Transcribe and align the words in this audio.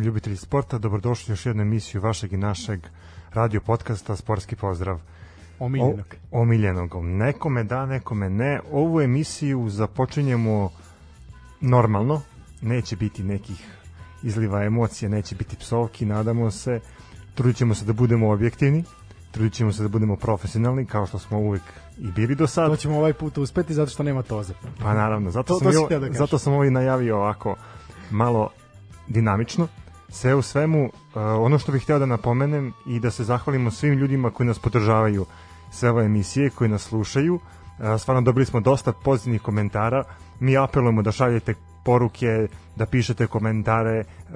Poštovani 0.00 0.14
ljubitelji 0.14 0.36
sporta, 0.36 0.78
dobrodošli 0.78 1.32
u 1.32 1.34
još 1.34 1.46
jednu 1.46 1.62
emisiju 1.62 2.00
vašeg 2.00 2.32
i 2.32 2.36
našeg 2.36 2.80
radio 3.32 3.60
podcasta 3.60 4.16
Sportski 4.16 4.56
pozdrav. 4.56 5.00
Omiljenog. 5.58 6.14
O, 6.30 6.40
omiljenog. 6.40 6.90
Nekome 7.02 7.64
da, 7.64 7.86
nekome 7.86 8.30
ne. 8.30 8.60
Ovu 8.72 9.00
emisiju 9.00 9.68
započinjemo 9.68 10.70
normalno. 11.60 12.22
Neće 12.62 12.96
biti 12.96 13.22
nekih 13.22 13.66
izliva 14.22 14.64
emocija, 14.64 15.08
neće 15.08 15.34
biti 15.34 15.56
psovki, 15.56 16.06
nadamo 16.06 16.50
se. 16.50 16.80
Trudit 17.34 17.56
ćemo 17.56 17.74
se 17.74 17.84
da 17.84 17.92
budemo 17.92 18.30
objektivni, 18.30 18.84
trudit 19.30 19.52
ćemo 19.52 19.72
se 19.72 19.82
da 19.82 19.88
budemo 19.88 20.16
profesionalni, 20.16 20.86
kao 20.86 21.06
što 21.06 21.18
smo 21.18 21.38
uvek 21.38 21.62
i 21.98 22.10
bili 22.12 22.34
do 22.34 22.46
sad. 22.46 22.70
To 22.70 22.76
ćemo 22.76 22.96
ovaj 22.96 23.12
put 23.12 23.38
uspeti 23.38 23.74
zato 23.74 23.90
što 23.90 24.02
nema 24.02 24.22
toze. 24.22 24.54
Pa 24.82 24.94
naravno, 24.94 25.30
zato, 25.30 25.58
to, 25.58 25.72
sam, 25.72 25.88
to 25.88 25.96
i, 25.96 26.00
da 26.00 26.12
zato 26.12 26.38
sam 26.38 26.52
ovaj 26.52 26.70
najavio 26.70 27.16
ovako 27.16 27.56
malo 28.10 28.50
dinamično. 29.08 29.68
Sve 30.12 30.34
u 30.34 30.42
svemu, 30.42 30.84
uh, 30.84 30.90
ono 31.14 31.58
što 31.58 31.72
bih 31.72 31.82
hteo 31.82 31.98
da 31.98 32.06
napomenem 32.06 32.72
i 32.86 33.00
da 33.00 33.10
se 33.10 33.24
zahvalimo 33.24 33.70
svim 33.70 33.94
ljudima 33.94 34.30
koji 34.30 34.46
nas 34.46 34.58
podržavaju 34.58 35.26
sve 35.70 35.90
ove 35.90 36.04
emisije, 36.04 36.50
koji 36.50 36.70
nas 36.70 36.82
slušaju. 36.82 37.34
Uh, 37.34 37.40
stvarno 37.98 38.22
dobili 38.22 38.46
smo 38.46 38.60
dosta 38.60 38.92
pozitivnih 38.92 39.42
komentara. 39.42 40.04
Mi 40.40 40.56
apelujemo 40.56 41.02
da 41.02 41.12
šaljete 41.12 41.54
poruke, 41.84 42.48
da 42.76 42.86
pišete 42.86 43.26
komentare, 43.26 44.00
uh, 44.00 44.34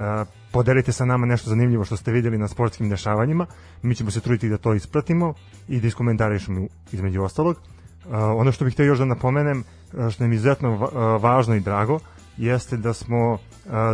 podelite 0.53 0.93
sa 0.93 1.05
nama 1.05 1.27
nešto 1.27 1.51
zanimljivo 1.51 1.85
što 1.85 1.97
ste 1.97 2.13
videli 2.13 2.39
na 2.39 2.49
sportskim 2.49 2.91
dešavanjima. 2.91 3.47
Mi 3.83 3.95
ćemo 3.95 4.11
se 4.11 4.21
truditi 4.21 4.49
da 4.49 4.59
to 4.59 4.75
ispratimo 4.75 5.35
i 5.69 5.81
da 5.81 5.87
iskomentarišemo 5.87 6.67
između 6.93 7.23
ostalog. 7.23 7.57
Ono 8.13 8.53
što 8.53 8.65
bih 8.65 8.75
hteo 8.75 8.87
još 8.87 8.99
da 8.99 9.05
napomenem, 9.05 9.65
što 10.11 10.25
je 10.25 10.35
izuzetno 10.35 10.77
važno 11.19 11.55
i 11.55 11.61
drago, 11.61 11.99
jeste 12.37 12.77
da 12.77 12.93
smo 12.93 13.39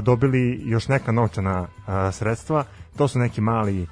dobili 0.02 0.60
još 0.64 0.88
neka 0.88 1.12
novčana 1.12 1.66
sredstva. 2.12 2.64
To 2.96 3.08
su 3.08 3.18
neki 3.18 3.40
mali 3.40 3.86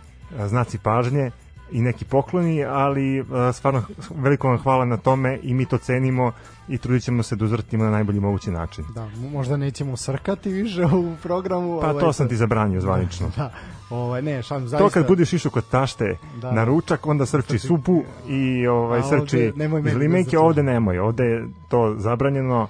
znaci 0.47 0.79
pažnje 0.79 1.31
i 1.73 1.81
neki 1.81 2.05
pokloni, 2.05 2.65
ali 2.65 3.25
stvarno 3.53 3.83
veliko 4.15 4.49
vam 4.49 4.59
hvala 4.59 4.85
na 4.85 4.97
tome 4.97 5.39
i 5.43 5.55
mi 5.55 5.67
to 5.67 5.79
cenimo 5.79 6.33
i 6.69 6.79
trudit 6.79 7.03
ćemo 7.03 7.23
se 7.23 7.37
da 7.37 7.45
uzvrtimo 7.45 7.85
na 7.85 7.91
najbolji 7.91 8.21
mogući 8.21 8.51
način. 8.51 8.85
Da, 8.95 9.09
možda 9.33 9.57
nećemo 9.57 9.97
srkati 9.97 10.51
više 10.51 10.85
u 10.85 11.17
programu. 11.23 11.81
Pa 11.81 11.91
ovaj, 11.91 12.01
to 12.01 12.13
sam 12.13 12.29
ti 12.29 12.37
zabranio 12.37 12.81
zvanično. 12.81 13.31
Da, 13.37 13.53
ovaj, 13.91 14.23
ne, 14.23 14.43
šan, 14.43 14.69
zaista... 14.69 14.79
To 14.79 14.91
kad 14.91 15.07
budeš 15.07 15.33
išao 15.33 15.51
kod 15.51 15.69
tašte 15.69 16.17
da. 16.41 16.53
na 16.53 16.65
ručak, 16.65 17.07
onda 17.07 17.27
srči 17.27 17.59
supu 17.59 18.03
i 18.29 18.67
ovaj, 18.67 19.03
srči 19.03 19.53
limenke, 19.99 20.37
da 20.37 20.41
ovde 20.41 20.63
nemoj, 20.63 20.99
ovde 20.99 21.25
je 21.25 21.49
to 21.69 21.95
zabranjeno 21.99 22.69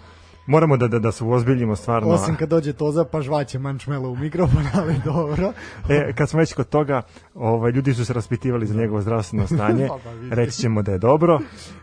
moramo 0.49 0.77
da, 0.77 0.89
da, 0.89 0.99
da 0.99 1.13
se 1.13 1.25
uozbiljimo 1.25 1.77
stvarno. 1.77 2.09
Osim 2.09 2.37
kad 2.37 2.49
dođe 2.49 2.73
Toza 2.73 3.05
pa 3.05 3.21
žvaće 3.21 3.59
mančmelo 3.59 4.11
u 4.11 4.17
mikrofon, 4.17 4.63
ali 4.81 4.95
dobro. 5.05 5.53
e, 5.89 6.13
kad 6.13 6.29
smo 6.29 6.39
već 6.39 6.55
kod 6.55 6.69
toga, 6.69 7.03
ovaj, 7.35 7.73
ljudi 7.73 7.95
su 7.95 8.05
se 8.05 8.13
raspitivali 8.13 8.67
za 8.67 8.75
njegovo 8.75 9.01
zdravstveno 9.01 9.47
stanje, 9.55 9.89
pa, 9.89 10.35
reći 10.35 10.53
ćemo 10.53 10.83
da 10.83 10.93
je 10.93 10.99
dobro. 10.99 11.41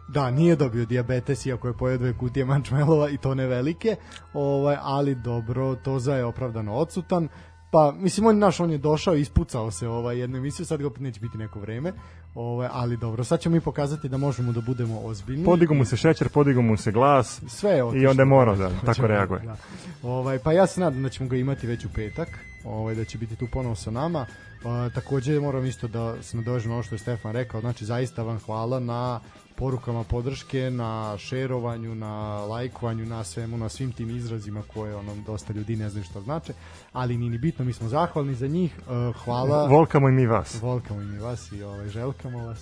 Da, 0.07 0.31
nije 0.31 0.55
dobio 0.55 0.85
diabetes, 0.85 1.45
iako 1.45 1.67
je 1.67 1.77
pojeo 1.77 1.97
dve 1.97 2.17
kutije 2.17 2.45
mančmelova 2.45 3.09
i 3.09 3.17
to 3.17 3.35
ne 3.35 3.47
velike, 3.47 3.95
ovaj, 4.33 4.77
ali 4.81 5.15
dobro, 5.15 5.75
Toza 5.75 6.15
je 6.15 6.25
opravdano 6.25 6.73
odsutan. 6.73 7.27
Pa, 7.75 7.93
mislim, 7.97 8.27
on, 8.27 8.39
naš, 8.39 8.59
on 8.59 8.71
je 8.71 8.77
došao 8.77 9.15
ispucao 9.15 9.71
se 9.71 9.87
ovaj, 9.87 10.19
jednu 10.19 10.37
emisiju, 10.37 10.65
sad 10.65 10.81
ga 10.81 10.87
opet 10.87 11.01
neće 11.01 11.19
biti 11.19 11.37
neko 11.37 11.59
vreme, 11.59 11.93
ovaj, 12.35 12.69
ali 12.71 12.97
dobro, 12.97 13.23
sad 13.23 13.39
ćemo 13.39 13.55
mi 13.55 13.61
pokazati 13.61 14.09
da 14.09 14.17
možemo 14.17 14.51
da 14.51 14.61
budemo 14.61 14.99
ozbiljni. 14.99 15.45
Podigo 15.45 15.73
mu 15.73 15.85
se 15.85 15.97
šećer, 15.97 16.29
podigo 16.29 16.61
mu 16.61 16.77
se 16.77 16.91
glas 16.91 17.41
Sve 17.47 17.71
je 17.71 17.83
i 17.95 18.07
onda 18.07 18.21
je 18.21 18.25
morao 18.25 18.55
da 18.55 18.69
tako 18.85 19.07
reaguje. 19.07 19.41
Da. 19.41 19.55
Ovaj, 20.03 20.39
pa 20.39 20.51
ja 20.51 20.67
se 20.67 20.81
nadam 20.81 21.03
da 21.03 21.09
ćemo 21.09 21.29
ga 21.29 21.37
imati 21.37 21.67
već 21.67 21.85
u 21.85 21.89
petak, 21.95 22.29
ovaj, 22.63 22.95
da 22.95 23.05
će 23.05 23.17
biti 23.17 23.35
tu 23.35 23.47
ponovo 23.51 23.75
sa 23.75 23.91
nama. 23.91 24.25
Pa, 24.63 24.89
takođe 24.89 25.39
moram 25.39 25.65
isto 25.65 25.87
da 25.87 26.23
se 26.23 26.37
nadovežem 26.37 26.71
ono 26.71 26.83
što 26.83 26.95
je 26.95 26.99
Stefan 26.99 27.31
rekao, 27.31 27.61
znači 27.61 27.85
zaista 27.85 28.23
vam 28.23 28.39
hvala 28.39 28.79
na 28.79 29.19
porukama 29.57 30.03
podrške, 30.03 30.69
na 30.71 31.17
šerovanju, 31.17 31.95
na 31.95 32.45
lajkovanju, 32.45 33.05
na 33.05 33.23
svemu, 33.23 33.57
na 33.57 33.69
svim 33.69 33.91
tim 33.91 34.09
izrazima 34.09 34.63
koje 34.73 34.95
onom 34.95 35.23
dosta 35.23 35.53
ljudi 35.53 35.75
ne 35.75 35.89
znaju 35.89 36.03
što 36.03 36.21
znače, 36.21 36.53
ali 36.93 37.17
ni 37.17 37.29
ni 37.29 37.37
bitno, 37.37 37.65
mi 37.65 37.73
smo 37.73 37.87
zahvalni 37.89 38.35
za 38.35 38.47
njih. 38.47 38.79
Uh, 38.79 39.15
hvala. 39.23 39.67
Volkamo 39.67 40.09
i 40.09 40.11
mi 40.11 40.25
vas. 40.25 40.61
Volkamo 40.61 41.01
i 41.01 41.05
mi 41.05 41.17
vas 41.17 41.51
i 41.51 41.63
ovaj 41.63 41.89
želkamo 41.89 42.47
vas. 42.47 42.59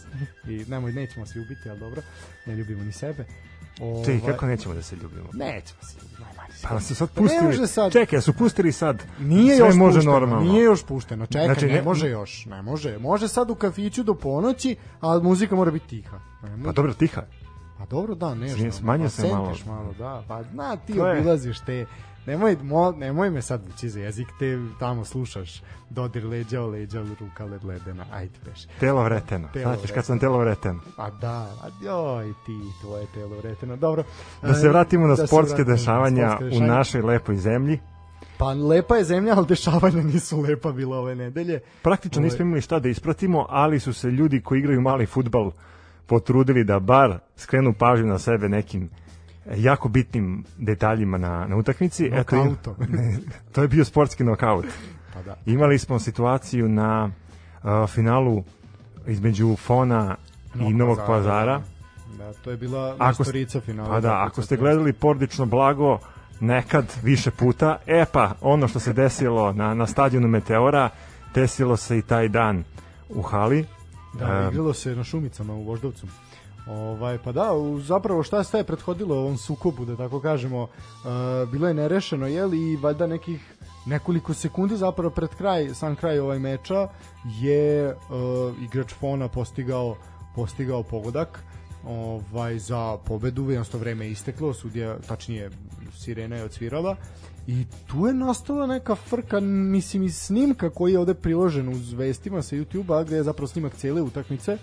I 0.47 0.65
nemoj 0.67 0.91
nećemo 0.91 1.25
se 1.25 1.39
ubiti, 1.39 1.69
al 1.69 1.77
dobro. 1.77 2.01
Ne 2.45 2.55
ljubimo 2.55 2.83
ni 2.83 2.91
sebe. 2.91 3.25
Ovaj... 3.81 4.05
Čekaj, 4.05 4.31
kako 4.31 4.45
nećemo 4.45 4.75
da 4.75 4.81
se 4.81 4.95
ljubimo? 4.95 5.29
Nećemo 5.33 5.81
se 5.81 5.97
ljubiti. 6.01 6.12
Pa 6.69 6.79
su 6.79 6.95
sad 6.95 7.09
pustili. 7.09 7.57
Ne 7.59 7.67
sad. 7.67 7.91
Čekaj, 7.91 8.21
su 8.21 8.33
pustili 8.33 8.71
sad. 8.71 9.03
Nije 9.19 9.55
Sve 9.57 9.67
još 9.67 9.75
može 9.75 9.97
pušteno, 9.97 10.19
normalno. 10.19 10.51
Nije 10.51 10.63
još 10.63 10.83
pušteno. 10.83 11.25
Čekaj, 11.25 11.45
znači, 11.45 11.65
ne, 11.65 11.73
ne, 11.73 11.81
može 11.81 12.09
još. 12.09 12.45
Ne 12.45 12.61
može. 12.61 12.97
Može 12.97 13.27
sad 13.27 13.49
u 13.49 13.55
kafiću 13.55 14.03
do 14.03 14.13
ponoći, 14.13 14.75
ali 14.99 15.23
muzika 15.23 15.55
mora 15.55 15.71
biti 15.71 15.87
tiha. 15.87 16.19
Pa 16.65 16.71
dobro, 16.71 16.93
tiha. 16.93 17.21
Pa 17.77 17.85
dobro, 17.85 18.15
da, 18.15 18.35
ne. 18.35 18.71
Smanje 18.71 19.03
pa 19.03 19.09
se 19.09 19.27
malo. 19.27 19.55
malo. 19.67 19.93
da. 19.99 20.23
Pa 20.27 20.41
na 20.53 20.77
ti 20.77 20.99
obilaziš 20.99 21.59
te 21.59 21.85
nemoj, 22.25 22.57
mo, 22.61 22.91
nemoj 22.91 23.29
me 23.29 23.41
sad 23.41 23.61
vući 23.71 23.89
za 23.89 23.99
jezik, 23.99 24.27
te 24.39 24.59
tamo 24.79 25.05
slušaš 25.05 25.61
dodir 25.89 26.25
leđa 26.25 26.61
o 26.61 26.67
leđa, 26.67 27.03
ruka 27.19 27.45
led 27.45 27.63
ledena, 27.63 28.05
ajde 28.11 28.33
peš. 28.45 28.65
Telo 28.79 29.03
vreteno, 29.03 29.47
telo 29.53 29.75
znači 29.75 29.93
kad 29.93 30.05
sam 30.05 30.19
telo 30.19 30.37
vreteno. 30.37 30.79
A 30.97 31.09
da, 31.09 31.37
a 31.37 31.67
joj 31.83 32.33
ti, 32.45 32.59
tvoje 32.81 33.05
telo 33.13 33.37
vreteno, 33.37 33.75
dobro. 33.75 34.03
Da 34.41 34.53
se 34.53 34.69
vratimo 34.69 35.07
na 35.07 35.15
da 35.15 35.27
sportske 35.27 35.55
vratimo 35.55 35.75
dešavanja 35.75 36.29
sportske 36.29 36.45
dešavanja. 36.45 36.73
u 36.73 36.75
našoj 36.75 37.01
lepoj 37.01 37.37
zemlji. 37.37 37.79
Pa 38.37 38.53
lepa 38.53 38.95
je 38.95 39.03
zemlja, 39.03 39.33
ali 39.37 39.47
dešavanja 39.47 40.03
nisu 40.03 40.41
lepa 40.41 40.71
bila 40.71 40.97
ove 40.97 41.15
nedelje. 41.15 41.59
Praktično 41.81 42.19
ove... 42.19 42.29
nismo 42.29 42.45
imali 42.45 42.61
šta 42.61 42.79
da 42.79 42.89
ispratimo, 42.89 43.45
ali 43.49 43.79
su 43.79 43.93
se 43.93 44.07
ljudi 44.07 44.41
koji 44.41 44.59
igraju 44.59 44.81
mali 44.81 45.05
futbal 45.05 45.51
potrudili 46.05 46.63
da 46.63 46.79
bar 46.79 47.19
skrenu 47.37 47.73
pažnju 47.73 48.07
na 48.07 48.19
sebe 48.19 48.49
nekim 48.49 48.89
jako 49.55 49.89
bitnim 49.89 50.43
detaljima 50.57 51.17
na, 51.17 51.47
na 51.47 51.55
utakmici. 51.55 52.09
Eto, 52.13 52.55
to 53.53 53.61
je 53.61 53.67
bio 53.67 53.85
sportski 53.85 54.23
nokaut. 54.23 54.65
Pa 55.13 55.21
da. 55.21 55.35
Imali 55.45 55.79
smo 55.79 55.99
situaciju 55.99 56.69
na 56.69 57.09
uh, 57.63 57.89
finalu 57.89 58.43
između 59.07 59.55
Fona 59.55 60.15
Novog 60.53 60.71
i 60.71 60.75
Novog 60.75 60.97
Pazara. 60.97 61.13
pazara. 61.13 61.61
Da, 62.17 62.33
to 62.33 62.51
je 62.51 62.57
bila 62.57 62.95
ako, 62.99 63.23
istorica 63.23 63.61
finala. 63.61 63.89
Pa 63.89 63.99
da, 63.99 64.23
ako 64.23 64.41
ste 64.41 64.57
gledali 64.57 64.93
porodično 64.93 65.45
blago, 65.45 65.99
nekad 66.39 66.85
više 67.03 67.31
puta, 67.31 67.77
e 67.87 68.05
pa, 68.11 68.31
ono 68.41 68.67
što 68.67 68.79
se 68.79 68.93
desilo 68.93 69.53
na, 69.53 69.73
na 69.73 69.87
stadionu 69.87 70.27
Meteora, 70.27 70.89
desilo 71.35 71.77
se 71.77 71.97
i 71.97 72.01
taj 72.01 72.27
dan 72.27 72.63
u 73.09 73.21
hali. 73.21 73.65
Da, 74.13 74.47
uh, 74.47 74.53
igralo 74.53 74.73
se 74.73 74.95
na 74.95 75.03
Šumicama 75.03 75.53
u 75.53 75.63
Voždovcu. 75.63 76.07
Ovaj, 76.67 77.17
pa 77.23 77.31
da, 77.31 77.49
zapravo 77.81 78.23
šta 78.23 78.43
se 78.43 78.57
je 78.57 78.63
prethodilo 78.63 79.17
ovom 79.17 79.37
sukobu, 79.37 79.85
da 79.85 79.97
tako 79.97 80.19
kažemo, 80.19 80.61
uh, 80.61 80.69
bilo 81.51 81.67
je 81.67 81.73
nerešeno, 81.73 82.27
jel, 82.27 82.53
i 82.53 82.75
valjda 82.75 83.07
nekih 83.07 83.55
nekoliko 83.85 84.33
sekundi 84.33 84.77
zapravo 84.77 85.09
pred 85.09 85.29
kraj, 85.29 85.73
sam 85.73 85.95
kraj 85.95 86.19
ovaj 86.19 86.39
meča 86.39 86.87
je 87.41 87.95
uh, 87.95 88.63
igrač 88.63 88.93
Fona 88.93 89.27
postigao 89.27 89.95
postigao 90.35 90.83
pogodak 90.83 91.43
ovaj 91.85 92.59
za 92.59 92.97
pobedu, 92.97 93.49
jednostavno 93.49 93.83
vreme 93.83 94.05
je 94.05 94.11
isteklo, 94.11 94.53
sudija, 94.53 94.97
tačnije 95.07 95.51
sirena 95.97 96.35
je 96.35 96.43
odsvirala 96.43 96.95
i 97.47 97.65
tu 97.87 98.07
je 98.07 98.13
nastala 98.13 98.67
neka 98.67 98.95
frka, 98.95 99.39
mislim, 99.39 100.03
iz 100.03 100.17
snimka 100.17 100.69
koji 100.69 100.93
je 100.93 100.99
ovde 100.99 101.13
priložen 101.13 101.69
uz 101.69 101.93
vestima 101.93 102.41
sa 102.41 102.55
YouTube-a, 102.55 103.03
gde 103.03 103.15
je 103.15 103.23
zapravo 103.23 103.47
snimak 103.47 103.75
cele 103.75 104.01
utakmice, 104.01 104.57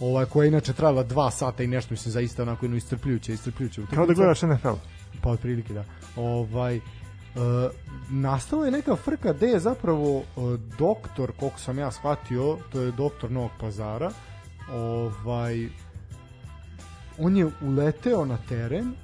ovaj, 0.00 0.24
koja 0.24 0.44
je 0.44 0.48
inače 0.48 0.72
trajala 0.72 1.02
dva 1.02 1.30
sata 1.30 1.62
i 1.62 1.66
nešto, 1.66 1.94
mislim, 1.94 2.12
zaista 2.12 2.42
onako 2.42 2.64
jedno 2.64 2.76
iscrpljujuće, 2.76 3.32
iscrpljujuće 3.32 3.80
utakmice. 3.80 3.96
Kao 3.96 4.06
da 4.06 4.14
gledaš 4.14 4.42
NFL. 4.42 4.78
Pa 5.22 5.30
otprilike, 5.30 5.74
da. 5.74 5.84
Ovaj, 6.16 6.80
Uh, 7.34 7.40
nastala 8.10 8.64
je 8.64 8.70
neka 8.70 8.96
frka 8.96 9.32
gde 9.32 9.46
je 9.46 9.60
zapravo 9.60 10.16
uh, 10.16 10.24
doktor, 10.78 11.32
koliko 11.32 11.58
sam 11.58 11.78
ja 11.78 11.90
shvatio, 11.90 12.58
to 12.72 12.80
je 12.80 12.92
doktor 12.92 13.30
Novog 13.30 13.50
pazara, 13.60 14.10
ovaj, 14.72 15.68
on 17.18 17.36
je 17.36 17.50
uleteo 17.60 18.24
na 18.24 18.38
teren 18.48 18.94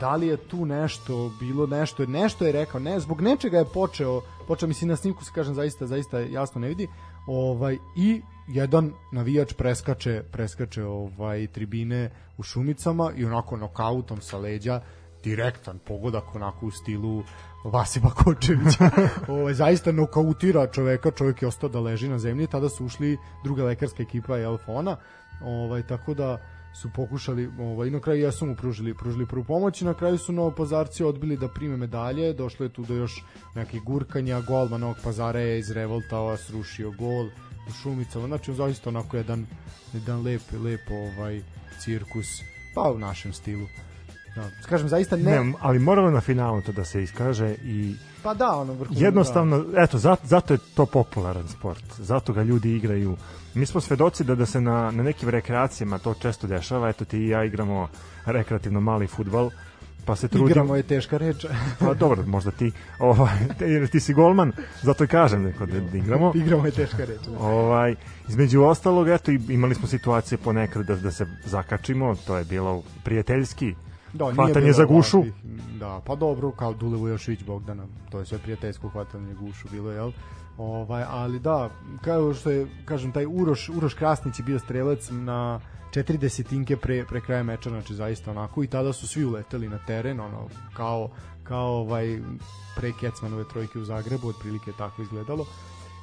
da 0.00 0.16
li 0.16 0.26
je 0.26 0.36
tu 0.36 0.66
nešto 0.66 1.32
bilo 1.40 1.66
nešto 1.66 2.06
nešto 2.06 2.46
je 2.46 2.52
rekao 2.52 2.80
ne 2.80 3.00
zbog 3.00 3.20
nečega 3.20 3.58
je 3.58 3.64
počeo 3.64 4.22
počeo 4.46 4.68
mislim 4.68 4.88
na 4.88 4.96
snimku 4.96 5.24
se 5.24 5.30
kažem 5.34 5.54
zaista 5.54 5.86
zaista 5.86 6.18
jasno 6.18 6.60
ne 6.60 6.68
vidi 6.68 6.88
ovaj 7.26 7.78
i 7.96 8.22
jedan 8.48 8.92
navijač 9.12 9.52
preskače 9.52 10.22
preskače 10.32 10.84
ovaj 10.84 11.46
tribine 11.46 12.10
u 12.38 12.42
Šumicama 12.42 13.12
i 13.16 13.24
onako 13.24 13.56
nokautom 13.56 14.20
sa 14.20 14.38
leđa 14.38 14.80
direktan 15.24 15.78
pogodak 15.78 16.34
onako 16.34 16.66
u 16.66 16.70
stilu 16.70 17.22
Vasiba 17.64 18.10
Kočevića. 18.10 18.90
ovaj 19.28 19.54
zaista 19.54 19.92
nokautira 19.92 20.66
čoveka, 20.66 21.10
čovjek 21.10 21.42
je 21.42 21.48
ostao 21.48 21.68
da 21.68 21.80
leži 21.80 22.08
na 22.08 22.18
zemlji, 22.18 22.46
tada 22.46 22.68
su 22.68 22.84
ušli 22.84 23.18
druga 23.44 23.64
lekarska 23.64 24.02
ekipa 24.02 24.38
Elfona. 24.38 24.96
Ovaj 25.42 25.86
tako 25.86 26.14
da 26.14 26.38
su 26.74 26.90
pokušali, 26.94 27.50
ovaj, 27.58 27.90
na 27.90 28.00
kraju 28.00 28.20
jesu 28.20 28.46
mu 28.46 28.56
pružili, 28.56 28.94
pružili 28.94 29.26
prvu 29.26 29.44
pomoć 29.44 29.82
i 29.82 29.84
na 29.84 29.94
kraju 29.94 30.18
su 30.18 30.32
Novopazarci 30.32 31.04
odbili 31.04 31.36
da 31.36 31.48
prime 31.48 31.76
medalje, 31.76 32.32
došlo 32.32 32.64
je 32.64 32.72
tu 32.72 32.82
do 32.82 32.94
još 32.94 33.24
nekih 33.54 33.82
gurkanja, 33.82 34.40
golman 34.40 34.80
Novog 34.80 34.96
Pazara 35.04 35.40
je 35.40 35.58
iz 35.58 35.70
revoltao, 35.70 36.36
srušio 36.36 36.90
gol 36.90 37.28
u 37.68 37.72
Šumicama, 37.72 38.26
znači 38.26 38.54
zaista 38.54 38.90
onako 38.90 39.16
jedan, 39.16 39.46
jedan 39.92 40.22
lep, 40.22 40.42
lep 40.64 40.80
ovaj, 40.90 41.42
cirkus, 41.80 42.42
pa 42.74 42.82
u 42.82 42.98
našem 42.98 43.32
stilu. 43.32 43.66
Da, 44.36 44.50
kažem, 44.68 44.88
zaista 44.88 45.16
ne... 45.16 45.22
ne 45.22 45.52
ali 45.60 45.78
moralo 45.78 46.10
na 46.10 46.20
finalu 46.20 46.62
to 46.62 46.72
da 46.72 46.84
se 46.84 47.02
iskaže 47.02 47.54
i 47.64 47.94
pa 48.22 48.34
da, 48.34 48.56
ono 48.56 48.72
vrhu, 48.72 48.94
jednostavno, 48.96 49.58
da. 49.58 49.82
eto, 49.82 49.98
zato, 49.98 50.26
zato 50.26 50.54
je 50.54 50.58
to 50.74 50.86
popularan 50.86 51.48
sport, 51.48 51.84
zato 51.98 52.32
ga 52.32 52.42
ljudi 52.42 52.76
igraju. 52.76 53.16
Mi 53.54 53.66
smo 53.66 53.80
svedoci 53.80 54.24
da 54.24 54.34
da 54.34 54.46
se 54.46 54.60
na, 54.60 54.90
na 54.90 55.02
nekim 55.02 55.28
rekreacijama 55.28 55.98
to 55.98 56.14
često 56.14 56.46
dešava, 56.46 56.88
eto 56.88 57.04
ti 57.04 57.18
i 57.18 57.28
ja 57.28 57.44
igramo 57.44 57.88
rekreativno 58.26 58.80
mali 58.80 59.06
futbal, 59.06 59.50
pa 60.04 60.16
se 60.16 60.28
trudimo. 60.28 60.50
Igramo 60.50 60.76
je 60.76 60.82
teška 60.82 61.18
reč. 61.18 61.46
pa 61.80 61.94
dobro, 61.94 62.22
možda 62.26 62.50
ti, 62.50 62.72
ovaj, 62.98 63.38
ti, 63.58 63.86
ti 63.92 64.00
si 64.00 64.14
golman, 64.14 64.52
zato 64.82 65.04
i 65.04 65.06
kažem 65.06 65.42
neko 65.42 65.66
da, 65.66 65.80
da 65.80 65.98
igramo. 65.98 66.32
igramo 66.44 66.66
je 66.66 66.72
teška 66.72 67.04
reč. 67.04 67.20
Da. 67.26 67.38
Ovaj, 67.38 67.94
između 68.28 68.62
ostalog, 68.62 69.08
eto, 69.08 69.30
imali 69.30 69.74
smo 69.74 69.88
situacije 69.88 70.38
ponekad 70.38 70.86
da, 70.86 70.96
da 70.96 71.10
se 71.10 71.26
zakačimo, 71.44 72.14
to 72.26 72.36
je 72.36 72.44
bilo 72.44 72.82
prijateljski, 73.04 73.74
da, 74.12 74.32
hvatanje 74.34 74.72
za 74.72 74.84
gušu. 74.84 75.16
Ovakvih, 75.16 75.34
da, 75.78 76.00
pa 76.06 76.14
dobro, 76.14 76.50
kao 76.50 76.74
Dule 76.74 76.96
Vujošvić 76.96 77.44
Bogdana, 77.44 77.86
to 78.10 78.18
je 78.18 78.26
sve 78.26 78.38
prijateljsko 78.38 78.88
hvatanje 78.88 79.34
gušu 79.34 79.68
bilo, 79.70 79.90
jel? 79.90 80.12
Ovaj, 80.58 81.04
ali 81.08 81.38
da, 81.38 81.70
kao 82.00 82.34
što 82.34 82.50
je, 82.50 82.66
kažem, 82.84 83.12
taj 83.12 83.26
Uroš, 83.26 83.68
Uroš 83.68 83.94
Krasnić 83.94 84.38
je 84.38 84.44
bio 84.44 84.58
strelac 84.58 85.10
na 85.10 85.60
četiri 85.94 86.18
desetinke 86.18 86.76
pre, 86.76 87.04
pre 87.04 87.20
kraja 87.20 87.42
meča, 87.42 87.70
znači 87.70 87.94
zaista 87.94 88.30
onako 88.30 88.64
i 88.64 88.66
tada 88.66 88.92
su 88.92 89.08
svi 89.08 89.24
uleteli 89.24 89.68
na 89.68 89.78
teren, 89.86 90.20
ono, 90.20 90.48
kao, 90.76 91.10
kao 91.42 91.66
ovaj, 91.66 92.18
pre 92.76 92.92
Kecmanove 93.00 93.44
trojke 93.52 93.78
u 93.78 93.84
Zagrebu, 93.84 94.28
otprilike 94.28 94.72
tako 94.78 95.02
izgledalo. 95.02 95.46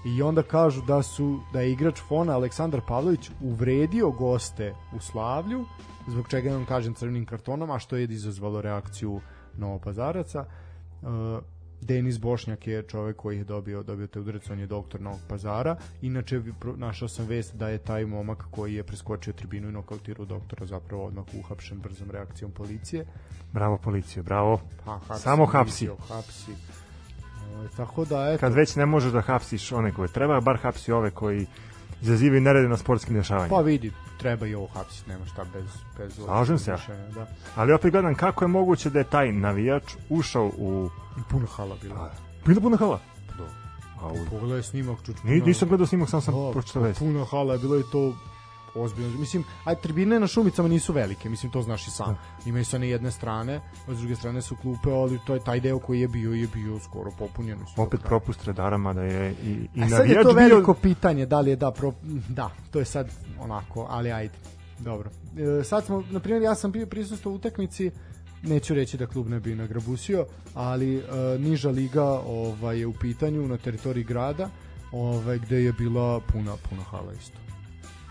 I 0.05 0.21
onda 0.21 0.43
kažu 0.43 0.81
da 0.81 1.03
su 1.03 1.39
da 1.53 1.61
je 1.61 1.71
igrač 1.71 1.99
Fona 2.07 2.33
Aleksandar 2.33 2.81
Pavlović 2.88 3.29
uvredio 3.41 4.11
goste 4.11 4.73
u 4.95 4.99
Slavlju 4.99 5.65
zbog 6.07 6.27
čega 6.27 6.53
vam 6.53 6.65
kažem 6.65 6.93
crvenim 6.93 7.25
kartonom 7.25 7.71
a 7.71 7.79
što 7.79 7.95
je 7.95 8.03
izazvalo 8.03 8.62
reakciju 8.62 9.21
Novopazaraca. 9.57 10.45
Uh, 11.01 11.10
Denis 11.81 12.19
Bošnjak 12.19 12.67
je 12.67 12.83
čovek 12.83 13.17
koji 13.17 13.38
je 13.38 13.43
dobio 13.43 13.83
dobio 13.83 14.07
te 14.07 14.19
udarac, 14.19 14.50
on 14.50 14.59
je 14.59 14.67
doktor 14.67 15.01
Novog 15.01 15.19
Pazara. 15.27 15.75
Inače 16.01 16.41
našao 16.77 17.07
sam 17.07 17.25
vest 17.25 17.55
da 17.55 17.69
je 17.69 17.77
taj 17.77 18.05
momak 18.05 18.45
koji 18.51 18.73
je 18.73 18.83
preskočio 18.83 19.33
tribinu 19.33 19.69
i 19.69 19.71
nokautirao 19.71 20.25
doktora 20.25 20.65
zapravo 20.65 21.05
odmah 21.05 21.25
uhapšen 21.39 21.79
brzom 21.79 22.11
reakcijom 22.11 22.51
policije. 22.51 23.05
Bravo 23.53 23.77
policija, 23.77 24.23
bravo. 24.23 24.61
Pa, 24.85 25.00
hapsi, 25.07 25.23
Samo 25.23 25.45
hapsi. 25.45 25.89
hapsi. 26.07 26.51
E, 26.51 27.67
tako 27.77 28.05
da 28.05 28.29
eto. 28.29 28.39
Kad 28.39 28.53
već 28.53 28.75
ne 28.75 28.85
možeš 28.85 29.11
da 29.11 29.21
hapsiš 29.21 29.71
one 29.71 29.91
koje 29.93 30.07
treba, 30.07 30.41
bar 30.41 30.57
hapsi 30.57 30.91
ove 30.91 31.11
koji 31.11 31.47
izazivaju 32.01 32.41
nerede 32.41 32.67
na 32.67 32.77
sportskim 32.77 33.15
dešavanjima. 33.15 33.55
Pa 33.55 33.62
vidi, 33.62 33.91
treba 34.17 34.48
i 34.48 34.55
ovo 34.55 34.67
hapsiti, 34.67 35.10
nema 35.10 35.25
šta 35.25 35.46
bez 35.53 35.65
bez 35.98 36.15
Slažem 36.15 36.60
se. 36.60 36.75
Da. 37.15 37.27
Ali 37.55 37.74
opet 37.74 37.91
gledam 37.91 38.15
kako 38.15 38.43
je 38.43 38.48
moguće 38.48 38.89
da 38.89 39.00
je 39.00 39.05
taj 39.05 39.31
navijač 39.31 39.84
ušao 40.10 40.51
u 40.58 40.89
I 41.17 41.22
puno 41.29 41.48
hala 41.48 41.75
bilo. 41.81 41.96
A, 41.96 42.10
bilo 42.46 42.62
puno 42.62 42.77
hala. 42.77 43.00
Da. 43.38 43.43
A 44.01 44.08
u... 44.08 44.15
Pogledaj 44.29 44.63
snimak, 44.63 44.98
čuč. 45.05 45.15
Ni, 45.24 45.41
nisam 45.41 45.67
gledao 45.67 45.88
snimak, 45.88 46.10
sam 46.10 46.22
sam 46.22 46.34
da, 46.34 46.51
pročitao 46.51 46.84
vest. 46.84 47.00
Puno 47.00 47.25
hala, 47.25 47.58
bilo 47.58 47.75
je 47.75 47.84
to 47.91 48.13
ozbiljno. 48.75 49.19
Mislim, 49.19 49.43
aj 49.63 49.75
tribine 49.75 50.19
na 50.19 50.27
Šumicama 50.27 50.67
nisu 50.69 50.93
velike, 50.93 51.29
mislim 51.29 51.51
to 51.51 51.61
znaš 51.61 51.87
i 51.87 51.91
sam. 51.91 52.07
Da. 52.07 52.49
Imaju 52.49 52.65
sa 52.65 52.77
ne 52.77 52.89
jedne 52.89 53.11
strane, 53.11 53.61
a 53.87 53.93
s 53.93 53.97
druge 53.97 54.15
strane 54.15 54.41
su 54.41 54.55
klupe, 54.55 54.91
ali 54.91 55.19
to 55.25 55.33
je 55.33 55.43
taj 55.43 55.59
deo 55.59 55.79
koji 55.79 56.01
je 56.01 56.07
bio 56.07 56.33
je 56.33 56.47
bio 56.53 56.79
skoro 56.79 57.11
popunjen. 57.19 57.59
Opet 57.77 58.01
propust 58.03 58.45
redara, 58.45 58.77
mada 58.77 59.01
je 59.01 59.31
i, 59.31 59.67
i 59.75 59.83
a 59.83 59.89
sad 59.89 60.09
je 60.09 60.23
to 60.23 60.31
veliko 60.31 60.73
bio... 60.73 60.81
pitanje, 60.81 61.25
da 61.25 61.39
li 61.39 61.49
je 61.49 61.55
da, 61.55 61.71
pro... 61.71 61.93
da, 62.29 62.49
to 62.71 62.79
je 62.79 62.85
sad 62.85 63.09
onako, 63.39 63.87
ali 63.89 64.11
ajde. 64.11 64.33
Dobro. 64.79 65.09
E, 65.59 65.63
sad 65.63 65.85
smo, 65.85 66.03
na 66.11 66.19
primjer, 66.19 66.41
ja 66.41 66.55
sam 66.55 66.71
bio 66.71 66.85
prisustvo 66.85 67.31
u 67.31 67.35
utakmici, 67.35 67.91
neću 68.43 68.73
reći 68.73 68.97
da 68.97 69.07
klub 69.07 69.29
ne 69.29 69.39
bi 69.39 69.55
nagrabusio, 69.55 70.25
ali 70.53 70.97
e, 70.97 71.01
niža 71.39 71.69
liga 71.69 72.05
ovaj, 72.09 72.79
je 72.79 72.87
u 72.87 72.93
pitanju 72.93 73.47
na 73.47 73.57
teritoriji 73.57 74.03
grada, 74.03 74.49
ovaj, 74.91 75.39
gde 75.39 75.63
je 75.63 75.73
bila 75.73 76.19
puna, 76.19 76.55
puna 76.69 76.83
hala 76.83 77.13
isto. 77.13 77.37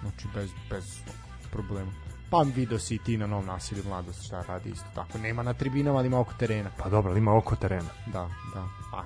Znači, 0.02 0.28
bez, 0.34 0.50
bez 0.70 1.02
problema. 1.50 1.90
Pa 2.30 2.42
video 2.42 2.78
si 2.78 2.98
ti 2.98 3.16
na 3.18 3.26
novom 3.26 3.46
nasilju 3.46 3.82
mladost 3.88 4.26
šta 4.26 4.44
radi 4.48 4.70
isto 4.70 4.86
tako. 4.94 5.18
Nema 5.18 5.42
na 5.42 5.54
tribinama, 5.54 5.98
ali 5.98 6.06
ima 6.06 6.20
oko 6.20 6.32
terena. 6.38 6.70
Pa 6.78 6.88
dobro, 6.88 7.10
ali 7.10 7.18
ima 7.18 7.36
oko 7.36 7.56
terena. 7.56 7.90
Da, 8.06 8.28
da. 8.54 8.68
Pa. 8.90 9.04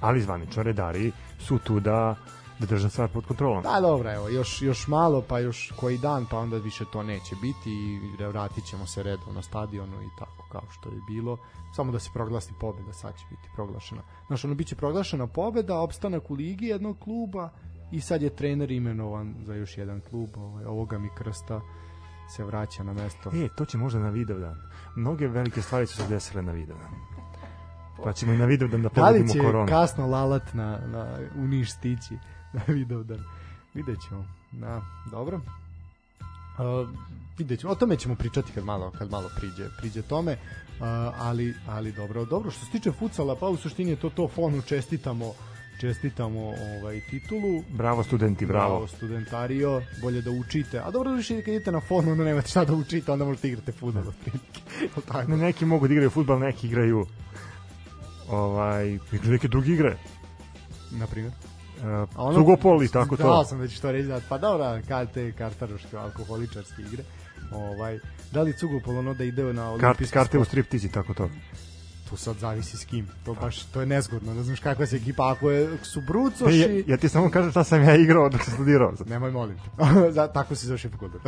Ali 0.00 0.22
zvanično 0.22 0.62
redari 0.62 1.12
su 1.38 1.58
tu 1.58 1.80
da 1.80 2.16
da 2.58 2.66
drže 2.66 2.90
stvar 2.90 3.08
pod 3.08 3.26
kontrolom. 3.26 3.62
Da, 3.62 3.80
dobro, 3.80 4.12
evo, 4.12 4.28
još, 4.28 4.62
još 4.62 4.88
malo, 4.88 5.22
pa 5.28 5.38
još 5.38 5.72
koji 5.76 5.98
dan, 5.98 6.26
pa 6.30 6.38
onda 6.38 6.56
više 6.56 6.84
to 6.92 7.02
neće 7.02 7.36
biti 7.42 7.70
i 7.70 8.00
vratit 8.26 8.64
ćemo 8.64 8.86
se 8.86 9.02
redom 9.02 9.34
na 9.34 9.42
stadionu 9.42 10.02
i 10.02 10.08
tako 10.18 10.46
kao 10.52 10.62
što 10.70 10.88
je 10.88 11.00
bilo. 11.08 11.38
Samo 11.76 11.92
da 11.92 11.98
se 11.98 12.10
proglasi 12.14 12.52
pobeda, 12.60 12.92
sad 12.92 13.18
će 13.18 13.24
biti 13.30 13.48
proglašena. 13.54 14.02
Znaš, 14.26 14.44
ono 14.44 14.54
biće 14.54 14.76
proglašena 14.76 15.26
pobeda, 15.26 15.80
opstanak 15.80 16.30
u 16.30 16.34
ligi 16.34 16.66
jednog 16.66 16.98
kluba 16.98 17.50
i 17.94 18.00
sad 18.00 18.22
je 18.22 18.36
trener 18.36 18.70
imenovan 18.70 19.34
za 19.46 19.54
još 19.54 19.78
jedan 19.78 20.00
klub, 20.00 20.28
ovaj, 20.36 20.64
ovoga 20.64 20.98
mi 20.98 21.08
krsta 21.18 21.60
se 22.36 22.44
vraća 22.44 22.82
na 22.82 22.92
mesto. 22.92 23.30
E, 23.34 23.48
to 23.56 23.64
će 23.64 23.78
možda 23.78 24.00
na 24.00 24.10
video 24.10 24.38
dan. 24.38 24.56
Mnoge 24.96 25.28
velike 25.28 25.62
stvari 25.62 25.86
su 25.86 25.96
se 25.96 26.08
desile 26.08 26.42
na 26.42 26.52
video 26.52 26.76
dan. 26.76 26.94
Pa 28.04 28.12
ćemo 28.12 28.32
i 28.32 28.38
na 28.38 28.44
video 28.44 28.68
dan 28.68 28.82
da 28.82 28.88
pobedimo 28.88 29.32
koronu. 29.32 29.52
Da 29.52 29.60
li 29.60 29.68
će 29.68 29.72
kasno 29.72 30.06
lalat 30.06 30.54
na, 30.54 30.78
na, 30.86 31.18
u 31.36 31.46
Niš 31.46 31.72
stići 31.72 32.18
na 32.52 32.60
video 32.68 33.02
dan? 33.02 33.24
Vidjet 33.74 33.98
ćemo. 34.08 34.24
Da, 34.52 34.82
dobro. 35.10 35.36
Uh, 35.36 36.88
vidjet 37.38 37.60
ćemo. 37.60 37.72
O 37.72 37.76
tome 37.76 37.96
ćemo 37.96 38.14
pričati 38.14 38.52
kad 38.52 38.64
malo, 38.64 38.92
kad 38.98 39.10
malo 39.10 39.30
priđe, 39.36 39.68
priđe 39.78 40.02
tome. 40.02 40.32
Uh, 40.32 40.86
ali, 41.18 41.54
ali 41.66 41.92
dobro. 41.92 42.24
Dobro, 42.24 42.50
što 42.50 42.64
se 42.64 42.70
tiče 42.70 42.92
futsala, 42.92 43.36
pa 43.36 43.48
u 43.48 43.56
suštini 43.56 43.90
je 43.90 43.96
to 43.96 44.10
to 44.10 44.28
fonu 44.28 44.62
čestitamo 44.62 45.32
čestitamo 45.80 46.40
ovaj 46.78 47.00
titulu. 47.10 47.62
Bravo 47.68 48.02
studenti, 48.02 48.46
bravo. 48.46 48.68
Bravo 48.68 48.86
studentario, 48.86 49.82
bolje 50.02 50.22
da 50.22 50.30
učite. 50.30 50.78
A 50.78 50.90
dobro 50.90 51.12
više 51.12 51.42
kad 51.42 51.54
idete 51.54 51.72
na 51.72 51.80
fonu, 51.80 52.12
onda 52.12 52.24
nemate 52.24 52.48
šta 52.48 52.64
da 52.64 52.74
učite, 52.74 53.12
onda 53.12 53.24
možete 53.24 53.48
igrate 53.48 53.72
fudbal. 53.72 54.04
Ne, 55.28 55.36
neki 55.46 55.64
mogu 55.64 55.88
da 55.88 55.94
igraju 55.94 56.10
fudbal, 56.10 56.38
neki 56.38 56.66
igraju 56.66 57.06
ovaj, 58.28 58.98
neke 59.24 59.48
druge 59.48 59.72
igre. 59.72 59.96
Na 60.90 61.06
primjer? 61.06 61.32
Uh, 61.78 62.08
ono, 62.16 62.38
Cugopol 62.38 62.82
i 62.82 62.88
tako 62.88 63.16
to. 63.16 63.36
Da, 63.36 63.44
sam 63.44 63.58
već 63.58 63.76
što 63.76 63.92
reći, 63.92 64.08
da, 64.08 64.20
pa 64.28 64.38
dobro, 64.38 64.80
kad 64.88 65.12
te 65.12 65.32
kartaroške, 65.32 65.96
alkoholičarske 65.96 66.82
igre. 66.82 67.04
Ovaj, 67.52 67.98
da 68.32 68.42
li 68.42 68.56
Cugopol 68.56 68.98
ono 68.98 69.14
da 69.14 69.24
ide 69.24 69.52
na 69.52 69.70
olimpijski 69.70 70.12
Kart, 70.12 70.12
Karte 70.12 70.38
u 70.38 70.44
striptizi, 70.44 70.88
tako 70.88 71.14
to 71.14 71.30
tu 72.10 72.16
sad 72.16 72.36
zavisi 72.36 72.76
s 72.76 72.84
kim. 72.84 73.06
To 73.24 73.34
baš 73.34 73.64
to 73.64 73.80
je 73.80 73.86
nezgodno. 73.86 74.34
Ne 74.34 74.42
znaš 74.42 74.60
kakva 74.60 74.86
se 74.86 74.96
ekipa 74.96 75.32
ako 75.32 75.50
je 75.50 75.78
su 75.82 76.00
Brucoši. 76.00 76.58
Ja, 76.58 76.82
ja 76.86 76.96
ti 76.96 77.08
samo 77.08 77.30
kažem 77.30 77.50
šta 77.50 77.64
sam 77.64 77.82
ja 77.82 77.96
igrao 77.96 78.28
dok 78.28 78.42
sam 78.42 78.54
studirao. 78.54 78.92
Nemoj 79.06 79.30
molim 79.30 79.56
te. 79.56 79.84
Za, 80.16 80.28
tako 80.28 80.54
si 80.54 80.66
završio 80.66 80.90
fakultet. 80.90 81.20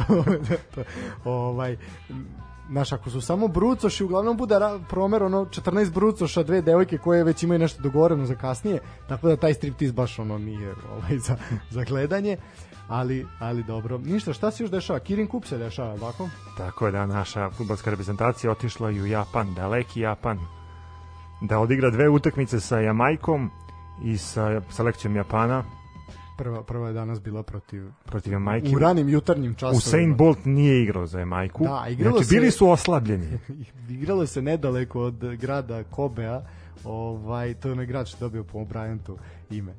ovaj 1.24 1.76
Znaš, 2.70 2.92
ako 2.92 3.10
su 3.10 3.20
samo 3.20 3.48
brucoši, 3.48 4.04
uglavnom 4.04 4.36
bude 4.36 4.54
promer 4.88 5.22
ono 5.22 5.44
14 5.44 5.92
brucoša, 5.92 6.42
dve 6.42 6.62
devojke 6.62 6.98
koje 6.98 7.24
već 7.24 7.42
imaju 7.42 7.58
nešto 7.58 7.82
dogovoreno 7.82 8.26
za 8.26 8.34
kasnije, 8.34 8.80
tako 9.08 9.28
da 9.28 9.36
taj 9.36 9.54
striptiz 9.54 9.92
baš 9.92 10.18
ono 10.18 10.38
nije 10.38 10.74
ovaj, 10.92 11.18
za, 11.18 11.36
za 11.70 11.84
gledanje 11.84 12.36
ali, 12.88 13.26
ali 13.38 13.62
dobro. 13.62 13.98
Ništa, 13.98 14.32
šta 14.32 14.50
se 14.50 14.62
još 14.64 14.70
dešava? 14.70 14.98
Kirin 14.98 15.26
Kup 15.26 15.44
se 15.44 15.58
dešava, 15.58 15.98
tako? 15.98 16.28
Tako 16.56 16.86
je 16.86 16.92
da 16.92 17.06
naša 17.06 17.50
futbolska 17.50 17.90
reprezentacija 17.90 18.50
otišla 18.50 18.90
i 18.90 19.00
u 19.00 19.06
Japan, 19.06 19.54
daleki 19.54 20.00
Japan, 20.00 20.38
da 21.40 21.58
odigra 21.58 21.90
dve 21.90 22.08
utakmice 22.08 22.60
sa 22.60 22.78
Jamajkom 22.78 23.50
i 24.04 24.18
sa 24.18 24.60
selekcijom 24.70 25.16
Japana. 25.16 25.64
Prva, 26.38 26.62
prva 26.62 26.88
je 26.88 26.92
danas 26.92 27.20
bila 27.20 27.42
protiv 27.42 27.84
protiv 28.04 28.32
Jamajke. 28.32 28.76
U 28.76 28.78
ranim 28.78 29.08
jutarnjim 29.08 29.54
časovima. 29.54 29.78
Usain 29.78 30.16
Bolt 30.16 30.44
nije 30.44 30.82
igrao 30.82 31.06
za 31.06 31.18
Jamajku. 31.18 31.64
Da, 31.64 31.86
igralo 31.88 32.16
znači, 32.16 32.28
se, 32.28 32.34
bili 32.34 32.50
su 32.50 32.68
oslabljeni. 32.68 33.38
igralo 34.00 34.26
se 34.26 34.42
nedaleko 34.42 35.00
od 35.00 35.36
grada 35.36 35.84
Kobea. 35.84 36.42
Ovaj, 36.84 37.54
to 37.54 37.68
je 37.68 37.72
onaj 37.72 37.86
grad 37.86 38.08
što 38.08 38.18
dobio 38.18 38.44
po 38.44 38.58
Bryantu 38.58 39.16
ime. 39.50 39.74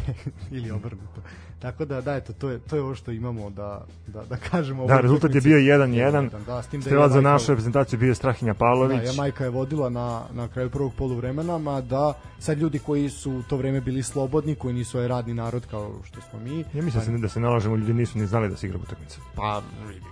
ili 0.56 0.70
obrnuto. 0.70 1.20
Tako 1.58 1.84
da 1.84 2.00
da 2.00 2.14
eto 2.14 2.32
to 2.32 2.50
je 2.50 2.58
to 2.58 2.76
je 2.76 2.82
ovo 2.82 2.94
što 2.94 3.10
imamo 3.10 3.50
da 3.50 3.84
da 4.06 4.24
da 4.24 4.36
kažemo 4.36 4.86
Da, 4.86 5.00
rezultat 5.00 5.34
je 5.34 5.40
bio 5.40 5.58
1-1. 5.58 6.44
Da, 6.46 6.62
s 6.62 6.66
tim 6.66 6.80
da 6.80 6.90
je 6.90 7.08
za 7.08 7.20
našu 7.20 7.52
reprezentaciju 7.52 7.98
bio 7.98 8.14
Strahinja 8.14 8.54
Pavlović. 8.54 8.98
Da, 8.98 9.04
Jamajka 9.04 9.44
je 9.44 9.50
vodila 9.50 9.90
na 9.90 10.22
na 10.32 10.48
kraju 10.48 10.70
prvog 10.70 10.92
poluvremena, 10.98 11.58
ma 11.58 11.80
da 11.80 12.12
sad 12.38 12.58
ljudi 12.58 12.78
koji 12.78 13.08
su 13.10 13.32
u 13.32 13.42
to 13.42 13.56
vreme 13.56 13.80
bili 13.80 14.02
slobodni, 14.02 14.54
koji 14.54 14.74
nisu 14.74 14.98
ovaj 14.98 15.08
radni 15.08 15.34
narod 15.34 15.66
kao 15.70 15.92
što 16.04 16.20
smo 16.20 16.40
mi. 16.40 16.58
Ja 16.58 16.82
mislim 16.82 16.92
da 16.92 17.00
se 17.00 17.18
da 17.18 17.28
se 17.28 17.40
nalažemo 17.40 17.76
ljudi 17.76 17.94
nisu 17.94 18.18
ni 18.18 18.26
znali 18.26 18.48
da 18.48 18.56
se 18.56 18.66
igra 18.66 18.78
utakmica. 18.78 19.18
Pa 19.36 19.62
vidi. 19.88 20.11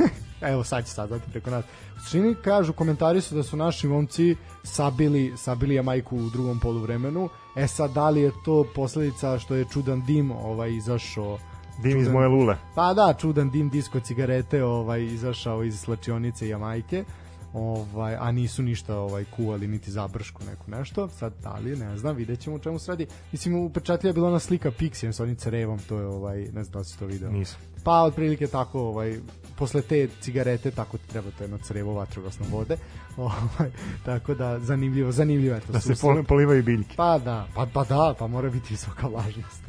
evo 0.52 0.64
sad 0.64 0.86
će 0.86 0.90
saznati 0.90 1.30
preko 1.30 1.50
nas. 1.50 1.64
U 1.96 2.00
suštini 2.00 2.34
kažu, 2.44 2.72
komentari 2.72 3.20
su 3.20 3.34
da 3.34 3.42
su 3.42 3.56
naši 3.56 3.86
momci 3.86 4.36
sabili, 4.64 5.32
sabili 5.36 5.74
Jamajku 5.74 6.16
u 6.16 6.30
drugom 6.30 6.60
poluvremenu. 6.60 7.28
E 7.56 7.66
sad, 7.66 7.92
da 7.92 8.10
li 8.10 8.20
je 8.20 8.32
to 8.44 8.64
posledica 8.74 9.38
što 9.38 9.54
je 9.54 9.64
čudan 9.72 10.02
dim 10.06 10.30
ovaj 10.30 10.72
izašao 10.72 11.38
Dim 11.82 11.92
čudan, 11.92 12.02
iz 12.02 12.08
moje 12.08 12.28
lule. 12.28 12.56
Pa 12.74 12.94
da, 12.94 13.14
čudan 13.18 13.50
dim 13.50 13.68
disko 13.68 14.00
cigarete 14.00 14.64
ovaj 14.64 15.04
izašao 15.04 15.64
iz 15.64 15.80
slačionice 15.80 16.48
Jamajke 16.48 17.04
ovaj, 17.52 18.16
a 18.16 18.32
nisu 18.32 18.62
ništa 18.62 18.96
ovaj 18.96 19.24
kuvali 19.36 19.68
niti 19.68 19.90
zabršku 19.90 20.44
neku 20.44 20.70
nešto. 20.70 21.08
Sad 21.08 21.32
da 21.42 21.54
li, 21.54 21.76
ne 21.76 21.96
znam, 21.96 22.16
videćemo 22.16 22.56
u 22.56 22.58
čemu 22.58 22.78
se 22.78 22.92
radi. 22.92 23.06
Mislim 23.32 23.54
u 23.54 23.70
pečatlja 23.70 24.08
je 24.08 24.14
bila 24.14 24.28
ona 24.28 24.38
slika 24.38 24.70
Pixiem 24.70 25.12
sa 25.12 25.22
onim 25.22 25.36
cerevom, 25.36 25.78
to 25.78 25.98
je 25.98 26.06
ovaj 26.06 26.38
ne 26.38 26.64
znam 26.64 26.72
da 26.72 26.84
si 26.84 26.98
to 26.98 27.06
video. 27.06 27.30
Nisam. 27.30 27.60
Pa 27.84 28.02
otprilike 28.02 28.46
tako 28.46 28.80
ovaj 28.80 29.18
posle 29.62 29.82
te 29.82 30.08
cigarete 30.20 30.70
tako 30.70 30.98
ti 30.98 31.08
treba 31.08 31.30
to 31.38 31.44
jedno 31.44 31.58
crevo 31.58 31.94
vatrogasno 31.94 32.46
vode. 32.50 32.76
Ovaj 33.16 33.70
tako 34.04 34.34
da 34.34 34.58
zanimljivo, 34.60 35.12
zanimljivo 35.12 35.54
je 35.54 35.60
to. 35.60 35.72
Da 35.72 35.80
se 35.80 35.94
polivaju 36.28 36.62
biljke. 36.62 36.96
Pa 36.96 37.18
da, 37.18 37.46
pa, 37.54 37.66
pa 37.72 37.84
da, 37.84 38.14
pa 38.18 38.26
mora 38.26 38.50
biti 38.50 38.66
visoka 38.70 39.06
vlažnost. 39.06 39.62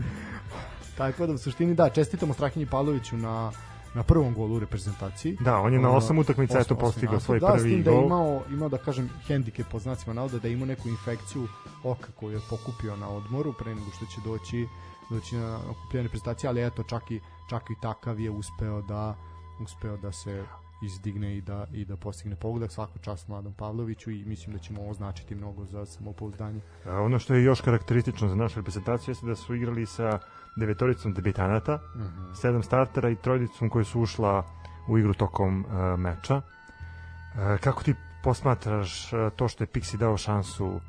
tako 0.98 1.28
da 1.28 1.34
u 1.34 1.38
suštini 1.38 1.76
da, 1.76 1.90
čestitamo 1.90 2.34
Strahinji 2.34 2.66
Pavloviću 2.66 3.18
na 3.18 3.52
na 3.96 4.04
prvom 4.04 4.34
golu 4.34 4.56
u 4.56 4.60
reprezentaciji. 4.60 5.38
Da, 5.40 5.58
on 5.58 5.74
je 5.74 5.80
na 5.80 5.90
osam 5.90 6.18
utakmica 6.18 6.60
eto 6.60 6.76
postigao 6.76 7.20
svoj 7.20 7.40
da, 7.40 7.48
prvi 7.48 7.84
da 7.84 7.92
gol. 7.92 8.00
Da, 8.00 8.06
imao, 8.06 8.42
imao 8.52 8.70
da 8.70 8.78
kažem 8.78 9.10
hendike 9.28 9.64
po 9.72 9.80
znacima 9.80 10.14
navoda 10.14 10.40
da 10.40 10.48
je 10.48 10.54
imao 10.54 10.66
neku 10.66 10.90
infekciju 10.90 11.48
oka 11.84 12.12
koju 12.20 12.32
je 12.32 12.40
pokupio 12.50 12.96
na 12.96 13.10
odmoru 13.10 13.54
pre 13.54 13.76
nego 13.76 13.92
što 13.96 14.06
će 14.06 14.22
doći 14.26 14.68
doći 15.10 15.36
na 15.36 15.60
okupljanje 15.70 16.04
reprezentacije, 16.04 16.50
ali 16.50 16.66
eto 16.66 16.84
čak 16.84 17.12
i 17.12 17.20
čak 17.50 17.70
i 17.70 17.76
takav 17.82 18.20
je 18.20 18.30
uspeo 18.30 18.82
da 18.82 19.16
uspeo 19.60 19.98
da 19.98 20.12
se 20.12 20.44
izdigne 20.86 21.38
i 21.38 21.42
da 21.42 21.68
i 21.74 21.86
da 21.86 21.98
postigne 21.98 22.36
pogodak 22.36 22.72
svaka 22.72 23.00
čast 23.00 23.28
Mladan 23.28 23.54
Pavloviću 23.54 24.12
i 24.12 24.26
mislim 24.26 24.56
da 24.56 24.60
ćemo 24.60 24.82
ovo 24.82 24.94
značiti 24.94 25.36
mnogo 25.36 25.66
za 25.66 25.86
samopouzdanje. 25.86 26.62
A 26.86 27.02
ono 27.02 27.20
što 27.20 27.34
je 27.34 27.44
još 27.44 27.62
karakteristično 27.62 28.28
za 28.28 28.36
našu 28.36 28.60
reprezentaciju 28.60 29.12
jeste 29.12 29.26
da 29.26 29.36
su 29.36 29.56
igrali 29.56 29.86
sa 29.86 30.20
devetoricom 30.60 31.14
debitanata, 31.14 31.80
uh 31.96 32.02
mhm. 32.02 32.08
-huh. 32.08 32.36
sedam 32.36 32.64
startera 32.64 33.10
i 33.10 33.16
trojicom 33.16 33.70
koji 33.70 33.86
su 33.86 34.02
ušla 34.02 34.44
u 34.88 34.98
igru 34.98 35.14
tokom 35.14 35.66
uh, 35.66 36.00
meča. 36.00 36.38
Uh, 36.38 37.60
kako 37.60 37.84
ti 37.84 37.96
posmatraš 38.24 39.14
uh, 39.14 39.20
to 39.36 39.48
što 39.48 39.64
je 39.64 39.68
Pixi 39.68 39.98
dao 39.98 40.18
šansu 40.18 40.66
uh, 40.66 40.82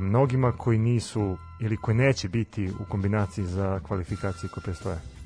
mnogima 0.00 0.52
koji 0.52 0.78
nisu 0.78 1.36
ili 1.60 1.76
koji 1.76 1.96
neće 1.96 2.28
biti 2.28 2.70
u 2.80 2.84
kombinaciji 2.88 3.44
za 3.44 3.80
kvalifikacije 3.80 4.50
koje 4.50 4.62
prestoje? 4.62 5.17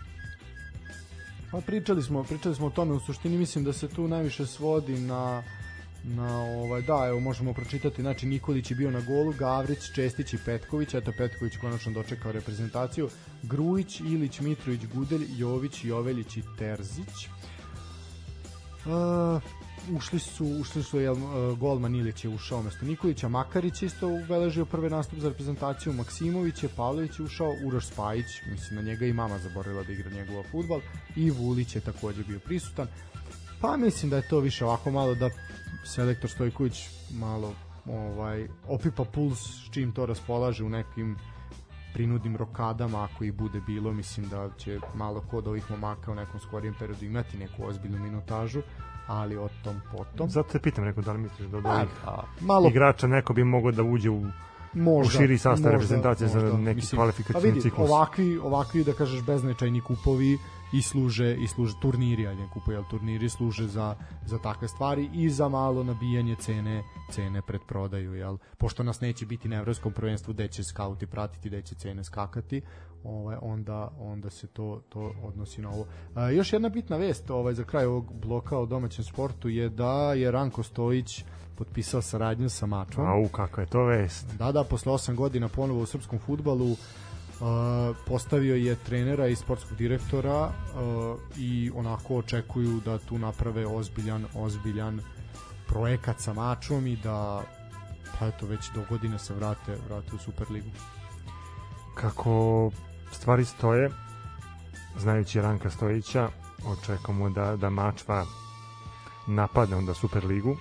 Pa 1.52 1.60
pričali 1.60 2.02
smo, 2.02 2.24
pričali 2.24 2.54
smo 2.54 2.66
o 2.66 2.70
tome, 2.70 2.92
u 2.92 3.00
suštini 3.00 3.38
mislim 3.38 3.64
da 3.64 3.72
se 3.72 3.88
tu 3.88 4.08
najviše 4.08 4.46
svodi 4.46 4.98
na 5.00 5.42
na 6.04 6.38
ovaj 6.38 6.82
da 6.82 7.06
evo 7.08 7.20
možemo 7.20 7.52
pročitati 7.52 8.02
znači 8.02 8.26
Nikolić 8.26 8.70
je 8.70 8.76
bio 8.76 8.90
na 8.90 9.00
golu 9.00 9.32
Gavrić 9.38 9.92
Čestić 9.94 10.34
i 10.34 10.38
Petković 10.44 10.94
eto 10.94 11.12
Petković 11.18 11.56
konačno 11.56 11.92
dočekao 11.92 12.32
reprezentaciju 12.32 13.08
Grujić 13.42 14.00
Ilić 14.00 14.40
Mitrović 14.40 14.80
Gudelj 14.94 15.26
Jović 15.36 15.84
Joveljić 15.84 16.36
i 16.36 16.42
Terzić. 16.58 17.28
Uh, 18.84 19.42
ušli 19.90 20.18
su 20.18 20.46
ušli 20.60 20.82
su 20.82 21.00
jel, 21.00 21.14
uh, 21.14 21.58
golman 21.58 21.94
Ilić 21.94 22.24
je 22.24 22.30
ušao 22.30 22.58
umesto 22.58 22.86
Nikolića 22.86 23.28
Makarić 23.28 23.82
isto 23.82 24.08
ubeležio 24.08 24.64
prvi 24.64 24.90
nastup 24.90 25.18
za 25.18 25.28
reprezentaciju 25.28 25.92
Maksimović 25.92 26.62
je 26.62 26.68
Pavlović 26.76 27.18
je 27.18 27.24
ušao 27.24 27.54
Uroš 27.64 27.86
Spajić 27.86 28.26
mislim 28.50 28.76
na 28.76 28.82
njega 28.82 29.06
i 29.06 29.12
mama 29.12 29.38
zaboravila 29.38 29.82
da 29.82 29.92
igra 29.92 30.10
njegov 30.10 30.42
fudbal 30.50 30.80
i 31.16 31.30
Vulić 31.30 31.74
je 31.74 31.80
takođe 31.80 32.24
bio 32.24 32.38
prisutan. 32.38 32.86
Pa 33.60 33.76
mislim 33.76 34.10
da 34.10 34.16
je 34.16 34.28
to 34.28 34.40
više 34.40 34.64
ovako 34.64 34.90
malo 34.90 35.14
da 35.14 35.30
selektor 35.84 36.30
Stojković 36.30 36.88
malo 37.10 37.54
ovaj 37.86 38.48
opipa 38.68 39.04
puls 39.04 39.38
s 39.38 39.70
čim 39.70 39.92
to 39.92 40.06
raspolaže 40.06 40.64
u 40.64 40.68
nekim 40.68 41.16
prinudnim 41.94 42.36
rokadama 42.36 43.04
ako 43.04 43.24
i 43.24 43.32
bude 43.32 43.60
bilo 43.60 43.92
mislim 43.92 44.28
da 44.28 44.50
će 44.58 44.78
malo 44.94 45.20
kod 45.30 45.46
ovih 45.46 45.70
momaka 45.70 46.12
u 46.12 46.14
nekom 46.14 46.40
skorijem 46.40 46.74
periodu 46.78 47.04
imati 47.04 47.38
neku 47.38 47.64
ozbiljnu 47.64 47.98
minutažu 47.98 48.62
ali 49.06 49.36
o 49.36 49.48
tom 49.64 49.80
potom. 49.92 50.30
Zato 50.30 50.48
te 50.52 50.58
pitam 50.58 50.84
neko 50.84 51.02
da 51.02 51.12
li 51.12 51.18
misliš 51.18 51.48
da 51.48 51.58
od 51.58 51.66
ovih 51.66 51.88
a, 52.06 52.22
malo 52.40 52.68
igrača 52.68 53.06
neko 53.06 53.32
bi 53.32 53.44
mogao 53.44 53.72
da 53.72 53.82
uđe 53.82 54.10
u 54.10 54.22
možda, 54.74 55.18
u 55.18 55.20
širi 55.20 55.38
sastav 55.38 55.72
reprezentacije 55.72 56.28
za 56.28 56.58
neki 56.58 56.86
kvalifikacijni 56.96 57.54
pa 57.54 57.60
ciklus? 57.60 57.90
ovakvi, 57.90 58.38
ovakvi 58.38 58.84
da 58.84 58.92
kažeš 58.92 59.22
beznačajni 59.22 59.80
kupovi 59.80 60.38
i 60.72 60.82
služe 60.82 61.34
i 61.34 61.46
služe 61.48 61.74
turniri, 61.82 62.26
ajde 62.26 62.42
kupuju 62.52 62.78
al 62.78 62.84
turniri 62.90 63.28
služe 63.28 63.66
za 63.66 63.94
za 64.26 64.38
takve 64.38 64.68
stvari 64.68 65.10
i 65.14 65.30
za 65.30 65.48
malo 65.48 65.84
nabijanje 65.84 66.36
cene 66.36 66.82
cene 67.10 67.42
pred 67.42 67.60
prodaju, 67.68 68.14
jel? 68.14 68.36
Pošto 68.58 68.82
nas 68.82 69.00
neće 69.00 69.26
biti 69.26 69.48
na 69.48 69.56
evropskom 69.56 69.92
prvenstvu 69.92 70.34
gde 70.34 70.48
će 70.48 70.64
skauti 70.64 71.06
pratiti, 71.06 71.48
gde 71.48 71.62
će 71.62 71.74
cene 71.74 72.04
skakati, 72.04 72.62
ovaj 73.04 73.36
onda 73.42 73.90
onda 73.98 74.30
se 74.30 74.46
to 74.46 74.82
to 74.88 75.14
odnosi 75.22 75.62
na 75.62 75.70
ovo. 75.70 75.86
A, 76.14 76.30
još 76.30 76.52
jedna 76.52 76.68
bitna 76.68 76.96
vest 76.96 77.30
ovaj 77.30 77.54
za 77.54 77.64
kraj 77.64 77.84
ovog 77.84 78.12
bloka 78.12 78.58
o 78.58 78.66
domaćem 78.66 79.04
sportu 79.04 79.48
je 79.48 79.68
da 79.68 80.12
je 80.12 80.30
Ranko 80.30 80.62
Stojić 80.62 81.24
potpisao 81.54 82.02
saradnju 82.02 82.48
sa 82.48 82.66
Mačvom. 82.66 83.06
Au, 83.06 83.28
kakva 83.28 83.62
je 83.62 83.66
to 83.66 83.84
vest. 83.84 84.26
Da, 84.38 84.52
da, 84.52 84.64
posle 84.64 84.92
8 84.92 85.14
godina 85.14 85.48
ponovo 85.48 85.80
u 85.80 85.86
srpskom 85.86 86.18
futbalu 86.18 86.76
postavio 88.06 88.54
je 88.54 88.76
trenera 88.76 89.26
i 89.26 89.36
sportskog 89.36 89.78
direktora 89.78 90.44
uh, 90.44 91.20
i 91.38 91.70
onako 91.74 92.16
očekuju 92.16 92.80
da 92.84 92.98
tu 92.98 93.18
naprave 93.18 93.66
ozbiljan 93.66 94.26
ozbiljan 94.34 95.00
projekat 95.66 96.20
sa 96.20 96.32
mačom 96.32 96.86
i 96.86 96.96
da 96.96 97.42
pa 98.18 98.26
eto 98.26 98.46
već 98.46 98.70
do 98.74 98.84
godine 98.90 99.18
se 99.18 99.34
vrate 99.34 99.76
vrate 99.88 100.14
u 100.14 100.18
Superligu. 100.18 100.70
Kako 101.94 102.70
stvari 103.14 103.44
stoje, 103.44 103.90
znajući 104.98 105.40
Ranka 105.40 105.70
Stojića, 105.70 106.28
očekujemo 106.66 107.30
da, 107.30 107.56
da 107.56 107.70
Mačva 107.70 108.26
napadne 109.26 109.76
onda 109.76 109.94
Superligu, 109.94 110.56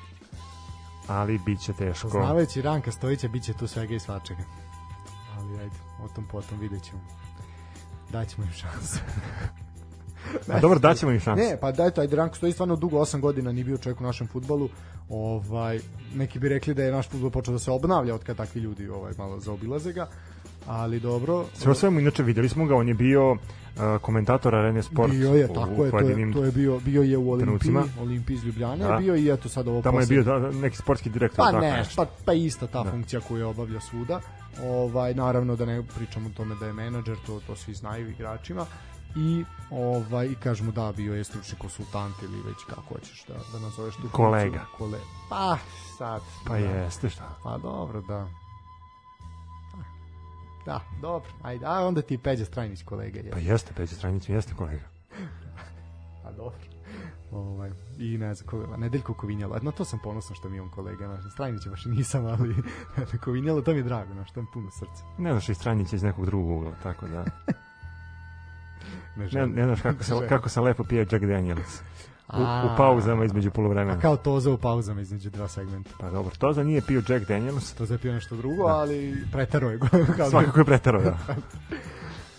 ali 1.07 1.39
bit 1.45 1.59
će 1.59 1.73
teško. 1.73 2.09
Znavajući 2.09 2.61
Ranka 2.61 2.91
Stojića, 2.91 3.27
bit 3.27 3.43
će 3.43 3.53
tu 3.53 3.67
svega 3.67 3.95
i 3.95 3.99
svačega. 3.99 4.43
Ali 5.37 5.59
ajde 5.59 5.75
o 6.03 6.07
tom 6.07 6.27
potom 6.31 6.59
vidjet 6.59 6.83
ćemo. 6.83 7.01
Daćemo 8.11 8.47
im 8.47 8.53
šansu. 8.53 8.99
A 10.53 10.59
dobro, 10.59 10.79
daćemo 10.79 11.11
im 11.11 11.19
šansu. 11.19 11.43
Ne, 11.43 11.57
pa 11.61 11.71
daj 11.71 11.91
ajde 11.97 12.15
Ranko 12.15 12.35
stoji 12.35 12.53
stvarno 12.53 12.75
dugo, 12.75 12.97
8 12.97 13.19
godina 13.19 13.51
nije 13.51 13.63
bio 13.63 13.77
čovjek 13.77 14.01
u 14.01 14.03
našem 14.03 14.27
futbalu. 14.27 14.69
Ovaj, 15.09 15.79
neki 16.15 16.39
bi 16.39 16.49
rekli 16.49 16.73
da 16.73 16.83
je 16.83 16.91
naš 16.91 17.09
futbol 17.09 17.29
počeo 17.29 17.51
da 17.51 17.59
se 17.59 17.71
obnavlja 17.71 18.15
od 18.15 18.23
kad 18.23 18.37
takvi 18.37 18.61
ljudi 18.61 18.89
ovaj, 18.89 19.13
malo 19.17 19.39
zaobilaze 19.39 19.93
ga 19.93 20.09
ali 20.67 20.99
dobro. 20.99 21.45
Sve 21.53 21.71
o 21.71 21.75
svemu, 21.75 21.99
inače 21.99 22.23
videli 22.23 22.49
smo 22.49 22.65
ga, 22.65 22.75
on 22.75 22.87
je 22.87 22.93
bio 22.93 23.31
uh, 23.31 23.37
komentator 24.01 24.55
Arene 24.55 24.83
Sport. 24.83 25.11
Bio 25.11 25.33
je, 25.33 25.47
tako 25.47 25.85
je, 25.85 25.91
to 25.91 25.99
je, 25.99 26.33
to 26.33 26.43
je 26.43 26.51
bio, 26.51 26.79
bio 26.79 27.01
je 27.01 27.17
u 27.17 27.31
Olimpiji, 27.31 27.75
Olimpiji 28.01 28.35
iz 28.35 28.43
Ljubljane, 28.43 28.85
da. 28.85 28.97
bio 28.97 29.15
i 29.15 29.29
eto 29.29 29.49
sad 29.49 29.67
ovo 29.67 29.81
Tamo 29.81 29.97
posle... 29.97 30.15
je 30.15 30.23
bio 30.23 30.39
da, 30.39 30.51
neki 30.51 30.77
sportski 30.77 31.09
direktor. 31.09 31.45
Pa 31.51 31.59
ne, 31.59 31.83
pa, 31.95 32.05
pa 32.25 32.33
ista 32.33 32.67
ta 32.67 32.83
da. 32.83 32.91
funkcija 32.91 33.21
koju 33.21 33.37
je 33.37 33.45
obavlja 33.45 33.79
svuda. 33.79 34.19
Ovaj, 34.63 35.13
naravno 35.13 35.55
da 35.55 35.65
ne 35.65 35.83
pričamo 35.95 36.29
o 36.29 36.31
tome 36.37 36.55
da 36.59 36.65
je 36.65 36.73
menadžer, 36.73 37.17
to, 37.25 37.39
to 37.47 37.55
svi 37.55 37.73
znaju 37.73 38.09
igračima 38.09 38.65
i 39.15 39.45
ovaj 39.71 40.27
i 40.27 40.35
kažemo 40.35 40.71
da 40.71 40.93
bio 40.97 41.15
je 41.15 41.23
stručni 41.23 41.57
konsultant 41.57 42.15
ili 42.23 42.41
već 42.45 42.63
kako 42.69 42.93
hoćeš 42.93 43.25
da 43.27 43.33
da 43.53 43.59
nazoveš 43.59 43.95
tu 43.95 44.09
kolega 44.11 44.65
kole 44.77 44.99
pa 45.29 45.57
sad 45.97 46.21
pa 46.47 46.53
da. 46.53 46.57
jeste 46.57 47.09
šta 47.09 47.35
pa 47.43 47.57
dobro 47.57 48.01
da 48.01 48.27
Da, 50.65 50.79
dobro. 51.01 51.29
Ajde, 51.41 51.65
a 51.65 51.87
onda 51.87 52.01
ti 52.01 52.17
Peđa 52.17 52.45
Strajnić 52.45 52.83
kolega 52.83 53.19
je. 53.19 53.31
Pa 53.31 53.39
jeste 53.39 53.73
Peđa 53.77 53.95
Strajnić, 53.95 54.29
jeste 54.29 54.53
kolega. 54.53 54.83
a 56.25 56.31
dobro. 56.31 56.57
Ovaj, 57.31 57.71
I 57.97 58.17
ne 58.17 58.33
znam, 58.33 58.47
koga, 58.49 58.77
Nedeljko 58.77 59.13
Kovinjalo. 59.13 59.59
Na 59.61 59.71
to 59.71 59.85
sam 59.85 59.99
ponosan 60.03 60.35
što 60.35 60.49
mi 60.49 60.57
je 60.57 60.61
on 60.61 60.69
kolega. 60.69 61.07
Znaš, 61.07 61.33
Strajnića 61.33 61.69
baš 61.69 61.85
nisam, 61.85 62.25
ali 62.25 62.55
Kovinjalo, 63.23 63.61
to 63.61 63.71
mi 63.71 63.77
je 63.77 63.83
drago, 63.83 64.13
znaš, 64.13 64.31
to 64.31 64.41
mi 64.41 64.47
puno 64.53 64.71
srce. 64.71 65.03
Ne 65.17 65.31
znaš 65.31 65.49
i 65.49 65.53
Strajnića 65.53 65.95
iz 65.95 66.03
nekog 66.03 66.25
drugog 66.25 66.57
ugla, 66.57 66.71
tako 66.83 67.07
da... 67.07 67.25
ne, 69.17 69.29
ne, 69.31 69.47
ne 69.47 69.63
znaš 69.63 69.81
kako 69.81 70.03
se, 70.07 70.27
kako 70.29 70.49
se 70.49 70.61
lepo 70.61 70.83
pije 70.83 71.07
Jack 71.11 71.25
Daniels. 71.25 71.81
U, 72.33 72.41
u 72.41 72.77
pauzama 72.77 73.25
između 73.25 73.51
polovremena. 73.51 73.97
A 73.97 73.99
kao 73.99 74.17
Toza 74.17 74.51
u 74.51 74.57
pauzama 74.57 75.01
između 75.01 75.29
dva 75.29 75.47
segmenta. 75.47 75.89
Pa 75.99 76.09
dobro, 76.09 76.35
Toza 76.37 76.63
nije 76.63 76.81
pio 76.81 77.03
Jack 77.09 77.27
Daniels. 77.27 77.73
Toza 77.73 77.93
je 77.93 77.97
pio 77.97 78.13
nešto 78.13 78.35
drugo, 78.35 78.67
da. 78.67 78.75
ali 78.75 79.17
pretero 79.31 79.69
je. 79.71 79.79
Svakako 80.29 80.59
je 80.59 80.65
pretero, 80.65 81.01
da. 81.01 81.17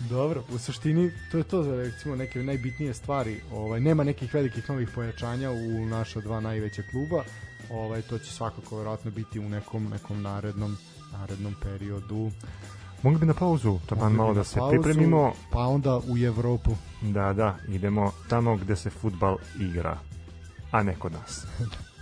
Dobro, 0.09 0.43
u 0.53 0.57
suštini 0.57 1.11
to 1.31 1.37
je 1.37 1.43
to 1.43 1.63
za 1.63 1.75
recimo 1.75 2.15
neke 2.15 2.43
najbitnije 2.43 2.93
stvari. 2.93 3.41
Ovaj 3.51 3.79
nema 3.79 4.03
nekih 4.03 4.33
velikih 4.33 4.69
novih 4.69 4.89
pojačanja 4.95 5.51
u 5.51 5.85
naša 5.85 6.21
dva 6.21 6.39
najveća 6.39 6.81
kluba. 6.91 7.23
Ovaj 7.71 8.01
to 8.01 8.19
će 8.19 8.31
svakako 8.31 8.77
verovatno 8.77 9.11
biti 9.11 9.39
u 9.39 9.49
nekom 9.49 9.89
nekom 9.89 10.21
narednom 10.21 10.77
narednom 11.11 11.55
periodu. 11.61 12.31
Mogli 13.03 13.19
bi 13.19 13.25
na 13.25 13.33
pauzu, 13.33 13.79
taman 13.85 14.13
malo 14.13 14.33
da 14.33 14.43
se 14.43 14.59
pauzu, 14.59 14.71
pripremimo. 14.71 15.33
Pa 15.51 15.59
onda 15.59 15.97
u 15.97 16.17
Evropu. 16.17 16.71
Da, 17.01 17.33
da, 17.33 17.57
idemo 17.67 18.11
tamo 18.29 18.55
gde 18.55 18.75
se 18.75 18.89
futbal 18.89 19.37
igra. 19.59 19.97
a 20.71 20.83
ne 20.83 20.95
kod 20.99 21.11
nas. 21.11 21.45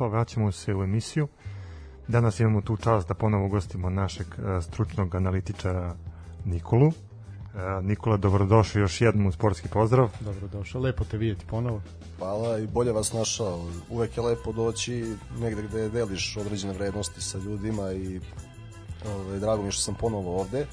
bloka 0.00 0.16
vraćamo 0.16 0.52
se 0.52 0.74
u 0.74 0.82
emisiju. 0.82 1.28
Danas 2.08 2.40
imamo 2.40 2.60
tu 2.60 2.76
čast 2.76 3.08
da 3.08 3.14
ponovo 3.14 3.48
gostimo 3.48 3.90
našeg 3.90 4.26
uh, 4.26 4.64
stručnog 4.64 5.14
analitičara 5.14 5.94
Nikolu. 6.44 6.86
Uh, 6.86 6.94
Nikola, 7.82 8.16
dobrodošao 8.16 8.80
još 8.80 9.00
jednom 9.00 9.26
u 9.26 9.32
sportski 9.32 9.68
pozdrav. 9.68 10.10
Dobrodošao, 10.20 10.80
lepo 10.80 11.04
te 11.04 11.16
vidjeti 11.16 11.46
ponovo. 11.46 11.82
Hvala 12.18 12.58
i 12.58 12.66
bolje 12.66 12.92
vas 12.92 13.12
našao. 13.12 13.64
Uvek 13.90 14.16
je 14.16 14.22
lepo 14.22 14.52
doći 14.52 15.16
negde 15.40 15.62
gde 15.62 15.88
deliš 15.88 16.36
određene 16.36 16.72
vrednosti 16.72 17.20
sa 17.20 17.38
ljudima 17.38 17.92
i 17.92 18.20
ovaj, 19.06 19.38
drago 19.38 19.62
mi 19.62 19.70
što 19.70 19.82
sam 19.82 19.94
ponovo 19.94 20.40
ovde. 20.40 20.66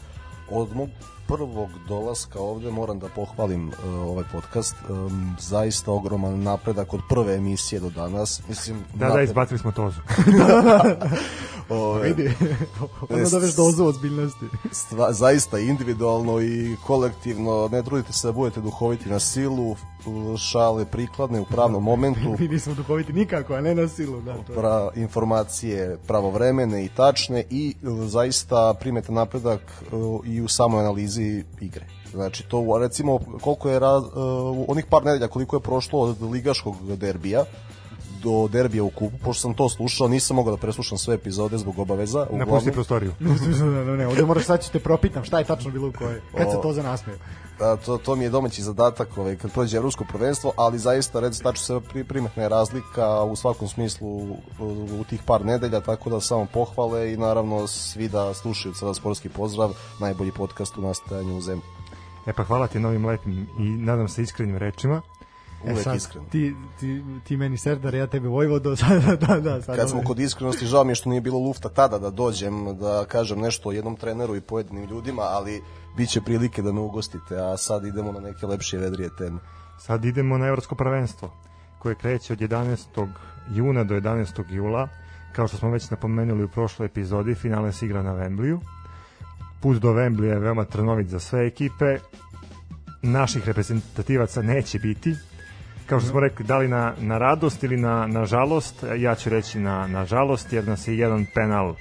Od 0.51 0.75
mog 0.75 0.89
prvog 1.27 1.69
dolaska 1.87 2.39
ovde 2.39 2.71
moram 2.71 2.99
da 2.99 3.07
pohvalim 3.07 3.67
uh, 3.67 3.73
ovaj 3.85 4.23
podcast. 4.31 4.75
Um, 4.89 5.35
zaista 5.39 5.91
ogroman 5.91 6.43
napredak 6.43 6.93
od 6.93 7.01
prve 7.09 7.35
emisije 7.35 7.79
do 7.79 7.89
danas. 7.89 8.41
Mislim, 8.49 8.77
da, 8.93 9.05
napred... 9.05 9.25
da, 9.25 9.31
izbacili 9.31 9.59
smo 9.59 9.71
tozu. 9.71 10.01
Ove, 11.69 12.07
vidi, 12.07 12.31
onda 13.09 13.29
da 13.29 13.37
veš 13.37 13.55
dozu 13.55 13.85
ozbiljnosti. 13.85 14.45
Stva, 14.71 15.13
zaista 15.13 15.59
individualno 15.59 16.41
i 16.41 16.75
kolektivno, 16.85 17.69
ne 17.71 17.83
trudite 17.83 18.13
se 18.13 18.27
da 18.27 18.31
budete 18.31 18.61
duhoviti 18.61 19.09
na 19.09 19.19
silu, 19.19 19.75
šale 20.37 20.85
prikladne 20.85 21.39
u 21.39 21.45
pravnom 21.45 21.83
momentu. 21.83 22.35
Mi 22.39 22.47
nismo 22.47 22.73
duhoviti 22.73 23.13
nikako, 23.13 23.53
a 23.53 23.61
ne 23.61 23.75
na 23.75 23.87
silu. 23.87 24.21
Da, 24.21 24.33
to 24.33 24.53
pra, 24.53 24.89
informacije 24.95 25.97
pravovremene 26.07 26.85
i 26.85 26.89
tačne 26.89 27.43
i 27.49 27.75
zaista 28.07 28.73
primete 28.79 29.11
napredak 29.11 29.83
i 30.25 30.41
u 30.41 30.47
samoj 30.47 30.79
analizi 30.79 31.43
igre. 31.61 31.85
Znači 32.11 32.43
to 32.43 32.77
recimo 32.79 33.19
koliko 33.41 33.69
je 33.69 33.79
raz, 33.79 34.03
uh, 34.03 34.11
onih 34.67 34.85
par 34.89 35.05
nedelja 35.05 35.27
koliko 35.27 35.55
je 35.55 35.59
prošlo 35.59 35.99
od 35.99 36.21
ligaškog 36.21 36.75
derbija 36.95 37.45
do 38.23 38.47
derbija 38.47 38.83
u 38.83 38.89
kupu, 38.89 39.17
pošto 39.17 39.41
sam 39.41 39.53
to 39.53 39.69
slušao, 39.69 40.07
nisam 40.07 40.35
mogao 40.35 40.55
da 40.55 40.61
preslušam 40.61 40.97
sve 40.97 41.15
epizode 41.15 41.57
zbog 41.57 41.79
obaveza. 41.79 42.27
Napusti 42.31 42.71
prostoriju. 42.71 43.13
ne, 43.19 43.85
ne, 43.85 43.97
ne, 43.97 44.07
ovde 44.07 44.25
moraš 44.25 44.45
sad 44.45 44.63
ću 44.63 44.71
te 44.71 44.79
propitam 44.79 45.23
šta 45.23 45.39
je 45.39 45.45
tačno 45.45 45.71
bilo 45.71 45.87
u 45.87 45.91
kojoj. 45.91 46.21
Kad 46.37 46.51
se 46.51 46.57
to 46.61 46.73
za 46.73 46.83
nasmeju? 46.83 47.17
A, 47.59 47.75
to, 47.85 47.97
to 47.97 48.15
mi 48.15 48.23
je 48.23 48.29
domaći 48.29 48.63
zadatak 48.63 49.17
ovaj, 49.17 49.35
kad 49.35 49.51
prođe 49.51 49.77
evropsko 49.77 50.05
prvenstvo, 50.11 50.53
ali 50.55 50.79
zaista 50.79 51.19
red 51.19 51.35
staču 51.35 51.63
se 51.63 51.79
pri, 51.89 52.03
primetna 52.03 52.43
je 52.43 52.49
razlika 52.49 53.23
u 53.23 53.35
svakom 53.35 53.67
smislu 53.67 54.07
u, 54.07 54.37
u, 54.99 55.03
tih 55.09 55.21
par 55.25 55.45
nedelja, 55.45 55.81
tako 55.81 56.09
da 56.09 56.21
samo 56.21 56.47
pohvale 56.53 57.13
i 57.13 57.17
naravno 57.17 57.67
svi 57.67 58.07
da 58.07 58.33
slušaju 58.33 58.73
sada 58.73 58.93
sportski 58.93 59.29
pozdrav, 59.29 59.73
najbolji 59.99 60.31
podcast 60.31 60.77
u 60.77 60.81
nastajanju 60.81 61.37
u 61.37 61.41
zemlji. 61.41 61.63
E 62.25 62.33
pa 62.33 62.43
hvala 62.43 62.67
ti 62.67 62.79
novim 62.79 63.05
lepim 63.05 63.47
i 63.59 63.63
nadam 63.63 64.07
se 64.07 64.21
iskrenim 64.21 64.57
rečima. 64.57 65.01
E 65.65 65.71
Uvek 65.71 65.79
e 65.79 65.83
sad, 65.83 65.95
iskreno. 65.95 66.25
Ti, 66.31 66.55
ti, 66.79 67.03
ti 67.23 67.37
meni 67.37 67.57
Serdar, 67.57 67.95
ja 67.95 68.07
tebe 68.07 68.27
Vojvodo. 68.27 68.75
da, 68.75 69.15
da, 69.15 69.39
da, 69.39 69.61
sad 69.61 69.75
Kad 69.75 69.89
smo 69.89 70.01
kod 70.03 70.19
iskrenosti, 70.19 70.65
žao 70.65 70.83
mi 70.83 70.91
je 70.91 70.95
što 70.95 71.09
nije 71.09 71.21
bilo 71.21 71.39
lufta 71.39 71.69
tada 71.69 71.99
da 71.99 72.09
dođem, 72.09 72.77
da 72.77 73.05
kažem 73.05 73.39
nešto 73.39 73.69
o 73.69 73.71
jednom 73.71 73.95
treneru 73.95 74.35
i 74.35 74.41
pojedinim 74.41 74.89
ljudima, 74.89 75.21
ali 75.21 75.61
bit 75.97 76.09
će 76.09 76.21
prilike 76.21 76.61
da 76.61 76.71
me 76.71 76.79
ugostite, 76.79 77.37
a 77.39 77.57
sad 77.57 77.85
idemo 77.85 78.11
na 78.11 78.19
neke 78.19 78.45
lepše 78.45 78.77
vedrije 78.77 79.09
teme. 79.17 79.39
Sad 79.79 80.05
idemo 80.05 80.37
na 80.37 80.47
Evropsko 80.47 80.75
prvenstvo, 80.75 81.31
koje 81.79 81.95
kreće 81.95 82.33
od 82.33 82.39
11. 82.39 83.07
juna 83.49 83.83
do 83.83 83.95
11. 83.95 84.43
jula. 84.49 84.87
Kao 85.35 85.47
što 85.47 85.57
smo 85.57 85.69
već 85.69 85.89
napomenuli 85.89 86.43
u 86.43 86.47
prošloj 86.49 86.85
epizodi, 86.85 87.35
finale 87.35 87.71
se 87.71 87.85
igra 87.85 88.03
na 88.03 88.13
Wembleyu. 88.13 88.59
Put 89.61 89.77
do 89.77 89.93
Wembleya 89.93 90.33
je 90.33 90.39
veoma 90.39 90.65
trnovit 90.65 91.07
za 91.07 91.19
sve 91.19 91.47
ekipe. 91.47 91.97
Naših 93.01 93.45
reprezentativaca 93.45 94.41
neće 94.41 94.79
biti, 94.79 95.15
kao 95.87 95.99
što 95.99 96.09
smo 96.09 96.19
rekli, 96.19 96.45
da 96.45 96.57
li 96.57 96.67
na, 96.67 96.93
na 96.97 97.17
radost 97.17 97.63
ili 97.63 97.77
na, 97.77 98.07
na 98.07 98.25
žalost, 98.25 98.83
ja 98.97 99.15
ću 99.15 99.29
reći 99.29 99.59
na, 99.59 99.87
na 99.87 100.05
žalost, 100.05 100.53
jer 100.53 100.67
nas 100.67 100.87
je 100.87 100.97
jedan 100.97 101.25
penal 101.33 101.75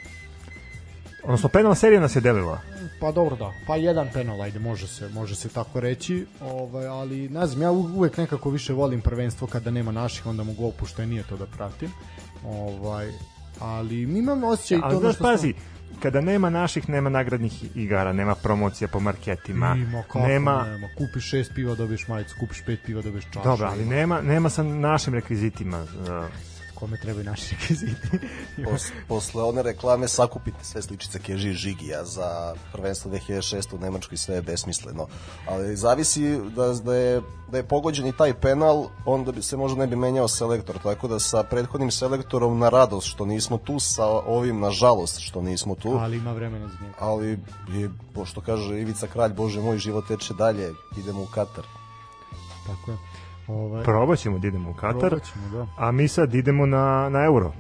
odnosno 1.27 1.49
penal 1.49 1.75
serija 1.75 2.01
nas 2.01 2.17
je 2.17 2.21
delila. 2.21 2.61
Pa 3.01 3.13
dobro 3.13 3.37
da, 3.37 3.53
pa 3.67 3.77
jedan 3.77 4.09
penal, 4.13 4.43
ajde, 4.43 4.59
može 4.59 4.87
se, 4.87 5.09
može 5.09 5.35
se 5.35 5.49
tako 5.49 5.81
reći, 5.81 6.27
ovaj, 6.41 6.87
ali 6.87 7.29
ne 7.29 7.47
znam, 7.47 7.63
ja 7.63 7.71
uvek 7.71 8.17
nekako 8.17 8.51
više 8.51 8.73
volim 8.73 9.01
prvenstvo 9.01 9.47
kada 9.47 9.71
nema 9.71 9.93
naših, 9.93 10.27
onda 10.27 10.43
mogu 10.43 10.67
opuštenije 10.67 11.23
to 11.23 11.37
da 11.37 11.47
pratim. 11.47 11.91
Ovaj, 12.45 13.13
ali 13.61 14.07
mi 14.07 14.19
imamo 14.19 14.49
osjećaj 14.49 14.79
ja, 14.79 14.91
to 14.91 14.99
znaš, 14.99 15.19
pazi, 15.19 15.53
smo 15.53 15.76
kada 16.03 16.21
nema 16.21 16.51
naših, 16.51 16.89
nema 16.89 17.11
nagradnih 17.11 17.77
igara, 17.77 18.13
nema 18.13 18.35
promocija 18.35 18.89
po 18.89 19.01
marketima. 19.01 19.75
Ima, 19.77 20.03
kako 20.03 20.27
nema... 20.27 20.65
nema. 20.65 20.89
Kupiš 20.99 21.31
šest 21.31 21.53
piva, 21.55 21.75
dobiješ 21.75 22.09
majicu, 22.09 22.37
kupiš 22.41 22.63
pet 22.67 22.81
piva, 22.87 23.03
dobiješ 23.03 23.25
čašu. 23.25 23.45
Dobro, 23.45 23.67
ali 23.67 23.85
nema, 23.85 24.21
nema 24.21 24.51
sa 24.51 24.63
našim 24.63 25.15
rekvizitima. 25.15 25.83
Uh, 25.83 26.56
kome 26.79 26.97
trebaju 26.97 27.25
naši 27.25 27.55
rekviziti. 27.55 28.09
Pos, 28.65 28.83
posle 29.09 29.43
one 29.43 29.63
reklame 29.63 30.09
sakupite 30.09 30.65
sve 30.65 30.83
sličice 30.83 31.19
Keži 31.19 31.53
Žigija 31.53 32.05
za 32.05 32.55
prvenstvo 32.73 33.11
2006 33.11 33.75
u 33.75 33.79
Nemačkoj 33.79 34.19
sve 34.19 34.35
je 34.35 34.43
besmisleno. 34.43 35.07
Ali 35.49 35.77
zavisi 35.77 36.39
da, 36.57 36.73
da, 36.73 36.95
je, 36.95 37.23
da 37.51 37.57
je 37.57 37.63
pogođen 37.63 38.07
i 38.07 38.17
taj 38.17 38.35
penal, 38.35 38.87
onda 39.05 39.33
bi 39.33 39.43
se 39.43 39.57
možda 39.57 39.79
ne 39.79 39.87
bi 39.87 39.97
menjao 39.97 40.29
selektor, 40.29 40.79
tako 40.83 41.09
da 41.09 41.21
sa 41.21 41.43
prethodnim 41.43 41.91
selektorom 41.91 42.59
na 42.59 42.69
radost 42.69 43.09
što 43.09 43.27
nismo 43.27 43.59
tu, 43.59 43.81
sa 43.81 44.07
ovim 44.07 44.61
na 44.61 44.71
žalost 44.71 45.21
što 45.21 45.43
nismo 45.43 45.75
tu. 45.75 45.99
Ali 46.01 46.17
ima 46.17 46.33
vremena 46.33 46.69
za 46.69 46.85
njega. 46.85 46.95
Ali 46.99 47.39
je, 47.69 47.91
pošto 48.15 48.41
kaže 48.41 48.81
Ivica 48.81 49.07
Kralj, 49.07 49.33
Bože 49.33 49.61
moj, 49.61 49.79
život 49.79 50.09
teče 50.09 50.35
dalje, 50.35 50.73
idemo 50.97 51.23
u 51.23 51.27
Katar. 51.27 51.65
Tako 52.67 52.91
je. 52.91 53.16
Ovaj, 53.49 53.85
Probat 53.85 54.19
ćemo 54.19 54.39
da 54.39 54.49
idemo 54.49 54.71
u 54.71 54.75
Katar, 54.75 55.21
da. 55.53 55.67
a 55.79 55.93
mi 55.93 56.09
sad 56.09 56.35
idemo 56.35 56.67
na, 56.67 57.09
na 57.09 57.25
euro. 57.25 57.53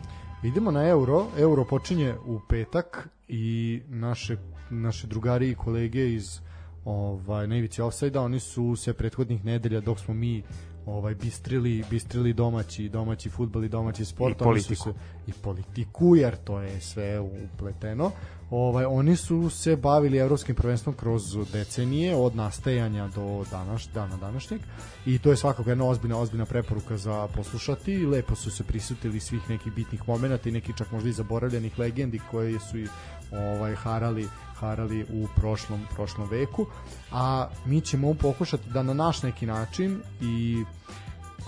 Idemo 0.43 0.71
na 0.71 0.89
euro, 0.89 1.27
euro 1.39 1.65
počinje 1.65 2.15
u 2.27 2.41
petak 2.49 3.09
i 3.29 3.83
naše, 3.89 4.37
naše 4.71 5.07
drugari 5.07 5.51
i 5.51 5.55
kolege 5.55 6.13
iz 6.13 6.41
ovaj, 6.85 7.47
na 7.47 7.57
ivici 7.57 7.83
offside 7.83 8.19
oni 8.19 8.41
su 8.41 8.77
se 8.77 8.93
prethodnih 8.93 9.45
nedelja 9.45 9.81
dok 9.81 9.99
smo 9.99 10.15
mi 10.15 10.43
ovaj 10.87 11.15
bistrili 11.15 11.85
bistrili 11.91 12.33
domaći 12.33 12.89
domaći 12.89 13.31
fudbal 13.31 13.65
i 13.65 13.69
domaći 13.69 14.05
sport 14.05 14.41
i 14.41 14.45
politiku. 14.45 14.83
se, 14.83 14.93
i 15.27 15.33
politiku 15.33 16.17
jer 16.17 16.37
to 16.37 16.61
je 16.61 16.81
sve 16.81 17.21
upleteno 17.21 18.11
ovaj 18.51 18.85
oni 18.85 19.17
su 19.17 19.51
se 19.51 19.77
bavili 19.77 20.19
evropskim 20.19 20.55
prvenstvom 20.55 20.95
kroz 20.95 21.23
decenije 21.53 22.17
od 22.17 22.37
nastajanja 22.37 23.09
do 23.09 23.45
danas 23.51 23.89
dana 23.95 24.17
današnjeg. 24.17 24.61
I 25.07 25.19
to 25.19 25.31
je 25.31 25.37
svakako 25.37 25.71
jedna 25.71 25.85
ozbiljna 25.85 26.19
ozbiljna 26.19 26.45
preporuka 26.45 26.97
za 26.97 27.29
poslušati. 27.35 28.07
Lepo 28.07 28.35
su 28.35 28.51
se 28.51 28.65
prisutili 28.65 29.21
svih 29.21 29.51
nekih 29.51 29.73
bitnih 29.73 30.09
momenata 30.09 30.49
i 30.49 30.53
neki 30.53 30.73
čak 30.77 30.93
možda 30.93 31.09
i 31.09 31.13
zaboravljenih 31.13 31.79
legendi 31.79 32.21
koje 32.31 32.61
su 32.61 32.79
i 32.79 32.89
ovaj 33.33 33.75
harali 33.75 34.29
harali 34.55 35.07
u 35.13 35.27
prošlom 35.37 35.87
prošlom 35.95 36.29
veku. 36.29 36.67
A 37.13 37.49
mi 37.65 37.81
ćemo 37.81 38.15
pokušati 38.15 38.71
da 38.71 38.83
na 38.83 38.95
naš 38.95 39.23
neki 39.23 39.47
način 39.47 40.03
i 40.21 40.65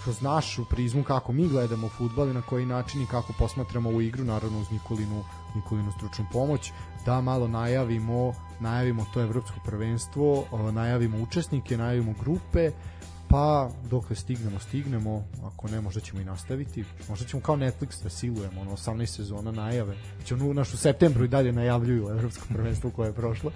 kroz 0.04 0.22
našu 0.22 0.64
prizmu 0.64 1.04
kako 1.04 1.32
mi 1.32 1.48
gledamo 1.48 1.88
fudbal 1.88 2.28
i 2.28 2.34
na 2.34 2.42
koji 2.42 2.66
način 2.66 3.02
i 3.02 3.06
kako 3.06 3.32
posmatramo 3.38 3.88
ovu 3.88 4.00
igru 4.00 4.24
naravno 4.24 4.60
uz 4.60 4.70
Nikolinu 4.70 5.24
Nikolinu 5.54 5.92
stručnu 5.92 6.26
pomoć 6.32 6.72
da 7.06 7.20
malo 7.20 7.48
najavimo 7.48 8.34
najavimo 8.60 9.06
to 9.14 9.20
evropsko 9.20 9.60
prvenstvo 9.64 10.44
najavimo 10.72 11.18
učesnike 11.18 11.76
najavimo 11.76 12.14
grupe 12.20 12.70
pa 13.28 13.70
dokle 13.90 14.16
stignemo, 14.16 14.58
stignemo, 14.58 15.24
ako 15.44 15.68
ne, 15.68 15.80
možda 15.80 16.00
ćemo 16.00 16.20
i 16.20 16.24
nastaviti, 16.24 16.84
možda 17.08 17.26
ćemo 17.26 17.42
kao 17.42 17.56
Netflix 17.56 18.02
da 18.02 18.10
silujemo, 18.10 18.60
ono, 18.60 18.70
18 18.70 19.06
sezona 19.06 19.52
najave, 19.52 19.96
će 20.24 20.34
ono, 20.34 20.52
naš 20.52 20.74
u 20.74 20.76
septembru 20.76 21.24
i 21.24 21.28
dalje 21.28 21.52
najavljuju 21.52 22.08
evropsko 22.08 22.46
prvenstvo 22.54 22.90
koje 22.90 23.08
je 23.08 23.12
prošlo, 23.12 23.50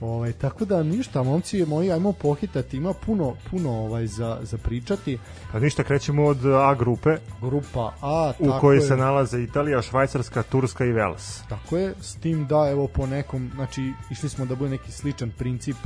ovaj, 0.00 0.32
tako 0.32 0.64
da 0.64 0.82
ništa, 0.82 1.22
momci 1.22 1.64
moji, 1.66 1.92
ajmo 1.92 2.12
pohitati, 2.12 2.76
ima 2.76 2.92
puno, 2.92 3.34
puno 3.50 3.70
ovaj, 3.70 4.06
za, 4.06 4.38
za 4.42 4.58
pričati. 4.58 5.18
Pa 5.52 5.60
ništa, 5.60 5.82
krećemo 5.82 6.24
od 6.24 6.44
A 6.46 6.74
grupe, 6.74 7.16
grupa 7.40 7.92
A, 8.00 8.32
u 8.38 8.60
kojoj 8.60 8.76
je. 8.76 8.82
se 8.82 8.96
nalaze 8.96 9.42
Italija, 9.42 9.82
Švajcarska, 9.82 10.42
Turska 10.42 10.84
i 10.84 10.92
Vels. 10.92 11.40
Tako 11.48 11.76
je, 11.76 11.94
s 12.00 12.14
tim 12.14 12.46
da, 12.46 12.68
evo, 12.70 12.86
po 12.88 13.06
nekom, 13.06 13.50
znači, 13.54 13.92
išli 14.10 14.28
smo 14.28 14.46
da 14.46 14.54
bude 14.54 14.70
neki 14.70 14.92
sličan 14.92 15.30
princip 15.38 15.76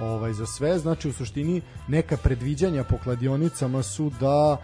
ovaj 0.00 0.32
za 0.32 0.46
sve 0.46 0.78
znači 0.78 1.08
u 1.08 1.12
suštini 1.12 1.62
neka 1.88 2.16
predviđanja 2.16 2.84
po 2.84 2.98
kladionicama 2.98 3.82
su 3.82 4.10
da 4.20 4.56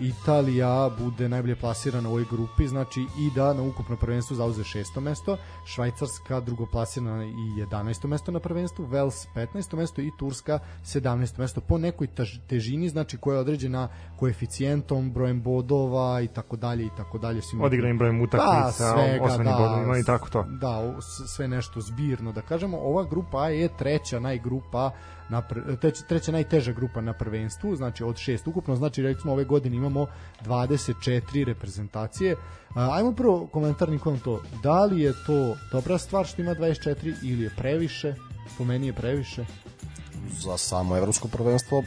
Italija 0.00 0.90
bude 0.98 1.28
najbolje 1.28 1.56
plasirana 1.56 2.08
u 2.08 2.12
ovoj 2.12 2.24
grupi 2.30 2.68
znači 2.68 3.00
i 3.18 3.30
da 3.34 3.52
na 3.54 3.62
ukupno 3.62 3.96
prvenstvu 3.96 4.34
zauze 4.34 4.64
šesto 4.64 5.00
mesto 5.00 5.36
Švajcarska 5.66 6.40
drugoplasirana 6.40 7.24
i 7.24 7.64
11. 7.70 8.06
mesto 8.06 8.32
na 8.32 8.40
prvenstvu 8.40 8.84
Vels 8.84 9.26
15. 9.34 9.76
mesto 9.76 10.00
i 10.00 10.10
Turska 10.18 10.58
17. 10.84 11.38
mesto 11.38 11.60
po 11.60 11.78
nekoj 11.78 12.08
težini 12.48 12.88
znači 12.88 13.16
koja 13.16 13.34
je 13.34 13.40
određena 13.40 13.88
koeficijentom 14.18 15.12
brojem 15.12 15.42
bodova 15.42 16.20
i 16.20 16.28
tako 16.28 16.56
dalje 16.56 16.84
i 16.84 16.90
tako 16.96 17.18
dalje 17.18 17.42
svim 17.42 17.62
odigranim 17.62 17.98
brojem 17.98 18.20
utakmica 18.20 18.84
da, 18.84 18.92
svega, 18.92 19.50
da, 19.50 19.56
bodovima 19.58 19.98
i 19.98 20.04
tako 20.04 20.28
to 20.28 20.42
da 20.42 21.00
sve 21.26 21.48
nešto 21.48 21.80
zbirno 21.80 22.32
da 22.32 22.42
kažemo 22.42 22.78
ova 22.78 23.04
grupa 23.04 23.44
A 23.44 23.48
je 23.48 23.68
treća 23.78 24.20
najgrupa 24.20 24.54
grupa 24.54 24.90
na 25.28 25.42
treća, 25.80 26.04
treća 26.08 26.32
najteža 26.32 26.72
grupa 26.72 27.00
na 27.00 27.12
prvenstvu, 27.12 27.76
znači 27.76 28.04
od 28.04 28.16
šest 28.16 28.46
ukupno, 28.46 28.76
znači 28.76 29.02
recimo 29.02 29.32
ove 29.32 29.44
godine 29.44 29.76
imamo 29.76 30.06
24 30.44 31.44
reprezentacije. 31.44 32.36
Ajmo 32.74 33.12
prvo 33.12 33.46
komentar 33.46 33.88
Nikolom 33.88 34.20
to, 34.20 34.42
da 34.62 34.84
li 34.84 35.00
je 35.00 35.12
to 35.26 35.56
dobra 35.72 35.98
stvar 35.98 36.26
što 36.26 36.42
ima 36.42 36.54
24 36.54 37.14
ili 37.22 37.42
je 37.42 37.50
previše? 37.56 38.14
Po 38.58 38.64
meni 38.64 38.86
je 38.86 38.92
previše. 38.92 39.44
Za 40.40 40.56
samo 40.56 40.96
evropsko 40.96 41.28
prvenstvo 41.28 41.82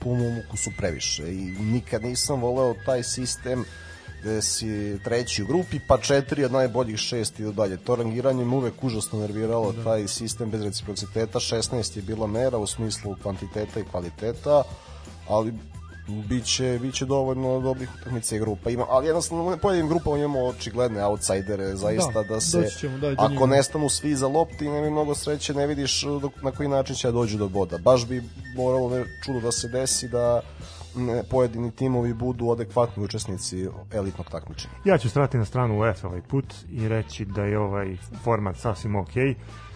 po 0.00 0.14
mom 0.14 0.38
ukusu 0.46 0.70
previše 0.78 1.34
i 1.34 1.40
nikad 1.60 2.02
nisam 2.02 2.40
voleo 2.40 2.74
taj 2.86 3.02
sistem 3.02 3.64
gde 4.22 4.42
si 4.42 4.98
treći 5.04 5.42
u 5.42 5.46
grupi, 5.46 5.80
pa 5.88 5.98
četiri 5.98 6.44
od 6.44 6.52
najboljih 6.52 6.96
šest 6.96 7.40
i 7.40 7.52
dalje. 7.52 7.76
To 7.76 7.96
rangiranje 7.96 8.44
mu 8.44 8.56
uvek 8.56 8.84
užasno 8.84 9.18
nerviralo 9.18 9.72
da. 9.72 9.84
taj 9.84 10.08
sistem 10.08 10.50
bez 10.50 10.62
reciprociteta. 10.62 11.38
16 11.40 11.96
je 11.96 12.02
bila 12.02 12.26
mera 12.26 12.58
u 12.58 12.66
smislu 12.66 13.16
kvantiteta 13.22 13.80
i 13.80 13.84
kvaliteta, 13.84 14.62
ali 15.28 15.52
biće 16.28 16.78
biće 16.82 17.04
dovoljno 17.06 17.60
dobrih 17.60 17.88
utakmica 18.00 18.36
i 18.36 18.38
grupa 18.38 18.70
ima 18.70 18.86
ali 18.88 19.06
jednostavno 19.06 19.54
u 19.54 19.58
pojedinim 19.58 19.88
grupama 19.88 20.18
imamo 20.18 20.44
očigledne 20.44 21.04
outsidere 21.04 21.76
zaista 21.76 22.12
da, 22.12 22.22
da 22.22 22.40
se 22.40 22.70
ćemo, 22.80 22.98
da, 22.98 23.14
ako 23.18 23.32
njima. 23.32 23.46
nestanu 23.46 23.88
svi 23.88 24.16
za 24.16 24.28
lopti 24.28 24.68
nema 24.68 24.90
mnogo 24.90 25.14
sreće 25.14 25.54
ne 25.54 25.66
vidiš 25.66 26.04
na 26.42 26.50
koji 26.50 26.68
način 26.68 26.96
će 26.96 27.08
da 27.08 27.12
dođu 27.12 27.38
do 27.38 27.48
boda 27.48 27.78
baš 27.78 28.06
bi 28.06 28.22
moralo 28.56 29.04
čudo 29.24 29.40
da 29.40 29.52
se 29.52 29.68
desi 29.68 30.08
da 30.08 30.40
pojedini 31.22 31.70
timovi 31.70 32.14
budu 32.14 32.50
adekvatni 32.50 33.04
učesnici 33.04 33.56
elitnog 33.90 34.26
takmičenja. 34.28 34.74
Ja 34.84 34.98
ću 34.98 35.08
strati 35.08 35.38
na 35.38 35.44
stranu 35.44 35.78
UEFA 35.78 36.08
ovaj 36.08 36.22
put 36.22 36.44
i 36.70 36.88
reći 36.88 37.24
da 37.24 37.42
je 37.42 37.58
ovaj 37.58 37.96
format 38.24 38.56
sasvim 38.56 38.96
ok. 38.96 39.10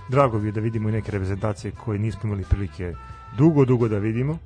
Drago 0.09 0.39
bi 0.39 0.49
je 0.49 0.53
da 0.53 0.61
vidimo 0.61 0.89
i 0.89 0.93
neke 0.93 1.11
reprezentacije 1.13 1.73
koje 1.75 1.99
nismo 1.99 2.21
imali 2.25 2.45
prilike 2.45 2.95
dugo, 3.37 3.65
dugo 3.65 3.89
da 3.89 3.99
vidimo. 3.99 4.39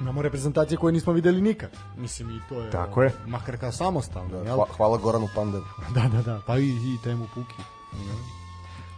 Imamo 0.00 0.22
reprezentacije 0.22 0.78
koje 0.78 0.92
nismo 0.92 1.12
videli 1.12 1.40
nikad. 1.40 1.70
Mislim 1.96 2.30
i 2.30 2.40
to 2.48 2.60
je 2.60 2.70
Tako 2.70 3.02
je. 3.02 3.12
makar 3.26 3.56
kao 3.56 3.72
samostalno, 3.72 4.28
Da, 4.30 4.36
jel? 4.38 4.56
hva- 4.56 4.76
hvala 4.76 4.98
Goranu 4.98 5.28
Pandevu. 5.34 5.64
Da, 5.94 6.08
da, 6.08 6.22
da, 6.22 6.40
pa 6.46 6.58
i, 6.58 6.68
i 6.68 6.98
temu 7.04 7.26
Puki. 7.34 7.54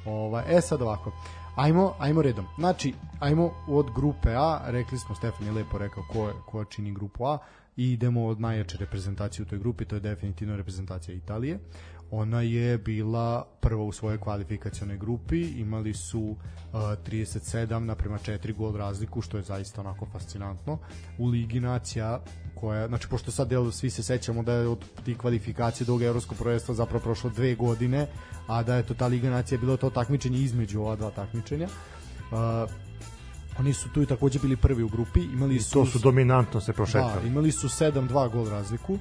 Ova, 0.07 0.43
e 0.49 0.61
sad 0.61 0.83
ovako. 0.83 1.13
Ajmo, 1.57 1.95
ajmo 1.99 2.23
redom. 2.23 2.47
Znači, 2.59 2.95
ajmo 3.21 3.51
od 3.69 3.91
grupe 3.95 4.35
A, 4.35 4.61
rekli 4.67 4.99
smo, 4.99 5.15
Stefan 5.15 5.47
je 5.47 5.53
lepo 5.53 5.79
rekao 5.79 6.03
ko, 6.13 6.33
ko 6.47 6.65
čini 6.65 6.93
grupu 6.93 7.27
A 7.27 7.39
i 7.77 7.93
idemo 7.93 8.27
od 8.27 8.41
najjače 8.41 8.79
reprezentacije 8.79 9.43
u 9.43 9.47
toj 9.47 9.59
grupi, 9.59 9.85
to 9.85 9.97
je 9.97 10.01
definitivno 10.01 10.57
reprezentacija 10.57 11.15
Italije. 11.15 11.59
Ona 12.11 12.41
je 12.41 12.79
bila 12.79 13.47
prva 13.61 13.83
u 13.83 13.93
svojoj 13.93 14.19
kvalifikacionoj 14.19 14.97
grupi, 14.97 15.41
imali 15.43 15.95
su 15.95 16.21
uh, 16.21 16.37
37 16.73 17.79
naprema 17.79 18.19
4 18.19 18.57
gol 18.57 18.77
razliku, 18.77 19.21
što 19.21 19.37
je 19.37 19.43
zaista 19.43 19.81
onako 19.81 20.07
fascinantno. 20.13 20.79
U 21.19 21.27
Ligi 21.27 21.61
nacija 21.61 22.21
koja, 22.55 22.89
znači 22.89 23.09
pošto 23.09 23.31
sad 23.31 23.53
jel, 23.53 23.71
svi 23.71 23.91
se 23.91 24.03
sećamo 24.03 24.43
da 24.43 24.53
je 24.53 24.69
od 24.69 24.85
tih 25.05 25.19
kvalifikacija 25.19 25.87
do 25.87 25.99
evropskog 26.05 26.39
prvenstva 26.39 26.75
zapravo 26.75 27.03
prošlo 27.03 27.31
dve 27.31 27.55
godine, 27.55 28.07
a 28.47 28.63
da 28.63 28.77
je 28.77 28.87
to 28.87 28.95
ta 28.95 29.07
Liga 29.07 29.31
nacija 29.31 29.59
bilo 29.59 29.77
to 29.77 29.91
takmičenje 29.91 30.39
između 30.39 30.81
ova 30.81 30.97
dva 30.97 31.11
takmičenja. 31.11 31.69
Uh, 32.33 32.71
oni 33.59 33.73
su 33.73 33.89
tu 33.89 34.03
i 34.03 34.07
takođe 34.07 34.39
bili 34.39 34.57
prvi 34.57 34.83
u 34.83 34.89
grupi, 34.89 35.21
imali 35.21 35.57
I 35.57 35.61
su 35.61 35.73
to 35.73 35.87
su 35.87 35.99
dominantno 35.99 36.61
se 36.61 36.73
da, 36.73 36.77
prošetali. 36.77 37.29
imali 37.29 37.53
su 37.53 37.69
7-2 37.69 38.33
gol 38.33 38.49
razliku. 38.49 38.93
Uh, 38.93 39.01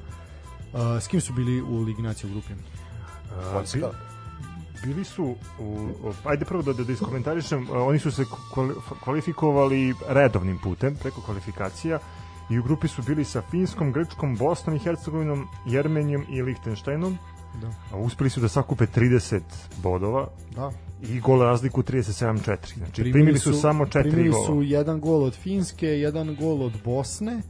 s 1.02 1.08
kim 1.08 1.22
su 1.22 1.34
bili 1.34 1.62
u 1.62 1.80
Ligi 1.80 2.02
nacija 2.02 2.30
u 2.30 2.34
grupi? 2.34 2.54
Poljska. 3.54 3.78
bi- 3.80 4.14
bili 4.86 5.04
su 5.06 5.36
u, 5.60 5.88
ajde 6.24 6.46
prvo 6.46 6.62
da, 6.62 6.74
da, 6.74 6.84
da 6.84 6.94
iskomentarišem 6.94 7.68
oni 7.72 8.00
su 8.00 8.12
se 8.12 8.24
kvali- 8.54 8.74
kvalifikovali 9.04 9.94
redovnim 10.08 10.60
putem 10.60 10.96
preko 10.96 11.22
kvalifikacija 11.22 12.00
i 12.50 12.60
u 12.60 12.64
grupi 12.64 12.88
su 12.88 13.02
bili 13.02 13.24
sa 13.26 13.42
Finskom, 13.42 13.92
Grčkom, 13.92 14.36
Bosnom 14.36 14.76
i 14.76 14.80
Hercegovinom, 14.80 15.48
Jermenijom 15.66 16.26
i 16.30 16.42
Lichtensteinom 16.42 17.18
Da. 17.62 17.68
a 17.92 17.98
uspeli 17.98 18.30
su 18.30 18.40
da 18.40 18.48
sakupe 18.48 18.86
30 18.86 19.40
bodova 19.78 20.28
Da. 20.56 20.72
i 21.04 21.20
gol 21.20 21.42
razliku 21.42 21.84
37-4 21.84 22.78
znači 22.78 23.02
primili, 23.04 23.40
su, 23.40 23.54
samo 23.54 23.86
4 23.86 24.02
primili 24.02 24.30
gola 24.30 24.46
su 24.46 24.62
jedan 24.62 25.00
gol 25.00 25.24
od 25.24 25.36
Finske, 25.36 25.88
jedan 25.88 26.36
gol 26.36 26.62
od 26.62 26.74
Bosne 26.86 27.42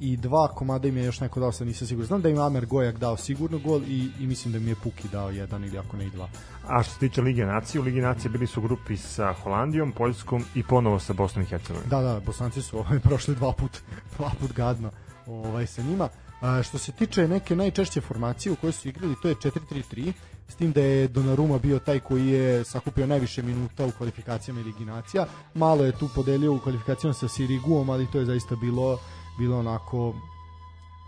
i 0.00 0.16
dva 0.16 0.48
komada 0.48 0.88
im 0.88 0.96
je 0.96 1.04
još 1.04 1.20
neko 1.20 1.40
dao, 1.40 1.52
sad 1.52 1.66
nisam 1.66 1.86
siguran. 1.86 2.06
Znam 2.06 2.22
da 2.22 2.28
im 2.28 2.38
Amer 2.38 2.66
Gojak 2.66 2.98
dao 2.98 3.16
sigurno 3.16 3.58
gol 3.58 3.82
i, 3.82 4.10
i 4.20 4.26
mislim 4.26 4.52
da 4.52 4.58
mi 4.58 4.70
je 4.70 4.74
Puki 4.74 5.08
dao 5.08 5.30
jedan 5.30 5.64
ili 5.64 5.78
ako 5.78 5.96
ne 5.96 6.06
i 6.06 6.10
dva. 6.10 6.28
a 6.66 6.82
što 6.82 6.92
se 6.92 6.98
tiče 6.98 7.22
Lige 7.22 7.46
nacije 7.46 7.80
u 7.80 7.84
Ligi 7.84 8.00
nacije 8.00 8.30
bili 8.30 8.46
su 8.46 8.60
u 8.60 8.62
grupi 8.62 8.96
sa 8.96 9.32
Holandijom, 9.32 9.92
Poljskom 9.92 10.44
i 10.54 10.62
ponovo 10.62 10.98
sa 10.98 11.12
Bosnom 11.12 11.44
i 11.44 11.46
Hercegovinom 11.48 11.90
Da, 11.90 12.00
da, 12.00 12.20
Bosanci 12.26 12.62
su 12.62 12.78
ovaj, 12.80 13.00
prošli 13.00 13.34
dva 13.34 13.52
put, 13.52 13.78
dva 14.16 14.30
put 14.40 14.52
gadno 14.52 14.90
ovaj, 15.26 15.66
sa 15.66 15.82
njima. 15.82 16.08
A, 16.40 16.62
što 16.62 16.78
se 16.78 16.92
tiče 16.92 17.28
neke 17.28 17.56
najčešće 17.56 18.00
formacije 18.00 18.52
u 18.52 18.56
kojoj 18.56 18.72
su 18.72 18.88
igrali, 18.88 19.14
to 19.22 19.28
je 19.28 19.34
4-3-3, 19.34 20.12
s 20.48 20.54
tim 20.54 20.72
da 20.72 20.80
je 20.80 21.08
Donnarumma 21.08 21.58
bio 21.58 21.78
taj 21.78 22.00
koji 22.00 22.26
je 22.26 22.64
sakupio 22.64 23.06
najviše 23.06 23.42
minuta 23.42 23.86
u 23.86 23.90
kvalifikacijama 23.90 24.60
i 24.60 24.64
Ligi 24.64 24.84
nacija. 24.84 25.26
Malo 25.54 25.84
je 25.84 25.92
tu 25.92 26.08
podelio 26.14 26.54
u 26.54 26.58
kvalifikacijama 26.58 27.14
sa 27.14 27.28
Siriguom, 27.28 27.90
ali 27.90 28.10
to 28.12 28.18
je 28.18 28.24
zaista 28.24 28.56
bilo, 28.56 28.98
bilo 29.38 29.58
onako 29.58 30.14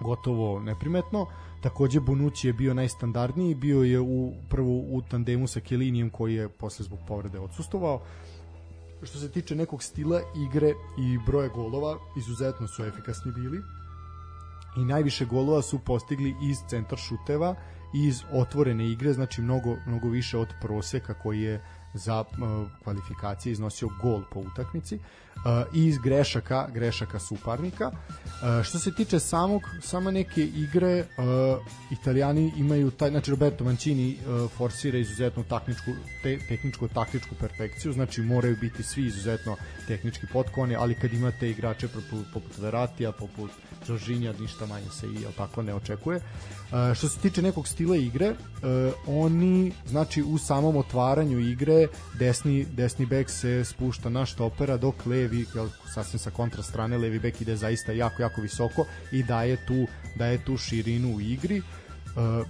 gotovo 0.00 0.60
neprimetno. 0.60 1.26
Takođe 1.60 2.00
Bonucci 2.00 2.46
je 2.46 2.52
bio 2.52 2.74
najstandardniji, 2.74 3.54
bio 3.54 3.82
je 3.82 4.00
u 4.00 4.32
prvo 4.48 4.70
u 4.70 5.02
tandemu 5.10 5.46
sa 5.46 5.60
Kelinijem 5.60 6.10
koji 6.10 6.34
je 6.34 6.48
posle 6.48 6.84
zbog 6.84 6.98
povrede 7.08 7.38
odsustovao. 7.38 8.00
Što 9.02 9.18
se 9.18 9.30
tiče 9.30 9.54
nekog 9.54 9.82
stila 9.82 10.20
igre 10.36 10.72
i 10.98 11.18
broja 11.26 11.48
golova, 11.48 11.98
izuzetno 12.16 12.68
su 12.68 12.84
efikasni 12.84 13.32
bili. 13.32 13.58
I 14.76 14.84
najviše 14.84 15.24
golova 15.24 15.62
su 15.62 15.78
postigli 15.78 16.34
iz 16.42 16.56
centar 16.68 16.98
šuteva 16.98 17.54
i 17.94 18.06
iz 18.06 18.22
otvorene 18.32 18.90
igre, 18.90 19.12
znači 19.12 19.42
mnogo, 19.42 19.76
mnogo 19.86 20.08
više 20.08 20.38
od 20.38 20.48
proseka 20.60 21.14
koji 21.14 21.40
je 21.40 21.64
za 21.94 22.20
uh, 22.20 22.26
kvalifikacije 22.84 23.52
iznosio 23.52 23.88
gol 24.02 24.22
po 24.32 24.40
utakmici 24.40 24.98
i 25.74 25.84
iz 25.86 25.98
grešaka 25.98 26.68
grešaka 26.74 27.18
suparnika. 27.18 27.90
Uh, 28.40 28.64
što 28.64 28.78
se 28.78 28.94
tiče 28.94 29.18
samog 29.20 29.62
sama 29.82 30.10
neke 30.10 30.44
igre 30.44 31.00
uh, 31.00 31.24
italijani 31.90 32.52
imaju 32.56 32.90
taj 32.90 33.10
znači 33.10 33.30
Roberto 33.30 33.64
Mancini 33.64 34.16
uh, 34.16 34.50
forsira 34.50 34.98
izuzetnu 34.98 35.44
taktičku 35.44 35.90
te, 36.22 36.38
tehničku 36.48 36.88
taktičku 36.88 37.34
perfekciju. 37.34 37.92
Znači 37.92 38.22
moraju 38.22 38.56
biti 38.60 38.82
svi 38.82 39.06
izuzetno 39.06 39.56
tehnički 39.86 40.26
potkovani 40.32 40.76
ali 40.76 40.94
kad 40.94 41.12
imate 41.12 41.50
igrače 41.50 41.88
poput, 41.88 42.26
poput 42.32 42.58
Veratija 42.58 43.12
poput 43.12 43.50
Jorginja 43.88 44.32
ništa 44.40 44.66
manje 44.66 44.88
se 44.90 45.06
i 45.06 45.24
tako 45.36 45.62
ne 45.62 45.74
očekuje. 45.74 46.16
Uh, 46.16 46.94
što 46.94 47.08
se 47.08 47.20
tiče 47.20 47.42
nekog 47.42 47.68
stila 47.68 47.96
igre 47.96 48.30
uh, 48.30 48.36
oni 49.06 49.72
znači 49.86 50.22
u 50.22 50.38
samom 50.38 50.76
otvaranju 50.76 51.40
igre 51.40 51.86
desni 52.18 52.64
desni 52.64 53.06
bek 53.06 53.30
se 53.30 53.64
spušta 53.64 54.08
na 54.08 54.26
štopera 54.26 54.76
dok 54.76 55.06
levi 55.06 55.29
jel, 55.54 55.68
sasvim 55.94 56.18
sa 56.18 56.30
kontra 56.30 56.62
strane 56.62 56.98
levi 56.98 57.18
bek 57.18 57.40
ide 57.40 57.56
zaista 57.56 57.92
jako 57.92 58.22
jako 58.22 58.40
visoko 58.40 58.86
i 59.12 59.22
daje 59.22 59.56
tu 59.66 59.86
daje 60.16 60.44
tu 60.44 60.56
širinu 60.56 61.14
u 61.16 61.20
igri. 61.20 61.58
Uh, 61.60 62.46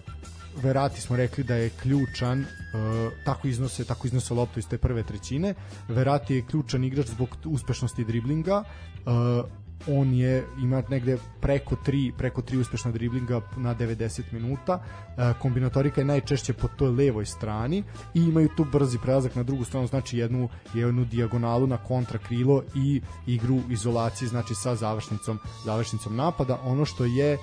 Verati 0.63 1.01
smo 1.01 1.17
rekli 1.17 1.45
da 1.45 1.55
je 1.55 1.71
ključan 1.71 2.41
uh, 2.41 3.13
tako 3.25 3.49
iznose 3.49 3.85
tako 3.85 4.07
iznose 4.07 4.35
loptu 4.35 4.59
iz 4.59 4.69
te 4.69 4.79
prve 4.79 5.03
trećine. 5.03 5.55
Verati 5.89 6.35
je 6.35 6.47
ključan 6.47 6.85
igrač 6.85 7.07
zbog 7.07 7.37
uspešnosti 7.45 8.05
driblinga. 8.05 8.65
Uh, 9.07 9.45
on 9.89 10.15
je 10.15 10.47
ima 10.63 10.83
negde 10.89 11.19
preko 11.41 11.77
3 11.87 12.13
preko 12.19 12.43
3 12.43 12.61
uspešna 12.61 12.91
driblinga 12.91 13.41
na 13.57 13.75
90 13.75 14.23
minuta. 14.33 14.83
E, 15.19 15.33
kombinatorika 15.43 16.01
je 16.01 16.05
najčešće 16.05 16.53
po 16.53 16.69
toj 16.69 16.89
levoj 16.89 17.27
strani 17.27 17.85
i 18.15 18.21
imaju 18.21 18.49
tu 18.57 18.65
brzi 18.65 18.99
prelazak 18.99 19.35
na 19.35 19.43
drugu 19.43 19.65
stranu, 19.65 19.87
znači 19.87 20.19
jednu 20.19 20.49
jednu 20.75 21.05
dijagonalu 21.05 21.67
na 21.67 21.77
kontra 21.77 22.19
krilo 22.19 22.63
i 22.75 23.01
igru 23.27 23.55
u 23.55 23.71
izolaciji, 23.71 24.29
znači 24.29 24.55
sa 24.55 24.75
završnicom 24.75 25.39
završnicom 25.65 26.17
napada. 26.17 26.59
Ono 26.65 26.85
što 26.85 27.05
je 27.05 27.33
e, 27.33 27.39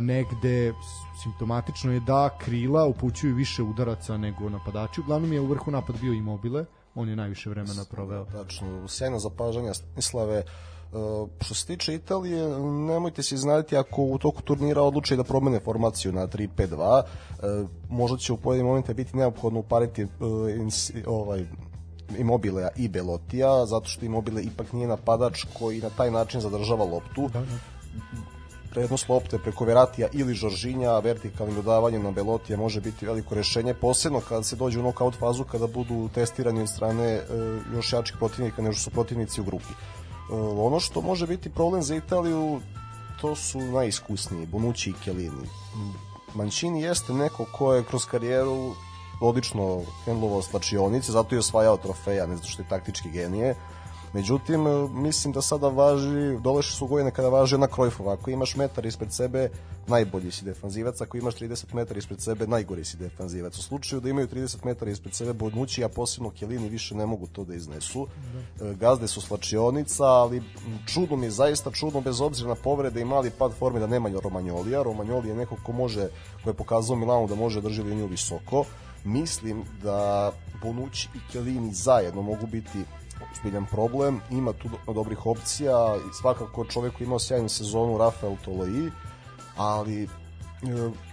negde 0.00 0.72
simptomatično 1.22 1.92
je 1.92 2.00
da 2.00 2.38
krila 2.38 2.86
upućuju 2.86 3.34
više 3.34 3.62
udaraca 3.62 4.16
nego 4.16 4.48
napadači. 4.48 5.00
Uglavnom 5.00 5.32
je 5.32 5.40
u 5.40 5.46
vrhu 5.46 5.70
napad 5.70 6.00
bio 6.00 6.12
Immobile, 6.12 6.64
on 6.94 7.08
je 7.08 7.16
najviše 7.16 7.50
vremena 7.50 7.84
proveo. 7.90 8.24
Tačno, 8.24 8.88
sjajno 8.88 9.18
zapažanja 9.18 9.74
Stanislave. 9.74 10.38
Uh, 10.38 10.71
što 11.40 11.54
se 11.54 11.66
tiče 11.66 11.94
Italije, 11.94 12.48
nemojte 12.60 13.22
se 13.22 13.34
iznaditi 13.34 13.76
ako 13.76 14.02
u 14.02 14.18
toku 14.18 14.42
turnira 14.42 14.82
odluče 14.82 15.16
da 15.16 15.24
promene 15.24 15.60
formaciju 15.60 16.12
na 16.12 16.26
3-5-2. 16.26 17.02
Uh, 17.02 17.68
možda 17.90 18.18
će 18.18 18.32
u 18.32 18.36
pojedinim 18.36 18.68
momente 18.68 18.94
biti 18.94 19.16
neophodno 19.16 19.60
upariti 19.60 20.06
ins, 20.56 20.90
ovaj, 21.06 21.46
Immobilea 22.18 22.68
i 22.76 22.88
Belotija, 22.88 23.66
zato 23.66 23.88
što 23.88 24.04
Immobile 24.04 24.42
ipak 24.42 24.72
nije 24.72 24.88
napadač 24.88 25.44
koji 25.58 25.80
na 25.80 25.90
taj 25.90 26.10
način 26.10 26.40
zadržava 26.40 26.84
loptu. 26.84 27.28
Da, 27.32 27.40
da. 27.40 27.46
prednost 28.70 29.08
lopte 29.08 29.38
preko 29.38 29.64
Veratija 29.64 30.08
ili 30.12 30.34
Žoržinja, 30.34 30.98
vertikalnim 30.98 31.56
dodavanjem 31.56 32.02
na 32.02 32.10
Belotija 32.10 32.58
može 32.58 32.80
biti 32.80 33.06
veliko 33.06 33.34
rešenje, 33.34 33.74
posebno 33.74 34.20
kada 34.20 34.42
se 34.42 34.56
dođe 34.56 34.78
u 34.78 34.82
knockout 34.82 35.14
fazu, 35.18 35.44
kada 35.44 35.66
budu 35.66 36.08
testirani 36.14 36.62
od 36.62 36.68
strane 36.68 37.04
e, 37.04 37.22
još 37.74 37.92
jačih 37.92 38.16
protivnika 38.18 38.62
nego 38.62 38.74
što 38.74 38.82
su 38.82 38.90
protivnici 38.90 39.40
u 39.40 39.44
grupi. 39.44 39.74
E, 40.32 40.34
ono 40.34 40.80
što 40.80 41.00
može 41.00 41.26
biti 41.26 41.50
problem 41.50 41.82
za 41.82 41.96
Italiju, 41.96 42.60
to 43.20 43.36
su 43.36 43.60
najiskusniji, 43.60 44.46
Bonucci 44.46 44.90
i 44.90 44.94
Chiellini. 45.02 45.48
Mancini 46.34 46.82
jeste 46.82 47.12
neko 47.12 47.46
ko 47.52 47.74
je 47.74 47.84
kroz 47.84 48.06
karijeru 48.06 48.74
odlično 49.20 49.82
hendlovao 50.04 50.42
slačionice, 50.42 51.12
zato 51.12 51.34
je 51.34 51.38
osvajao 51.38 51.76
trofeja, 51.76 52.26
ne 52.26 52.36
zato 52.36 52.48
što 52.48 52.62
je 52.62 52.68
taktički 52.68 53.10
genije. 53.10 53.56
Međutim, 54.12 54.66
e, 54.66 54.88
mislim 54.88 55.32
da 55.32 55.42
sada 55.42 55.68
važi, 55.68 56.38
doleše 56.40 56.72
su 56.72 56.86
godine 56.86 57.10
kada 57.10 57.28
važi 57.28 57.54
ona 57.54 57.66
Krojfova. 57.66 58.12
Ako 58.12 58.30
imaš 58.30 58.56
metar 58.56 58.86
ispred 58.86 59.12
sebe, 59.12 59.50
najbolji 59.86 60.30
si 60.30 60.44
defanzivac. 60.44 61.00
Ako 61.00 61.16
imaš 61.16 61.34
30 61.34 61.74
metara 61.74 61.98
ispred 61.98 62.20
sebe, 62.20 62.46
najgori 62.46 62.84
si 62.84 62.96
defanzivac. 62.96 63.58
U 63.58 63.62
slučaju 63.62 64.00
da 64.00 64.08
imaju 64.08 64.28
30 64.28 64.64
metara 64.64 64.90
ispred 64.90 65.14
sebe, 65.14 65.32
Bonucci, 65.32 65.84
a 65.84 65.88
posebno 65.88 66.30
Kelini 66.30 66.68
više 66.68 66.94
ne 66.94 67.06
mogu 67.06 67.26
to 67.26 67.44
da 67.44 67.54
iznesu. 67.54 68.06
E, 68.60 68.74
Gazde 68.74 69.08
su 69.08 69.20
slačionica, 69.20 70.04
ali 70.04 70.42
čudno 70.86 71.16
mi 71.16 71.26
je, 71.26 71.30
zaista 71.30 71.70
čudno, 71.70 72.00
bez 72.00 72.20
obzira 72.20 72.48
na 72.48 72.54
povrede 72.54 73.00
i 73.00 73.04
mali 73.04 73.30
pad 73.30 73.52
forme 73.58 73.80
da 73.80 73.86
nema 73.86 74.10
Romagnolija. 74.24 74.82
Romagnoli 74.82 75.28
je 75.28 75.34
neko 75.34 75.56
ko 75.66 75.72
može, 75.72 76.08
ko 76.44 76.50
je 76.50 76.54
pokazao 76.54 76.96
Milanu 76.96 77.26
da 77.26 77.34
može 77.34 77.60
drži 77.60 77.82
liniju 77.82 78.06
visoko. 78.06 78.64
Mislim 79.04 79.64
da 79.82 80.32
Bonucci 80.62 81.08
i 81.14 81.32
Kelini 81.32 81.74
zajedno 81.74 82.22
mogu 82.22 82.46
biti 82.46 82.84
ozbiljan 83.32 83.66
problem, 83.66 84.20
ima 84.30 84.52
tu 84.52 84.68
do- 84.68 84.92
dobrih 84.92 85.26
opcija 85.26 85.96
i 85.96 86.14
svakako 86.20 86.64
čovek 86.64 86.96
koji 86.96 87.06
imao 87.06 87.18
sjajnu 87.18 87.48
sezonu 87.48 87.98
Rafael 87.98 88.36
Toloi, 88.44 88.90
ali 89.56 90.02
e, 90.02 90.08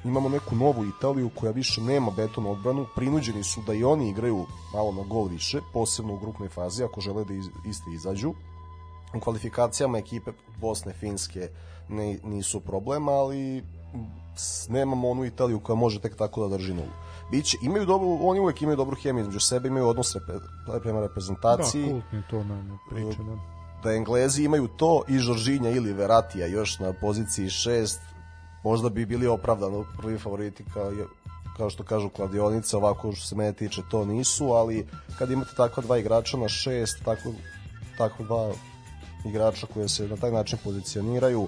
imamo 0.03 0.29
neku 0.29 0.55
novu 0.55 0.85
Italiju 0.85 1.29
koja 1.35 1.51
više 1.51 1.81
nema 1.81 2.11
beton 2.11 2.45
odbranu, 2.45 2.85
prinuđeni 2.95 3.43
su 3.43 3.61
da 3.67 3.73
i 3.73 3.83
oni 3.83 4.09
igraju 4.09 4.45
malo 4.73 4.91
na 4.91 5.03
gol 5.03 5.27
više, 5.27 5.59
posebno 5.73 6.13
u 6.13 6.19
grupnoj 6.19 6.49
fazi 6.49 6.83
ako 6.83 7.01
žele 7.01 7.25
da 7.25 7.33
iz, 7.33 7.45
iste 7.69 7.91
izađu. 7.91 8.33
u 9.13 9.19
kvalifikacijama 9.19 9.97
ekipe 9.97 10.31
Bosne, 10.61 10.93
Finske 10.93 11.49
ne, 11.89 12.19
nisu 12.23 12.59
problem, 12.59 13.07
ali 13.07 13.63
nemamo 14.69 15.09
onu 15.09 15.25
Italiju 15.25 15.59
koja 15.59 15.75
može 15.75 16.01
tek 16.01 16.15
tako 16.15 16.41
da 16.41 16.57
drži 16.57 16.73
nulu. 16.73 16.91
Biće, 17.31 17.57
imaju 17.61 17.85
dobru, 17.85 18.19
oni 18.21 18.39
uvek 18.39 18.61
imaju 18.61 18.77
dobru 18.77 18.95
hemiju 18.95 19.21
između 19.21 19.39
sebe, 19.39 19.67
imaju 19.67 19.87
odnos 19.87 20.15
repe, 20.15 20.33
prema 20.81 21.01
reprezentaciji. 21.01 21.85
Da, 21.85 21.91
kultni 21.91 22.21
to 22.29 22.43
ne, 22.43 22.77
priča, 22.89 23.23
da. 23.23 23.59
Da 23.83 23.93
Englezi 23.93 24.43
imaju 24.43 24.67
to 24.67 25.03
i 25.07 25.17
Žoržinja 25.17 25.69
ili 25.69 25.93
Veratija 25.93 26.47
još 26.47 26.79
na 26.79 26.93
poziciji 27.01 27.49
šest, 27.49 27.99
možda 28.63 28.89
bi 28.89 29.05
bili 29.05 29.27
opravdano 29.27 29.85
prvi 29.97 30.17
favoriti 30.17 30.63
kao, 30.73 30.91
kao 31.57 31.69
što 31.69 31.83
kažu 31.83 32.09
kladionice, 32.09 32.77
ovako 32.77 33.11
što 33.11 33.27
se 33.27 33.35
mene 33.35 33.53
tiče 33.53 33.81
to 33.91 34.05
nisu, 34.05 34.51
ali 34.51 34.87
kad 35.17 35.31
imate 35.31 35.51
takva 35.57 35.83
dva 35.83 35.97
igrača 35.97 36.37
na 36.37 36.49
šest, 36.49 37.03
tako, 37.05 37.31
tako 37.97 38.23
dva 38.23 38.51
igrača 39.25 39.67
koje 39.73 39.89
se 39.89 40.07
na 40.07 40.15
taj 40.15 40.31
način 40.31 40.59
pozicioniraju, 40.63 41.47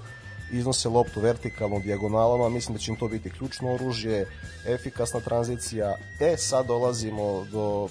iznose 0.52 0.90
loptu 0.90 1.20
vertikalno 1.20 1.80
dijagonalama, 1.80 2.50
mislim 2.50 2.74
da 2.74 2.80
će 2.80 2.92
im 2.92 2.98
to 2.98 3.08
biti 3.08 3.30
ključno 3.30 3.74
oružje, 3.74 4.28
efikasna 4.68 5.20
tranzicija. 5.20 5.96
E, 6.20 6.38
sad 6.38 6.68
dolazimo 6.68 7.46
do 7.52 7.88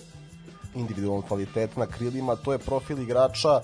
individualnog 0.74 1.24
kvaliteta 1.24 1.80
na 1.80 1.86
krilima, 1.86 2.36
to 2.36 2.52
je 2.52 2.58
profil 2.58 3.02
igrača 3.02 3.60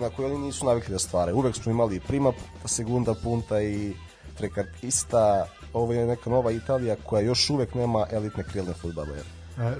na 0.00 0.10
koji 0.10 0.32
oni 0.32 0.46
nisu 0.46 0.66
navikli 0.66 0.92
da 0.92 0.98
stvare. 0.98 1.32
Uvek 1.32 1.56
smo 1.56 1.72
imali 1.72 2.00
prima, 2.00 2.32
segunda 2.64 3.14
punta 3.14 3.62
i 3.62 3.92
trekartista, 4.38 5.46
ovo 5.72 5.92
je 5.92 6.06
neka 6.06 6.30
nova 6.30 6.52
Italija 6.52 6.96
koja 7.04 7.22
još 7.22 7.50
uvek 7.50 7.74
nema 7.74 8.06
elitne 8.10 8.44
krilne 8.44 8.72
futbalere. 8.72 9.22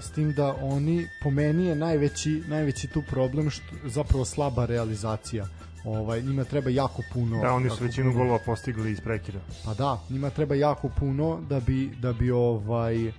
S 0.01 0.11
tim 0.11 0.33
da 0.33 0.55
oni, 0.63 1.09
po 1.23 1.31
meni 1.31 1.67
je 1.67 1.75
najveći, 1.75 2.43
najveći 2.49 2.89
tu 2.89 3.03
problem 3.11 3.51
što 3.51 3.63
zapravo 3.85 4.25
slaba 4.25 4.67
realizacija 4.67 5.47
ovaj 5.85 6.23
njima 6.23 6.45
treba 6.45 6.71
jako 6.71 7.03
puno 7.13 7.41
da 7.43 7.53
oni 7.53 7.71
su 7.71 7.85
većinu 7.85 8.13
golova 8.13 8.39
postigli 8.47 8.93
iz 8.93 9.01
prekida 9.01 9.39
pa 9.65 9.75
da 9.75 10.01
njima 10.11 10.31
treba 10.31 10.55
jako 10.55 10.89
puno 10.89 11.41
da 11.49 11.61
bi 11.61 11.91
da 12.01 12.13
bi 12.13 12.31
ovaj 12.31 13.13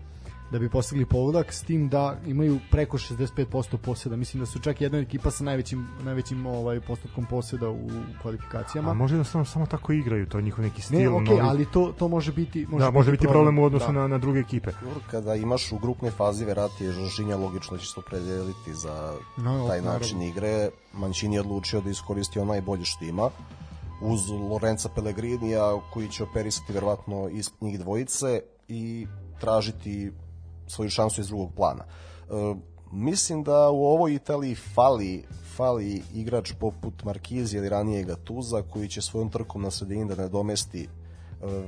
da 0.53 0.59
bi 0.59 0.69
postigli 0.69 1.05
pogodak 1.05 1.53
s 1.53 1.63
tim 1.63 1.89
da 1.89 2.17
imaju 2.25 2.59
preko 2.71 2.97
65% 2.97 3.77
poseda. 3.77 4.15
Mislim 4.15 4.39
da 4.39 4.45
su 4.45 4.59
čak 4.59 4.81
jedna 4.81 4.99
ekipa 4.99 5.31
sa 5.31 5.43
najvećim 5.43 5.87
najvećim 6.03 6.45
ovaj 6.45 6.79
postotkom 6.79 7.25
poseda 7.25 7.69
u 7.69 7.89
kvalifikacijama. 8.21 8.91
A 8.91 8.93
može 8.93 9.17
da 9.17 9.23
samo 9.23 9.45
samo 9.45 9.65
tako 9.65 9.93
igraju, 9.93 10.25
to 10.29 10.37
je 10.37 10.43
njihov 10.43 10.65
neki 10.65 10.81
stil. 10.81 10.99
Ne, 10.99 11.09
okay, 11.09 11.29
novi. 11.29 11.41
ali 11.41 11.65
to 11.65 11.93
to 11.99 12.07
može 12.07 12.31
biti 12.31 12.67
može 12.69 12.85
da, 12.85 12.91
biti 12.91 12.97
može 12.97 13.11
biti 13.11 13.21
problem, 13.21 13.35
problem 13.35 13.59
u 13.59 13.65
odnosu 13.65 13.85
da. 13.85 13.91
na 13.91 14.07
na 14.07 14.17
druge 14.17 14.39
ekipe. 14.39 14.71
Kada 15.11 15.35
imaš 15.35 15.71
u 15.71 15.77
grupnoj 15.77 16.11
fazi 16.11 16.45
Verati 16.45 16.83
je 16.85 16.91
Žoržinja 16.91 17.37
logično 17.37 17.77
će 17.77 17.87
se 17.87 17.99
opredeliti 17.99 18.73
za 18.73 19.13
no, 19.37 19.67
taj 19.67 19.81
način 19.81 20.17
naravno. 20.17 20.23
igre. 20.23 20.69
Mancini 20.93 21.35
je 21.35 21.41
odlučio 21.41 21.81
da 21.81 21.89
iskoristi 21.89 22.39
onaj 22.39 22.61
bolje 22.61 22.85
što 22.85 23.05
ima 23.05 23.29
uz 24.01 24.29
Lorenza 24.29 24.89
Pellegrinija 24.89 25.79
koji 25.93 26.09
će 26.09 26.23
operisati 26.23 26.73
verovatno 26.73 27.29
iz 27.29 27.49
njih 27.61 27.79
dvojice 27.79 28.41
i 28.67 29.07
tražiti 29.39 30.11
svoju 30.67 30.89
šansu 30.89 31.21
iz 31.21 31.27
drugog 31.27 31.49
plana. 31.55 31.83
E, 31.83 32.55
mislim 32.91 33.43
da 33.43 33.69
u 33.69 33.85
ovoj 33.85 34.13
Italiji 34.13 34.55
fali 34.55 35.23
fali 35.55 36.03
igrač 36.13 36.51
poput 36.59 37.03
Markizi 37.03 37.57
ili 37.57 37.69
ranije 37.69 38.03
Gatuza 38.03 38.61
koji 38.61 38.87
će 38.87 39.01
svojom 39.01 39.29
trkom 39.29 39.61
na 39.61 39.71
sredini 39.71 40.07
da 40.07 40.15
nadomesti 40.15 40.83
e, 40.83 40.87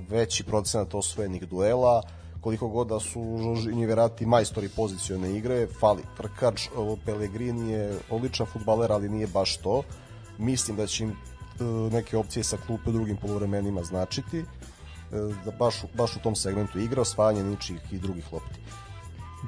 veći 0.10 0.44
procenat 0.44 0.94
osvojenih 0.94 1.48
duela 1.50 2.02
koliko 2.42 2.68
god 2.68 2.88
da 2.88 3.00
su 3.00 3.38
Žožinji 3.44 3.86
verati 3.86 4.26
majstori 4.26 4.70
pozicione 4.70 5.38
igre, 5.38 5.68
fali 5.80 6.04
trkač, 6.18 6.68
Pellegrini 7.06 7.72
je 7.72 8.00
odličan 8.10 8.46
futbaler, 8.46 8.92
ali 8.92 9.10
nije 9.10 9.28
baš 9.28 9.58
to. 9.58 9.84
Mislim 10.38 10.78
da 10.78 10.88
će 10.88 11.04
im 11.04 11.10
e, 11.10 11.64
neke 11.92 12.18
opcije 12.18 12.44
sa 12.44 12.58
klupe 12.68 12.90
u 12.90 12.94
drugim 12.94 13.18
polovremenima 13.18 13.84
značiti 13.84 14.46
da 15.46 15.52
baš, 15.60 15.76
baš 15.94 16.16
u 16.16 16.20
tom 16.20 16.36
segmentu 16.36 16.80
igra 16.80 17.02
osvajanje 17.02 17.44
ničih 17.44 17.80
i 17.92 17.98
drugih 17.98 18.34
lopti 18.34 18.60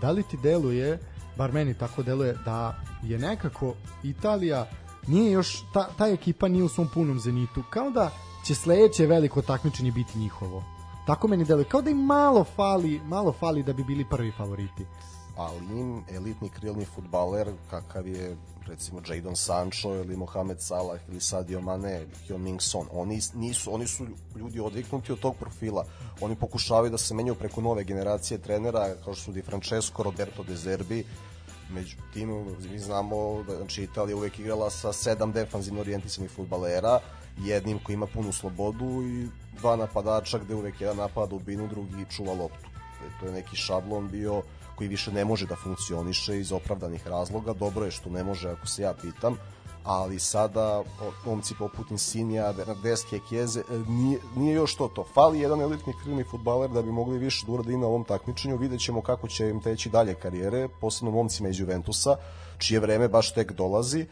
da 0.02 0.12
li 0.12 0.24
ti 0.24 0.38
deluje, 0.38 1.00
bar 1.38 1.52
meni 1.52 1.74
tako 1.74 2.04
deluje, 2.04 2.34
da 2.46 2.76
je 3.04 3.20
nekako 3.20 3.74
Italija 4.04 4.68
nije 5.08 5.32
još, 5.32 5.64
ta, 5.74 5.90
ta 5.98 6.08
ekipa 6.08 6.48
nije 6.48 6.64
u 6.64 6.70
svom 6.70 6.88
punom 6.94 7.20
zenitu, 7.20 7.64
kao 7.70 7.90
da 7.90 8.12
će 8.46 8.56
sledeće 8.56 9.06
veliko 9.06 9.42
takmičenje 9.42 9.92
biti 9.92 10.20
njihovo. 10.20 10.64
Tako 11.08 11.28
meni 11.28 11.46
deluje, 11.46 11.66
kao 11.66 11.82
da 11.82 11.90
im 11.90 11.98
malo 11.98 12.44
fali, 12.44 13.02
malo 13.06 13.32
fali 13.32 13.64
da 13.64 13.74
bi 13.74 13.84
bili 13.84 14.06
prvi 14.10 14.32
favoriti. 14.32 14.86
Ali 15.38 15.80
im 15.80 16.04
elitni 16.16 16.50
krilni 16.50 16.86
futbaler 16.86 17.52
kakav 17.70 18.08
je 18.08 18.38
recimo 18.68 19.02
Jadon 19.08 19.36
Sancho 19.36 19.96
ili 19.96 20.18
Mohamed 20.18 20.60
Salah 20.60 21.00
ili 21.10 21.22
Sadio 21.22 21.62
Mane, 21.62 22.06
Hyo 22.28 22.38
Ming 22.38 22.62
Son, 22.62 22.88
oni 22.92 23.20
nisu 23.34 23.74
oni 23.74 23.88
su 23.88 24.08
ljudi 24.36 24.60
odviknuti 24.60 25.12
od 25.12 25.20
tog 25.20 25.36
profila. 25.36 25.86
Oni 26.22 26.36
pokušavaju 26.36 26.92
da 26.92 26.98
se 26.98 27.14
menjaju 27.14 27.36
preko 27.36 27.62
nove 27.62 27.84
generacije 27.84 28.38
trenera 28.38 28.96
kao 29.04 29.14
što 29.14 29.24
su 29.24 29.32
Di 29.32 29.42
Francesco, 29.42 30.04
Roberto 30.04 30.44
De 30.44 30.56
Zerbi. 30.56 31.06
Međutim, 31.70 32.46
mi 32.72 32.80
znamo 32.80 33.44
da 33.48 33.56
znači, 33.56 33.84
Italija 33.84 34.18
uvek 34.18 34.40
igrala 34.40 34.70
sa 34.70 34.94
sedam 34.94 35.32
defanzivno 35.32 35.80
orijentisanih 35.80 36.32
futbalera, 36.32 37.00
jednim 37.38 37.80
koji 37.84 37.94
ima 37.94 38.08
punu 38.08 38.32
slobodu 38.32 39.04
i 39.04 39.28
dva 39.58 39.76
napadača 39.76 40.38
gde 40.38 40.56
uvek 40.56 40.82
jedan 40.82 40.98
napada 40.98 41.36
u 41.36 41.40
binu, 41.40 41.68
drugi 41.68 42.06
čuva 42.16 42.34
loptu. 42.34 42.70
To 43.20 43.26
je 43.26 43.32
neki 43.32 43.56
šablon 43.56 44.10
bio 44.10 44.42
koji 44.78 44.88
više 44.88 45.12
ne 45.12 45.26
može 45.26 45.46
da 45.46 45.56
funkcioniše 45.56 46.40
iz 46.40 46.52
opravdanih 46.52 47.08
razloga. 47.08 47.54
Dobro 47.54 47.86
je 47.86 47.92
što 47.92 48.10
ne 48.10 48.24
može 48.24 48.50
ako 48.50 48.68
se 48.68 48.82
ja 48.82 48.94
pitam, 49.02 49.38
ali 49.84 50.20
sada 50.20 50.84
momci 51.26 51.56
poput 51.60 51.92
Insinija, 51.92 52.54
Bernardeske, 52.54 53.20
Kjeze, 53.30 53.60
e, 53.60 53.78
nije, 53.88 54.20
nije 54.36 54.54
još 54.56 54.76
to 54.76 54.88
to. 54.88 55.06
Fali 55.14 55.40
jedan 55.40 55.62
elitni 55.62 55.94
krilni 56.04 56.24
futbaler 56.24 56.70
da 56.70 56.82
bi 56.82 56.92
mogli 56.92 57.18
više 57.18 57.46
da 57.46 57.52
uradi 57.52 57.78
na 57.78 57.88
ovom 57.88 58.04
takmičenju. 58.04 58.58
Vidjet 58.58 58.82
ćemo 58.82 59.02
kako 59.02 59.28
će 59.28 59.50
im 59.50 59.62
teći 59.62 59.90
dalje 59.90 60.16
karijere, 60.16 60.68
posebno 60.82 61.12
momcima 61.12 61.50
iz 61.50 61.60
Juventusa, 61.60 62.16
čije 62.58 62.80
vreme 62.80 63.08
baš 63.08 63.34
tek 63.34 63.52
dolazi, 63.52 64.06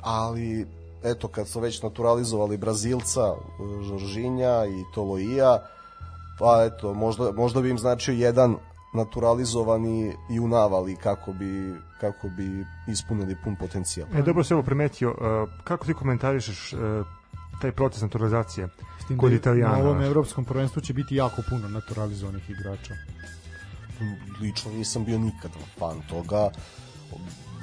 ali 0.00 0.66
eto 1.04 1.28
kad 1.28 1.48
su 1.48 1.60
već 1.60 1.82
naturalizovali 1.82 2.56
Brazilca, 2.56 3.34
Žoržinja 3.82 4.66
i 4.66 4.94
Toloija, 4.94 5.62
pa 6.38 6.64
eto, 6.64 6.94
možda, 6.94 7.32
možda 7.32 7.60
bi 7.60 7.70
im 7.70 7.78
značio 7.78 8.14
jedan 8.14 8.56
naturalizovani 8.92 10.14
i 10.30 10.40
unavali 10.40 10.96
kako 10.96 11.32
bi, 11.32 11.74
kako 12.00 12.28
bi 12.28 12.66
ispunili 12.88 13.36
pun 13.44 13.56
potencijal. 13.56 14.08
E, 14.14 14.22
dobro 14.22 14.44
se 14.44 14.54
ovo 14.54 14.62
primetio. 14.62 15.10
Uh, 15.10 15.50
kako 15.64 15.86
ti 15.86 15.94
komentarišeš 15.94 16.72
uh, 16.72 16.80
taj 17.60 17.72
proces 17.72 18.02
naturalizacije 18.02 18.68
kod 19.20 19.30
da 19.30 19.36
Italijana? 19.36 19.78
Na 19.78 19.84
ovom 19.84 20.02
evropskom 20.02 20.44
prvenstvu 20.44 20.82
će 20.82 20.92
biti 20.92 21.16
jako 21.16 21.42
puno 21.50 21.68
naturalizovanih 21.68 22.50
igrača. 22.50 22.94
Lično 24.40 24.72
nisam 24.72 25.04
bio 25.04 25.18
nikad 25.18 25.50
fan 25.78 26.00
toga 26.08 26.50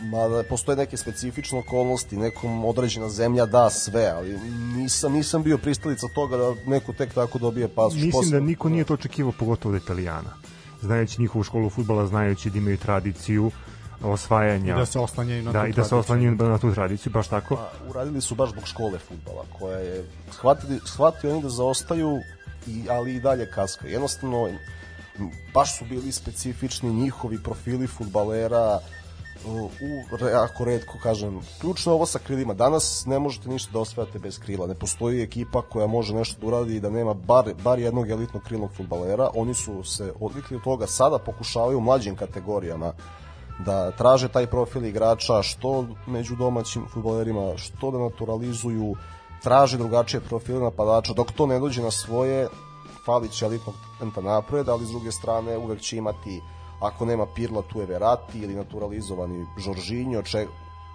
mada 0.01 0.43
postoje 0.49 0.75
neke 0.75 0.97
specifične 0.97 1.59
okolnosti, 1.59 2.17
nekom 2.17 2.65
određena 2.65 3.09
zemlja 3.09 3.45
da 3.45 3.69
sve, 3.69 4.05
ali 4.05 4.39
nisam, 4.75 5.13
nisam 5.13 5.43
bio 5.43 5.57
pristalica 5.57 6.07
toga 6.15 6.37
da 6.37 6.55
neko 6.65 6.93
tek 6.93 7.13
tako 7.13 7.39
dobije 7.39 7.67
pasoš. 7.67 7.93
Mislim 7.93 8.11
posle. 8.11 8.39
da 8.39 8.45
niko 8.45 8.69
nije 8.69 8.83
to 8.83 8.93
očekivao, 8.93 9.33
pogotovo 9.39 9.75
od 9.75 9.81
Italijana 9.81 10.48
znajući 10.81 11.21
njihovu 11.21 11.43
školu 11.43 11.69
futbala, 11.69 12.07
znajući 12.07 12.49
da 12.49 12.57
imaju 12.57 12.77
tradiciju 12.77 13.51
osvajanja. 14.03 14.73
I 14.73 14.77
da 14.77 14.85
se 14.85 14.99
oslanjaju 14.99 15.43
na 15.43 15.51
da, 15.51 15.61
tu 15.61 15.67
i 15.67 15.73
da 15.73 15.83
se 15.83 15.95
oslanjaju 15.95 16.35
na 16.35 16.57
tu 16.57 16.73
tradiciju, 16.73 17.11
baš 17.11 17.27
tako. 17.27 17.55
A, 17.55 17.69
uradili 17.89 18.21
su 18.21 18.35
baš 18.35 18.49
zbog 18.49 18.67
škole 18.67 18.99
futbala, 18.99 19.45
koja 19.59 19.77
je 19.77 20.05
shvatili, 20.31 20.79
shvatili 20.85 21.33
oni 21.33 21.41
da 21.41 21.49
zaostaju, 21.49 22.19
i, 22.67 22.85
ali 22.89 23.15
i 23.15 23.19
dalje 23.19 23.51
kaska. 23.51 23.87
Jednostavno, 23.87 24.49
baš 25.53 25.77
su 25.77 25.85
bili 25.85 26.11
specifični 26.11 26.93
njihovi 26.93 27.43
profili 27.43 27.87
futbalera, 27.87 28.79
u, 29.45 29.69
jako 30.31 30.65
redko 30.65 30.97
kažem, 31.03 31.39
ključno 31.61 31.93
ovo 31.93 32.05
sa 32.05 32.19
krilima. 32.19 32.53
Danas 32.53 33.05
ne 33.05 33.19
možete 33.19 33.49
ništa 33.49 33.71
da 33.71 33.79
osvajate 33.79 34.19
bez 34.19 34.39
krila. 34.39 34.67
Ne 34.67 34.75
postoji 34.75 35.21
ekipa 35.21 35.61
koja 35.61 35.87
može 35.87 36.15
nešto 36.15 36.41
da 36.41 36.47
uradi 36.47 36.75
i 36.75 36.79
da 36.79 36.89
nema 36.89 37.13
bar, 37.13 37.53
bar 37.63 37.79
jednog 37.79 38.09
elitnog 38.09 38.43
krilnog 38.43 38.69
futbalera. 38.77 39.29
Oni 39.35 39.53
su 39.53 39.83
se 39.83 40.13
odvikli 40.19 40.57
od 40.57 40.63
toga. 40.63 40.87
Sada 40.87 41.17
pokušavaju 41.17 41.77
u 41.77 41.81
mlađim 41.81 42.15
kategorijama 42.15 42.93
da 43.65 43.91
traže 43.91 44.27
taj 44.27 44.47
profil 44.47 44.85
igrača 44.85 45.41
što 45.41 45.85
među 46.07 46.35
domaćim 46.35 46.85
futbalerima, 46.93 47.57
što 47.57 47.91
da 47.91 47.97
naturalizuju, 47.97 48.95
traže 49.43 49.77
drugačije 49.77 50.21
profile 50.21 50.59
napadača. 50.59 51.13
Dok 51.13 51.31
to 51.31 51.45
ne 51.45 51.59
dođe 51.59 51.81
na 51.81 51.91
svoje, 51.91 52.47
falit 53.05 53.31
će 53.31 53.45
elitnog 53.45 53.75
napred, 54.23 54.69
ali 54.69 54.85
s 54.85 54.89
druge 54.89 55.11
strane 55.11 55.57
uvek 55.57 55.81
će 55.81 55.97
imati 55.97 56.41
ako 56.79 57.05
nema 57.05 57.25
Pirla 57.35 57.61
tu 57.61 57.79
je 57.79 57.85
Verati 57.85 58.39
ili 58.39 58.55
naturalizovani 58.55 59.45
Žoržinjo, 59.57 60.21
če, 60.21 60.45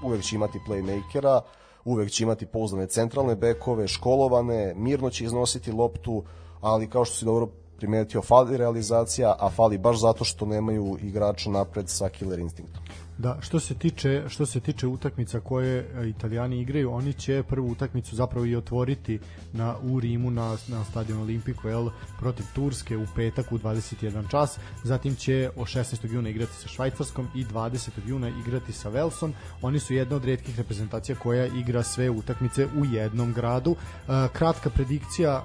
uvek 0.03 0.23
će 0.23 0.37
imati 0.37 0.61
playmakera, 0.69 1.41
uvek 1.85 2.11
će 2.11 2.25
imati 2.25 2.47
pouzdane 2.47 2.87
centralne 2.87 3.37
bekove, 3.37 3.89
školovane, 3.89 4.75
mirno 4.77 5.11
će 5.11 5.25
iznositi 5.25 5.73
loptu, 5.73 6.23
ali 6.61 6.91
kao 6.91 7.05
što 7.05 7.17
si 7.17 7.25
dobro 7.25 7.49
primetio, 7.77 8.23
fali 8.23 8.57
realizacija, 8.57 9.37
a 9.39 9.51
fali 9.51 9.79
baš 9.79 10.01
zato 10.01 10.25
što 10.25 10.47
nemaju 10.47 10.99
igrača 11.03 11.51
napred 11.51 11.89
sa 11.89 12.09
killer 12.09 12.39
instinktom. 12.39 12.83
Da, 13.19 13.39
što 13.41 13.61
se 13.61 13.75
tiče 13.75 14.25
što 14.29 14.47
se 14.47 14.61
tiče 14.61 14.87
utakmica 14.87 15.41
koje 15.41 15.79
e, 15.79 16.09
Italijani 16.09 16.61
igraju, 16.61 16.93
oni 16.93 17.13
će 17.13 17.43
prvu 17.49 17.71
utakmicu 17.71 18.17
zapravo 18.17 18.47
i 18.47 18.57
otvoriti 18.57 19.19
na 19.53 19.77
u 19.83 20.01
Rimu 20.01 20.31
na 20.31 20.57
na 20.69 20.85
stadionu 20.85 21.23
Olimpico 21.23 21.69
el 21.69 21.91
protiv 22.19 22.47
Turske 22.55 22.97
u 22.97 23.07
petak 23.17 23.53
u 23.53 23.59
21 23.59 24.31
čas. 24.31 24.59
Zatim 24.85 25.15
će 25.15 25.51
o 25.57 25.65
16. 25.65 26.13
juna 26.13 26.29
igrati 26.29 26.53
sa 26.53 26.69
Švajcarskom 26.69 27.29
i 27.35 27.45
20. 27.45 27.91
juna 28.07 28.29
igrati 28.29 28.73
sa 28.73 28.89
Velsom. 28.89 29.33
Oni 29.63 29.79
su 29.79 29.95
jedna 29.95 30.17
od 30.17 30.25
retkih 30.25 30.59
reprezentacija 30.59 31.17
koja 31.17 31.47
igra 31.47 31.83
sve 31.83 32.11
utakmice 32.11 32.67
u 32.67 32.85
jednom 32.85 33.33
gradu. 33.33 33.77
E, 34.09 34.29
kratka 34.33 34.71
predikcija 34.71 35.45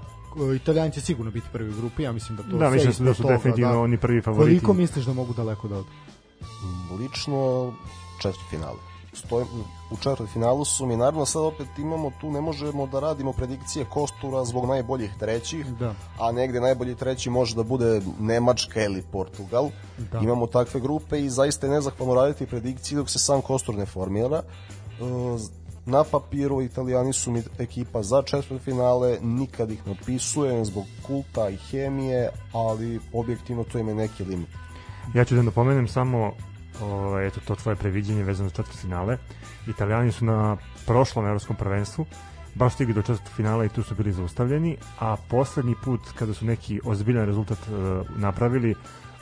e, 0.52 0.56
Italijani 0.56 0.92
će 0.92 1.02
sigurno 1.02 1.32
biti 1.32 1.48
prvi 1.52 1.70
u 1.70 1.78
grupi, 1.78 2.04
ja 2.04 2.12
mislim 2.12 2.38
da 2.38 2.44
to 2.44 2.58
da, 2.58 2.70
mislim 2.70 3.06
da 3.06 3.14
su 3.14 3.22
toga, 3.22 3.36
definitivno 3.36 3.72
da. 3.72 3.80
oni 3.80 3.98
prvi 3.98 4.22
favoriti. 4.22 4.60
Koliko 4.60 4.74
misliš 4.74 5.06
da 5.06 5.14
mogu 5.14 5.34
daleko 5.34 5.68
da 5.68 5.76
odu? 5.76 6.09
Lično 7.00 7.74
četvrti 8.22 8.46
finale. 8.50 8.78
Stojim, 9.14 9.48
u 9.92 9.98
četvrti 9.98 10.32
finalu 10.34 10.66
su 10.66 10.86
mi, 10.86 10.98
naravno 10.98 11.26
sad 11.26 11.42
opet 11.42 11.68
imamo 11.78 12.12
tu, 12.22 12.32
ne 12.32 12.42
možemo 12.42 12.88
da 12.88 13.00
radimo 13.00 13.34
predikcije 13.34 13.86
kostura 13.86 14.46
zbog 14.46 14.66
najboljih 14.66 15.12
trećih, 15.20 15.66
da. 15.66 15.94
a 16.20 16.32
negde 16.32 16.62
najbolji 16.62 16.96
treći 16.96 17.30
može 17.30 17.56
da 17.56 17.64
bude 17.64 18.02
Nemačka 18.20 18.84
ili 18.84 19.04
Portugal. 19.12 19.70
Da. 20.12 20.20
Imamo 20.20 20.48
takve 20.48 20.80
grupe 20.80 21.20
i 21.20 21.30
zaista 21.30 21.68
je 21.68 21.74
nezahvalno 21.74 22.16
raditi 22.16 22.46
predikcije 22.46 22.98
dok 22.98 23.10
se 23.10 23.20
sam 23.20 23.42
kostur 23.42 23.76
ne 23.76 23.86
formira. 23.86 24.44
E, 24.44 25.64
na 25.86 26.04
papiru 26.04 26.62
italijani 26.62 27.14
su 27.14 27.32
mi 27.32 27.44
ekipa 27.60 28.04
za 28.04 28.22
četvrti 28.22 28.64
finale, 28.64 29.18
nikad 29.22 29.72
ih 29.72 29.88
ne 29.88 29.92
otpisujem 29.92 30.66
zbog 30.66 30.86
kulta 31.08 31.50
i 31.50 31.58
hemije, 31.58 32.30
ali 32.54 33.00
objektivno 33.14 33.64
to 33.64 33.80
ima 33.80 33.94
neki 33.94 34.24
limit. 34.24 34.50
Ja 35.14 35.26
ću 35.26 35.36
da 35.36 35.42
napomenem 35.42 35.88
samo 35.88 36.34
o, 36.82 37.20
eto 37.20 37.40
to 37.48 37.56
tvoje 37.56 37.76
previđenje 37.76 38.24
vezano 38.24 38.50
za 38.50 38.56
četvrt 38.56 38.78
finale. 38.78 39.18
Italijani 39.68 40.12
su 40.12 40.26
na 40.26 40.58
prošlom 40.86 41.26
evropskom 41.26 41.56
prvenstvu 41.56 42.06
baš 42.56 42.74
stigli 42.74 42.94
do 42.94 43.02
četvrtog 43.02 43.34
finala 43.36 43.66
i 43.66 43.70
tu 43.70 43.84
su 43.84 43.96
bili 43.96 44.12
zaustavljeni, 44.12 44.78
a 45.00 45.16
poslednji 45.30 45.76
put 45.84 46.02
kada 46.16 46.34
su 46.34 46.46
neki 46.46 46.82
ozbiljan 46.86 47.26
rezultat 47.26 47.58
uh, 47.58 48.18
napravili 48.18 48.76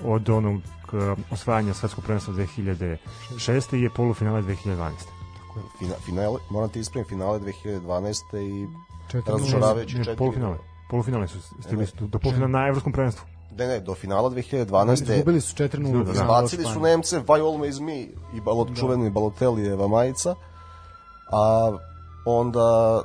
od 0.03 0.29
onog 0.29 0.55
uh, 0.55 1.17
osvajanja 1.31 1.73
svetskog 1.73 2.03
prvenstva 2.03 2.33
2006. 2.33 3.75
je 3.75 3.89
polufinale 3.89 4.41
2012. 4.41 4.77
Tako 4.77 5.59
je. 5.59 5.65
Fina, 5.79 5.95
finale, 6.05 6.39
moram 6.49 6.69
ti 6.69 6.79
ispravim, 6.79 7.07
finale 7.07 7.39
2012. 7.39 8.37
i 8.37 8.67
razočaravajući 9.27 9.95
četiri. 9.97 10.15
Polufinale. 10.15 10.57
Polufinale 10.89 11.27
su 11.27 11.39
stigli 11.61 11.85
su 11.85 12.07
do 12.07 12.19
polufinala 12.19 12.51
na 12.51 12.67
evropskom 12.67 12.93
prvenstvu. 12.93 13.36
Ne, 13.57 13.67
ne, 13.67 13.79
do 13.79 13.95
finala 13.95 14.29
2012. 14.29 15.13
Izgubili 15.13 15.41
su 15.41 15.55
4-0. 15.55 16.03
Da, 16.03 16.11
Izbacili 16.11 16.63
su 16.73 16.79
Nemce, 16.79 17.21
Vaj 17.27 17.41
Olme 17.41 17.69
mi 17.81 18.01
i 18.33 18.41
balot, 18.45 18.69
da. 18.69 18.75
čuveni 18.75 19.09
Balotellijeva 19.09 19.87
majica. 19.87 20.35
A 21.31 21.71
onda 22.25 23.01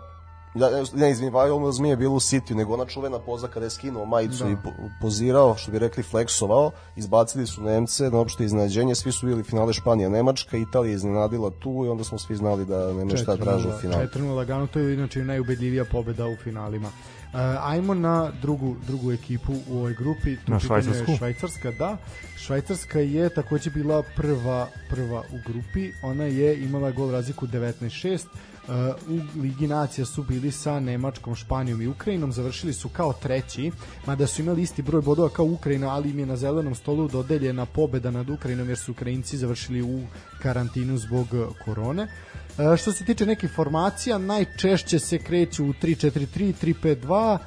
ja, 0.54 0.68
ne, 0.94 1.10
izvini, 1.10 1.30
Vajol 1.30 1.72
mi 1.80 1.88
je 1.88 1.96
bilo 1.96 2.14
u 2.14 2.20
City, 2.20 2.54
nego 2.54 2.74
ona 2.74 2.84
čuvena 2.84 3.18
poza 3.18 3.48
kada 3.48 3.66
je 3.66 3.70
skinuo 3.70 4.04
majicu 4.04 4.44
da. 4.44 4.50
i 4.50 4.56
pozirao, 5.00 5.56
što 5.56 5.72
bi 5.72 5.78
rekli, 5.78 6.02
fleksovao, 6.02 6.70
izbacili 6.96 7.46
su 7.46 7.62
Nemce 7.62 8.10
na 8.10 8.18
opšte 8.18 8.44
iznenađenje, 8.44 8.94
svi 8.94 9.12
su 9.12 9.26
bili 9.26 9.42
finale 9.42 9.72
Španija, 9.72 10.08
Nemačka, 10.08 10.56
Italija 10.56 10.94
iznenadila 10.94 11.50
tu 11.50 11.84
i 11.86 11.88
onda 11.88 12.04
smo 12.04 12.18
svi 12.18 12.36
znali 12.36 12.64
da 12.64 12.92
nema 12.92 13.16
šta 13.16 13.36
traže 13.36 13.68
u 13.68 13.78
finalu. 13.80 14.02
4-0 14.02 14.34
lagano, 14.34 14.66
to 14.66 14.78
je 14.78 14.94
inače 14.94 15.24
najubedljivija 15.24 15.84
pobeda 15.84 16.26
u 16.26 16.36
finalima. 16.44 16.88
Uh, 17.32 17.38
ajmo 17.62 17.94
na 17.94 18.30
drugu 18.42 18.76
drugu 18.86 19.12
ekipu 19.12 19.52
u 19.68 19.78
ovoj 19.78 19.94
grupi. 19.94 20.36
Tu 20.36 20.52
na 20.52 20.60
Švajcarsku. 20.60 21.16
Švajcarska, 21.16 21.70
da. 21.70 21.96
Švajcarska 22.36 23.00
je 23.00 23.34
takođe 23.34 23.70
bila 23.70 24.02
prva 24.16 24.68
prva 24.90 25.22
u 25.32 25.38
grupi. 25.46 25.92
Ona 26.02 26.24
je 26.24 26.64
imala 26.64 26.90
gol 26.90 27.10
razliku 27.10 27.46
19-6. 27.46 28.24
Uh, 28.68 28.74
u 29.08 29.40
Ligi 29.40 29.66
nacija 29.66 30.04
su 30.04 30.22
bili 30.22 30.50
sa 30.50 30.80
Nemačkom, 30.80 31.34
Španijom 31.34 31.82
i 31.82 31.86
Ukrajinom, 31.86 32.32
završili 32.32 32.72
su 32.72 32.88
kao 32.88 33.12
treći, 33.12 33.70
mada 34.06 34.26
su 34.26 34.42
imali 34.42 34.62
isti 34.62 34.82
broj 34.82 35.02
bodova 35.02 35.28
kao 35.28 35.46
Ukrajina, 35.46 35.88
ali 35.88 36.10
im 36.10 36.18
je 36.18 36.26
na 36.26 36.36
zelenom 36.36 36.74
stolu 36.74 37.08
dodeljena 37.08 37.66
pobeda 37.66 38.10
nad 38.10 38.30
Ukrajinom 38.30 38.68
jer 38.68 38.78
su 38.78 38.92
Ukrajinci 38.92 39.38
završili 39.38 39.82
u 39.82 40.00
karantinu 40.42 40.98
zbog 40.98 41.26
korone. 41.64 42.02
E, 42.02 42.08
što 42.78 42.92
se 42.92 43.04
tiče 43.04 43.26
nekih 43.26 43.50
formacija, 43.50 44.18
najčešće 44.18 44.98
se 44.98 45.18
kreću 45.18 45.64
u 45.64 45.72
3-4-3, 45.72 46.52
3-5-2, 46.62 47.38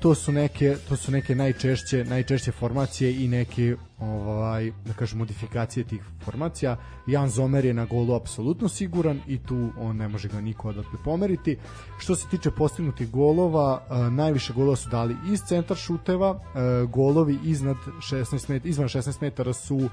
To 0.00 0.14
su 0.14 0.32
neke 0.32 0.76
to 0.88 0.96
su 0.96 1.12
neke 1.12 1.34
najčešće 1.34 2.04
najčešće 2.04 2.52
formacije 2.52 3.24
i 3.24 3.28
neke 3.28 3.76
ovaj 3.98 4.72
da 4.86 4.92
kažem 4.92 5.18
modifikacije 5.18 5.84
tih 5.84 6.02
formacija. 6.24 6.76
Jan 7.06 7.28
Zomer 7.28 7.64
je 7.64 7.74
na 7.74 7.84
golu 7.84 8.14
apsolutno 8.14 8.68
siguran 8.68 9.20
i 9.26 9.38
tu 9.38 9.70
on 9.78 9.96
ne 9.96 10.08
može 10.08 10.28
ga 10.28 10.40
niko 10.40 10.68
odatle 10.68 10.98
pomeriti. 11.04 11.58
Što 11.98 12.16
se 12.16 12.28
tiče 12.28 12.50
postignutih 12.50 13.10
golova, 13.10 13.82
najviše 14.10 14.52
golova 14.52 14.76
su 14.76 14.88
dali 14.88 15.16
iz 15.32 15.40
centar 15.48 15.76
šuteva, 15.76 16.40
golovi 16.88 17.38
iznad 17.44 17.76
16 18.10 18.50
metara, 18.50 18.70
izvan 18.70 18.88
16 18.88 19.16
metara 19.20 19.52
su 19.52 19.88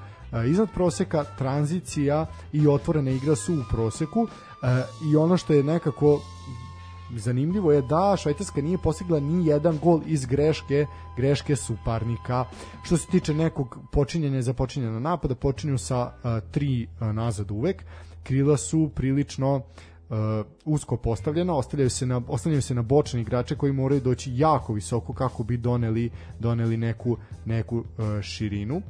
iznad 0.49 0.69
proseka, 0.73 1.23
tranzicija 1.37 2.25
i 2.53 2.67
otvorena 2.67 3.11
igra 3.11 3.35
su 3.35 3.53
u 3.53 3.63
proseku 3.69 4.27
i 5.11 5.15
ono 5.15 5.37
što 5.37 5.53
je 5.53 5.63
nekako 5.63 6.21
zanimljivo 7.15 7.71
je 7.71 7.81
da 7.81 8.15
Švajcarska 8.17 8.61
nije 8.61 8.77
postigla 8.77 9.19
ni 9.19 9.47
jedan 9.47 9.79
gol 9.83 10.01
iz 10.05 10.25
greške 10.25 10.85
greške 11.17 11.55
suparnika. 11.55 12.45
Što 12.83 12.97
se 12.97 13.07
tiče 13.07 13.33
nekog 13.33 13.77
počinjenja 13.91 14.41
za 14.41 14.53
počinjenja 14.53 14.99
napada, 14.99 15.35
počinju 15.35 15.77
sa 15.77 16.01
uh, 16.01 16.51
tri 16.51 16.87
uh, 17.01 17.07
nazad 17.07 17.51
uvek. 17.51 17.83
Krila 18.23 18.57
su 18.57 18.91
prilično 18.95 19.55
uh, 19.55 20.17
usko 20.65 20.97
postavljena, 20.97 21.55
ostavljaju 21.55 21.89
se 21.89 22.05
na 22.05 22.21
ostavljaju 22.27 22.61
se 22.61 22.75
na 22.75 22.81
bočne 22.81 23.21
igrače 23.21 23.55
koji 23.55 23.73
moraju 23.73 24.01
doći 24.01 24.31
jako 24.35 24.73
visoko 24.73 25.13
kako 25.13 25.43
bi 25.43 25.57
doneli 25.57 26.09
doneli 26.39 26.77
neku 26.77 27.17
neku 27.45 27.77
uh, 27.77 28.21
širinu. 28.21 28.81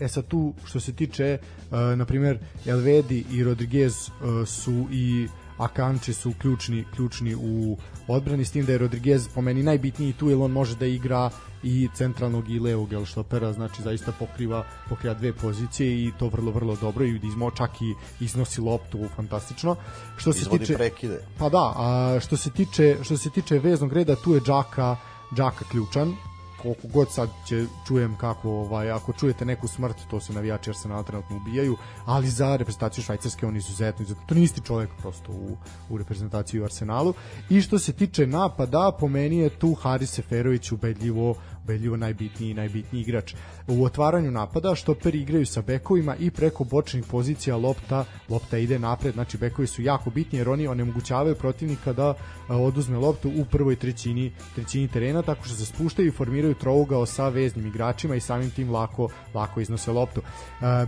E 0.00 0.08
sad 0.08 0.26
tu 0.26 0.54
što 0.64 0.80
se 0.80 0.92
tiče 0.92 1.38
uh, 1.40 1.78
na 1.96 2.04
primjer 2.04 2.38
Elvedi 2.66 3.24
i 3.32 3.44
Rodriguez 3.44 3.94
uh, 4.08 4.48
su 4.48 4.86
i 4.90 5.28
a 5.60 5.68
Kanči 5.68 6.12
su 6.12 6.32
ključni, 6.38 6.84
ključni 6.94 7.34
u 7.34 7.76
odbrani, 8.08 8.44
s 8.44 8.50
tim 8.50 8.66
da 8.66 8.72
je 8.72 8.78
Rodriguez 8.78 9.28
po 9.34 9.40
meni 9.40 9.62
najbitniji 9.62 10.12
tu, 10.12 10.30
jer 10.30 10.38
on 10.38 10.50
može 10.50 10.76
da 10.76 10.86
igra 10.86 11.30
i 11.62 11.88
centralnog 11.94 12.50
i 12.50 12.60
levog 12.60 12.88
štopera, 13.06 13.52
znači 13.52 13.82
zaista 13.82 14.12
pokriva, 14.12 14.64
pokriva 14.88 15.14
dve 15.14 15.32
pozicije 15.32 16.04
i 16.04 16.12
to 16.18 16.28
vrlo, 16.28 16.50
vrlo 16.50 16.76
dobro 16.76 17.04
i 17.04 17.20
izmo 17.22 17.50
čak 17.50 17.70
i 17.82 17.94
iznosi 18.24 18.60
loptu 18.60 18.98
fantastično. 19.16 19.76
Što 20.16 20.32
se 20.32 20.40
Izvodi 20.40 20.58
tiče, 20.58 20.74
prekide. 20.74 21.20
Pa 21.38 21.48
da, 21.48 21.72
a 21.76 22.18
što 22.20 22.36
se 22.36 22.50
tiče, 22.50 22.96
što 23.02 23.16
se 23.16 23.30
tiče 23.30 23.58
veznog 23.58 23.92
reda, 23.92 24.16
tu 24.16 24.34
je 24.34 24.40
Džaka, 24.40 24.96
Džaka 25.34 25.64
ključan, 25.70 26.16
koliko 26.62 26.88
god 26.88 27.12
sad 27.12 27.28
će 27.48 27.66
čujem 27.86 28.16
kako 28.16 28.50
ovaj 28.50 28.90
ako 28.90 29.12
čujete 29.12 29.44
neku 29.44 29.68
smrt 29.68 29.96
to 30.10 30.20
se 30.20 30.32
navijači 30.32 30.70
Arsenala 30.70 31.02
trenutno 31.02 31.36
ubijaju 31.36 31.76
ali 32.06 32.28
za 32.28 32.56
reprezentaciju 32.56 33.04
Švajcarske 33.04 33.46
on 33.46 33.56
izuzetno 33.56 34.02
izuzetno 34.02 34.26
to 34.26 34.34
nije 34.34 34.44
isti 34.44 34.60
čovjek 34.60 34.90
prosto 34.98 35.32
u, 35.32 35.56
u 35.90 35.98
reprezentaciji 35.98 36.60
u 36.60 36.64
Arsenalu. 36.64 37.14
I 37.50 37.60
što 37.62 37.78
se 37.78 37.92
tiče 37.92 38.26
napada 38.26 38.96
po 39.00 39.08
meni 39.08 39.38
je 39.38 39.58
tu 39.58 39.74
Haris 39.74 40.10
Seferović 40.10 40.72
ubedljivo 40.72 41.34
ubedljivo 41.70 41.96
najbitniji 41.96 42.54
najbitniji 42.54 43.02
igrač. 43.02 43.34
U 43.68 43.84
otvaranju 43.84 44.30
napada 44.30 44.74
štoperi 44.74 45.20
igraju 45.20 45.46
sa 45.46 45.62
bekovima 45.62 46.16
i 46.16 46.30
preko 46.30 46.64
bočnih 46.64 47.04
pozicija 47.10 47.56
lopta 47.56 48.04
lopta 48.28 48.58
ide 48.58 48.78
napred, 48.78 49.14
znači 49.14 49.38
bekovi 49.38 49.66
su 49.66 49.82
jako 49.82 50.10
bitni 50.10 50.38
jer 50.38 50.48
oni 50.48 50.66
onemogućavaju 50.66 51.34
protivnika 51.34 51.92
da 51.92 52.14
oduzme 52.48 52.98
loptu 52.98 53.30
u 53.36 53.44
prvoj 53.44 53.76
trećini 53.76 54.32
trećini 54.54 54.88
terena 54.88 55.22
tako 55.22 55.44
što 55.44 55.54
se 55.54 55.66
spuštaju 55.66 56.08
i 56.08 56.12
formiraju 56.12 56.54
trougao 56.54 57.06
sa 57.06 57.28
veznim 57.28 57.66
igračima 57.66 58.14
i 58.14 58.20
samim 58.20 58.50
tim 58.50 58.70
lako 58.70 59.08
lako 59.34 59.60
iznose 59.60 59.90
loptu. 59.90 60.22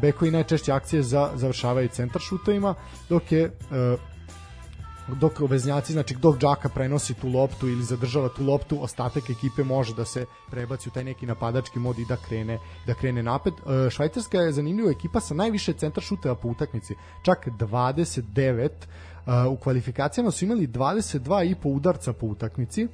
Bekovi 0.01 0.31
najčešće 0.31 0.73
akcije 0.73 1.03
za 1.03 1.31
završavaju 1.35 1.89
centar 1.89 2.23
šutovima 2.23 2.75
dok 3.09 3.33
je 3.33 3.51
dok 5.09 5.41
veznjaci, 5.41 5.93
znači 5.93 6.15
dok 6.15 6.39
Džaka 6.39 6.69
prenosi 6.69 7.15
tu 7.15 7.29
loptu 7.29 7.69
ili 7.69 7.83
zadržava 7.83 8.29
tu 8.29 8.45
loptu, 8.45 8.79
ostatak 8.83 9.31
ekipe 9.31 9.65
može 9.65 9.95
da 9.95 10.05
se 10.05 10.27
prebaci 10.51 10.89
u 10.89 10.93
taj 10.93 11.05
neki 11.05 11.27
napadački 11.27 11.79
mod 11.79 11.99
i 11.99 12.05
da 12.09 12.17
krene, 12.17 12.59
da 12.87 12.95
krene 12.95 13.23
napred. 13.23 13.55
E, 13.55 13.91
Švajcarska 13.91 14.39
je 14.39 14.53
zanimljiva 14.53 14.91
ekipa 14.91 15.21
sa 15.21 15.35
najviše 15.35 15.73
centar 15.73 16.03
šuteva 16.05 16.35
po 16.35 16.49
utakmici, 16.49 16.95
čak 17.23 17.47
29, 17.47 18.69
e, 18.69 19.47
u 19.49 19.57
kvalifikacijama 19.57 20.31
su 20.31 20.45
imali 20.45 20.67
22 20.67 21.51
i 21.51 21.55
po 21.55 21.69
udarca 21.69 22.13
po 22.13 22.27
utakmici, 22.27 22.83
e, 22.83 22.89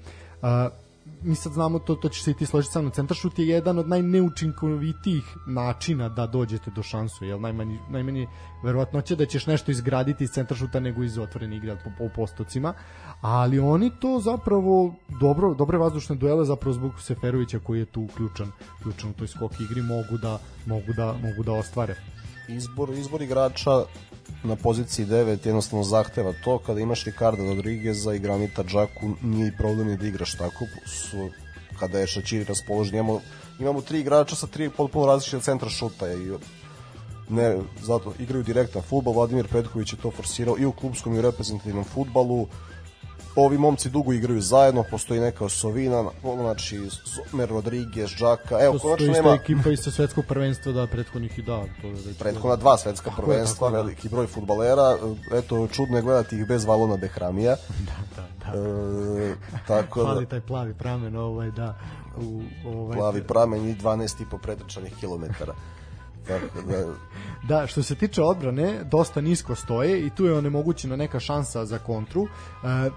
mi 1.22 1.34
sad 1.34 1.52
znamo 1.52 1.78
to, 1.78 1.94
to 1.94 2.08
će 2.08 2.22
se 2.22 2.30
i 2.30 2.34
ti 2.34 2.46
složiti 2.46 2.72
sa 2.72 2.80
mnom, 2.80 2.92
centar 2.92 3.16
šut 3.16 3.38
je 3.38 3.48
jedan 3.48 3.78
od 3.78 3.88
najneučinkovitijih 3.88 5.36
načina 5.46 6.08
da 6.08 6.26
dođete 6.26 6.70
do 6.70 6.82
šansu, 6.82 7.24
jel 7.24 7.40
najmanji, 7.40 7.78
najmanji 7.90 8.26
verovatno 8.64 9.00
će 9.00 9.16
da 9.16 9.26
ćeš 9.26 9.46
nešto 9.46 9.70
izgraditi 9.70 10.24
iz 10.24 10.30
centar 10.30 10.56
šuta 10.56 10.80
nego 10.80 11.02
iz 11.02 11.18
otvorene 11.18 11.56
igre 11.56 11.76
po, 11.84 11.90
po 11.98 12.08
postocima, 12.16 12.74
ali 13.20 13.58
oni 13.58 13.90
to 14.00 14.20
zapravo 14.20 14.94
dobro, 15.20 15.54
dobre 15.54 15.78
vazdušne 15.78 16.16
duele 16.16 16.44
zapravo 16.44 16.74
zbog 16.74 17.00
Seferovića 17.00 17.58
koji 17.58 17.78
je 17.78 17.86
tu 17.86 18.08
ključan, 18.16 18.52
ključan 18.82 19.10
u 19.10 19.12
toj 19.12 19.28
skok 19.28 19.60
igri 19.60 19.82
mogu 19.82 20.18
da, 20.22 20.38
mogu 20.66 20.92
da, 20.96 21.12
mogu 21.12 21.42
da 21.42 21.52
ostvare. 21.52 21.94
izbor, 22.48 22.90
izbor 22.90 23.22
igrača 23.22 23.70
na 24.42 24.56
poziciji 24.56 25.06
9 25.06 25.46
jednostavno 25.46 25.84
zahteva 25.84 26.32
to. 26.44 26.58
Kada 26.58 26.80
imaš 26.80 27.04
Ricardo 27.04 27.44
Rodrigueza 27.44 28.14
i 28.14 28.18
Granita 28.18 28.64
Džaku 28.64 29.10
nije 29.22 29.56
problem 29.58 29.96
da 29.96 30.06
igraš 30.06 30.32
tako. 30.32 30.64
Su, 30.86 31.28
kada 31.78 31.98
je 31.98 32.06
Šačiri 32.06 32.44
raspoložen 32.44 32.94
imamo, 32.94 33.20
imamo 33.60 33.80
tri 33.80 34.00
igrača 34.00 34.36
sa 34.36 34.46
tri 34.46 34.70
potpuno 34.70 35.06
različite 35.06 35.40
centra 35.40 35.68
šuta 35.68 36.12
i 36.12 36.32
ne, 37.28 37.58
zato 37.82 38.14
igraju 38.18 38.44
direktan 38.44 38.82
futbol, 38.82 39.14
Vladimir 39.14 39.48
Petković 39.48 39.92
je 39.92 39.98
to 40.02 40.10
forsirao 40.10 40.56
i 40.58 40.64
u 40.64 40.72
klubskom 40.72 41.14
i 41.14 41.18
u 41.18 41.22
reprezentativnom 41.22 41.84
futbalu 41.84 42.46
ovi 43.44 43.58
momci 43.58 43.90
dugo 43.90 44.12
igraju 44.12 44.40
zajedno, 44.40 44.84
postoji 44.90 45.20
neka 45.20 45.44
osovina, 45.44 46.04
znači 46.22 46.80
Mer 47.32 47.48
Rodriguez, 47.48 48.10
Džaka, 48.10 48.58
evo 48.60 48.78
konačno 48.78 49.06
nema... 49.06 49.22
To 49.22 49.32
je 49.32 49.36
ekipa 49.36 49.70
isto 49.70 49.90
svetskog 49.90 50.24
prvenstva, 50.24 50.72
da, 50.72 50.86
prethodnih 50.86 51.38
i 51.38 51.42
da. 51.42 51.64
To 51.80 51.86
je 51.86 51.92
već 51.92 52.18
prethodna 52.18 52.56
dva 52.56 52.78
svetska 52.78 53.10
prvenstva, 53.16 53.68
tako, 53.68 53.76
veliki 53.76 54.08
broj 54.08 54.26
futbalera, 54.26 54.96
eto, 55.32 55.66
čudno 55.66 55.96
je 55.96 56.02
gledati 56.02 56.36
ih 56.36 56.46
bez 56.46 56.64
Valona 56.64 56.96
Behramija. 56.96 57.56
da, 57.88 58.22
da, 58.22 58.52
da. 58.52 58.58
E, 59.22 59.34
tako 59.66 60.00
da... 60.00 60.06
Hvali 60.06 60.26
taj 60.26 60.40
plavi 60.40 60.74
pramen, 60.74 61.16
ovaj, 61.16 61.50
da. 61.50 61.78
U, 62.16 62.42
ovaj, 62.66 62.98
plavi 62.98 63.22
pramen 63.22 63.68
i 63.68 63.74
12,5 63.74 64.38
pretrčanih 64.42 64.94
kilometara. 65.00 65.54
Tako 66.28 66.60
da... 66.68 66.94
da, 67.48 67.66
što 67.66 67.82
se 67.82 67.94
tiče 67.94 68.22
odbrane, 68.22 68.84
dosta 68.84 69.20
nisko 69.20 69.54
stoje 69.54 70.06
i 70.06 70.10
tu 70.10 70.24
je 70.24 70.38
onemogućena 70.38 70.96
neka 70.96 71.20
šansa 71.20 71.64
za 71.64 71.78
kontru. 71.78 72.22
E, 72.24 72.28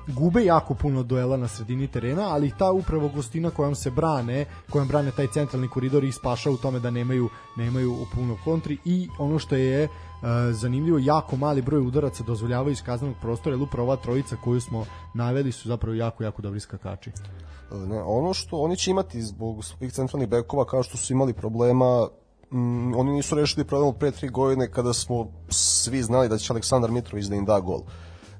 gube 0.07 0.43
jako 0.43 0.73
puno 0.73 1.03
duela 1.03 1.37
na 1.37 1.47
sredini 1.47 1.87
terena, 1.87 2.29
ali 2.29 2.51
ta 2.57 2.71
upravo 2.71 3.09
gostina 3.09 3.49
kojom 3.49 3.75
se 3.75 3.91
brane, 3.91 4.45
kojom 4.69 4.87
brane 4.87 5.11
taj 5.11 5.27
centralni 5.27 5.67
koridor 5.67 6.03
i 6.03 6.11
spaša 6.11 6.51
u 6.51 6.57
tome 6.57 6.79
da 6.79 6.91
nemaju 6.91 7.29
nemaju 7.57 7.97
puno 8.15 8.37
kontri 8.43 8.77
i 8.85 9.07
ono 9.19 9.39
što 9.39 9.55
je 9.55 9.87
Uh, 10.21 10.27
zanimljivo, 10.51 10.99
jako 10.99 11.35
mali 11.35 11.61
broj 11.61 11.81
udaraca 11.81 12.23
dozvoljavaju 12.23 12.71
iz 12.71 12.83
kaznenog 12.83 13.15
prostora, 13.21 13.55
jer 13.55 13.63
upravo 13.63 13.87
ova 13.87 13.95
trojica 13.95 14.35
koju 14.43 14.61
smo 14.61 14.85
naveli 15.13 15.51
su 15.51 15.67
zapravo 15.67 15.95
jako, 15.95 16.23
jako 16.23 16.41
dobri 16.41 16.59
skakači. 16.59 17.09
E, 17.09 17.75
ne, 17.75 18.01
ono 18.01 18.33
što 18.33 18.57
oni 18.57 18.77
će 18.77 18.91
imati 18.91 19.21
zbog 19.21 19.65
svojih 19.65 19.93
centralnih 19.93 20.29
bekova, 20.29 20.65
kao 20.65 20.83
što 20.83 20.97
su 20.97 21.13
imali 21.13 21.33
problema 21.33 22.07
mm, 22.51 22.93
oni 22.95 23.11
nisu 23.11 23.35
rešili 23.35 23.65
problem 23.65 23.93
pre 23.99 24.11
tri 24.11 24.29
godine 24.29 24.71
kada 24.71 24.93
smo 24.93 25.27
svi 25.49 26.03
znali 26.03 26.29
da 26.29 26.37
će 26.37 26.53
Aleksandar 26.53 26.91
Mitrović 26.91 27.25
da 27.25 27.35
im 27.35 27.45
da 27.45 27.59
gol. 27.59 27.81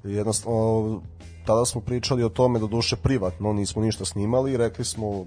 Jednostavno, 0.04 1.00
tada 1.46 1.64
smo 1.64 1.80
pričali 1.80 2.24
o 2.24 2.28
tome 2.28 2.58
do 2.58 2.66
duše 2.66 2.96
privatno, 2.96 3.52
nismo 3.52 3.82
ništa 3.82 4.04
snimali 4.04 4.56
rekli 4.56 4.84
smo 4.84 5.24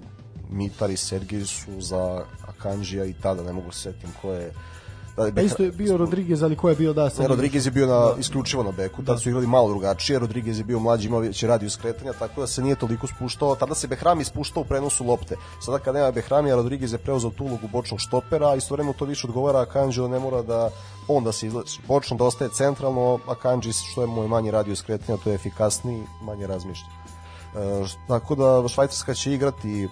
Mitar 0.50 0.90
i 0.90 0.96
Sergij 0.96 1.44
su 1.44 1.80
za 1.80 2.24
Akanđija 2.48 3.04
i 3.04 3.14
tada 3.22 3.42
ne 3.42 3.52
mogu 3.52 3.72
se 3.72 3.80
setim 3.80 4.10
ko 4.22 4.32
je 4.32 4.52
Da, 5.16 5.30
da 5.30 5.42
isto 5.42 5.62
je 5.62 5.70
bio 5.72 5.96
Rodriguez, 5.96 6.42
ali 6.42 6.56
ko 6.56 6.68
je 6.68 6.76
bio 6.76 6.92
da 6.92 7.10
Ne, 7.18 7.28
Rodriguez 7.28 7.66
je 7.66 7.70
bio 7.70 7.86
na, 7.86 7.98
da. 7.98 8.14
isključivo 8.18 8.62
na 8.62 8.70
beku, 8.70 8.96
tad 8.96 9.14
da. 9.14 9.18
su 9.18 9.28
igrali 9.28 9.46
malo 9.46 9.68
drugačije, 9.68 10.18
Rodriguez 10.18 10.58
je 10.58 10.64
bio 10.64 10.78
mlađi, 10.78 11.08
imao 11.08 11.32
će 11.32 11.46
radio 11.46 11.70
skretanja, 11.70 12.12
tako 12.12 12.40
da 12.40 12.46
se 12.46 12.62
nije 12.62 12.76
toliko 12.76 13.06
spuštao, 13.06 13.54
tada 13.54 13.74
se 13.74 13.88
Behrami 13.88 14.24
spuštao 14.24 14.60
u 14.60 14.64
prenosu 14.64 15.04
lopte. 15.04 15.36
Sada 15.60 15.78
kad 15.78 15.94
nema 15.94 16.10
Behrami, 16.10 16.50
Rodriguez 16.50 16.92
je 16.92 16.98
preuzeo 16.98 17.30
tu 17.30 17.44
ulogu 17.44 17.68
bočnog 17.72 18.00
štopera, 18.00 18.48
a 18.48 18.56
istovremeno 18.56 18.92
to 18.98 19.04
više 19.04 19.26
odgovara 19.26 19.60
Akanđo, 19.60 20.08
ne 20.08 20.18
mora 20.18 20.42
da 20.42 20.70
on 21.08 21.24
da 21.24 21.32
se 21.32 21.46
izlači. 21.46 21.80
Bočno 21.88 22.16
da 22.16 22.24
ostaje 22.24 22.50
centralno, 22.50 23.18
a 23.26 23.34
Kanji 23.34 23.72
što 23.72 24.00
je 24.00 24.06
moj 24.06 24.28
manji 24.28 24.50
radio 24.50 24.76
skretanja, 24.76 25.18
to 25.24 25.30
je 25.30 25.34
efikasniji, 25.34 26.02
manje 26.22 26.46
razmišlja. 26.46 26.88
E, 27.56 27.84
tako 28.08 28.34
da 28.34 28.68
Švajcarska 28.68 29.14
će 29.14 29.32
igrati 29.32 29.84
e, 29.84 29.88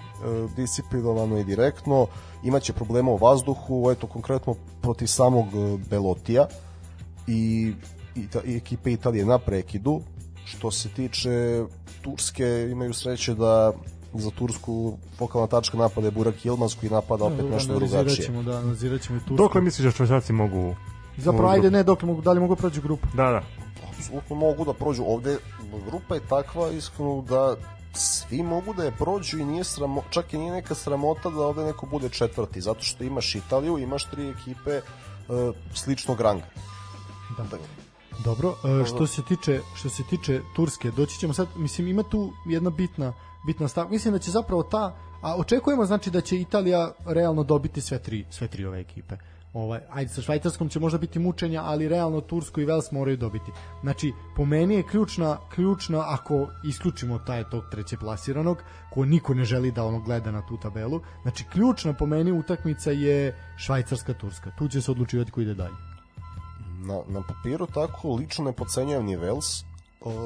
disciplinovano 0.57 1.39
i 1.39 1.45
direktno, 1.45 2.07
imaće 2.45 2.73
problema 2.73 3.11
u 3.11 3.17
vazduhu, 3.17 3.91
eto 3.91 4.07
konkretno 4.07 4.55
protiv 4.83 5.07
samog 5.07 5.47
e, 5.47 5.79
Belotija 5.91 6.47
i, 7.27 7.73
i, 8.15 8.27
i 8.45 8.57
ekipe 8.57 8.93
Italije 8.93 9.25
na 9.25 9.39
prekidu. 9.39 10.01
Što 10.45 10.71
se 10.71 10.89
tiče 10.89 11.65
Turske, 12.03 12.69
imaju 12.71 12.95
sreće 12.95 13.35
da 13.35 13.73
za 14.15 14.31
Tursku 14.31 14.97
fokalna 15.19 15.47
tačka 15.47 15.79
napada 15.79 16.07
je 16.07 16.11
Burak 16.11 16.45
Ilmaz 16.45 16.75
koji 16.81 16.91
napada 16.91 17.25
opet 17.25 17.45
nešto 17.51 17.75
drugačije. 17.75 18.27
Ćemo, 18.27 18.43
da, 18.43 18.63
nazirat 18.63 19.01
ćemo 19.01 19.17
i 19.17 19.21
Tursku. 19.21 19.37
Dokle 19.37 19.61
misliš 19.61 19.85
da 19.85 19.91
Švajcarci 19.91 20.33
mogu 20.33 20.75
Zapravo, 21.17 21.49
ajde, 21.49 21.71
ne, 21.71 21.83
dok 21.83 22.03
mogu, 22.03 22.23
da 22.23 22.33
li 22.33 22.41
mogu 22.41 22.57
proći 22.57 22.81
grupu? 22.81 23.09
Da, 23.17 23.31
da. 23.31 23.43
Apsolutno 23.89 24.37
mogu 24.37 24.65
da 24.65 24.73
prođu. 24.73 25.05
Ovde 25.07 25.37
grupa 25.91 26.15
je 26.15 26.21
takva, 26.29 26.71
iskreno, 26.71 27.25
da 27.29 27.57
svi 27.95 28.43
mogu 28.43 28.75
da 28.75 28.85
je 28.85 28.93
prođu 28.99 29.39
i 29.39 29.45
nije 29.45 29.65
sramo, 29.65 30.03
čak 30.11 30.33
i 30.35 30.39
nije 30.39 30.53
neka 30.53 30.75
sramota 30.75 31.31
da 31.31 31.47
ovde 31.47 31.65
neko 31.65 31.87
bude 31.87 32.09
četvrti, 32.09 32.61
zato 32.61 32.83
što 32.83 33.05
imaš 33.05 33.35
Italiju, 33.35 33.79
imaš 33.79 34.05
tri 34.05 34.29
ekipe 34.29 34.77
uh, 34.79 35.55
sličnog 35.75 36.21
ranga. 36.21 36.47
Da. 37.37 37.43
da. 37.43 37.57
Dobro, 38.25 38.49
uh, 38.49 38.87
što 38.87 39.07
se 39.07 39.23
tiče 39.29 39.61
što 39.75 39.89
se 39.89 40.03
tiče 40.11 40.41
Turske, 40.57 40.91
doći 40.91 41.19
ćemo 41.19 41.33
sad, 41.33 41.49
mislim 41.57 41.89
ima 41.89 42.03
tu 42.03 42.33
jedna 42.47 42.71
bitna 42.71 43.13
bitna 43.47 43.69
stav. 43.69 43.91
Mislim 43.91 44.13
da 44.13 44.19
će 44.19 44.31
zapravo 44.31 44.63
ta 44.63 44.97
a 45.25 45.37
očekujemo 45.37 45.85
znači 45.85 46.11
da 46.11 46.21
će 46.21 46.41
Italija 46.41 46.93
realno 47.07 47.45
dobiti 47.45 47.81
sve 47.81 47.99
tri 47.99 48.27
sve 48.31 48.49
tri 48.49 48.65
ove 48.65 48.81
ekipe. 48.81 49.17
Ovaj, 49.55 49.81
ajde, 49.91 50.11
sa 50.13 50.23
Švajcarskom 50.23 50.69
će 50.69 50.81
možda 50.81 50.99
biti 50.99 51.19
mučenja, 51.19 51.63
ali 51.65 51.89
realno 51.89 52.21
Tursku 52.21 52.61
i 52.61 52.65
Vels 52.65 52.91
moraju 52.93 53.17
dobiti. 53.17 53.53
Znači, 53.81 54.13
po 54.37 54.45
meni 54.45 54.75
je 54.75 54.87
ključna, 54.87 55.39
ključna 55.55 56.05
ako 56.07 56.49
isključimo 56.65 57.19
taj 57.19 57.51
tog 57.51 57.65
treće 57.71 57.97
plasiranog, 57.97 58.63
ko 58.91 59.05
niko 59.05 59.35
ne 59.35 59.45
želi 59.45 59.73
da 59.73 59.85
ono 59.85 60.01
gleda 60.01 60.31
na 60.31 60.47
tu 60.47 60.57
tabelu, 60.57 61.01
znači 61.23 61.45
ključna 61.53 61.93
po 61.93 62.07
meni 62.07 62.33
utakmica 62.33 62.91
je 62.91 63.37
Švajcarska-Turska. 63.59 64.51
Tu 64.59 64.69
će 64.69 64.83
se 64.83 64.91
odlučivati 64.91 65.31
ko 65.31 65.41
ide 65.41 65.55
dalje. 65.55 65.77
Na, 66.87 67.01
na 67.09 67.23
papiru 67.23 67.67
tako 67.67 68.15
lično 68.15 68.45
ne 68.45 68.53
pocenjujem 68.53 69.07
ni 69.07 69.17
Vels, 69.17 69.65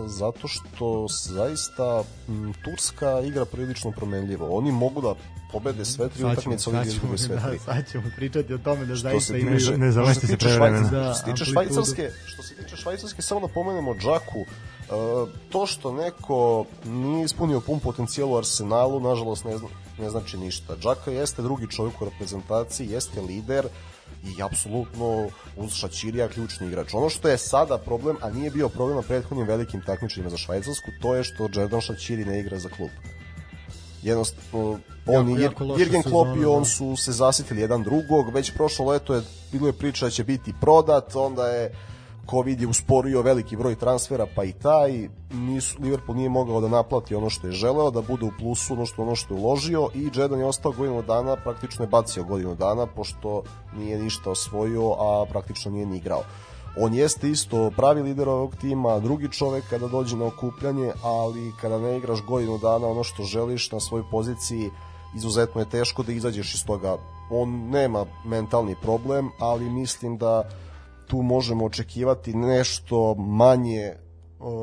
zato 0.07 0.49
što 0.49 1.07
zaista 1.25 2.03
m, 2.29 2.53
Turska 2.65 3.21
igra 3.21 3.45
prilično 3.45 3.91
promenljivo. 3.91 4.57
Oni 4.57 4.73
mogu 4.73 5.01
da 5.01 5.15
pobede 5.53 5.85
sve 5.85 6.09
tri 6.09 6.25
utakmice, 6.25 6.71
ali 6.75 6.89
izgube 6.89 7.19
sve 7.19 7.37
tri. 7.37 7.59
Da, 7.59 7.75
sad 7.75 7.91
ćemo 7.91 8.11
pričati 8.17 8.55
o 8.55 8.59
tome 8.59 8.87
da 8.87 8.97
zaista 8.97 9.37
imaju... 9.37 9.59
Ne, 9.71 9.79
ne 9.79 9.93
zavesti 9.93 10.27
se 10.27 10.37
prevremeno. 10.37 10.89
Da, 10.89 11.05
što 11.05 11.15
se 11.15 11.33
tiče 11.33 11.45
Švajcarske, 11.45 12.11
što 12.27 12.43
se 12.43 12.55
tiče 12.55 12.77
Švajcarske, 12.77 13.23
samo 13.23 13.41
da 13.41 13.49
pomenemo 13.49 13.95
Džaku, 13.95 14.45
Uh, 14.89 15.29
to 15.49 15.67
što 15.67 15.93
neko 15.93 16.65
nije 16.85 17.25
ispunio 17.25 17.61
pun 17.61 17.81
potencijal 17.81 18.33
u 18.33 18.37
Arsenalu, 18.37 19.01
nažalost 19.01 19.45
ne, 19.45 19.59
zna, 19.59 19.69
ne 19.99 20.11
znači 20.11 20.39
ništa. 20.39 20.77
Džaka 20.77 21.11
jeste 21.11 21.43
drugi 21.43 21.67
čovjek 21.71 22.03
u 22.03 22.05
reprezentaciji, 22.05 22.91
jeste 22.91 23.21
lider, 23.21 23.67
i 24.25 24.43
apsolutno 24.43 25.29
uz 25.57 25.73
Šačirija 25.73 26.29
ključni 26.29 26.67
igrač. 26.67 26.95
Ono 26.95 27.09
što 27.09 27.29
je 27.29 27.39
sada 27.39 27.79
problem, 27.79 28.17
a 28.21 28.31
nije 28.31 28.51
bio 28.51 28.69
problem 28.69 28.97
na 28.97 29.03
prethodnim 29.03 29.47
velikim 29.47 29.83
takmičenjima 29.87 30.31
za 30.31 30.37
Švajcarsku, 30.37 30.91
to 31.03 31.15
je 31.15 31.25
što 31.25 31.49
Jordan 31.53 31.81
Šačiri 31.81 32.25
ne 32.25 32.41
igra 32.41 32.59
za 32.59 32.69
klub. 32.69 32.91
Jednostavno, 34.03 34.79
on 35.07 35.29
i 35.29 35.35
Jürgen 35.35 36.03
Klopp 36.11 36.37
i 36.43 36.45
on 36.45 36.63
da. 36.63 36.65
su 36.65 36.97
se 36.97 37.13
zasitili 37.13 37.61
jedan 37.61 37.83
drugog, 37.83 38.35
već 38.35 38.53
prošlo 38.55 38.87
leto 38.87 39.15
je 39.15 39.23
bilo 39.53 39.67
je 39.67 39.73
priča 39.73 40.07
da 40.07 40.11
će 40.11 40.25
biti 40.25 40.55
prodat, 40.61 41.17
onda 41.17 41.47
je 41.47 41.73
Covid 42.31 42.61
je 42.61 42.67
usporio 42.67 43.23
veliki 43.23 43.57
broj 43.57 43.75
transfera, 43.75 44.27
pa 44.37 44.45
i 44.45 44.53
taj 44.53 45.09
nisu, 45.33 45.77
Liverpool 45.83 46.17
nije 46.17 46.29
mogao 46.29 46.61
da 46.61 46.69
naplati 46.69 47.15
ono 47.15 47.31
što 47.31 47.47
je 47.47 47.53
želeo, 47.53 47.91
da 47.91 48.03
bude 48.03 48.25
u 48.25 48.33
plusu 48.39 48.73
ono 48.73 48.87
što 48.87 49.03
ono 49.03 49.15
što 49.15 49.35
je 49.35 49.41
uložio 49.41 49.89
i 49.95 50.11
Jedan 50.15 50.39
je 50.39 50.45
ostao 50.45 50.73
godinu 50.73 51.03
dana, 51.03 51.37
praktično 51.37 51.85
je 51.85 51.89
bacio 51.89 52.25
godinu 52.25 52.55
dana, 52.55 52.87
pošto 52.87 53.43
nije 53.77 53.99
ništa 53.99 54.31
osvojio, 54.31 54.93
a 54.99 55.27
praktično 55.31 55.71
nije 55.71 55.87
ni 55.87 55.97
igrao. 55.97 56.23
On 56.81 56.95
jeste 56.95 57.31
isto 57.31 57.71
pravi 57.77 58.03
lider 58.03 58.29
ovog 58.29 58.57
tima, 58.57 58.99
drugi 58.99 59.33
čovek 59.33 59.65
kada 59.71 59.89
dođe 59.89 60.17
na 60.17 60.27
okupljanje, 60.27 60.93
ali 61.03 61.53
kada 61.61 61.79
ne 61.79 61.97
igraš 61.97 62.23
godinu 62.23 62.59
dana 62.59 62.87
ono 62.87 63.05
što 63.05 63.23
želiš 63.23 63.73
na 63.73 63.81
svojoj 63.81 64.05
poziciji, 64.11 64.71
izuzetno 65.17 65.61
je 65.61 65.71
teško 65.71 66.03
da 66.03 66.13
izađeš 66.13 66.55
iz 66.55 66.65
toga. 66.65 66.97
On 67.31 67.69
nema 67.71 68.07
mentalni 68.25 68.77
problem, 68.83 69.31
ali 69.39 69.71
mislim 69.71 70.19
da 70.19 70.51
tu 71.07 71.23
možemo 71.23 71.65
očekivati 71.65 72.35
nešto 72.35 73.15
manje 73.15 73.95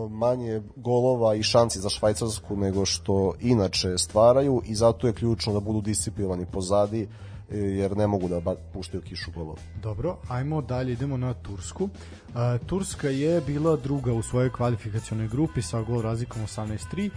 manje 0.09 0.61
golova 0.75 1.35
i 1.35 1.43
šanci 1.43 1.79
za 1.79 1.89
Švajcarsku 1.89 2.55
nego 2.55 2.85
što 2.85 3.33
inače 3.41 3.97
stvaraju 3.97 4.61
i 4.65 4.75
zato 4.75 5.07
je 5.07 5.13
ključno 5.13 5.53
da 5.53 5.59
budu 5.59 5.81
disciplinovani 5.81 6.45
pozadi 6.45 7.07
jer 7.49 7.97
ne 7.97 8.07
mogu 8.07 8.27
da 8.27 8.55
puštaju 8.73 9.01
kišu 9.01 9.31
golova. 9.31 9.57
Dobro, 9.81 10.17
ajmo 10.29 10.61
dalje, 10.61 10.93
idemo 10.93 11.17
na 11.17 11.33
Tursku. 11.33 11.89
A, 12.35 12.57
Turska 12.65 13.09
je 13.09 13.41
bila 13.41 13.75
druga 13.75 14.13
u 14.13 14.21
svojoj 14.21 14.51
kvalifikacionoj 14.51 15.27
grupi 15.27 15.61
sa 15.61 15.81
gol 15.81 16.01
razlikom 16.01 16.41
18-3. 16.41 17.09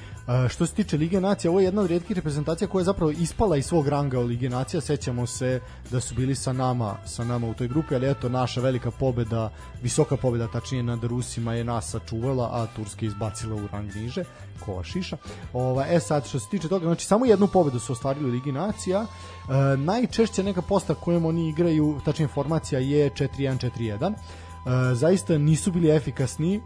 Što 0.49 0.67
se 0.67 0.75
tiče 0.75 0.97
Lige 0.97 1.21
nacija, 1.21 1.51
ovo 1.51 1.61
je 1.61 1.65
jedna 1.65 1.83
od 1.83 1.89
rijetkih 1.89 2.17
reprezentacija 2.17 2.69
koja 2.69 2.81
je 2.81 2.85
zapravo 2.85 3.11
ispala 3.11 3.57
iz 3.57 3.67
svog 3.67 3.89
ranga 3.89 4.19
u 4.21 4.23
Lige 4.23 4.49
nacija. 4.49 4.81
Sećamo 4.81 5.27
se 5.27 5.61
da 5.91 6.01
su 6.01 6.15
bili 6.15 6.35
sa 6.35 6.53
nama, 6.53 6.97
sa 7.07 7.25
nama 7.25 7.47
u 7.47 7.55
toj 7.55 7.69
grupi, 7.69 7.95
ali 7.95 8.11
eto 8.11 8.29
naša 8.29 8.61
velika 8.61 8.91
pobeda, 8.91 9.51
visoka 9.83 10.17
pobeda 10.17 10.49
tačnije 10.49 10.83
nad 10.83 11.05
Rusima 11.05 11.55
je 11.55 11.65
nas 11.65 11.91
sačuvala, 11.91 12.51
a 12.53 12.67
Turska 12.77 13.07
izbacila 13.07 13.55
u 13.55 13.67
rang 13.73 13.95
niže, 13.95 14.25
kova 14.65 14.85
šiša. 14.85 15.17
Ova, 15.53 15.87
e 15.89 16.01
sad, 16.01 16.27
što 16.27 16.39
se 16.39 16.47
tiče 16.51 16.69
toga, 16.69 16.87
znači 16.87 17.07
samo 17.07 17.27
jednu 17.27 17.47
pobedu 17.47 17.79
su 17.79 17.93
ostvarili 17.93 18.29
u 18.29 18.33
Ligi 18.33 18.53
nacija. 18.53 19.07
E, 19.49 19.77
najčešće 19.77 20.43
neka 20.43 20.63
posta 20.63 20.95
kojom 20.95 21.25
oni 21.25 21.49
igraju, 21.49 22.01
tačna 22.05 22.23
informacija 22.23 22.81
je 22.81 23.11
4-1-4-1. 23.11 24.13
E, 24.13 24.95
zaista 24.95 25.39
nisu 25.39 25.73
bili 25.73 25.91
efikasni 25.97 26.57
e, 26.57 26.61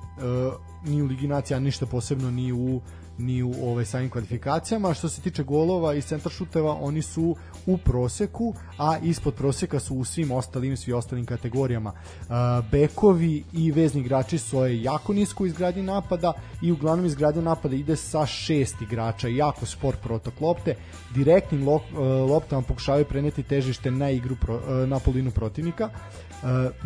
ni 0.84 1.02
u 1.02 1.06
Ligi 1.06 1.28
Nacija, 1.28 1.58
ništa 1.60 1.86
posebno 1.86 2.30
ni 2.30 2.52
u 2.52 2.80
ni 3.18 3.42
u 3.42 3.52
ovaj 3.62 3.84
samim 3.84 4.10
kvalifikacijama. 4.10 4.94
Što 4.94 5.08
se 5.08 5.20
tiče 5.20 5.42
golova 5.42 5.94
i 5.94 6.02
centar 6.02 6.32
šuteva, 6.32 6.76
oni 6.80 7.02
su 7.02 7.36
u 7.66 7.76
proseku, 7.76 8.54
a 8.78 8.98
ispod 8.98 9.34
proseka 9.34 9.80
su 9.80 9.94
u 9.94 10.04
svim 10.04 10.30
ostalim 10.30 10.76
svi 10.76 10.92
ostalim 10.92 11.26
kategorijama. 11.26 11.92
Bekovi 12.70 13.44
i 13.52 13.72
vezni 13.72 14.00
igrači 14.00 14.38
su 14.38 14.66
jako 14.66 15.12
nisko 15.12 15.46
izgradnji 15.46 15.82
napada 15.82 16.32
i 16.62 16.72
uglavnom 16.72 17.06
izgradnja 17.06 17.42
napada 17.42 17.76
ide 17.76 17.96
sa 17.96 18.26
šest 18.26 18.82
igrača, 18.82 19.28
jako 19.28 19.66
sport 19.66 20.00
protok 20.02 20.40
lopte. 20.40 20.74
Direktnim 21.14 21.68
loptama 22.28 22.62
pokušavaju 22.62 23.04
preneti 23.04 23.42
težište 23.42 23.90
na 23.90 24.10
igru 24.10 24.36
na 24.86 24.98
polinu 24.98 25.30
protivnika. 25.30 25.88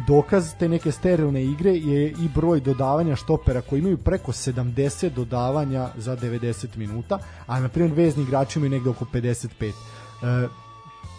Dokaz 0.06 0.54
te 0.58 0.68
neke 0.68 0.92
sterilne 0.92 1.44
igre 1.44 1.70
je 1.70 2.08
i 2.10 2.28
broj 2.34 2.60
dodavanja 2.60 3.16
štopera 3.16 3.60
koji 3.60 3.78
imaju 3.78 3.98
preko 3.98 4.32
70 4.32 5.08
dodavanja 5.08 5.88
za 5.96 6.16
90 6.16 6.76
minuta, 6.76 7.18
a 7.46 7.60
na 7.60 7.68
primjer 7.68 7.94
vezni 7.94 8.22
igrači 8.22 8.58
imaju 8.58 8.70
negde 8.70 8.90
oko 8.90 9.04
55 9.04 9.72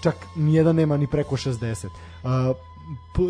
čak 0.02 0.16
nijedan 0.36 0.76
nema 0.76 0.98
ni 0.98 1.08
preko 1.08 1.38
60. 1.38 1.86
Uh, 2.24 2.30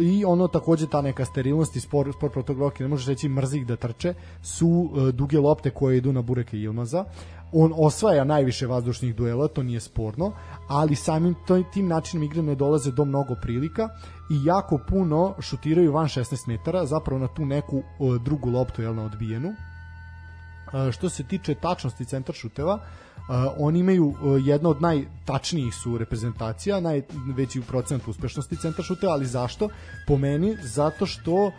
i 0.01 0.25
ono 0.25 0.47
takođe 0.47 0.87
ta 0.87 1.01
neka 1.01 1.25
sterilnost 1.25 1.75
i 1.75 1.79
sport, 1.79 2.15
sport 2.15 2.33
protokoloki, 2.33 2.83
ne 2.83 2.89
možeš 2.89 3.07
reći 3.07 3.29
mrzih 3.29 3.67
da 3.67 3.75
trče, 3.75 4.13
su 4.41 4.67
uh, 4.67 5.09
duge 5.09 5.39
lopte 5.39 5.69
koje 5.69 5.97
idu 5.97 6.13
na 6.13 6.21
Bureke 6.21 6.57
Ilmaza. 6.57 7.05
On 7.51 7.73
osvaja 7.77 8.23
najviše 8.23 8.67
vazdušnih 8.67 9.15
duela, 9.15 9.47
to 9.47 9.63
nije 9.63 9.79
sporno, 9.79 10.31
ali 10.67 10.95
samim 10.95 11.35
tim 11.73 11.87
načinom 11.87 12.23
igre 12.23 12.41
ne 12.41 12.55
dolaze 12.55 12.91
do 12.91 13.05
mnogo 13.05 13.35
prilika 13.41 13.89
i 14.29 14.45
jako 14.45 14.79
puno 14.89 15.35
šutiraju 15.39 15.91
van 15.91 16.05
16 16.05 16.47
metara, 16.47 16.85
zapravo 16.85 17.19
na 17.19 17.27
tu 17.27 17.45
neku 17.45 17.77
uh, 17.99 18.15
drugu 18.15 18.49
loptu 18.49 18.81
jel, 18.81 18.95
na 18.95 19.05
odbijenu. 19.05 19.53
Uh, 20.73 20.91
što 20.91 21.09
se 21.09 21.23
tiče 21.23 21.55
tačnosti 21.55 22.05
centar 22.05 22.35
šuteva, 22.35 22.73
uh, 22.73 22.81
Uh, 23.27 23.33
oni 23.57 23.79
imaju 23.79 24.05
uh, 24.05 24.15
jedno 24.47 24.69
od 24.69 24.81
najtačnijih 24.81 25.75
su 25.75 25.97
reprezentacija, 25.97 26.79
najveći 26.79 27.59
u 27.59 27.63
procentu 27.63 28.11
uspešnosti 28.11 28.55
centar 28.55 28.85
šuta, 28.85 29.07
ali 29.07 29.25
zašto? 29.25 29.69
Po 30.07 30.17
meni, 30.17 30.57
zato 30.63 31.05
što 31.05 31.33
uh, 31.45 31.51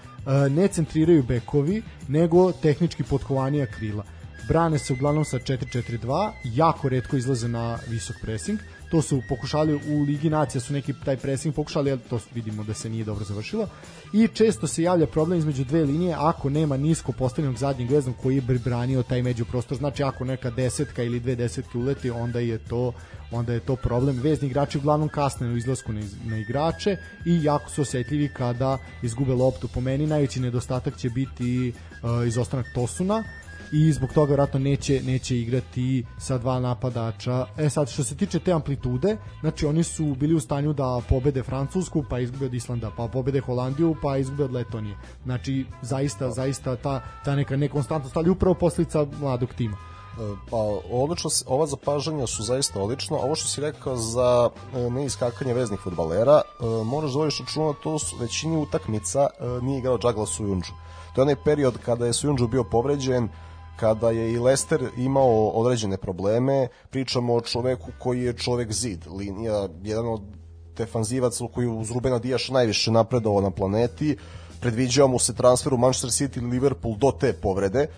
ne 0.51 0.69
centriraju 0.69 1.23
bekovi, 1.23 1.83
nego 2.09 2.53
tehnički 2.53 3.03
potkovanija 3.03 3.67
krila. 3.67 4.05
Brane 4.49 4.79
se 4.79 4.93
uglavnom 4.93 5.25
sa 5.25 5.39
4-4-2, 5.39 6.31
jako 6.45 6.89
redko 6.89 7.17
izlaze 7.17 7.49
na 7.49 7.79
visok 7.89 8.17
pressing, 8.23 8.59
to 8.91 9.03
su 9.03 9.23
pokušali 9.29 9.75
u 9.75 10.03
Ligi 10.03 10.31
Nacija 10.31 10.61
su 10.61 10.73
neki 10.73 10.95
taj 11.05 11.17
pressing 11.17 11.55
pokušali, 11.55 11.91
ali 11.91 12.01
to 12.01 12.21
vidimo 12.35 12.65
da 12.65 12.75
se 12.75 12.91
nije 12.91 13.05
dobro 13.05 13.25
završilo. 13.25 13.69
I 14.13 14.29
često 14.29 14.67
se 14.67 14.83
javlja 14.83 15.07
problem 15.07 15.39
između 15.39 15.65
dve 15.65 15.85
linije 15.85 16.15
ako 16.19 16.51
nema 16.51 16.77
nisko 16.77 17.13
postavljenog 17.13 17.59
zadnjeg 17.59 17.91
veznog 17.91 18.17
koji 18.23 18.41
bi 18.41 18.59
branio 18.59 19.03
taj 19.03 19.23
međuprostor. 19.23 19.79
Znači 19.79 20.03
ako 20.03 20.25
neka 20.25 20.51
desetka 20.51 21.03
ili 21.03 21.21
dve 21.21 21.35
desetke 21.35 21.79
uleti, 21.79 22.11
onda 22.11 22.41
je 22.41 22.59
to 22.59 22.93
onda 23.31 23.53
je 23.53 23.61
to 23.61 23.77
problem. 23.77 24.21
Vezni 24.21 24.49
igrači 24.49 24.79
uglavnom 24.79 25.09
kasne 25.09 25.49
u 25.49 25.57
izlasku 25.57 25.93
na, 25.93 26.01
na 26.25 26.39
igrače 26.39 26.97
i 27.27 27.45
jako 27.45 27.71
su 27.71 27.83
osetljivi 27.83 28.29
kada 28.29 28.79
izgube 29.03 29.33
loptu. 29.33 29.69
Po 29.69 29.81
meni 29.81 30.07
najveći 30.07 30.41
nedostatak 30.41 30.97
će 30.97 31.11
biti 31.11 31.73
uh, 31.73 32.27
izostanak 32.27 32.67
Tosuna, 32.75 33.25
i 33.73 33.93
zbog 33.93 34.13
toga 34.13 34.29
vjerojatno 34.29 34.61
neće, 34.61 35.03
neće 35.03 35.39
igrati 35.39 36.05
sa 36.19 36.39
dva 36.39 36.61
napadača. 36.61 37.47
E 37.57 37.71
sad, 37.71 37.89
što 37.89 38.05
se 38.05 38.17
tiče 38.17 38.39
te 38.39 38.53
amplitude, 38.53 39.17
znači 39.41 39.67
oni 39.67 39.83
su 39.83 40.15
bili 40.15 40.35
u 40.35 40.41
stanju 40.41 40.73
da 40.73 41.01
pobede 41.09 41.43
Francusku, 41.43 42.05
pa 42.11 42.19
izgube 42.19 42.47
od 42.47 42.55
Islanda, 42.55 42.91
pa 42.97 43.09
pobede 43.09 43.41
Holandiju, 43.41 43.97
pa 44.03 44.17
izgube 44.17 44.45
od 44.45 44.53
Letonije. 44.53 44.97
Znači, 45.25 45.67
zaista, 45.83 46.31
zaista 46.31 46.77
ta, 46.77 47.01
ta 47.25 47.37
neka 47.37 47.57
nekonstantnost, 47.57 48.17
ali 48.17 48.31
upravo 48.31 48.55
posljedica 48.55 49.07
mladog 49.21 49.55
tima. 49.55 49.77
E, 49.77 50.37
pa 50.51 50.57
odlično, 50.91 51.31
ova 51.47 51.67
zapažanja 51.67 52.27
su 52.27 52.43
zaista 52.43 52.81
odlična. 52.81 53.17
Ovo 53.17 53.35
što 53.35 53.49
si 53.49 53.61
rekao 53.61 53.97
za 53.97 54.51
e, 54.75 54.91
neiskakanje 54.91 55.55
veznih 55.55 55.81
futbalera, 55.81 56.41
e, 56.41 56.65
moraš 56.85 57.13
da 57.13 57.19
vodiš 57.19 57.41
računa, 57.41 57.73
to 57.83 57.99
su 57.99 58.17
većini 58.17 58.57
utakmica 58.57 59.27
nije 59.63 59.79
igrao 59.79 59.99
Džagla 59.99 60.27
Sujunđu. 60.27 60.73
To 61.15 61.21
je 61.21 61.23
onaj 61.23 61.37
period 61.45 61.79
kada 61.85 62.07
je 62.07 62.13
Sujunđu 62.13 62.49
bio 62.49 62.65
povređen, 62.65 63.29
kada 63.81 64.11
je 64.11 64.33
i 64.33 64.39
Lester 64.39 64.91
imao 64.97 65.49
određene 65.49 65.97
probleme, 65.97 66.69
pričamo 66.91 67.35
o 67.35 67.41
čoveku 67.41 67.91
koji 67.99 68.23
je 68.23 68.33
čovek 68.33 68.73
zid, 68.73 69.07
linija, 69.07 69.69
jedan 69.83 70.09
od 70.09 70.21
defanzivaca 70.77 71.45
koji 71.55 71.69
uz 71.69 71.91
Rubena 71.91 72.19
Dijaša 72.19 72.53
najviše 72.53 72.91
napredovao 72.91 73.41
na 73.41 73.51
planeti, 73.51 74.17
predviđao 74.61 75.09
mu 75.09 75.19
se 75.19 75.35
transfer 75.35 75.75
u 75.75 75.77
Manchester 75.77 76.11
City 76.11 76.39
ili 76.39 76.51
Liverpool 76.51 76.97
do 76.97 77.13
te 77.21 77.33
povrede, 77.33 77.81
e, 77.81 77.89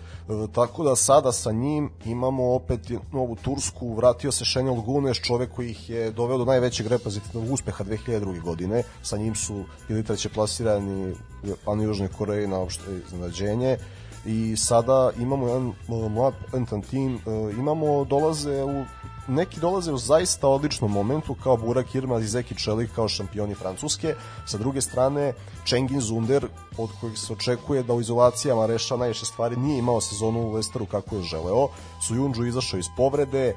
tako 0.53 0.83
da 0.83 0.95
sada 0.95 1.31
sa 1.31 1.51
njim 1.51 1.89
imamo 2.05 2.53
opet 2.53 2.89
novu 3.13 3.35
Tursku, 3.35 3.93
vratio 3.93 4.31
se 4.31 4.45
Šenjol 4.45 4.81
Gunes, 4.81 5.17
čovek 5.17 5.51
koji 5.55 5.71
ih 5.71 5.89
je 5.89 6.11
doveo 6.11 6.37
do 6.37 6.45
najvećeg 6.45 6.87
reprezentativnog 6.87 7.51
uspeha 7.51 7.83
2002. 7.83 8.41
godine, 8.41 8.83
sa 9.03 9.17
njim 9.17 9.35
su 9.35 9.63
bili 9.87 10.03
treće 10.03 10.29
plasirani 10.29 11.15
i 11.43 11.83
Južnoj 11.83 12.09
Koreji 12.17 12.47
na 12.47 12.59
opšte 12.59 12.83
iznenađenje, 13.07 13.77
i 14.25 14.57
sada 14.57 15.11
imamo 15.19 15.47
jedan 15.47 15.73
mlad 15.87 16.33
patentan 16.45 16.81
tim, 16.81 17.15
e, 17.15 17.19
imamo 17.59 18.05
dolaze 18.05 18.63
u 18.63 18.85
neki 19.27 19.59
dolaze 19.59 19.93
u 19.93 19.97
zaista 19.97 20.47
odličnom 20.47 20.91
momentu 20.91 21.35
kao 21.43 21.57
Burak 21.57 21.95
Irmaz 21.95 22.23
i 22.23 22.27
Zeki 22.27 22.55
Čelik 22.55 22.91
kao 22.95 23.07
šampioni 23.07 23.55
Francuske. 23.55 24.15
Sa 24.45 24.57
druge 24.57 24.81
strane, 24.81 25.33
Čengin 25.63 26.01
Zunder, 26.01 26.47
od 26.77 26.89
kojih 27.01 27.19
se 27.19 27.33
očekuje 27.33 27.83
da 27.83 27.93
u 27.93 28.01
izolacijama 28.01 28.65
reša 28.65 28.97
najviše 28.97 29.25
stvari, 29.25 29.55
nije 29.55 29.79
imao 29.79 30.01
sezonu 30.01 30.39
u 30.39 30.53
Lesteru 30.53 30.85
kako 30.85 31.15
je 31.15 31.23
želeo. 31.23 31.67
Sujunđu 32.07 32.45
izašao 32.45 32.79
iz 32.79 32.87
povrede, 32.97 33.47
e, 33.47 33.55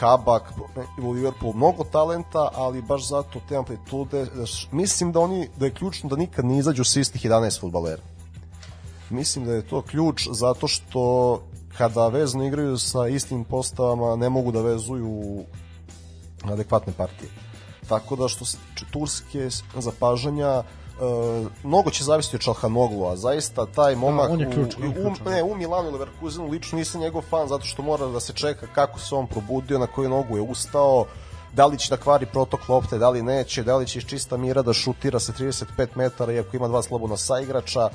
Kabak 0.00 0.52
u 1.02 1.10
Liverpool 1.10 1.52
mnogo 1.52 1.84
talenta, 1.84 2.48
ali 2.54 2.82
baš 2.82 3.08
zato 3.08 3.40
te 3.48 3.56
amplitude 3.56 4.26
mislim 4.72 5.12
da 5.12 5.20
oni 5.20 5.48
da 5.56 5.66
je 5.66 5.74
ključno 5.74 6.08
da 6.08 6.16
nikad 6.16 6.44
ne 6.44 6.58
izađu 6.58 6.84
sa 6.84 7.00
istih 7.00 7.24
11 7.24 7.60
fudbalera 7.60 8.17
Mislim 9.10 9.44
da 9.44 9.52
je 9.52 9.66
to 9.66 9.82
ključ 9.82 10.28
zato 10.30 10.68
što 10.68 11.42
kada 11.78 12.08
vezno 12.08 12.44
igraju 12.44 12.78
sa 12.78 13.08
istim 13.08 13.44
postavama 13.44 14.16
ne 14.16 14.28
mogu 14.28 14.52
da 14.52 14.62
vezuju 14.62 15.44
adekvatne 16.44 16.92
partije. 16.92 17.30
Tako 17.88 18.16
da 18.16 18.28
što 18.28 18.44
se 18.44 18.58
tiče 18.74 18.84
turske 18.90 19.48
zapažanja, 19.78 20.62
Uh, 21.00 21.46
mnogo 21.64 21.90
će 21.90 22.04
zavisiti 22.04 22.36
od 22.36 22.42
Čalhanoglu, 22.42 23.06
a 23.06 23.16
zaista 23.16 23.66
taj 23.66 23.94
da, 23.94 24.00
momak 24.00 24.26
da, 24.26 24.32
on 24.32 24.40
je 24.40 24.50
ključ, 24.50 24.74
u, 24.76 24.80
u, 24.80 25.08
u, 25.08 25.30
ne, 25.30 25.42
u 25.42 25.56
Milanu 25.56 25.88
i 25.88 25.92
Leverkusenu 25.92 26.48
lično 26.48 26.78
nisam 26.78 27.00
njegov 27.00 27.22
fan 27.22 27.48
zato 27.48 27.64
što 27.64 27.82
mora 27.82 28.06
da 28.06 28.20
se 28.20 28.32
čeka 28.32 28.66
kako 28.74 29.00
se 29.00 29.14
on 29.14 29.26
probudio, 29.26 29.78
na 29.78 29.86
koju 29.86 30.08
nogu 30.08 30.36
je 30.36 30.42
ustao, 30.42 31.06
da 31.52 31.66
li 31.66 31.78
će 31.78 31.90
da 31.90 31.96
kvari 31.96 32.26
protok 32.26 32.68
lopte, 32.68 32.98
da 32.98 33.10
li 33.10 33.22
neće, 33.22 33.62
da 33.62 33.76
li 33.76 33.86
će 33.86 33.98
iz 33.98 34.04
čista 34.04 34.36
mira 34.36 34.62
da 34.62 34.72
šutira 34.72 35.20
sa 35.20 35.32
35 35.32 35.86
metara 35.94 36.32
iako 36.32 36.56
ima 36.56 36.68
dva 36.68 36.82
slobodna 36.82 37.16
saigrača, 37.16 37.88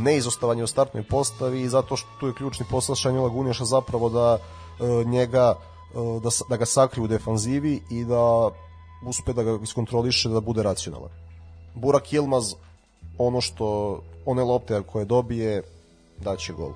neizostavanje 0.00 0.64
u 0.64 0.66
startnoj 0.66 1.02
postavi 1.02 1.60
i 1.60 1.68
zato 1.68 1.96
što 1.96 2.08
tu 2.20 2.26
je 2.26 2.34
ključni 2.34 2.66
posao 2.70 2.94
Šanjela 2.94 3.28
Gunjaša 3.28 3.64
zapravo 3.64 4.08
da 4.08 4.38
e, 4.38 5.04
njega 5.04 5.54
e, 5.54 6.20
da, 6.22 6.30
da 6.48 6.56
ga 6.56 6.66
sakri 6.66 7.02
u 7.02 7.06
defanzivi 7.06 7.80
i 7.90 8.04
da 8.04 8.50
uspe 9.06 9.32
da 9.32 9.42
ga 9.42 9.58
iskontroliše 9.62 10.28
da 10.28 10.40
bude 10.40 10.62
racionalan. 10.62 11.10
Burak 11.74 12.12
Ilmaz 12.12 12.54
ono 13.18 13.40
što 13.40 14.00
one 14.26 14.42
lopte 14.42 14.82
koje 14.82 15.04
dobije 15.04 15.62
daće 16.18 16.52
gol. 16.52 16.72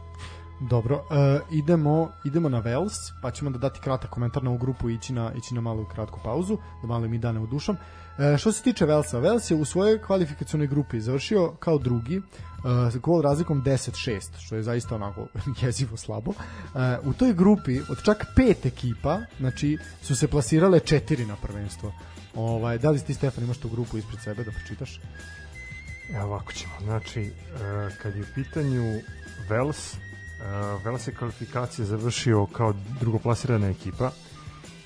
Dobro, 0.61 1.05
e, 1.11 1.41
idemo, 1.51 2.09
idemo 2.25 2.49
na 2.49 2.59
Vels, 2.59 2.93
pa 3.23 3.31
ćemo 3.31 3.51
da 3.51 3.59
dati 3.59 3.81
kratak 3.81 4.11
komentar 4.11 4.43
na 4.43 4.51
ovu 4.51 4.59
grupu 4.59 4.91
i 4.91 4.95
ići 4.95 5.13
na, 5.13 5.33
ići 5.37 5.55
na 5.55 5.61
malu 5.61 5.85
kratku 5.85 6.21
pauzu, 6.25 6.57
da 6.83 6.89
malo 6.89 7.09
mi 7.09 7.19
dane 7.19 7.41
udušam. 7.41 7.77
E, 8.19 8.39
što 8.39 8.53
se 8.53 8.63
tiče 8.63 8.87
Velsa, 8.87 9.19
Vels 9.19 9.51
je 9.51 9.57
u 9.57 9.65
svojoj 9.65 10.03
kvalifikacionoj 10.03 10.67
grupi 10.67 11.01
završio 11.01 11.53
kao 11.59 11.79
drugi, 11.79 12.19
uh, 12.19 13.01
gol 13.01 13.23
razlikom 13.23 13.63
10-6, 13.65 14.21
što 14.39 14.57
je 14.57 14.63
zaista 14.63 14.95
onako 14.95 15.27
jezivo 15.63 15.97
slabo. 15.97 16.31
Uh, 16.31 16.37
u 17.03 17.13
toj 17.13 17.35
grupi 17.35 17.81
od 17.89 18.03
čak 18.05 18.27
pet 18.37 18.67
ekipa, 18.67 19.21
znači, 19.41 19.79
su 20.03 20.17
se 20.17 20.29
plasirale 20.29 20.81
četiri 20.81 21.27
na 21.27 21.37
prvenstvo. 21.37 21.93
Ovaj, 22.35 22.79
da 22.79 22.91
li 22.91 23.01
ti, 23.01 23.15
Stefan, 23.15 23.45
imaš 23.45 23.59
tu 23.59 23.69
grupu 23.69 23.99
ispred 23.99 24.21
sebe 24.21 24.45
da 24.45 24.51
pročitaš? 24.51 25.01
Evo 26.15 26.25
ovako 26.25 26.53
ćemo. 26.53 26.73
Znači, 26.83 27.21
uh, 27.21 27.97
kad 28.03 28.17
je 28.17 28.23
u 28.23 28.35
pitanju 28.35 29.01
Vels, 29.49 29.95
uh, 29.95 30.85
Vels 30.85 31.09
je 31.09 31.15
kvalifikacije 31.15 31.87
završio 31.87 32.47
kao 32.47 32.75
drugoplasirana 33.01 33.69
ekipa 33.69 34.11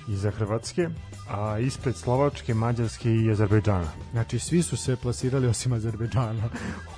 iza 0.09 0.31
Hrvatske, 0.31 0.89
a 1.29 1.59
ispred 1.59 1.97
Slovačke, 1.97 2.55
Mađarske 2.55 3.14
i 3.14 3.31
Azerbejdžana. 3.31 3.93
Znači 4.12 4.39
svi 4.39 4.62
su 4.62 4.76
se 4.76 4.97
plasirali 4.97 5.47
osim 5.47 5.72
Azerbejdžana 5.72 6.49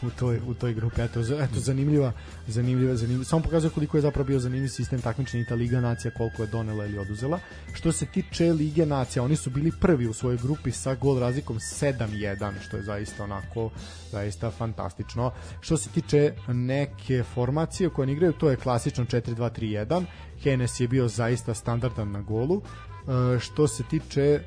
u 0.03 0.11
toj 0.11 0.41
u 0.47 0.55
toj 0.55 0.75
grupi. 0.75 1.03
Eto, 1.03 1.21
eto 1.21 1.61
zanimljiva, 1.61 2.13
zanimljiva, 2.47 2.97
zanimljiva. 2.97 3.25
Samo 3.25 3.43
pokazuje 3.43 3.71
koliko 3.71 3.97
je 3.97 4.01
zapravo 4.01 4.27
bio 4.27 4.39
zanimljiv 4.39 4.69
sistem 4.69 5.01
takmičenja 5.01 5.45
ta 5.49 5.55
Liga 5.55 5.81
nacija 5.81 6.11
koliko 6.17 6.43
je 6.43 6.47
donela 6.47 6.87
ili 6.87 6.99
oduzela. 6.99 7.39
Što 7.73 7.93
se 7.93 8.07
tiče 8.07 8.53
Lige 8.53 8.87
nacija, 8.87 9.23
oni 9.23 9.37
su 9.37 9.51
bili 9.51 9.73
prvi 9.81 10.07
u 10.07 10.13
svojoj 10.13 10.39
grupi 10.43 10.73
sa 10.73 10.95
gol 10.95 11.19
razlikom 11.19 11.57
7-1, 11.57 12.53
što 12.61 12.77
je 12.77 12.83
zaista 12.83 13.25
onako 13.25 13.71
zaista 14.13 14.51
fantastično. 14.51 15.33
Što 15.61 15.77
se 15.77 15.91
tiče 15.91 16.33
neke 16.49 17.25
formacije 17.35 17.91
koje 17.91 18.13
igraju, 18.13 18.33
to 18.33 18.51
je 18.51 18.57
klasično 18.57 19.05
4-2-3-1. 19.05 20.05
Henes 20.43 20.81
je 20.81 20.89
bio 20.89 21.09
zaista 21.09 21.55
standardan 21.55 22.11
na 22.11 22.21
golu. 22.21 22.63
E, 23.11 23.39
što 23.39 23.69
se 23.69 23.83
tiče 23.83 24.23
e, 24.23 24.43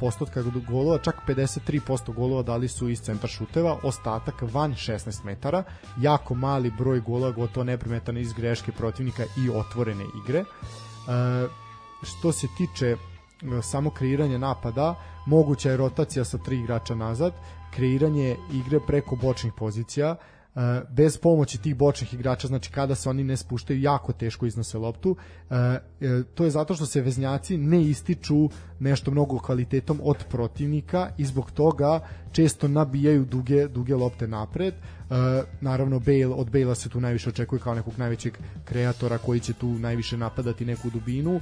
postotka 0.00 0.42
golova, 0.68 0.98
čak 0.98 1.16
53% 1.28 2.14
golova 2.14 2.42
dali 2.42 2.68
su 2.68 2.88
iz 2.88 3.00
centra 3.00 3.28
šuteva, 3.28 3.78
ostatak 3.82 4.34
van 4.42 4.74
16 4.74 5.24
metara, 5.24 5.64
jako 6.00 6.34
mali 6.34 6.70
broj 6.78 7.00
golova, 7.00 7.32
gotovo 7.32 7.64
neprimetan 7.64 8.16
iz 8.16 8.32
greške 8.32 8.72
protivnika 8.72 9.22
i 9.22 9.50
otvorene 9.50 10.04
igre. 10.24 10.38
E, 10.38 10.44
što 12.02 12.32
se 12.32 12.46
tiče 12.56 12.96
samo 13.62 13.90
kreiranja 13.90 14.38
napada, 14.38 14.94
moguća 15.26 15.70
je 15.70 15.76
rotacija 15.76 16.24
sa 16.24 16.38
tri 16.38 16.58
igrača 16.58 16.94
nazad, 16.94 17.32
kreiranje 17.70 18.36
igre 18.52 18.80
preko 18.86 19.16
bočnih 19.16 19.52
pozicija, 19.52 20.16
E, 20.16 20.33
bez 20.90 21.16
pomoći 21.16 21.58
tih 21.58 21.76
bočnih 21.76 22.14
igrača, 22.14 22.46
znači 22.46 22.70
kada 22.70 22.94
se 22.94 23.10
oni 23.10 23.24
ne 23.24 23.36
spuštaju, 23.36 23.80
jako 23.80 24.12
teško 24.12 24.46
iznose 24.46 24.78
loptu. 24.78 25.16
E, 25.50 25.54
e, 25.54 25.80
to 26.34 26.44
je 26.44 26.50
zato 26.50 26.74
što 26.74 26.86
se 26.86 27.00
veznjaci 27.00 27.56
ne 27.56 27.82
ističu 27.82 28.48
nešto 28.80 29.10
mnogo 29.10 29.38
kvalitetom 29.38 30.00
od 30.02 30.24
protivnika 30.30 31.10
i 31.18 31.24
zbog 31.24 31.50
toga 31.50 32.00
često 32.32 32.68
nabijaju 32.68 33.24
duge, 33.24 33.68
duge 33.68 33.94
lopte 33.94 34.28
napred. 34.28 34.74
naravno, 35.60 35.98
Bale, 35.98 36.26
od 36.26 36.50
Bale 36.50 36.74
se 36.74 36.88
tu 36.88 37.00
najviše 37.00 37.28
očekuje 37.28 37.60
kao 37.60 37.74
nekog 37.74 37.94
najvećeg 37.96 38.38
kreatora 38.64 39.18
koji 39.18 39.40
će 39.40 39.52
tu 39.52 39.68
najviše 39.68 40.16
napadati 40.16 40.64
neku 40.64 40.90
dubinu. 40.90 41.40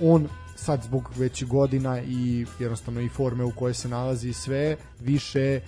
on 0.00 0.28
sad 0.56 0.82
zbog 0.82 1.10
već 1.16 1.44
godina 1.44 2.00
i 2.00 2.46
jednostavno 2.58 3.00
i 3.00 3.08
forme 3.08 3.44
u 3.44 3.50
kojoj 3.50 3.74
se 3.74 3.88
nalazi 3.88 4.32
sve 4.32 4.76
više 5.00 5.60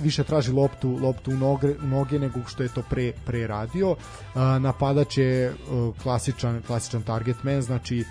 više 0.00 0.24
traži 0.24 0.52
loptu 0.52 0.98
loptu 1.02 1.30
u 1.30 1.34
noge, 1.34 1.74
u 1.82 1.86
noge 1.86 2.18
nego 2.18 2.40
što 2.46 2.62
je 2.62 2.68
to 2.68 2.82
pre 2.90 3.12
pre 3.26 3.46
radio. 3.46 3.96
napadač 4.60 5.18
je 5.18 5.54
klasičan 6.02 6.62
klasičan 6.66 7.02
target 7.02 7.44
man, 7.44 7.62
znači 7.62 8.04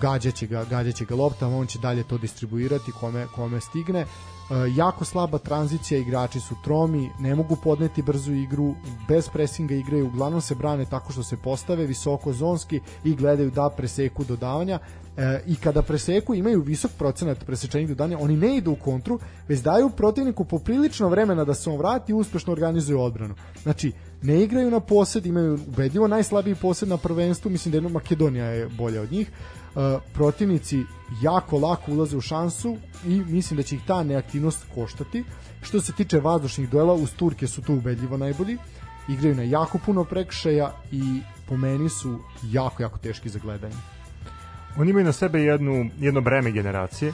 gađaće 0.00 0.46
ga, 0.46 0.64
gađaće 0.64 1.04
ga 1.04 1.14
lopta, 1.14 1.48
on 1.48 1.66
će 1.66 1.78
dalje 1.78 2.04
to 2.04 2.18
distribuirati 2.18 2.92
kome, 2.92 3.26
kome 3.34 3.60
stigne. 3.60 4.06
jako 4.74 5.04
slaba 5.04 5.38
tranzicija, 5.38 6.00
igrači 6.00 6.40
su 6.40 6.54
tromi, 6.64 7.10
ne 7.18 7.34
mogu 7.34 7.56
podneti 7.56 8.02
brzu 8.02 8.32
igru, 8.32 8.74
bez 9.08 9.28
presinga 9.28 9.74
igraju, 9.74 10.06
uglavnom 10.06 10.40
se 10.40 10.54
brane 10.54 10.84
tako 10.84 11.12
što 11.12 11.22
se 11.22 11.36
postave 11.36 11.86
visoko 11.86 12.32
zonski 12.32 12.80
i 13.04 13.14
gledaju 13.14 13.50
da 13.50 13.70
preseku 13.76 14.24
dodavanja 14.24 14.78
e, 15.16 15.40
i 15.46 15.56
kada 15.56 15.82
preseku 15.82 16.34
imaju 16.34 16.62
visok 16.62 16.90
procenat 16.98 17.44
presečenih 17.44 17.88
dodanja, 17.88 18.18
oni 18.18 18.36
ne 18.36 18.56
idu 18.56 18.72
u 18.72 18.76
kontru, 18.76 19.18
već 19.48 19.60
daju 19.60 19.90
protivniku 19.90 20.44
poprilično 20.44 21.08
vremena 21.08 21.44
da 21.44 21.54
se 21.54 21.70
on 21.70 21.78
vrati 21.78 22.12
i 22.12 22.14
uspešno 22.14 22.52
organizuju 22.52 23.00
odbranu. 23.00 23.34
Znači, 23.62 23.92
ne 24.22 24.42
igraju 24.42 24.70
na 24.70 24.80
posed, 24.80 25.26
imaju 25.26 25.54
ubedljivo 25.54 26.08
najslabiji 26.08 26.54
posed 26.54 26.88
na 26.88 26.96
prvenstvu, 26.96 27.50
mislim 27.50 27.72
da 27.72 27.78
je 27.78 27.88
Makedonija 27.88 28.46
je 28.46 28.68
bolja 28.68 29.02
od 29.02 29.12
njih. 29.12 29.30
E, 29.30 29.98
protivnici 30.14 30.82
jako 31.22 31.58
lako 31.58 31.92
ulaze 31.92 32.16
u 32.16 32.20
šansu 32.20 32.76
i 33.06 33.20
mislim 33.20 33.56
da 33.56 33.62
će 33.62 33.74
ih 33.74 33.82
ta 33.86 34.02
neaktivnost 34.02 34.64
koštati. 34.74 35.24
Što 35.62 35.80
se 35.80 35.92
tiče 35.92 36.20
vazdušnih 36.20 36.70
duela, 36.70 36.94
uz 36.94 37.10
Turke 37.16 37.46
su 37.46 37.62
tu 37.62 37.74
ubedljivo 37.74 38.16
najbolji. 38.16 38.58
Igraju 39.08 39.34
na 39.34 39.42
jako 39.42 39.78
puno 39.86 40.04
prekšaja 40.04 40.72
i 40.92 41.20
po 41.48 41.56
meni 41.56 41.88
su 41.88 42.18
jako, 42.42 42.82
jako 42.82 42.98
teški 42.98 43.28
za 43.28 43.38
gledanje. 43.38 43.93
Oni 44.78 44.90
imaju 44.90 45.04
na 45.04 45.12
sebe 45.12 45.40
jednu, 45.40 45.90
jedno 45.98 46.20
breme 46.20 46.52
generacije. 46.52 47.12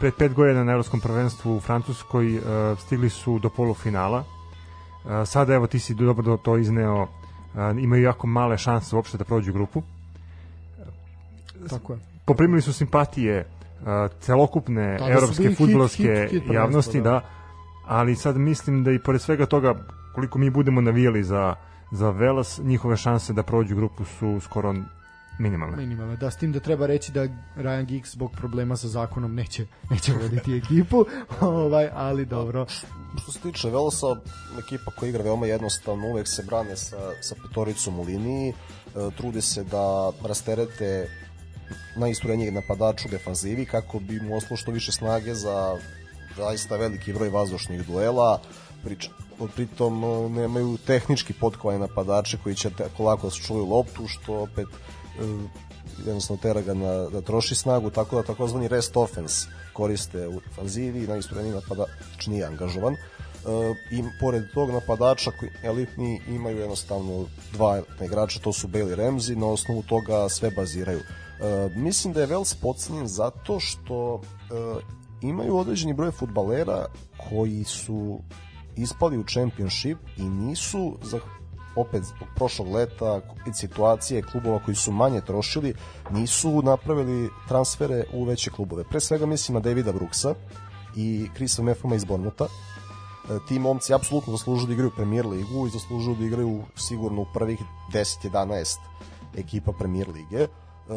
Pred 0.00 0.14
pet 0.14 0.32
godina 0.34 0.64
na 0.64 0.72
Evropskom 0.72 1.00
prvenstvu 1.00 1.56
u 1.56 1.60
Francuskoj 1.60 2.36
uh, 2.36 2.42
stigli 2.78 3.10
su 3.10 3.38
do 3.38 3.50
polufinala. 3.50 4.18
Uh, 4.18 5.10
sada, 5.26 5.54
evo, 5.54 5.66
ti 5.66 5.78
si 5.78 5.94
dobro 5.94 6.36
to 6.36 6.58
izneo, 6.58 7.02
uh, 7.02 7.08
imaju 7.78 8.02
jako 8.02 8.26
male 8.26 8.58
šanse 8.58 8.96
uopšte 8.96 9.18
da 9.18 9.24
prođu 9.24 9.52
grupu. 9.52 9.82
Tako 11.68 11.92
je. 11.92 11.98
Poprimili 12.24 12.62
su 12.62 12.72
simpatije 12.72 13.46
uh, 13.80 13.86
celokupne 14.20 14.96
Tada 14.98 15.12
evropske 15.12 15.54
futbolske 15.54 16.28
javnosti, 16.52 17.00
da. 17.00 17.10
da, 17.10 17.20
ali 17.86 18.16
sad 18.16 18.36
mislim 18.36 18.84
da 18.84 18.92
i 18.92 18.98
pored 18.98 19.20
svega 19.20 19.46
toga, 19.46 19.74
koliko 20.14 20.38
mi 20.38 20.50
budemo 20.50 20.80
navijali 20.80 21.24
za, 21.24 21.54
za 21.90 22.10
Velas, 22.10 22.60
njihove 22.64 22.96
šanse 22.96 23.32
da 23.32 23.42
prođu 23.42 23.76
grupu 23.76 24.04
su 24.04 24.40
skoro 24.40 24.74
minimalne. 25.38 25.76
Minimalne, 25.76 26.16
da, 26.16 26.30
s 26.30 26.36
tim 26.36 26.52
da 26.52 26.60
treba 26.60 26.86
reći 26.86 27.12
da 27.12 27.26
Ryan 27.56 27.84
Giggs 27.84 28.12
zbog 28.12 28.32
problema 28.32 28.76
sa 28.76 28.88
zakonom 28.88 29.34
neće, 29.34 29.66
neće 29.90 30.12
voditi 30.12 30.56
ekipu, 30.56 31.04
ovaj, 31.40 31.88
ali 31.94 32.26
dobro. 32.26 32.66
Što 33.22 33.32
se 33.32 33.40
tiče 33.40 33.70
Velosa, 33.70 34.06
ekipa 34.58 34.90
koja 34.90 35.08
igra 35.08 35.22
veoma 35.22 35.46
jednostavno, 35.46 36.08
uvek 36.08 36.28
se 36.28 36.42
brane 36.42 36.76
sa, 36.76 36.96
sa 37.20 37.34
petoricom 37.42 37.98
u 37.98 38.02
liniji, 38.02 38.48
e, 38.48 38.54
trude 39.16 39.42
se 39.42 39.64
da 39.64 40.12
rasterete 40.24 41.08
najisturenijeg 41.96 42.54
napadača 42.54 43.08
u 43.08 43.10
defanzivi 43.10 43.66
kako 43.66 43.98
bi 43.98 44.20
mu 44.20 44.36
oslo 44.36 44.56
što 44.56 44.70
više 44.70 44.92
snage 44.92 45.34
za 45.34 45.78
zaista 46.36 46.76
veliki 46.76 47.12
broj 47.12 47.28
vazdušnih 47.28 47.86
duela, 47.86 48.40
prič, 48.84 49.08
pritom 49.54 50.04
e, 50.04 50.28
nemaju 50.28 50.78
tehnički 50.86 51.32
potkovane 51.32 51.78
napadače 51.78 52.38
koji 52.42 52.54
će 52.54 52.70
tako 52.70 53.04
lako 53.04 53.26
da 53.26 53.30
se 53.30 53.42
čuju 53.42 53.64
loptu, 53.64 54.08
što 54.08 54.34
opet 54.34 54.66
jednostavno 56.06 56.42
tera 56.42 56.60
ga 56.60 56.74
na, 56.74 57.08
da 57.08 57.20
troši 57.20 57.54
snagu, 57.54 57.90
tako 57.90 58.16
da 58.16 58.22
takozvani 58.22 58.68
rest 58.68 58.96
offense 58.96 59.46
koriste 59.72 60.28
u 60.28 60.40
fanzivi 60.54 61.04
i 61.04 61.06
najistureniji 61.06 61.54
napadač 61.54 62.26
nije 62.26 62.46
angažovan. 62.46 62.94
E, 62.94 62.98
I 63.90 64.02
pored 64.20 64.42
tog 64.54 64.70
napadača 64.70 65.30
koji 65.30 65.50
elitni 65.62 66.20
imaju 66.28 66.58
jednostavno 66.58 67.26
dva 67.52 67.82
igrača, 68.04 68.40
to 68.40 68.52
su 68.52 68.68
Bailey 68.68 68.96
Ramsey, 68.96 69.36
na 69.36 69.46
osnovu 69.46 69.82
toga 69.82 70.28
sve 70.28 70.50
baziraju. 70.50 70.98
E, 70.98 71.04
mislim 71.76 72.12
da 72.12 72.20
je 72.20 72.26
Vels 72.26 72.54
podcenjen 72.54 73.06
zato 73.06 73.60
što 73.60 74.20
e, 74.20 74.80
imaju 75.22 75.56
određeni 75.56 75.94
broj 75.94 76.10
futbalera 76.10 76.86
koji 77.30 77.64
su 77.64 78.20
ispali 78.76 79.18
u 79.18 79.24
championship 79.24 79.98
i 80.16 80.22
nisu 80.22 80.96
opet 81.76 82.04
zbog 82.04 82.28
prošlog 82.34 82.68
leta 82.68 83.20
i 83.48 83.52
situacije 83.52 84.22
klubova 84.22 84.60
koji 84.64 84.74
su 84.74 84.92
manje 84.92 85.20
trošili 85.20 85.74
nisu 86.10 86.62
napravili 86.62 87.30
transfere 87.48 88.04
u 88.12 88.24
veće 88.24 88.50
klubove. 88.50 88.84
Pre 88.84 89.00
svega 89.00 89.26
mislim 89.26 89.54
na 89.54 89.60
Davida 89.60 89.92
Brooksa 89.92 90.34
i 90.96 91.28
Chrisa 91.34 91.62
Meffoma 91.62 91.94
iz 91.94 92.04
Bornuta. 92.04 92.44
E, 92.44 93.38
ti 93.48 93.58
momci 93.58 93.94
apsolutno 93.94 94.32
zaslužuju 94.32 94.66
da 94.66 94.72
igraju 94.72 94.90
Premier 94.96 95.26
ligu 95.26 95.66
i 95.66 95.70
zaslužuju 95.70 96.16
da 96.16 96.24
igraju 96.24 96.62
sigurno 96.76 97.22
u 97.22 97.26
prvih 97.34 97.60
10-11 97.92 98.76
ekipa 99.36 99.72
Premier 99.72 100.08
lige. 100.08 100.42
E, 100.42 100.48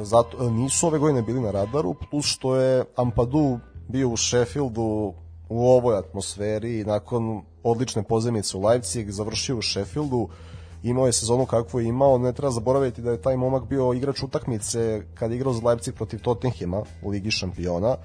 zato, 0.03 0.47
e, 0.47 0.51
nisu 0.51 0.87
ove 0.87 0.99
godine 0.99 1.21
bili 1.21 1.41
na 1.41 1.51
radaru, 1.51 1.95
plus 2.09 2.25
što 2.25 2.55
je 2.55 2.85
Ampadu 2.95 3.59
bio 3.87 4.09
u 4.09 4.17
Sheffieldu 4.17 5.13
u 5.49 5.67
ovoj 5.67 5.97
atmosferi 5.97 6.79
i 6.79 6.85
nakon 6.85 7.41
odlične 7.63 8.03
pozemice 8.03 8.57
u 8.57 8.61
Leipzig 8.61 9.11
završio 9.11 9.57
u 9.57 9.61
Sheffieldu 9.61 10.29
imao 10.89 11.05
je 11.05 11.13
sezonu 11.13 11.45
kakvu 11.45 11.79
je 11.79 11.87
imao, 11.87 12.17
ne 12.17 12.33
treba 12.33 12.51
zaboraviti 12.51 13.01
da 13.01 13.11
je 13.11 13.21
taj 13.21 13.37
momak 13.37 13.65
bio 13.65 13.93
igrač 13.93 14.23
utakmice 14.23 15.01
kad 15.13 15.31
je 15.31 15.35
igrao 15.35 15.53
za 15.53 15.67
Leipzig 15.67 15.95
protiv 15.95 16.21
Tottenhima 16.21 16.83
u 17.03 17.09
Ligi 17.09 17.31
šampiona 17.31 17.97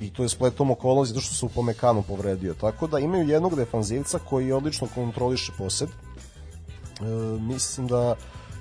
i 0.00 0.12
to 0.12 0.22
je 0.22 0.28
spletom 0.28 0.70
okolnosti 0.70 1.14
zato 1.14 1.20
što 1.20 1.34
se 1.34 1.46
u 1.46 1.48
Pomekanu 1.48 2.02
povredio. 2.02 2.54
Tako 2.54 2.86
da 2.86 2.98
imaju 2.98 3.28
jednog 3.28 3.56
defanzivca 3.56 4.18
koji 4.18 4.52
odlično 4.52 4.88
kontroliše 4.94 5.52
posed. 5.58 5.88
E, 5.88 7.04
mislim 7.40 7.86
da 7.86 8.16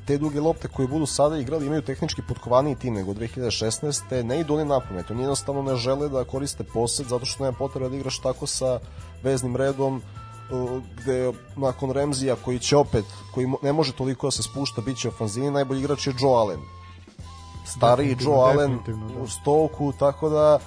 te 0.06 0.18
duge 0.18 0.42
lopte 0.42 0.68
koje 0.68 0.88
budu 0.88 1.06
sada 1.06 1.38
igrali 1.38 1.66
imaju 1.66 1.82
tehnički 1.82 2.22
potkovaniji 2.28 2.76
tim 2.76 2.94
nego 2.94 3.14
2016. 3.14 4.24
Ne 4.24 4.40
idu 4.40 4.54
oni 4.54 4.66
na 4.66 4.80
pamet. 4.80 5.12
Oni 5.12 5.22
jednostavno 5.22 5.62
ne 5.62 5.76
žele 5.76 6.10
da 6.10 6.24
koriste 6.24 6.64
posed 6.64 7.08
zato 7.08 7.26
što 7.26 7.44
nema 7.44 7.58
potrebe 7.58 7.90
da 7.90 7.96
igraš 7.96 8.20
tako 8.20 8.48
sa 8.48 8.80
veznim 9.24 9.56
redom 9.56 10.02
gde 11.02 11.32
nakon 11.56 11.92
Remzija 11.92 12.36
koji 12.36 12.60
će 12.60 12.78
opet, 12.78 13.06
koji 13.34 13.48
ne 13.62 13.74
može 13.74 13.94
toliko 13.94 14.28
da 14.28 14.32
se 14.32 14.44
spušta, 14.44 14.82
bit 14.82 14.98
će 14.98 15.08
ofanzivni, 15.08 15.52
najbolji 15.52 15.80
igrač 15.80 16.08
je 16.08 16.14
Joe 16.20 16.34
Allen. 16.34 16.60
Stariji 17.66 18.18
Joe 18.20 18.34
Allen 18.34 18.80
da. 18.88 19.22
u 19.22 19.28
Stoku, 19.28 19.94
tako 20.00 20.30
da 20.30 20.60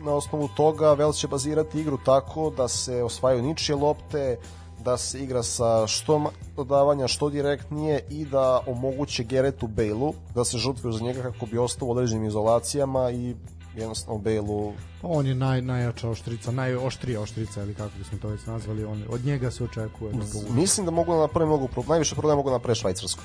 na 0.00 0.14
osnovu 0.14 0.48
toga 0.56 0.92
Vels 0.92 1.16
će 1.16 1.28
bazirati 1.28 1.80
igru 1.80 1.98
tako 2.04 2.50
da 2.56 2.68
se 2.68 3.02
osvajaju 3.02 3.42
ničije 3.42 3.76
lopte, 3.76 4.38
da 4.84 4.96
se 4.96 5.22
igra 5.22 5.42
sa 5.42 5.86
što 5.86 6.30
dodavanja, 6.56 7.08
što 7.08 7.30
direktnije 7.30 8.06
i 8.10 8.24
da 8.24 8.60
omoguće 8.66 9.24
Geretu 9.24 9.66
Bailu 9.66 10.14
da 10.34 10.44
se 10.44 10.58
žrtvuju 10.58 10.92
za 10.92 11.04
njega 11.04 11.22
kako 11.22 11.46
bi 11.46 11.58
ostao 11.58 11.88
u 11.88 11.90
određenim 11.90 12.24
izolacijama 12.24 13.10
i 13.10 13.34
jednostavno 13.78 14.20
Bailu 14.20 14.72
pa 15.02 15.08
on 15.08 15.26
je 15.26 15.34
naj, 15.34 15.62
najjača 15.62 16.10
oštrica, 16.10 16.52
najoštrija 16.52 17.20
oštrica 17.20 17.62
ili 17.62 17.74
kako 17.74 17.90
bismo 17.98 18.18
to 18.18 18.28
već 18.28 18.46
nazvali, 18.46 18.84
on, 18.84 19.04
od 19.08 19.24
njega 19.24 19.50
se 19.50 19.64
očekuje 19.64 20.12
da 20.12 20.24
povuče. 20.32 20.52
Mislim 20.52 20.86
da 20.86 20.92
mogu 20.92 21.12
da 21.12 21.18
naprave 21.18 21.46
mnogo, 21.46 21.68
najviše 21.88 22.14
problema 22.14 22.36
mogu 22.36 22.50
da 22.50 22.56
naprave 22.56 22.74
Švajcarsku. 22.74 23.22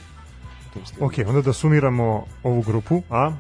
Ok, 0.99 1.14
onda 1.28 1.41
da 1.41 1.54
sumiramo 1.54 2.26
ovu 2.43 2.62
grupu, 2.62 3.01
a, 3.10 3.32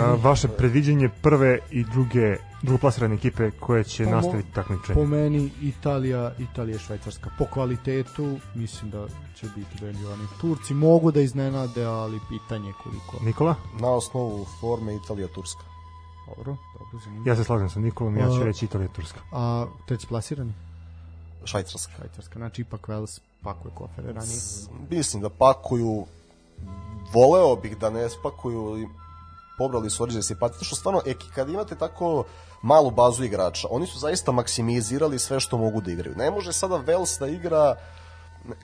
a 0.00 0.16
vaše 0.22 0.48
predviđenje 0.48 1.08
prve 1.22 1.58
i 1.70 1.84
druge 1.84 2.36
drugoplasirane 2.62 3.14
ekipe 3.14 3.50
koje 3.50 3.84
će 3.84 4.04
po 4.04 4.10
nastaviti 4.10 4.52
takmičenje. 4.54 4.94
Po 4.94 5.04
meni 5.04 5.50
Italija, 5.62 6.32
Italija 6.38 6.78
Švajcarska. 6.78 7.30
Po 7.38 7.44
kvalitetu 7.44 8.38
mislim 8.54 8.90
da 8.90 9.06
će 9.34 9.46
biti 9.56 9.84
veljivani. 9.84 10.24
Turci 10.40 10.74
mogu 10.74 11.10
da 11.10 11.20
iznenade, 11.20 11.84
ali 11.84 12.20
pitanje 12.28 12.72
koliko. 12.82 13.24
Nikola? 13.24 13.54
Na 13.80 13.88
osnovu 13.88 14.46
forme 14.60 14.96
Italija 14.96 15.28
Turska. 15.28 15.75
Dobro, 16.26 16.56
dobro 16.78 16.98
zanimljivo. 17.04 17.28
Ja 17.28 17.36
se 17.36 17.44
slažem 17.44 17.70
sa 17.70 17.80
Nikolom, 17.80 18.16
ja 18.16 18.30
ću 18.30 18.44
reći 18.44 18.64
Italija 18.64 18.88
Turska. 18.88 19.20
A 19.32 19.66
treći 19.86 20.06
plasirani? 20.06 20.52
Švajcarska. 21.44 21.92
Švajcarska, 21.96 22.38
znači 22.38 22.62
ipak 22.62 22.88
Vels 22.88 23.20
pakuje 23.42 23.74
kofere 23.74 24.12
ranije. 24.12 24.40
Mislim 24.90 25.22
da 25.22 25.28
pakuju 25.28 26.06
voleo 27.12 27.56
bih 27.56 27.78
da 27.78 27.90
ne 27.90 28.08
spakuju 28.08 28.88
pobrali 29.58 29.90
su 29.90 30.02
određene 30.02 30.22
simpatije, 30.22 30.64
što 30.64 30.76
stvarno, 30.76 31.00
e, 31.06 31.14
kad 31.34 31.48
imate 31.48 31.74
tako 31.74 32.24
malu 32.62 32.90
bazu 32.90 33.24
igrača, 33.24 33.68
oni 33.70 33.86
su 33.86 33.98
zaista 33.98 34.32
maksimizirali 34.32 35.18
sve 35.18 35.40
što 35.40 35.58
mogu 35.58 35.80
da 35.80 35.90
igraju. 35.90 36.16
Ne 36.16 36.30
može 36.30 36.52
sada 36.52 36.76
Vels 36.76 37.18
da 37.18 37.28
igra 37.28 37.76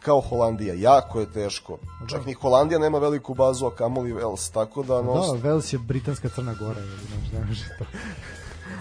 kao 0.00 0.20
Holandija, 0.20 0.74
jako 0.74 1.20
je 1.20 1.32
teško. 1.32 1.78
Čak 2.08 2.20
da. 2.20 2.26
ni 2.26 2.32
Holandija 2.32 2.78
nema 2.78 2.98
veliku 2.98 3.34
bazu, 3.34 3.66
a 3.66 3.74
kamoli 3.74 4.12
Vels, 4.12 4.50
tako 4.50 4.82
da... 4.82 5.02
Nos... 5.02 5.26
Da, 5.26 5.48
Vels 5.48 5.72
je 5.72 5.78
britanska 5.78 6.28
Crna 6.28 6.54
Gora, 6.54 6.80
ili 6.80 6.90
ne 7.32 7.46
može 7.46 7.64
to. 7.78 7.84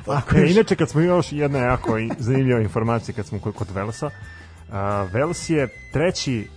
Ako 0.12 0.36
e, 0.36 0.52
inače, 0.52 0.76
kad 0.76 0.90
smo 0.90 1.02
još 1.02 1.32
jedna 1.32 1.60
jako 1.60 1.98
zanimljiva 2.18 2.60
informacija 2.60 3.16
kad 3.16 3.26
smo 3.26 3.40
kod, 3.40 3.56
kod 3.56 3.72
Velsa, 3.72 4.06
uh, 4.06 4.12
Vels 5.14 5.50
je 5.50 5.68
treći 5.94 6.48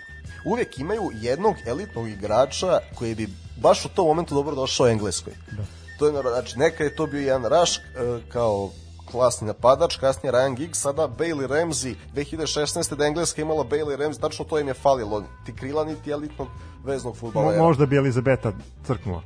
uvek 0.47 0.79
imaju 0.79 1.11
jednog 1.15 1.57
elitnog 1.67 2.09
igrača 2.09 2.79
koji 2.95 3.15
bi 3.15 3.29
baš 3.57 3.85
u 3.85 3.89
tom 3.89 4.07
momentu 4.07 4.35
dobro 4.35 4.55
došao 4.55 4.89
Engleskoj. 4.89 5.35
Da. 5.51 5.63
To 5.99 6.07
je, 6.07 6.13
znači, 6.23 6.59
neka 6.59 6.85
je 6.85 6.97
to 6.97 7.07
bio 7.07 7.21
jedan 7.21 7.45
Raš 7.45 7.81
kao 8.29 8.71
klasni 9.11 9.47
napadač, 9.47 9.97
kasnije 9.97 10.33
Ryan 10.33 10.55
Giggs, 10.55 10.81
sada 10.81 11.09
Bailey 11.19 11.47
Ramsey, 11.47 11.95
2016. 12.15 12.97
da 12.97 13.07
Engleska 13.07 13.43
imala 13.43 13.65
Bailey 13.65 13.97
Ramsey, 13.97 14.21
tačno 14.21 14.45
to 14.45 14.59
im 14.59 14.69
je 14.69 14.75
falilo, 14.75 15.23
ti 15.47 15.53
krila 15.53 15.85
niti 15.85 16.11
elitnog 16.11 16.49
veznog 16.85 17.17
futbola. 17.17 17.57
Mo, 17.57 17.63
možda 17.63 17.87
bi 17.87 17.97
Elizabeta 17.97 18.53
crknula. 18.87 19.23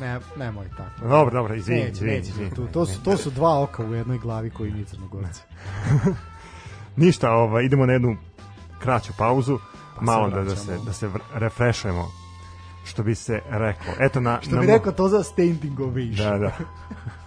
Ne, 0.00 0.20
nemoj 0.36 0.68
tako. 0.76 1.08
Dobro, 1.08 1.34
dobro, 1.34 1.54
izvini, 1.54 1.90
izvini, 1.92 2.18
izvini. 2.18 2.50
To, 2.50 2.66
to, 2.72 2.86
su, 2.86 3.02
to 3.02 3.16
su 3.16 3.30
dva 3.30 3.62
oka 3.62 3.84
u 3.84 3.94
jednoj 3.94 4.18
glavi 4.18 4.50
koji 4.50 4.72
mi 4.72 4.84
crnogorci. 4.84 5.40
Ništa, 6.96 7.30
ova, 7.30 7.62
idemo 7.62 7.86
na 7.86 7.92
jednu 7.92 8.16
kraću 8.78 9.12
pauzu, 9.18 9.58
pa 9.96 10.02
malo 10.02 10.30
da, 10.30 10.42
da 10.42 10.56
se, 10.56 10.78
da 10.86 10.92
se 10.92 11.10
refrešujemo 11.34 12.08
što 12.84 13.02
bi 13.02 13.14
se 13.14 13.40
reklo. 13.50 13.92
Eto 14.00 14.20
na, 14.20 14.40
što 14.42 14.50
bi 14.50 14.66
na... 14.66 14.72
rekao 14.72 14.92
to 14.92 15.08
za 15.08 15.22
standing 15.22 15.80
ovation. 15.80 16.30
Da, 16.30 16.38
da. 16.38 16.52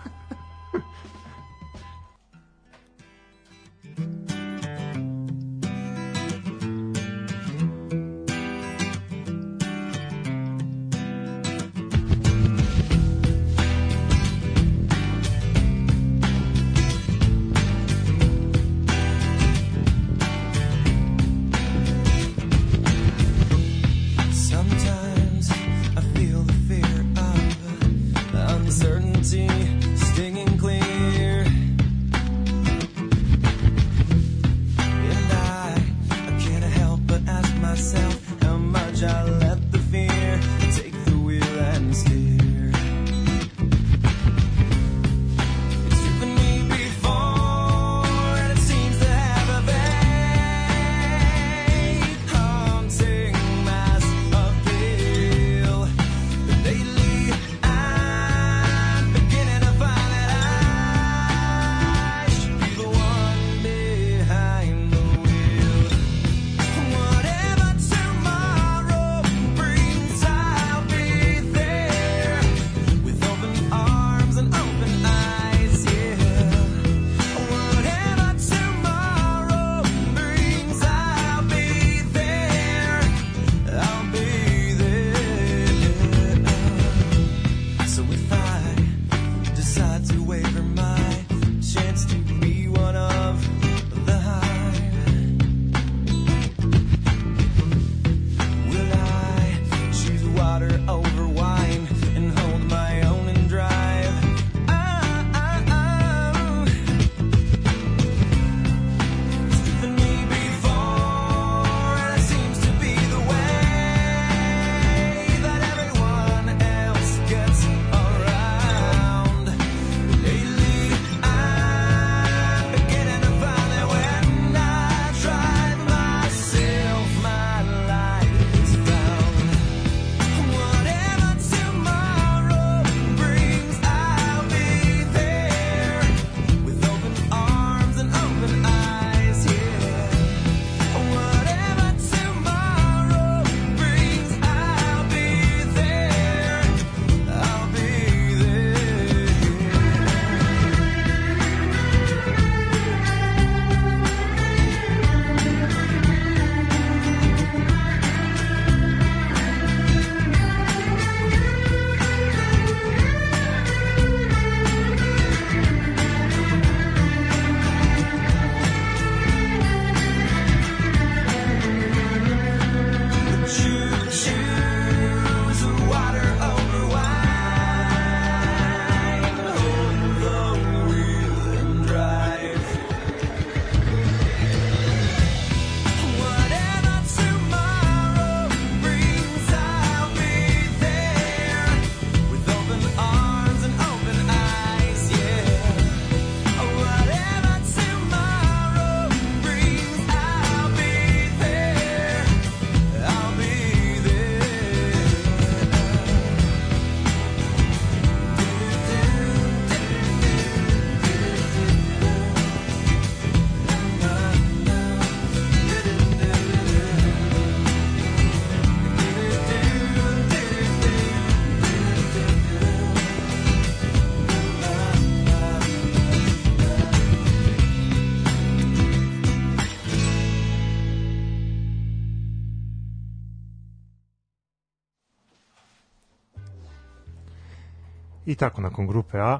I 238.35 238.37
tako, 238.37 238.61
nakon 238.61 238.87
grupe 238.87 239.17
A 239.19 239.39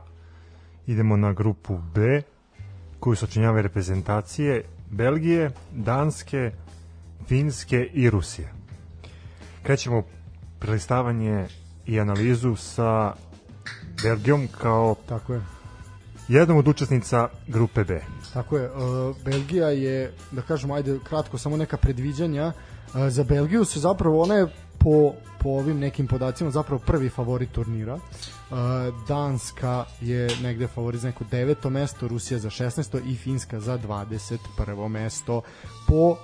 idemo 0.88 1.18
na 1.18 1.34
grupu 1.34 1.78
B, 1.96 2.22
koju 3.00 3.16
sačinjava 3.16 3.62
reprezentacije 3.62 4.64
Belgije, 4.92 5.52
Danske, 5.72 6.52
Finske 7.28 7.90
i 7.94 8.10
Rusije. 8.10 8.54
Krećemo 9.64 10.04
prelistavanje 10.60 11.48
i 11.86 12.00
analizu 12.00 12.56
sa 12.56 13.14
Belgijom 14.04 14.48
kao 14.62 14.96
Tako 15.10 15.34
je. 15.34 15.42
jednom 16.28 16.58
od 16.58 16.68
učesnica 16.68 17.28
grupe 17.48 17.84
B. 17.84 18.02
Tako 18.34 18.58
je, 18.58 18.72
uh, 18.72 19.16
Belgija 19.26 19.68
je, 19.68 20.14
da 20.32 20.42
kažemo, 20.42 20.74
ajde 20.74 21.00
kratko, 21.04 21.38
samo 21.38 21.58
neka 21.58 21.78
predviđanja. 21.78 22.46
Uh, 22.48 23.10
za 23.10 23.24
Belgiju 23.24 23.66
se 23.66 23.80
zapravo, 23.80 24.22
ona 24.22 24.36
je 24.36 24.48
po, 24.80 25.14
po 25.44 25.50
ovim 25.50 25.80
nekim 25.80 26.08
podacima 26.08 26.52
zapravo 26.52 26.82
prvi 26.86 27.10
favorit 27.10 27.52
turnira. 27.52 27.96
Uh, 27.96 28.58
Danska 29.08 29.86
je 30.02 30.30
negde 30.44 30.68
favorit 30.68 31.02
za 31.02 31.08
neko 31.08 31.24
deveto 31.32 31.70
mesto, 31.70 32.08
Rusija 32.08 32.40
za 32.40 32.50
16. 32.50 33.12
i 33.12 33.16
Finska 33.16 33.60
za 33.60 33.78
21. 33.78 34.88
mesto. 34.88 35.42
Po 35.88 36.10
uh, 36.10 36.18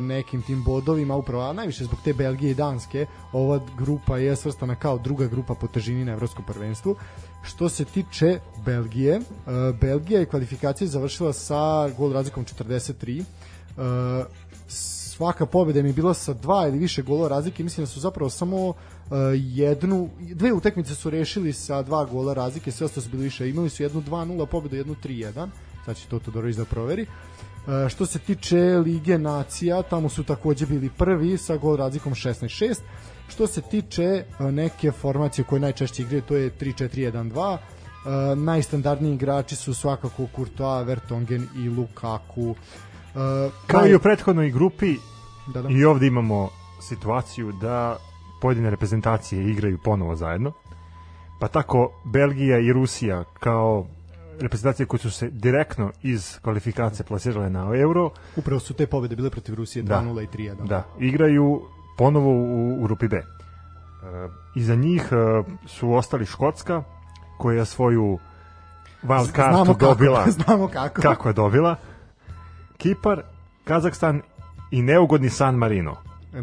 nekim 0.00 0.42
tim 0.42 0.64
bodovima, 0.64 1.16
upravo, 1.16 1.42
a 1.42 1.52
najviše 1.52 1.84
zbog 1.84 1.98
te 2.04 2.12
Belgije 2.12 2.50
i 2.50 2.54
Danske, 2.54 3.06
ova 3.32 3.60
grupa 3.78 4.18
je 4.18 4.36
svrstana 4.36 4.74
kao 4.74 4.98
druga 4.98 5.26
grupa 5.26 5.54
po 5.54 5.66
težini 5.66 6.04
na 6.04 6.12
evropskom 6.12 6.44
prvenstvu. 6.44 6.96
Što 7.42 7.68
se 7.68 7.84
tiče 7.84 8.40
Belgije, 8.64 9.18
uh, 9.18 9.78
Belgija 9.80 10.20
je 10.20 10.26
kvalifikacije 10.26 10.88
završila 10.88 11.32
sa 11.32 11.88
gol 11.98 12.12
razlikom 12.12 12.44
43. 12.44 13.24
Svaka 15.16 15.46
pobeda 15.46 15.82
mi 15.82 15.88
je 15.88 15.92
bila 15.92 16.14
sa 16.14 16.32
dva 16.34 16.68
ili 16.68 16.78
više 16.78 17.02
gola 17.02 17.28
razlike, 17.28 17.62
mislim 17.64 17.82
da 17.84 17.90
su 17.90 18.00
zapravo 18.00 18.30
samo 18.30 18.68
uh, 18.68 18.74
jednu, 19.34 20.10
dve 20.20 20.52
utakmice 20.52 20.94
su 20.94 21.10
rešili 21.10 21.52
sa 21.52 21.82
dva 21.82 22.04
gola 22.04 22.34
razlike, 22.34 22.72
sve 22.72 22.84
ostalo 22.84 23.02
su 23.04 23.10
bili 23.10 23.24
više, 23.24 23.48
imali 23.48 23.70
su 23.70 23.82
jednu 23.82 24.02
2-0 24.02 24.46
pobedu, 24.46 24.76
jednu 24.76 24.94
3-1, 25.04 25.48
sad 25.84 25.96
će 25.96 26.08
to 26.08 26.18
Todorović 26.18 26.56
da 26.56 26.64
proveri. 26.64 27.02
Uh, 27.02 27.88
što 27.88 28.06
se 28.06 28.18
tiče 28.18 28.56
Lige 28.84 29.18
nacija, 29.18 29.82
tamo 29.82 30.08
su 30.08 30.24
takođe 30.24 30.66
bili 30.66 30.90
prvi 30.98 31.38
sa 31.38 31.56
gol 31.56 31.76
razlikom 31.76 32.14
16-6. 32.14 32.74
Što 33.28 33.46
se 33.46 33.60
tiče 33.60 34.24
uh, 34.38 34.46
neke 34.46 34.92
formacije 34.92 35.44
koje 35.44 35.60
najčešće 35.60 36.02
igraju, 36.02 36.22
to 36.22 36.36
je 36.36 36.50
3-4-1-2. 36.60 37.52
Uh, 37.52 38.38
najstandardniji 38.38 39.14
igrači 39.14 39.56
su 39.56 39.74
svakako 39.74 40.26
Courtois, 40.36 40.86
Vertonghen 40.86 41.48
i 41.56 41.68
Lukaku. 41.68 42.54
Kao 43.66 43.86
i 43.86 43.94
u 43.94 43.98
prethodnoj 43.98 44.50
grupi 44.50 44.96
da, 45.46 45.62
da. 45.62 45.68
i 45.68 45.84
ovde 45.84 46.06
imamo 46.06 46.48
situaciju 46.80 47.52
da 47.52 47.96
pojedine 48.40 48.70
reprezentacije 48.70 49.50
igraju 49.50 49.78
ponovo 49.84 50.16
zajedno. 50.16 50.52
Pa 51.40 51.48
tako 51.48 51.90
Belgija 52.04 52.58
i 52.58 52.72
Rusija 52.72 53.24
kao 53.40 53.86
reprezentacije 54.40 54.86
koje 54.86 55.00
su 55.00 55.10
se 55.10 55.30
direktno 55.30 55.92
iz 56.02 56.38
kvalifikacije 56.42 57.06
plasirale 57.06 57.50
na 57.50 57.70
Euro. 57.74 58.10
Upravo 58.36 58.60
su 58.60 58.74
te 58.74 58.86
pobede 58.86 59.16
bile 59.16 59.30
protiv 59.30 59.54
Rusije 59.54 59.84
2-0 59.84 60.14
da, 60.14 60.22
i 60.22 60.26
3-1. 60.26 60.66
Da, 60.66 60.84
igraju 60.98 61.62
ponovo 61.98 62.30
u, 62.30 62.78
u 62.80 62.82
grupi 62.82 63.08
B. 63.08 63.16
Uh, 63.16 64.32
iza 64.54 64.74
njih 64.74 65.08
uh, 65.12 65.46
su 65.66 65.92
ostali 65.92 66.26
Škotska, 66.26 66.82
koja 67.38 67.64
svoju 67.64 68.18
wild 69.02 69.32
kartu 69.32 69.56
znamo 69.56 69.74
dobila. 69.74 70.18
Kako, 70.18 70.30
znamo 70.42 70.68
kako. 70.68 71.02
Kako 71.02 71.28
je 71.28 71.32
dobila. 71.32 71.76
Kipar, 72.76 73.22
Kazakstan 73.64 74.22
i 74.70 74.82
neugodni 74.82 75.30
San 75.30 75.54
Marino. 75.54 75.96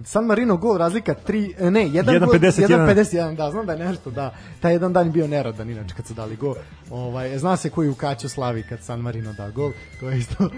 San 0.05 0.25
Marino 0.25 0.57
gol 0.57 0.77
razlika 0.77 1.15
3 1.27 1.53
e, 1.59 1.71
ne 1.71 1.89
1.51 1.89 3.35
da 3.35 3.51
znam 3.51 3.65
da 3.65 3.73
je 3.73 3.79
nešto 3.79 4.11
da. 4.11 4.33
Taj 4.59 4.73
jedan 4.73 4.93
dan 4.93 5.11
bio 5.11 5.27
neradan 5.27 5.69
inače 5.69 5.95
kad 5.95 6.07
su 6.07 6.13
dali 6.13 6.35
gol. 6.35 6.55
Ovaj 6.89 7.37
zna 7.37 7.57
se 7.57 7.69
koji 7.69 7.89
u 7.89 7.95
Kaću 7.95 8.29
slavi 8.29 8.63
kad 8.69 8.83
San 8.83 8.99
Marino 8.99 9.33
da 9.33 9.49
gol 9.49 9.71
to 9.99 10.09
je 10.09 10.17
isto 10.17 10.49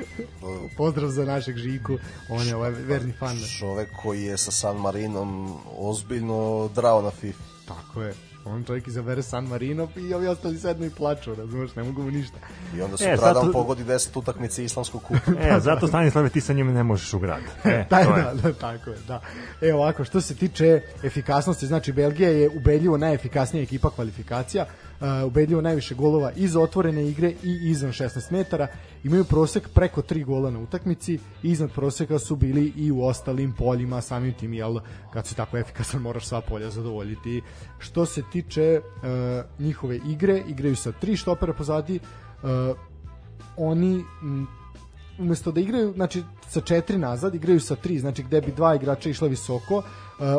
pozdrav 0.78 1.09
za 1.09 1.26
našeg 1.26 1.57
Žiku 1.57 1.97
on 2.30 2.47
je 2.47 2.55
ovaj 2.55 2.71
verni 2.71 3.13
fan. 3.19 3.38
čovek 3.59 3.89
koji 4.03 4.23
je 4.23 4.38
sa 4.38 4.51
San 4.51 4.78
Marinom 4.78 5.57
ozbiljno 5.78 6.69
drao 6.76 7.01
na 7.01 7.11
FIFA. 7.11 7.43
Tako 7.67 8.01
je 8.01 8.13
on 8.45 8.63
čovjek 8.63 8.87
izabere 8.87 9.21
San 9.21 9.45
Marino 9.45 9.87
i 9.95 10.13
ovi 10.13 10.27
ostali 10.27 10.59
sednu 10.59 10.85
i 10.85 10.89
plaču, 10.89 11.35
razumeš, 11.35 11.75
ne 11.75 11.83
mogu 11.83 12.03
mu 12.03 12.11
ništa. 12.11 12.37
I 12.77 12.81
onda 12.81 12.97
su 12.97 13.03
e, 13.03 13.17
zato... 13.17 13.39
zato... 13.39 13.51
pogodi 13.51 13.83
10 13.83 14.19
utakmice 14.19 14.63
islamskog 14.63 15.03
kupa. 15.03 15.31
e, 15.41 15.59
zato 15.59 15.87
Stanislave 15.87 16.29
ti 16.29 16.41
sa 16.41 16.53
njima 16.53 16.71
ne 16.71 16.83
možeš 16.83 17.13
u 17.13 17.19
grad. 17.19 17.41
E, 17.65 17.85
Taj, 17.89 18.05
da, 18.05 18.33
da, 18.43 18.53
tako 18.53 18.89
je, 18.89 18.97
da. 19.07 19.21
E, 19.61 19.73
ovako, 19.73 20.03
što 20.03 20.21
se 20.21 20.35
tiče 20.35 20.81
efikasnosti, 21.03 21.67
znači 21.67 21.91
Belgija 21.91 22.29
je 22.29 22.49
ubedljivo 22.49 22.97
najefikasnija 22.97 23.63
ekipa 23.63 23.89
kvalifikacija, 23.89 24.65
uh, 24.99 25.27
ubedljivo 25.27 25.61
najviše 25.61 25.95
golova 25.95 26.31
iz 26.35 26.55
otvorene 26.55 27.09
igre 27.09 27.29
i 27.43 27.59
izvan 27.63 27.91
16 27.91 28.31
metara. 28.31 28.67
Imaju 29.03 29.23
prosek 29.23 29.69
preko 29.69 30.01
3 30.01 30.25
gola 30.25 30.51
na 30.51 30.59
utakmici, 30.59 31.19
iznad 31.43 31.71
proseka 31.71 32.19
su 32.19 32.35
bili 32.35 32.73
i 32.75 32.91
u 32.91 33.03
ostalim 33.03 33.53
poljima, 33.53 34.01
samim 34.01 34.33
tim, 34.33 34.53
jel, 34.53 34.79
kad 35.13 35.27
si 35.27 35.35
tako 35.35 35.57
efikasan 35.57 36.01
moraš 36.01 36.25
sva 36.25 36.41
polja 36.41 36.69
zadovoljiti. 36.69 37.41
Što 37.79 38.05
se 38.05 38.21
tiče 38.36 38.81
uh, 38.81 39.09
njihove 39.59 39.99
igre, 40.07 40.41
igraju 40.47 40.75
sa 40.75 40.91
tri 40.91 41.15
štopera 41.17 41.53
pozadi, 41.53 41.99
uh, 41.99 42.49
oni 43.57 44.03
umesto 45.20 45.51
da 45.51 45.61
igraju, 45.61 45.93
znači 45.93 46.24
sa 46.49 46.61
četiri 46.61 46.97
nazad, 46.97 47.36
igraju 47.36 47.59
sa 47.59 47.76
tri, 47.76 47.99
znači 47.99 48.24
gde 48.24 48.41
bi 48.41 48.51
dva 48.51 48.76
igrača 48.76 49.09
išla 49.09 49.28
visoko, 49.28 49.78
uh, 49.78 49.84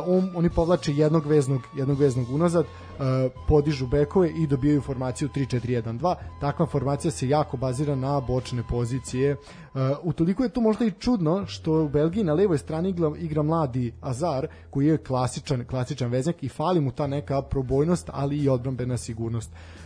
on, 0.07 0.33
oni 0.37 0.51
povlače 0.51 0.93
jednog 0.93 1.27
veznog, 1.27 1.61
jednog 1.77 2.01
veznog 2.01 2.31
unazad, 2.31 2.65
uh, 2.65 3.05
podižu 3.49 3.87
bekove 3.87 4.31
i 4.31 4.47
dobijaju 4.47 4.81
formaciju 4.81 5.29
3-4-1-2. 5.35 6.15
Takva 6.41 6.67
formacija 6.67 7.11
se 7.11 7.29
jako 7.29 7.57
bazira 7.57 7.95
na 7.95 8.21
bočne 8.21 8.63
pozicije. 8.69 9.33
Uh, 9.33 9.81
utoliko 10.03 10.43
je 10.43 10.49
to 10.49 10.61
možda 10.61 10.85
i 10.85 10.91
čudno 10.91 11.47
što 11.47 11.73
u 11.73 11.89
Belgiji 11.89 12.25
na 12.25 12.35
levoj 12.35 12.59
strani 12.59 12.91
igra, 12.91 13.13
igra 13.19 13.43
mladi 13.43 13.93
Azar, 14.01 14.47
koji 14.71 14.87
je 14.87 14.99
klasičan, 14.99 15.65
klasičan 15.65 16.11
veznjak 16.11 16.43
i 16.43 16.49
fali 16.49 16.81
mu 16.81 16.93
ta 16.93 17.07
neka 17.07 17.43
probojnost, 17.43 18.11
ali 18.13 18.37
i 18.39 18.49
odbrambena 18.49 18.97
sigurnost. 18.97 19.51
Uh, 19.53 19.86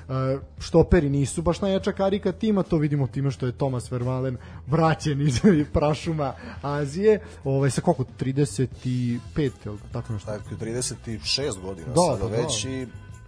štoperi 0.59 1.11
nisu 1.11 1.43
baš 1.43 1.61
najjača 1.61 1.93
karika 1.93 2.33
tima, 2.33 2.63
to 2.63 2.77
vidimo 2.77 3.07
time 3.07 3.31
što 3.31 3.47
je 3.47 3.53
Thomas 3.53 3.93
Vermalen 3.93 4.37
vraćen 4.67 5.21
iz 5.21 5.41
prašuma 5.75 6.35
Azije, 6.63 7.21
ovaj, 7.45 7.71
sa 7.71 7.81
koliko, 7.81 8.05
35, 8.21 9.19
ili 9.37 9.79
tako 9.93 10.13
nešto? 10.13 10.33
Tako, 10.33 10.65
36 10.65 11.61
godina 11.63 11.89
da, 11.89 12.01
sada 12.01 12.29
da, 12.29 12.37
već 12.37 12.65
da. 12.65 12.71
i 12.71 12.87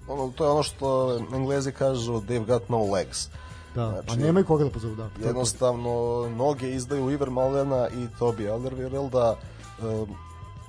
ono, 0.09 0.33
to 0.37 0.45
je 0.45 0.51
ono 0.51 0.63
što 0.63 1.19
englezi 1.35 1.73
kažu 1.73 2.13
they've 2.13 2.47
got 2.47 2.69
no 2.69 2.93
legs. 2.93 3.29
Da, 3.75 3.91
znači, 3.91 4.21
a 4.21 4.25
nemaju 4.25 4.47
koga 4.47 4.65
da 4.65 4.71
pozovu, 4.71 4.95
da. 4.97 5.09
Jednostavno, 5.27 6.29
noge 6.37 6.71
izdaju 6.71 7.11
Iver 7.11 7.31
Malena 7.31 7.89
i 7.89 8.19
Tobi 8.19 8.45
Alderweirelda, 8.45 9.35
um, 9.83 10.09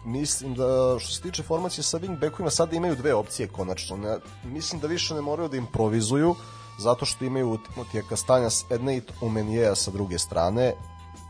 mislim 0.06 0.54
da 0.54 1.00
što 1.00 1.12
se 1.12 1.22
tiče 1.22 1.44
formacije 1.44 1.84
sa 1.84 2.00
wingbackovima 2.00 2.50
sada 2.50 2.76
imaju 2.76 2.96
dve 2.96 3.14
opcije 3.14 3.48
konačno. 3.48 3.98
Ne, 3.98 4.18
mislim 4.44 4.82
da 4.82 4.88
više 4.88 5.14
ne 5.14 5.22
moraju 5.22 5.50
da 5.50 5.58
improvizuju 5.58 6.36
zato 6.80 7.06
što 7.06 7.26
imaju 7.26 7.58
Timotija 7.58 8.04
Kastanja 8.10 8.50
s 8.50 8.66
jedne 8.70 8.98
i 8.98 9.02
Umenijeja 9.22 9.76
sa 9.76 9.92
druge 9.92 10.20
strane. 10.20 10.74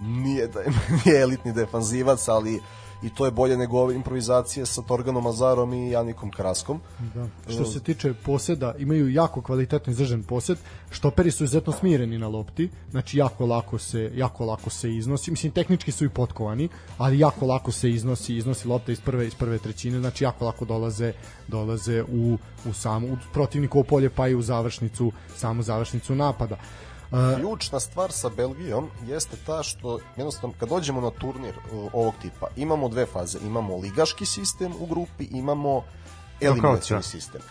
Nije 0.01 0.47
da 0.47 0.59
je, 1.11 1.21
elitni 1.21 1.53
defanzivac, 1.53 2.27
ali 2.27 2.61
i 3.03 3.09
to 3.09 3.25
je 3.25 3.31
bolje 3.31 3.57
nego 3.57 3.79
ove 3.79 3.95
improvizacije 3.95 4.65
sa 4.65 4.81
Torganom 4.81 5.27
Azarom 5.27 5.73
i 5.73 5.89
Janikom 5.89 6.31
Kraskom. 6.31 6.79
Da. 7.13 7.27
Što 7.53 7.65
se 7.65 7.79
tiče 7.79 8.13
poseda, 8.13 8.75
imaju 8.79 9.09
jako 9.09 9.41
kvalitetno 9.41 9.91
izražen 9.91 10.23
posed, 10.23 10.57
štoperi 10.91 11.31
su 11.31 11.43
izuzetno 11.43 11.73
smireni 11.73 12.17
na 12.17 12.27
lopti, 12.27 12.69
znači 12.91 13.17
jako 13.17 13.45
lako 13.45 13.77
se, 13.77 14.11
jako 14.15 14.45
lako 14.45 14.69
se 14.69 14.95
iznosi, 14.95 15.31
mislim 15.31 15.51
tehnički 15.51 15.91
su 15.91 16.05
i 16.05 16.09
potkovani, 16.09 16.69
ali 16.97 17.19
jako 17.19 17.45
lako 17.45 17.71
se 17.71 17.89
iznosi, 17.89 18.35
iznosi 18.35 18.67
lopta 18.67 18.91
iz 18.91 19.01
prve 19.01 19.27
iz 19.27 19.35
prve 19.35 19.57
trećine, 19.57 19.99
znači 19.99 20.23
jako 20.23 20.45
lako 20.45 20.65
dolaze 20.65 21.13
dolaze 21.47 22.03
u 22.03 22.37
u 22.65 22.73
samu 22.73 23.13
u 23.13 23.17
protivnikovo 23.33 23.83
polje 23.83 24.09
pa 24.09 24.27
i 24.27 24.35
u 24.35 24.41
završnicu, 24.41 25.11
samu 25.35 25.63
završnicu 25.63 26.15
napada. 26.15 26.57
Ključna 27.37 27.79
stvar 27.79 28.11
sa 28.11 28.29
Belgijom 28.29 28.89
jeste 29.07 29.37
ta 29.45 29.63
što 29.63 29.99
jednostavno 30.17 30.55
kad 30.59 30.69
dođemo 30.69 31.01
na 31.01 31.09
turnir 31.09 31.55
ovog 31.93 32.13
tipa 32.21 32.47
imamo 32.55 32.89
dve 32.89 33.05
faze, 33.05 33.37
imamo 33.45 33.77
ligaški 33.77 34.25
sistem 34.25 34.73
u 34.79 34.85
grupi, 34.85 35.23
imamo 35.23 35.83
eliminacijni 36.41 37.03
sistem. 37.03 37.41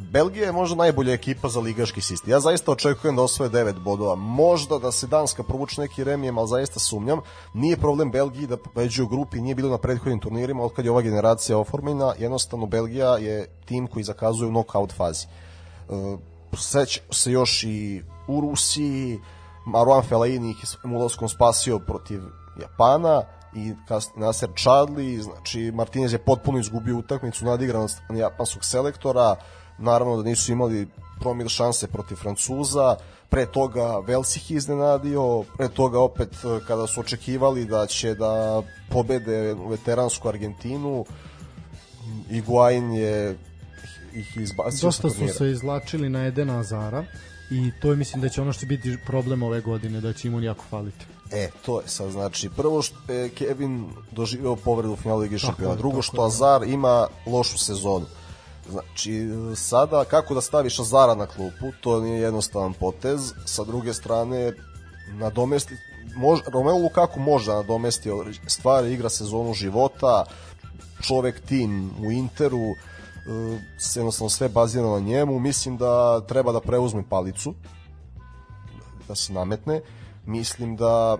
Belgija 0.00 0.46
je 0.46 0.52
možda 0.52 0.76
najbolja 0.76 1.12
ekipa 1.12 1.48
za 1.48 1.60
ligaški 1.60 2.00
sistem. 2.00 2.30
Ja 2.30 2.40
zaista 2.40 2.72
očekujem 2.72 3.16
da 3.16 3.22
osvoje 3.22 3.50
9 3.50 3.78
bodova. 3.78 4.14
Možda 4.14 4.78
da 4.78 4.92
se 4.92 5.06
Danska 5.06 5.42
provuče 5.42 5.80
neki 5.80 6.04
remijem, 6.04 6.38
ali 6.38 6.48
zaista 6.48 6.80
sumnjam. 6.80 7.20
Nije 7.54 7.76
problem 7.76 8.10
Belgiji 8.10 8.46
da 8.46 8.56
pobeđuje 8.56 9.04
u 9.04 9.08
grupi, 9.08 9.40
nije 9.40 9.54
bilo 9.54 9.70
na 9.70 9.78
prethodnim 9.78 10.20
turnirima, 10.20 10.62
od 10.62 10.74
kad 10.74 10.84
je 10.84 10.90
ova 10.90 11.02
generacija 11.02 11.58
oformljena, 11.58 12.14
jednostavno 12.18 12.66
Belgija 12.66 13.16
je 13.18 13.46
tim 13.64 13.86
koji 13.86 14.04
zakazuje 14.04 14.48
u 14.48 14.50
knockout 14.50 14.92
fazi. 14.92 15.26
Uh, 15.88 16.18
se 17.10 17.32
još 17.32 17.64
i 17.64 18.02
u 18.28 18.40
Rusiji, 18.40 19.20
Marouane 19.66 20.08
Fellaini 20.08 20.50
ih 20.50 20.56
je 20.62 20.90
ulaskom 20.96 21.28
spasio 21.28 21.78
protiv 21.78 22.22
Japana 22.60 23.22
i 23.54 23.74
Nasser 24.16 24.48
Chadli, 24.56 25.22
znači 25.22 25.72
Martinez 25.74 26.12
je 26.12 26.18
potpuno 26.18 26.58
izgubio 26.58 26.98
utakmicu 26.98 27.44
nadigranost 27.44 27.98
japanskog 28.14 28.64
selektora, 28.64 29.36
naravno 29.78 30.16
da 30.16 30.22
nisu 30.22 30.52
imali 30.52 30.88
promil 31.20 31.48
šanse 31.48 31.86
protiv 31.86 32.16
Francuza, 32.16 32.96
pre 33.28 33.46
toga 33.46 33.98
Velsih 34.06 34.50
iznenadio, 34.50 35.44
pre 35.56 35.68
toga 35.68 36.00
opet 36.00 36.28
e, 36.28 36.60
kada 36.66 36.86
su 36.86 37.00
očekivali 37.00 37.64
da 37.64 37.86
će 37.86 38.14
da 38.14 38.62
pobede 38.90 39.54
veteransku 39.54 40.28
Argentinu, 40.28 41.04
Iguain 42.30 42.92
je 42.92 43.38
ih 44.14 44.36
izbacio 44.36 44.86
Dosta 44.86 45.10
su 45.10 45.28
se 45.28 45.50
izlačili 45.50 46.08
na 46.08 46.26
Edena 46.26 46.58
Azara 46.58 47.04
i 47.52 47.72
to 47.80 47.90
je 47.90 47.96
mislim 47.96 48.22
da 48.22 48.28
će 48.28 48.42
ono 48.42 48.52
što 48.52 48.66
biti 48.66 48.98
problem 49.06 49.42
ove 49.42 49.60
godine, 49.60 50.00
da 50.00 50.12
će 50.12 50.28
imun 50.28 50.44
jako 50.44 50.64
faliti. 50.70 51.04
E, 51.30 51.50
to 51.66 51.80
je 51.80 51.88
sad, 51.88 52.10
znači, 52.10 52.48
prvo 52.56 52.82
što 52.82 53.12
je 53.12 53.28
Kevin 53.28 53.90
doživeo 54.10 54.56
povredu 54.56 54.92
u 54.92 54.96
finalu 54.96 55.20
Ligi 55.20 55.38
šampiona, 55.38 55.74
drugo 55.74 56.02
što 56.02 56.22
Azar 56.22 56.62
ima 56.62 57.06
lošu 57.26 57.58
sezonu. 57.58 58.06
Znači, 58.70 59.28
sada 59.56 60.04
kako 60.04 60.34
da 60.34 60.40
staviš 60.40 60.78
Azara 60.78 61.14
na 61.14 61.26
klupu, 61.26 61.72
to 61.80 62.00
nije 62.00 62.20
jednostavan 62.20 62.72
potez. 62.72 63.32
Sa 63.46 63.64
druge 63.64 63.94
strane, 63.94 64.52
nadomesti, 65.12 65.74
može, 66.16 66.42
Romelu 66.46 66.82
Lukaku 66.82 67.20
može 67.20 67.50
da 67.50 67.56
nadomesti 67.56 68.10
stvari, 68.46 68.92
igra 68.92 69.08
sezonu 69.08 69.54
života, 69.54 70.24
čovek 71.02 71.40
tim 71.40 71.90
u 72.06 72.10
Interu, 72.10 72.74
jednostavno 73.94 74.30
sve 74.30 74.48
bazira 74.48 74.86
na 74.86 74.98
njemu. 74.98 75.38
Mislim 75.38 75.76
da 75.76 76.20
treba 76.20 76.52
da 76.52 76.60
preuzme 76.60 77.04
palicu, 77.08 77.54
da 79.08 79.14
se 79.14 79.32
nametne. 79.32 79.80
Mislim 80.26 80.76
da 80.76 81.18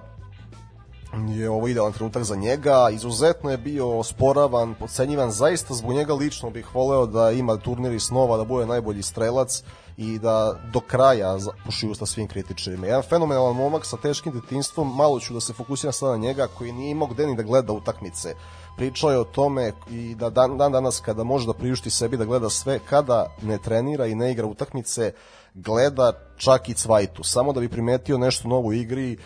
je 1.28 1.50
ovo 1.50 1.68
idealan 1.68 1.92
trenutak 1.92 2.22
za 2.22 2.36
njega. 2.36 2.90
Izuzetno 2.92 3.50
je 3.50 3.58
bio 3.58 3.98
osporavan, 3.98 4.74
podcenjivan. 4.74 5.30
Zaista 5.30 5.74
zbog 5.74 5.92
njega 5.92 6.14
lično 6.14 6.50
bih 6.50 6.74
voleo 6.74 7.06
da 7.06 7.30
ima 7.30 7.56
turniri 7.56 8.00
snova, 8.00 8.36
da 8.36 8.44
bude 8.44 8.66
najbolji 8.66 9.02
strelac 9.02 9.62
i 9.96 10.18
da 10.18 10.54
do 10.72 10.80
kraja 10.80 11.36
puši 11.64 11.88
usta 11.88 12.06
svim 12.06 12.28
kritičarima. 12.28 12.86
Jedan 12.86 13.02
fenomenalan 13.02 13.56
momak 13.56 13.86
sa 13.86 13.96
teškim 13.96 14.32
detinstvom, 14.32 14.96
malo 14.96 15.20
ću 15.20 15.34
da 15.34 15.40
se 15.40 15.52
fokusiram 15.52 15.92
sada 15.92 16.12
na 16.12 16.18
njega, 16.18 16.46
koji 16.58 16.72
nije 16.72 16.90
imao 16.90 17.08
gde 17.08 17.26
ni 17.26 17.36
da 17.36 17.42
gleda 17.42 17.72
utakmice. 17.72 18.34
Pričao 18.76 19.10
je 19.10 19.18
o 19.18 19.24
tome 19.24 19.72
i 19.90 20.14
da 20.14 20.30
dan, 20.30 20.58
dan 20.58 20.72
danas 20.72 21.00
kada 21.00 21.24
može 21.24 21.46
da 21.46 21.52
priušti 21.52 21.90
sebi 21.90 22.16
da 22.16 22.24
gleda 22.24 22.50
sve, 22.50 22.78
kada 22.88 23.26
ne 23.42 23.58
trenira 23.58 24.06
i 24.06 24.14
ne 24.14 24.32
igra 24.32 24.46
utakmice, 24.46 25.12
gleda 25.54 26.12
čak 26.36 26.68
i 26.68 26.74
Cvajtu, 26.74 27.24
samo 27.24 27.52
da 27.52 27.60
bi 27.60 27.68
primetio 27.68 28.18
nešto 28.18 28.48
novo 28.48 28.68
u 28.68 28.72
igri, 28.72 29.16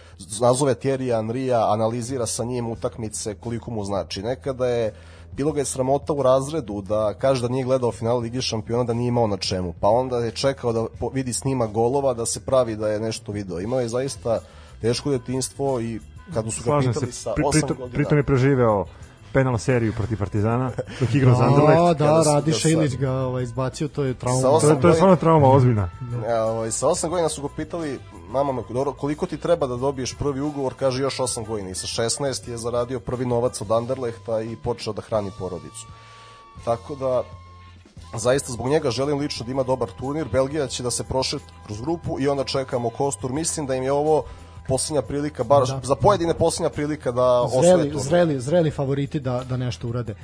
nazove 0.41 0.75
Thierry 0.75 1.19
Anrija, 1.19 1.73
analizira 1.73 2.27
sa 2.27 2.45
njim 2.45 2.71
utakmice 2.71 3.35
koliko 3.35 3.71
mu 3.71 3.85
znači. 3.85 4.23
Nekada 4.23 4.67
je 4.67 4.95
bilo 5.37 5.53
ga 5.53 5.61
je 5.61 5.65
sramota 5.65 6.13
u 6.13 6.23
razredu 6.23 6.83
da 6.83 7.15
kaže 7.15 7.43
da 7.43 7.49
nije 7.49 7.65
gledao 7.65 7.93
final 7.93 8.19
Ligi 8.19 8.43
šampiona, 8.43 8.85
da 8.85 8.95
nije 8.95 9.09
imao 9.09 9.27
na 9.27 9.37
čemu. 9.37 9.75
Pa 9.81 9.89
onda 9.89 10.19
je 10.19 10.31
čekao 10.31 10.73
da 10.73 10.87
vidi 11.13 11.33
snima 11.33 11.67
golova, 11.67 12.15
da 12.15 12.27
se 12.27 12.41
pravi 12.41 12.77
da 12.77 12.89
je 12.89 13.01
nešto 13.01 13.33
video. 13.33 13.61
Imao 13.61 13.81
je 13.81 13.89
zaista 13.89 14.41
teško 14.81 15.11
detinstvo 15.11 15.81
i 15.81 16.01
kad 16.35 16.53
su 16.53 16.63
ga 16.65 16.79
pitali 16.81 17.13
se, 17.13 17.13
sa 17.13 17.31
8 17.31 17.51
pri, 17.51 17.61
pri, 17.61 17.75
godina... 17.75 17.95
Pritom 17.95 18.19
je 18.19 18.25
preživeo 18.25 18.85
penal 19.37 19.59
seriju 19.59 19.93
protiv 19.93 20.19
Partizana, 20.19 20.71
dok 21.01 21.15
igrao 21.15 21.35
za 21.35 21.45
Anderlecht. 21.45 21.99
Da, 21.99 22.05
da, 22.07 22.23
Radi 22.33 22.53
Šilić 22.53 22.97
ga 22.97 23.13
ovaj, 23.13 23.43
izbacio, 23.43 23.89
to 23.89 24.05
je 24.05 24.15
trauma. 24.15 24.43
To, 24.43 24.75
to 24.83 24.89
je 24.89 24.95
stvarno 24.95 25.17
trauma 25.17 25.49
ozbiljna. 25.49 25.91
Ja, 26.29 26.45
ovaj, 26.45 26.71
sa 26.71 26.87
8 26.87 27.09
godina 27.09 27.29
su 27.29 27.43
ga 27.43 27.49
pitali, 27.57 27.99
mama 28.29 28.53
me, 28.53 28.63
dobro, 28.71 28.93
koliko 28.93 29.27
ti 29.27 29.37
treba 29.37 29.67
da 29.67 29.77
dobiješ 29.77 30.15
prvi 30.19 30.41
ugovor, 30.41 30.75
kaže 30.75 31.03
još 31.03 31.19
8 31.19 31.47
godina. 31.47 31.71
I 31.71 31.75
sa 31.75 31.87
16 32.03 32.49
je 32.51 32.57
zaradio 32.57 33.01
prvi 33.01 33.27
novac 33.27 33.61
od 33.61 33.73
Anderlehta 33.73 34.41
i 34.41 34.57
počeo 34.57 34.93
da 34.93 35.03
hrani 35.03 35.31
porodicu. 35.39 35.87
Tako 36.65 36.95
da, 36.95 37.23
zaista 38.19 38.53
zbog 38.53 38.69
njega 38.69 38.91
želim 38.91 39.19
lično 39.19 39.47
da 39.47 39.53
ima 39.53 39.63
dobar 39.63 39.89
turnir. 39.99 40.29
Belgija 40.33 40.67
će 40.67 40.83
da 40.83 40.91
se 40.91 41.05
prošet 41.05 41.43
kroz 41.67 41.81
grupu 41.81 42.21
i 42.21 42.29
onda 42.29 42.45
čekamo 42.45 42.91
Kostur. 42.91 43.33
Mislim 43.33 43.67
da 43.67 43.75
im 43.75 43.83
je 43.83 43.93
ovo 43.93 44.25
poslednja 44.69 45.03
prilika, 45.03 45.45
bar 45.45 45.67
da. 45.67 45.81
za 45.83 45.95
pojedine 45.95 46.35
poslednja 46.35 46.71
prilika 46.71 47.13
da 47.13 47.49
zreli, 47.63 47.93
Zreli, 47.97 48.41
zreli 48.41 48.71
favoriti 48.71 49.21
da, 49.21 49.45
da 49.49 49.57
nešto 49.57 49.89
urade. 49.89 50.15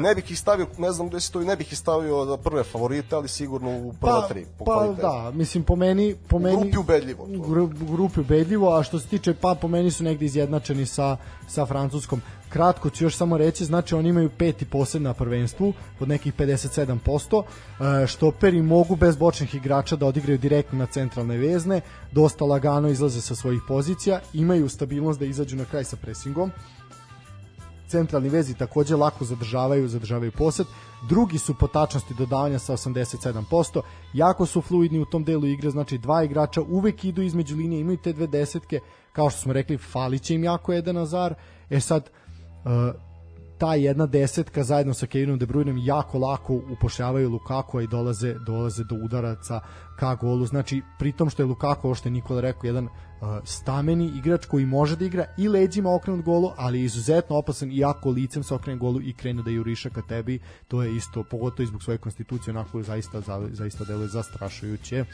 Ne 0.00 0.14
bih 0.14 0.30
ih 0.30 0.38
stavio, 0.38 0.66
ne 0.78 0.92
znam 0.92 1.08
gde 1.08 1.20
se 1.20 1.32
to, 1.32 1.40
ne 1.40 1.56
bih 1.56 1.72
ih 1.72 1.78
stavio 1.78 2.24
za 2.24 2.36
prve 2.36 2.64
favorite, 2.64 3.14
ali 3.14 3.28
sigurno 3.28 3.78
u 3.78 3.92
prva 4.00 4.20
pa, 4.20 4.28
tri. 4.28 4.46
Po 4.58 4.64
pa 4.64 4.72
kvalitetu. 4.72 5.02
da, 5.02 5.30
mislim 5.34 5.64
po 5.64 5.76
meni... 5.76 6.16
Po 6.28 6.36
u 6.36 6.40
meni, 6.40 6.56
grupi 6.56 6.78
ubedljivo. 6.78 7.24
U 7.24 7.66
grupi 7.66 8.20
ubedljivo, 8.20 8.76
a 8.76 8.82
što 8.82 8.98
se 8.98 9.06
tiče, 9.06 9.34
pa 9.34 9.54
po 9.54 9.68
meni 9.68 9.90
su 9.90 10.04
negde 10.04 10.24
izjednačeni 10.24 10.86
sa, 10.86 11.16
sa 11.48 11.66
Francuskom. 11.66 12.22
Kratko 12.50 12.90
ću 12.90 13.04
još 13.04 13.16
samo 13.16 13.38
reći, 13.38 13.64
znači 13.64 13.94
oni 13.94 14.08
imaju 14.08 14.30
peti 14.38 14.64
posed 14.64 15.02
na 15.02 15.14
prvenstvu 15.14 15.72
od 16.00 16.08
nekih 16.08 16.34
57%, 16.34 17.42
e, 17.42 18.06
štoperi 18.06 18.62
mogu 18.62 18.96
bez 18.96 19.16
bočnih 19.16 19.54
igrača 19.54 19.96
da 19.96 20.06
odigraju 20.06 20.38
direktno 20.38 20.78
na 20.78 20.86
centralne 20.86 21.36
vezne, 21.36 21.80
dosta 22.12 22.44
lagano 22.44 22.88
izlaze 22.88 23.20
sa 23.20 23.34
svojih 23.34 23.60
pozicija, 23.68 24.20
imaju 24.32 24.68
stabilnost 24.68 25.18
da 25.18 25.26
izađu 25.26 25.56
na 25.56 25.64
kraj 25.64 25.84
sa 25.84 25.96
presingom, 25.96 26.50
centralni 27.90 28.28
vezi 28.28 28.54
takođe 28.54 28.96
lako 28.96 29.24
zadržavaju, 29.24 29.88
zadržavaju 29.88 30.32
posed. 30.32 30.66
Drugi 31.08 31.38
su 31.38 31.54
po 31.54 31.66
tačnosti 31.66 32.14
dodavanja 32.14 32.58
sa 32.58 32.72
87%, 32.72 33.80
jako 34.12 34.46
su 34.46 34.62
fluidni 34.62 34.98
u 34.98 35.04
tom 35.04 35.24
delu 35.24 35.46
igre, 35.46 35.70
znači 35.70 35.98
dva 35.98 36.24
igrača 36.24 36.62
uvek 36.62 37.04
idu 37.04 37.22
između 37.22 37.56
linije, 37.56 37.80
imaju 37.80 37.98
te 37.98 38.12
dve 38.12 38.26
desetke, 38.26 38.80
kao 39.12 39.30
što 39.30 39.40
smo 39.40 39.52
rekli, 39.52 39.78
faliće 39.78 40.34
im 40.34 40.44
jako 40.44 40.72
jedan 40.72 40.96
Azar. 40.96 41.34
E 41.70 41.80
sad, 41.80 42.10
ta 43.58 43.74
jedna 43.74 44.06
desetka 44.06 44.62
zajedno 44.64 44.94
sa 44.94 45.06
Kevinom 45.06 45.38
De 45.38 45.46
Bruynem 45.46 45.78
jako 45.84 46.18
lako 46.18 46.54
upošljavaju 46.54 47.30
Lukaku 47.30 47.80
i 47.80 47.86
dolaze 47.86 48.34
dolaze 48.46 48.84
do 48.84 48.94
udaraca 49.04 49.60
ka 49.98 50.14
golu. 50.14 50.46
Znači, 50.46 50.82
pritom 50.98 51.30
što 51.30 51.42
je 51.42 51.46
Lukaku, 51.46 51.88
ovo 51.88 51.94
što 51.94 52.08
je 52.08 52.12
Nikola 52.12 52.40
rekao, 52.40 52.68
jedan 52.68 52.88
stameni 53.44 54.12
igrač 54.18 54.46
koji 54.46 54.66
može 54.66 54.96
da 54.96 55.04
igra 55.04 55.24
i 55.38 55.48
leđima 55.48 55.94
okrenut 55.94 56.24
golu, 56.24 56.52
ali 56.56 56.78
je 56.78 56.84
izuzetno 56.84 57.36
opasan 57.36 57.72
i 57.72 57.84
ako 57.84 58.10
licem 58.10 58.42
se 58.42 58.54
okrene 58.54 58.78
golu 58.78 59.00
i 59.02 59.12
krene 59.12 59.42
da 59.42 59.50
juriša 59.50 59.90
ka 59.90 60.02
tebi, 60.02 60.38
to 60.68 60.82
je 60.82 60.96
isto, 60.96 61.22
pogotovo 61.22 61.66
zbog 61.66 61.82
svoje 61.82 61.98
konstitucije, 61.98 62.50
onako 62.50 62.82
zaista, 62.82 63.22
zaista 63.52 63.84
deluje 63.84 64.08
zastrašujuće. 64.08 65.04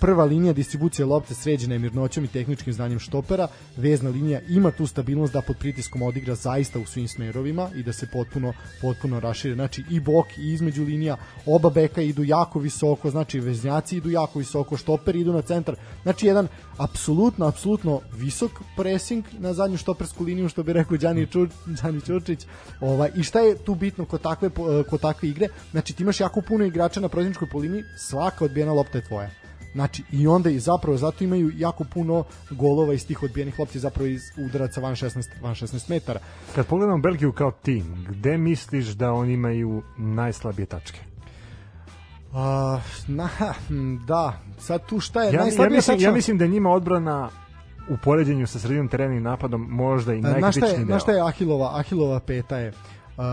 Prva 0.00 0.24
linija 0.24 0.52
distribucije 0.52 1.06
lopte 1.06 1.34
sređena 1.34 1.74
je 1.74 1.78
mirnoćom 1.78 2.24
i 2.24 2.28
tehničkim 2.28 2.72
znanjem 2.72 2.98
štopera, 2.98 3.48
vezna 3.76 4.10
linija 4.10 4.40
ima 4.48 4.70
tu 4.70 4.86
stabilnost 4.86 5.32
da 5.32 5.42
pod 5.42 5.56
pritiskom 5.58 6.02
odigra 6.02 6.34
zaista 6.34 6.78
u 6.78 6.86
svim 6.86 7.08
smerovima 7.08 7.68
i 7.76 7.82
da 7.82 7.92
se 7.92 8.08
potpuno, 8.12 8.52
potpuno 8.82 9.20
rašire. 9.20 9.54
Znači 9.54 9.84
i 9.90 10.00
bok 10.00 10.26
i 10.38 10.52
između 10.52 10.84
linija, 10.84 11.16
oba 11.46 11.70
beka 11.70 12.02
idu 12.02 12.24
jako 12.24 12.58
visoko, 12.58 13.10
znači 13.10 13.40
veznjaci 13.40 13.96
idu 13.96 14.10
jako 14.10 14.38
visoko, 14.38 14.76
štoperi 14.76 15.20
idu 15.20 15.32
na 15.32 15.42
centar, 15.42 15.76
znači 16.02 16.26
jedan 16.26 16.48
apsolutno, 16.78 17.17
apsolutno 17.48 18.00
visok 18.16 18.50
pressing 18.76 19.24
na 19.38 19.52
zadnju 19.52 19.76
štopersku 19.76 20.24
liniju, 20.24 20.48
što 20.48 20.62
bi 20.62 20.72
rekao 20.72 20.96
Đani, 20.96 21.26
Ču, 21.26 21.46
Đani 21.82 22.00
Čučić. 22.00 22.46
Ovaj, 22.80 23.10
I 23.16 23.22
šta 23.22 23.40
je 23.40 23.56
tu 23.58 23.74
bitno 23.74 24.04
kod 24.04 24.22
takve, 24.22 24.50
kod 24.90 25.00
takve 25.00 25.28
igre? 25.28 25.48
Znači, 25.70 25.92
ti 25.92 26.02
imaš 26.02 26.20
jako 26.20 26.40
puno 26.40 26.64
igrača 26.64 27.00
na 27.00 27.08
protivničkoj 27.08 27.48
polini, 27.52 27.84
svaka 27.96 28.44
odbijena 28.44 28.72
lopta 28.72 28.98
je 28.98 29.04
tvoja. 29.04 29.30
Znači, 29.72 30.02
i 30.12 30.26
onda 30.26 30.50
i 30.50 30.58
zapravo 30.58 30.96
zato 30.96 31.24
imaju 31.24 31.50
jako 31.56 31.84
puno 31.84 32.24
golova 32.50 32.94
iz 32.94 33.06
tih 33.06 33.22
odbijenih 33.22 33.58
lopti 33.58 33.78
zapravo 33.78 34.06
iz 34.06 34.22
udaraca 34.46 34.80
van 34.80 34.94
16, 34.94 35.28
van 35.42 35.54
16 35.54 35.90
metara. 35.90 36.20
Kad 36.54 36.66
pogledamo 36.66 36.98
Belgiju 36.98 37.32
kao 37.32 37.50
tim, 37.50 38.06
gde 38.08 38.38
misliš 38.38 38.86
da 38.86 39.12
oni 39.12 39.32
imaju 39.32 39.82
najslabije 39.98 40.66
tačke? 40.66 41.00
Uh, 42.32 42.38
na, 43.08 43.28
da, 44.06 44.32
sad 44.58 44.86
tu 44.86 45.00
šta 45.00 45.22
je 45.22 45.32
ja, 45.32 45.40
ja, 45.40 45.68
mislim, 45.70 46.00
ja 46.00 46.12
mislim 46.12 46.38
da 46.38 46.46
njima 46.46 46.70
odbrana 46.70 47.28
u 47.90 47.96
poređenju 48.04 48.46
sa 48.46 48.58
sredinom 48.58 48.88
terena 48.88 49.14
i 49.14 49.20
napadom 49.20 49.66
možda 49.70 50.14
i 50.14 50.20
najkritičniji 50.20 50.84
deo. 50.84 50.94
Na 50.94 50.98
šta 50.98 51.12
je 51.12 51.20
Ahilova, 51.20 51.78
Ahilova 51.78 52.20
peta 52.20 52.58
je 52.58 52.68
uh, 52.68 53.24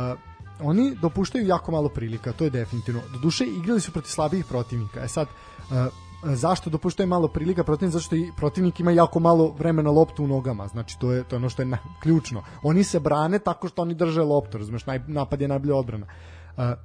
oni 0.61 0.95
dopuštaju 1.01 1.47
jako 1.47 1.71
malo 1.71 1.89
prilika, 1.89 2.31
to 2.31 2.43
je 2.43 2.49
definitivno. 2.49 3.01
Do 3.13 3.19
duše 3.19 3.45
igrali 3.45 3.81
su 3.81 3.91
protiv 3.91 4.09
slabijih 4.09 4.45
protivnika. 4.45 5.03
E 5.03 5.07
sad, 5.07 5.27
uh, 5.27 5.75
zašto 6.23 6.69
dopuštaju 6.69 7.07
malo 7.07 7.27
prilika 7.27 7.63
protivnik 7.63 7.93
zato 7.93 8.03
što 8.03 8.15
i 8.15 8.31
protivnik 8.37 8.79
ima 8.79 8.91
jako 8.91 9.19
malo 9.19 9.55
vremena 9.57 9.91
loptu 9.91 10.23
u 10.23 10.27
nogama 10.27 10.67
znači 10.67 10.99
to 10.99 11.11
je 11.11 11.23
to 11.23 11.35
je 11.35 11.37
ono 11.37 11.49
što 11.49 11.61
je 11.61 11.65
na, 11.65 11.77
ključno 12.01 12.43
oni 12.63 12.83
se 12.83 12.99
brane 12.99 13.39
tako 13.39 13.67
što 13.67 13.81
oni 13.81 13.93
drže 13.93 14.21
loptu 14.21 14.57
razumeš 14.57 14.85
naj, 14.85 14.99
napad 15.07 15.41
je 15.41 15.47
najbolja 15.47 15.75
odbrana 15.75 16.07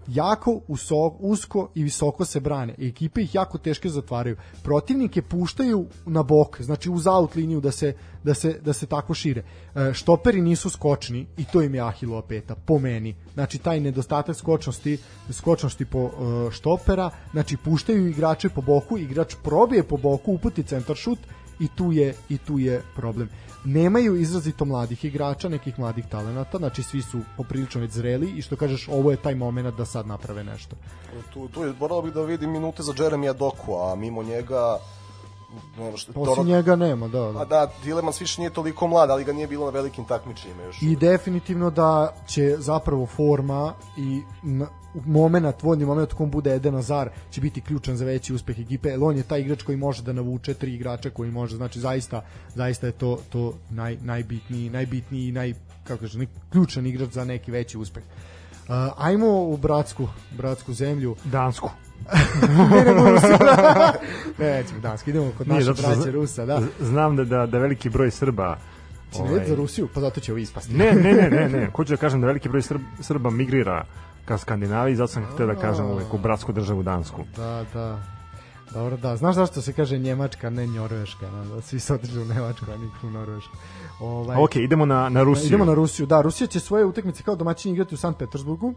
jako 0.06 0.60
uso, 0.68 1.16
usko 1.18 1.68
i 1.74 1.82
visoko 1.82 2.24
se 2.24 2.40
brane. 2.40 2.74
Ekipe 2.78 3.22
ih 3.22 3.34
jako 3.34 3.58
teško 3.58 3.88
zatvaraju. 3.88 4.36
Protivnike 4.62 5.22
puštaju 5.22 5.86
na 6.06 6.22
bok, 6.22 6.60
znači 6.60 6.90
uz 6.90 7.06
out 7.06 7.34
liniju 7.36 7.60
da 7.60 7.70
se, 7.70 7.94
da 8.24 8.34
se, 8.34 8.60
da 8.64 8.72
se 8.72 8.86
tako 8.86 9.14
šire. 9.14 9.42
E, 9.74 9.92
štoperi 9.92 10.40
nisu 10.40 10.70
skočni 10.70 11.26
i 11.36 11.44
to 11.44 11.62
im 11.62 11.74
je 11.74 11.80
Ahilova 11.80 12.22
peta, 12.22 12.54
po 12.54 12.78
meni. 12.78 13.14
Znači 13.34 13.58
taj 13.58 13.80
nedostatak 13.80 14.36
skočnosti, 14.36 14.98
skočnosti 15.30 15.84
po 15.84 15.98
uh, 15.98 16.12
štopera, 16.52 17.10
znači 17.32 17.56
puštaju 17.56 18.06
igrače 18.06 18.48
po 18.48 18.60
boku, 18.60 18.98
igrač 18.98 19.34
probije 19.44 19.82
po 19.82 19.96
boku, 19.96 20.32
uputi 20.32 20.62
centar 20.62 20.96
šut 20.96 21.18
i 21.60 21.68
tu 21.68 21.92
je 21.92 22.14
i 22.28 22.38
tu 22.38 22.58
je 22.58 22.82
problem 22.96 23.28
nemaju 23.64 24.16
izrazito 24.16 24.64
mladih 24.64 25.04
igrača, 25.04 25.48
nekih 25.48 25.78
mladih 25.78 26.06
talenata, 26.06 26.58
znači 26.58 26.82
svi 26.82 27.02
su 27.02 27.20
poprilično 27.36 27.80
već 27.80 27.90
zreli 27.90 28.30
i 28.30 28.42
što 28.42 28.56
kažeš, 28.56 28.88
ovo 28.88 29.10
je 29.10 29.16
taj 29.16 29.34
moment 29.34 29.76
da 29.76 29.84
sad 29.84 30.06
naprave 30.06 30.44
nešto. 30.44 30.76
Tu, 31.32 31.48
tu 31.48 31.64
je, 31.64 31.74
moralo 31.80 32.02
bih 32.02 32.12
da 32.12 32.22
vidim 32.22 32.50
minute 32.50 32.82
za 32.82 32.92
Jeremija 32.98 33.32
Doku, 33.32 33.74
a 33.74 33.94
mimo 33.94 34.22
njega 34.22 34.78
što 35.96 36.12
Osim 36.12 36.24
Torok... 36.24 36.46
njega 36.46 36.76
nema, 36.76 37.08
da. 37.08 37.32
da. 37.32 37.40
A 37.40 37.44
da, 37.44 37.70
Tilemans 37.82 38.20
više 38.20 38.40
nije 38.40 38.50
toliko 38.50 38.86
mlad, 38.86 39.10
ali 39.10 39.24
ga 39.24 39.32
nije 39.32 39.46
bilo 39.46 39.64
na 39.64 39.70
velikim 39.70 40.04
takmičenjima 40.04 40.62
još. 40.62 40.82
I 40.82 40.96
definitivno 40.96 41.70
da 41.70 42.14
će 42.26 42.56
zapravo 42.58 43.06
forma 43.06 43.74
i 43.96 44.22
moment, 44.94 45.62
vodni 45.62 45.84
moment 45.84 46.12
kom 46.12 46.30
bude 46.30 46.54
Eden 46.54 46.74
Azar 46.74 47.10
će 47.30 47.40
biti 47.40 47.60
ključan 47.60 47.96
za 47.96 48.04
veći 48.04 48.34
uspeh 48.34 48.58
ekipe, 48.58 48.88
jer 48.88 48.98
on 49.02 49.16
je 49.16 49.22
taj 49.22 49.40
igrač 49.40 49.62
koji 49.62 49.76
može 49.76 50.02
da 50.02 50.12
navuče 50.12 50.54
tri 50.54 50.74
igrača 50.74 51.10
koji 51.10 51.30
može, 51.30 51.56
znači 51.56 51.80
zaista, 51.80 52.22
zaista 52.54 52.86
je 52.86 52.92
to, 52.92 53.18
to 53.30 53.54
naj, 53.70 53.96
najbitniji, 54.02 54.70
najbitniji 54.70 55.28
i 55.28 55.32
naj, 55.32 55.54
kako 55.84 56.00
kaže, 56.00 56.26
ključan 56.50 56.86
igrač 56.86 57.10
za 57.10 57.24
neki 57.24 57.50
veći 57.50 57.78
uspeh. 57.78 58.02
Uh, 58.02 58.74
ajmo 58.96 59.42
u 59.42 59.56
bratsku, 59.56 60.08
bratsku 60.36 60.72
zemlju. 60.72 61.16
Dansku. 61.24 61.70
ne, 62.70 62.84
nego 62.84 63.10
Rusiju. 63.10 63.36
ne, 64.38 64.50
nećemo 64.50 64.80
Dansku, 64.80 65.10
idemo 65.10 65.32
kod 65.38 65.48
naše 65.48 65.72
braće 65.72 66.10
Rusa, 66.10 66.46
da. 66.46 66.62
Znam 66.80 67.16
da, 67.16 67.24
da, 67.24 67.46
da 67.46 67.58
veliki 67.58 67.90
broj 67.90 68.10
Srba 68.10 68.56
Ti 69.12 69.22
ne 69.22 69.30
ovaj... 69.30 69.48
za 69.48 69.54
Rusiju, 69.54 69.88
pa 69.94 70.00
zato 70.00 70.20
će 70.20 70.32
ovo 70.32 70.38
ispasti. 70.38 70.74
ne, 70.74 70.92
ne, 70.92 71.12
ne, 71.12 71.30
ne, 71.30 71.48
ne. 71.48 71.70
Hoću 71.76 71.92
da 71.92 71.96
kažem 71.96 72.20
da 72.20 72.26
veliki 72.26 72.48
broj 72.48 72.62
Srb, 72.62 72.80
Srba 73.00 73.30
migrira 73.30 73.84
ka 74.24 74.38
Skandinaviji, 74.38 74.96
zato 74.96 75.12
sam 75.12 75.24
htio 75.34 75.46
da 75.46 75.54
kažem 75.54 75.86
uvek 75.86 76.14
u 76.14 76.18
bratsku 76.18 76.52
državu 76.52 76.82
Dansku. 76.82 77.24
Da, 77.36 77.64
da. 77.74 77.98
Dobro, 78.74 78.96
da. 78.96 79.16
Znaš 79.16 79.34
zašto 79.34 79.62
se 79.62 79.72
kaže 79.72 79.98
Njemačka, 79.98 80.50
ne 80.50 80.66
Njorveška? 80.66 81.30
Da, 81.30 81.60
svi 81.60 81.80
se 81.80 81.94
određu 81.94 82.22
u 82.22 82.24
Nemačku, 82.24 82.66
a 82.74 82.76
nikako 82.76 83.06
u 83.06 83.10
Norvešku. 83.10 83.56
Ovaj, 84.00 84.36
ok, 84.42 84.56
idemo 84.56 84.86
na, 84.86 85.08
na 85.08 85.22
Rusiju. 85.22 85.46
Idemo 85.46 85.64
na 85.64 85.74
Rusiju, 85.74 86.06
da. 86.06 86.20
Rusija 86.20 86.46
će 86.46 86.60
svoje 86.60 86.84
utakmice 86.84 87.22
kao 87.22 87.36
domaćini 87.36 87.74
igrati 87.74 87.94
u 87.94 87.98
Sankt 87.98 88.18
Petersburgu. 88.18 88.74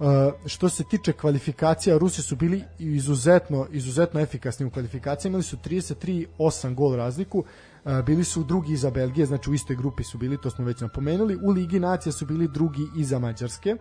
Uh, 0.00 0.06
što 0.46 0.68
se 0.68 0.84
tiče 0.84 1.12
kvalifikacija, 1.12 1.98
Rusi 1.98 2.22
su 2.22 2.36
bili 2.36 2.64
izuzetno, 2.78 3.66
izuzetno 3.70 4.20
efikasni 4.20 4.66
u 4.66 4.70
kvalifikacijama, 4.70 5.32
imali 5.32 5.42
su 5.42 5.56
33-8 5.56 6.74
gol 6.74 6.96
razliku, 6.96 7.38
uh, 7.38 8.00
bili 8.06 8.24
su 8.24 8.44
drugi 8.44 8.72
iza 8.72 8.90
Belgije, 8.90 9.26
znači 9.26 9.50
u 9.50 9.54
istoj 9.54 9.76
grupi 9.76 10.04
su 10.04 10.18
bili, 10.18 10.38
to 10.42 10.50
smo 10.50 10.64
već 10.64 10.80
napomenuli, 10.80 11.38
u 11.42 11.50
Ligi 11.50 11.80
nacija 11.80 12.12
su 12.12 12.26
bili 12.26 12.48
drugi 12.48 12.86
iza 12.96 13.18
Mađarske. 13.18 13.74
Uh, 13.74 13.80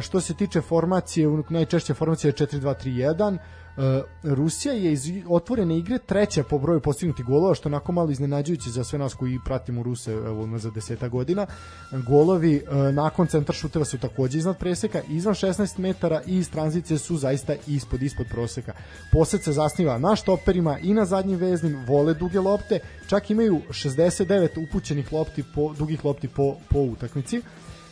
što 0.00 0.20
se 0.20 0.34
tiče 0.34 0.60
formacije, 0.60 1.28
najčešće 1.48 1.94
formacija 1.94 2.28
je 2.28 2.46
4-2-3-1. 2.46 3.38
E, 3.78 4.02
Rusija 4.22 4.74
je 4.74 4.92
iz 4.92 5.02
otvorene 5.28 5.78
igre 5.78 5.98
treća 5.98 6.42
po 6.42 6.58
broju 6.58 6.80
postignutih 6.80 7.26
golova, 7.26 7.54
što 7.54 7.68
onako 7.68 7.92
malo 7.92 8.10
iznenađujuće 8.10 8.70
za 8.70 8.84
sve 8.84 8.98
nas 8.98 9.14
koji 9.14 9.38
pratimo 9.44 9.82
Ruse 9.82 10.12
evo, 10.12 10.58
za 10.58 10.70
deseta 10.70 11.08
godina. 11.08 11.46
Golovi 12.06 12.56
e, 12.56 12.92
nakon 12.92 13.26
centar 13.26 13.54
šuteva 13.54 13.84
su 13.84 13.98
takođe 13.98 14.38
iznad 14.38 14.58
preseka, 14.58 15.02
izvan 15.08 15.34
16 15.34 15.78
metara 15.78 16.20
i 16.26 16.38
iz 16.38 16.50
tranzicije 16.50 16.98
su 16.98 17.16
zaista 17.16 17.54
ispod 17.66 18.02
ispod 18.02 18.26
proseka. 18.30 18.72
Posed 19.12 19.42
se 19.42 19.52
zasniva 19.52 19.98
na 19.98 20.16
štoperima 20.16 20.78
i 20.78 20.94
na 20.94 21.04
zadnjim 21.04 21.38
veznim, 21.38 21.84
vole 21.86 22.14
duge 22.14 22.40
lopte, 22.40 22.80
čak 23.06 23.30
imaju 23.30 23.60
69 23.70 24.68
upućenih 24.68 25.12
lopti 25.12 25.44
po, 25.54 25.74
dugih 25.78 26.04
lopti 26.04 26.28
po, 26.28 26.56
po 26.70 26.78
utakmici. 26.78 27.42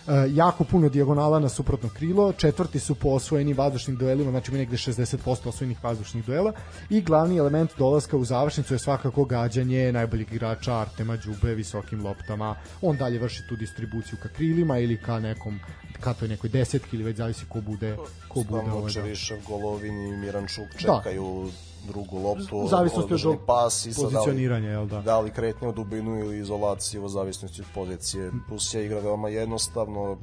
E, 0.09 0.29
jako 0.29 0.65
puno 0.65 0.89
dijagonala 0.89 1.39
na 1.39 1.49
suprotno 1.49 1.89
krilo, 1.89 2.33
četvrti 2.33 2.79
su 2.79 2.95
po 2.95 3.09
osvojenim 3.09 3.57
vazdušnim 3.57 3.97
duelima, 3.97 4.31
znači 4.31 4.53
mi 4.53 4.59
negde 4.59 4.77
60% 4.77 5.49
osvojenih 5.49 5.85
vazdušnih 5.85 6.25
duela 6.25 6.53
i 6.91 7.01
glavni 7.01 7.37
element 7.37 7.71
dolaska 7.79 8.17
u 8.17 8.25
završnicu 8.25 8.75
je 8.75 8.79
svakako 8.79 9.25
gađanje 9.25 9.93
najboljeg 9.93 10.33
igrača 10.33 10.75
Artema 10.75 11.17
Đube 11.17 11.55
visokim 11.55 12.05
loptama. 12.05 12.55
On 12.83 12.97
dalje 12.97 13.19
vrši 13.19 13.43
tu 13.49 13.57
distribuciju 13.57 14.19
ka 14.23 14.29
krilima 14.29 14.79
ili 14.79 14.97
ka 15.03 15.21
nekom 15.21 15.61
ka 16.01 16.15
toj 16.15 16.29
nekoj 16.29 16.51
desetki 16.51 16.97
ili 16.97 17.05
već 17.05 17.17
zavisi 17.17 17.45
ko 17.49 17.61
bude 17.61 17.97
ko 18.29 18.43
bude 18.49 18.71
ovaj. 18.71 18.93
Više 19.05 19.37
Golovin 19.49 20.07
i 20.07 20.17
Mirančuk 20.17 20.69
da. 20.73 20.79
čekaju 20.79 21.51
da 21.51 21.66
drugu 21.87 22.19
loptu, 22.19 22.67
zavisnosti 22.71 23.29
od 23.29 23.39
pas 23.47 23.87
i 23.87 23.95
pozicioniranja, 23.95 24.71
jel 24.71 24.87
da? 24.87 25.01
Da 25.01 25.21
li 25.21 25.31
kretnje 25.31 25.69
u 25.69 25.73
dubinu 25.73 26.19
ili 26.19 26.39
izolaciju 26.39 27.05
u 27.05 27.09
zavisnosti 27.09 27.61
od 27.61 27.67
pozicije. 27.75 28.33
Rusija 28.51 28.83
igra 28.83 29.01
veoma 29.01 29.29
jednostavno, 29.29 30.17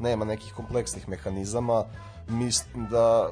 nema 0.00 0.24
nekih 0.24 0.54
kompleksnih 0.54 1.08
mehanizama. 1.08 1.84
Mislim 2.28 2.86
da 2.90 3.30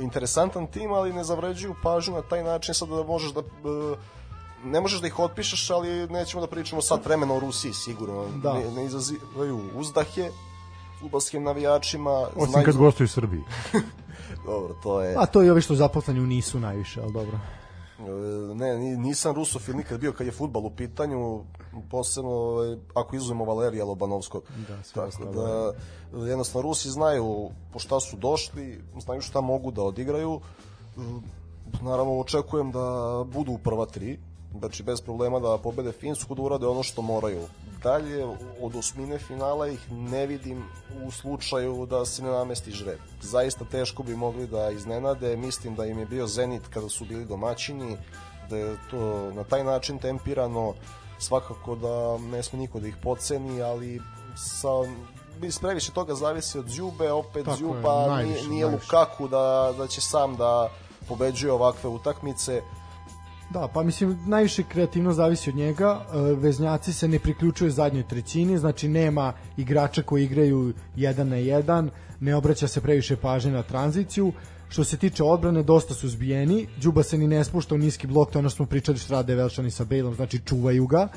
interesantan 0.00 0.66
tim, 0.66 0.92
ali 0.92 1.12
ne 1.12 1.24
zavređuju 1.24 1.74
pažnju 1.82 2.14
na 2.14 2.22
taj 2.22 2.44
način 2.44 2.74
sad 2.74 2.88
da 2.88 3.02
možeš 3.02 3.32
da 3.32 3.42
ne 4.64 4.80
možeš 4.80 5.00
da 5.00 5.06
ih 5.06 5.18
otpišeš, 5.18 5.70
ali 5.70 6.08
nećemo 6.08 6.40
da 6.40 6.46
pričamo 6.46 6.82
sad 6.82 7.04
vremena 7.04 7.34
o 7.34 7.40
Rusiji, 7.40 7.72
sigurno. 7.72 8.24
Da. 8.42 8.52
Ne, 8.52 8.70
ne 8.70 8.84
izazivaju 8.84 9.60
uzdahe 9.74 10.30
futbalskim 11.00 11.42
navijačima. 11.42 12.10
Osim 12.10 12.50
znaju... 12.50 12.66
kad 12.66 12.76
gostuju 12.76 13.04
u 13.04 13.08
Srbiji. 13.08 13.42
dobro, 14.46 14.74
to 14.82 15.02
je... 15.02 15.14
A 15.18 15.26
to 15.26 15.42
je 15.42 15.52
ovi 15.52 15.60
što 15.60 15.74
zaposleni 15.74 16.20
u 16.20 16.26
nisu 16.26 16.60
najviše, 16.60 17.00
ali 17.02 17.12
dobro. 17.12 17.38
E, 17.98 18.54
ne, 18.54 18.78
nisam 18.78 19.34
rusofil 19.34 19.76
nikad 19.76 20.00
bio 20.00 20.12
kad 20.12 20.26
je 20.26 20.32
futbal 20.32 20.66
u 20.66 20.70
pitanju, 20.70 21.44
posebno 21.90 22.30
ovaj, 22.30 22.76
ako 22.94 23.16
izuzmemo 23.16 23.44
Valerija 23.44 23.84
Lobanovskog. 23.84 24.42
Da, 24.68 24.76
Tako 24.94 25.24
da, 25.24 25.72
jednostavno 26.26 26.68
Rusi 26.68 26.90
znaju 26.90 27.50
po 27.72 27.78
šta 27.78 28.00
su 28.00 28.16
došli, 28.16 28.80
znaju 29.00 29.20
šta 29.20 29.40
mogu 29.40 29.70
da 29.70 29.82
odigraju. 29.82 30.40
E, 30.96 31.00
naravno, 31.82 32.20
očekujem 32.20 32.72
da 32.72 32.80
budu 33.32 33.52
u 33.52 33.58
prva 33.58 33.86
tri, 33.86 34.18
znači 34.58 34.82
bez 34.82 35.00
problema 35.00 35.38
da 35.38 35.58
pobede 35.58 35.92
Finsku, 35.92 36.34
da 36.34 36.42
urade 36.42 36.66
ono 36.66 36.82
što 36.82 37.02
moraju. 37.02 37.42
Dalje 37.82 38.24
od 38.60 38.76
osmine 38.76 39.18
finala 39.18 39.68
ih 39.68 39.92
ne 39.92 40.26
vidim 40.26 40.64
u 41.04 41.10
slučaju 41.10 41.86
da 41.86 42.04
se 42.04 42.22
ne 42.22 42.30
namesti 42.30 42.70
žreb. 42.70 42.98
Zaista 43.22 43.64
teško 43.64 44.02
bi 44.02 44.16
mogli 44.16 44.46
da 44.46 44.70
iznenade, 44.70 45.36
mislim 45.36 45.74
da 45.74 45.86
im 45.86 45.98
je 45.98 46.06
bio 46.06 46.26
Zenit 46.26 46.62
kada 46.70 46.88
su 46.88 47.04
bili 47.04 47.24
domaćini, 47.24 47.96
da 48.50 48.56
je 48.56 48.76
to 48.90 49.30
na 49.32 49.44
taj 49.44 49.64
način 49.64 49.98
tempirano, 49.98 50.74
svakako 51.18 51.76
da 51.76 52.18
ne 52.18 52.42
sme 52.42 52.58
niko 52.58 52.80
da 52.80 52.88
ih 52.88 52.96
poceni, 53.02 53.62
ali 53.62 54.00
sa 54.36 54.68
bis 55.40 55.58
previše 55.58 55.92
toga 55.92 56.14
zavisi 56.14 56.58
od 56.58 56.68
Zjube, 56.68 57.12
opet 57.12 57.44
Tako 57.44 57.56
Zjuba 57.56 57.92
je, 57.92 58.08
najviše, 58.08 58.40
nije, 58.40 58.48
nije 58.48 58.66
najviše. 58.66 58.84
Lukaku 58.84 59.28
da, 59.28 59.74
da 59.78 59.86
će 59.86 60.00
sam 60.00 60.36
da 60.36 60.70
pobeđuje 61.08 61.52
ovakve 61.52 61.90
utakmice 61.90 62.62
Da, 63.50 63.68
pa 63.74 63.82
mislim 63.82 64.18
najviše 64.26 64.62
kreativno 64.62 65.12
zavisi 65.12 65.50
od 65.50 65.56
njega. 65.56 66.06
E, 66.12 66.18
veznjaci 66.34 66.92
se 66.92 67.08
ne 67.08 67.18
priključuju 67.18 67.70
zadnjoj 67.70 68.08
trećini, 68.08 68.58
znači 68.58 68.88
nema 68.88 69.32
igrača 69.56 70.02
koji 70.02 70.24
igraju 70.24 70.72
jedan 70.96 71.28
na 71.28 71.36
jedan, 71.36 71.90
ne 72.20 72.34
obraća 72.34 72.68
se 72.68 72.80
previše 72.80 73.16
pažnje 73.16 73.52
na 73.52 73.62
tranziciju. 73.62 74.32
Što 74.68 74.84
se 74.84 74.96
tiče 74.96 75.24
odbrane, 75.24 75.62
dosta 75.62 75.94
su 75.94 76.08
zbijeni. 76.08 76.66
Đuba 76.82 77.02
se 77.02 77.18
ni 77.18 77.26
ne 77.26 77.44
spušta 77.44 77.74
u 77.74 77.78
niski 77.78 78.06
blok, 78.06 78.30
to 78.30 78.38
ono 78.38 78.48
što 78.48 78.56
smo 78.56 78.66
pričali 78.66 78.98
što 78.98 79.14
rade 79.14 79.34
Velšani 79.34 79.70
sa 79.70 79.84
Bejlom, 79.84 80.14
znači 80.14 80.38
čuvaju 80.38 80.86
ga. 80.86 81.08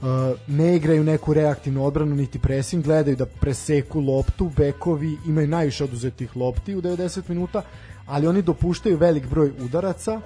Uh, 0.00 0.06
ne 0.46 0.76
igraju 0.76 1.04
neku 1.04 1.34
reaktivnu 1.34 1.84
odbranu 1.84 2.14
niti 2.14 2.38
pressing, 2.38 2.84
gledaju 2.84 3.16
da 3.16 3.26
preseku 3.26 4.00
loptu, 4.00 4.50
bekovi 4.56 5.16
imaju 5.26 5.48
najviše 5.48 5.84
oduzetih 5.84 6.36
lopti 6.36 6.76
u 6.76 6.82
90 6.82 7.22
minuta, 7.28 7.62
ali 8.06 8.26
oni 8.26 8.42
dopuštaju 8.42 8.96
velik 8.96 9.26
broj 9.26 9.52
udaraca, 9.60 10.20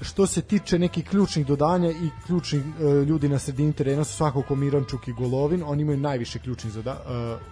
što 0.00 0.26
se 0.26 0.42
tiče 0.42 0.78
nekih 0.78 1.04
ključnih 1.04 1.46
dodanja 1.46 1.90
i 1.90 2.10
ključnih 2.26 2.62
uh, 2.64 3.08
ljudi 3.08 3.28
na 3.28 3.38
sredini 3.38 3.72
terena 3.72 4.04
su 4.04 4.16
svakako 4.16 4.54
Mirančuk 4.54 5.08
i 5.08 5.12
Golovin, 5.12 5.62
oni 5.66 5.82
imaju 5.82 5.98
najviše 5.98 6.38
ključnih 6.38 6.76
uh, 6.76 6.84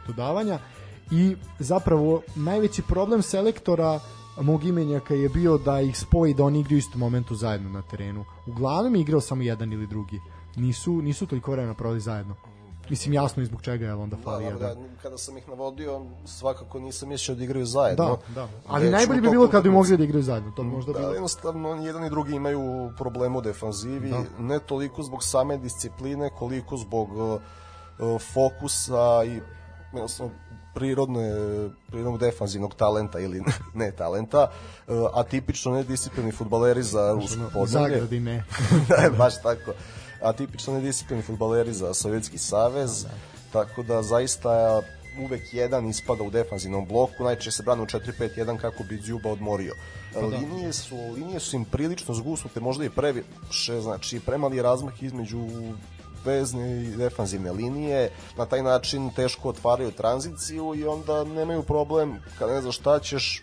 dodavanja 0.07 0.59
i 1.11 1.37
zapravo 1.59 2.23
najveći 2.37 2.83
problem 2.83 3.23
selektora 3.23 4.01
mog 4.41 4.65
imenjaka 4.65 5.15
je 5.15 5.29
bio 5.29 5.59
da 5.59 5.81
ih 5.81 5.99
spoji 5.99 6.35
da 6.35 6.45
oni 6.45 6.61
igraju 6.61 6.79
istom 6.79 7.01
momentu 7.01 7.35
zajedno 7.35 7.69
na 7.69 7.83
terenu. 7.83 8.25
Uglavnom 8.47 8.95
je 8.95 9.01
igrao 9.01 9.21
samo 9.21 9.43
jedan 9.43 9.73
ili 9.73 9.87
drugi. 9.87 10.21
Nisu, 10.57 11.03
nisu 11.03 11.27
toliko 11.27 11.53
vremena 11.53 11.75
provali 11.75 12.01
zajedno. 12.01 12.35
Mislim 12.91 13.15
jasno 13.15 13.43
i 13.43 13.47
zbog 13.47 13.63
čega 13.63 13.87
je 13.87 13.95
onda 13.95 14.17
fali 14.25 14.45
da, 14.45 14.51
jedan. 14.51 14.75
Da, 14.75 15.03
kada 15.03 15.19
sam 15.19 15.37
ih 15.37 15.49
navodio, 15.49 16.03
svakako 16.27 16.81
nisam 16.81 17.09
mislio 17.09 17.35
da 17.35 17.45
igraju 17.45 17.67
zajedno. 17.67 18.19
Da, 18.29 18.35
da. 18.35 18.49
Ali 18.67 18.85
Već 18.85 18.93
najbolje 18.93 19.21
bi 19.21 19.31
bilo 19.31 19.49
kad 19.49 19.63
bi 19.63 19.71
mogli 19.71 19.97
da 19.97 20.05
igraju 20.05 20.23
zajedno, 20.23 20.51
to 20.57 20.63
bi 20.63 20.69
možda 20.69 20.93
da, 20.93 20.99
bilo. 20.99 21.13
jednostavno 21.13 21.75
jedan 21.85 22.05
i 22.05 22.11
drugi 22.11 22.35
imaju 22.35 22.93
problemu 22.99 23.39
u 23.39 23.43
defanzivi, 23.43 24.11
da. 24.11 24.25
ne 24.39 24.59
toliko 24.59 25.03
zbog 25.03 25.25
same 25.25 25.57
discipline, 25.57 26.31
koliko 26.39 26.77
zbog 26.77 27.09
uh, 27.13 27.41
fokusa 28.33 29.25
i 29.27 29.41
jednostavno 29.93 30.33
prirodne, 30.75 31.31
prirodnog 31.87 32.19
defanzivnog 32.19 32.75
talenta 32.75 33.21
ili 33.21 33.43
ne 33.75 33.91
talenta, 33.91 34.51
uh, 34.87 34.95
a 35.15 35.23
tipično 35.23 35.73
nedisciplinni 35.73 36.33
futbaleri 36.33 36.83
za 36.83 37.13
rusko 37.13 37.43
podnevlje. 37.53 37.95
Zagradi 37.95 38.21
ne. 38.21 38.45
da, 38.89 39.11
baš 39.19 39.43
tako 39.43 39.73
atipično 40.23 40.75
nedisciplini 40.75 41.23
futbaleri 41.23 41.73
za 41.73 41.95
Sovjetski 41.95 42.39
savez, 42.39 43.03
da, 43.03 43.09
da. 43.09 43.15
tako 43.53 43.83
da 43.83 44.03
zaista 44.03 44.83
uvek 45.25 45.55
jedan 45.55 45.89
ispada 45.89 46.23
u 46.23 46.31
defanzivnom 46.31 46.87
bloku, 46.87 47.25
najčešće 47.25 47.51
se 47.51 47.63
brane 47.63 47.83
u 47.83 47.87
4-5-1 47.87 48.59
kako 48.61 48.85
bi 48.85 48.97
Djuba 48.97 49.31
odmorio. 49.31 49.75
Pa 50.15 50.21
da. 50.21 50.27
linije 50.27 50.73
su 50.73 50.97
linije 50.97 51.41
su 51.41 51.57
im 51.57 51.65
prilično 51.65 52.15
zgusnute, 52.15 52.61
možda 52.61 52.85
i 52.85 52.91
previše, 52.91 53.81
znači 53.81 54.21
premali 54.21 54.63
razmak 54.63 55.03
između 55.03 55.39
vezne 56.25 56.83
i 56.83 56.97
defanzivne 56.97 57.53
linije, 57.53 58.11
na 58.37 58.47
taj 58.47 58.63
način 58.63 59.11
teško 59.11 59.49
otvaraju 59.49 59.91
tranziciju 59.91 60.75
i 60.75 60.87
onda 60.87 61.25
nemaju 61.25 61.63
problem 61.63 62.19
kada 62.39 62.55
ne 62.55 62.63
znaš 62.63 62.77
šta 62.77 62.99
ćeš 62.99 63.43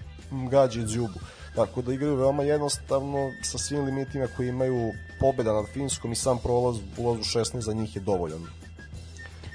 gađi 0.50 0.84
Djubu. 0.84 1.20
Tako 1.56 1.82
da 1.82 1.94
igraju 1.94 2.16
veoma 2.16 2.44
jednostavno 2.44 3.32
sa 3.42 3.58
svim 3.58 3.84
limitima 3.86 4.28
koji 4.38 4.50
imaju 4.50 4.92
pobeda 5.20 5.54
nad 5.54 5.66
Finskom 5.74 6.12
i 6.12 6.16
sam 6.16 6.38
prolaz 6.44 6.78
u 6.98 7.02
16 7.02 7.60
za 7.60 7.74
njih 7.74 7.96
je 7.96 8.02
dovoljan. 8.02 8.40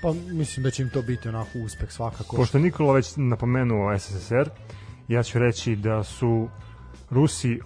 Pa 0.03 0.13
mislim 0.13 0.65
da 0.65 0.71
će 0.71 0.83
im 0.83 0.91
to 0.91 1.03
biti 1.03 1.29
onako 1.29 1.59
uspeh 1.59 1.93
svakako. 1.93 2.37
Pošto 2.37 2.59
Nikola 2.59 2.93
već 2.93 3.13
napomenuo 3.17 3.99
SSSR, 3.99 4.51
ja 5.09 5.23
ću 5.23 5.39
reći 5.39 5.77
da 5.77 6.05
su 6.05 6.49
Rusi 7.11 7.61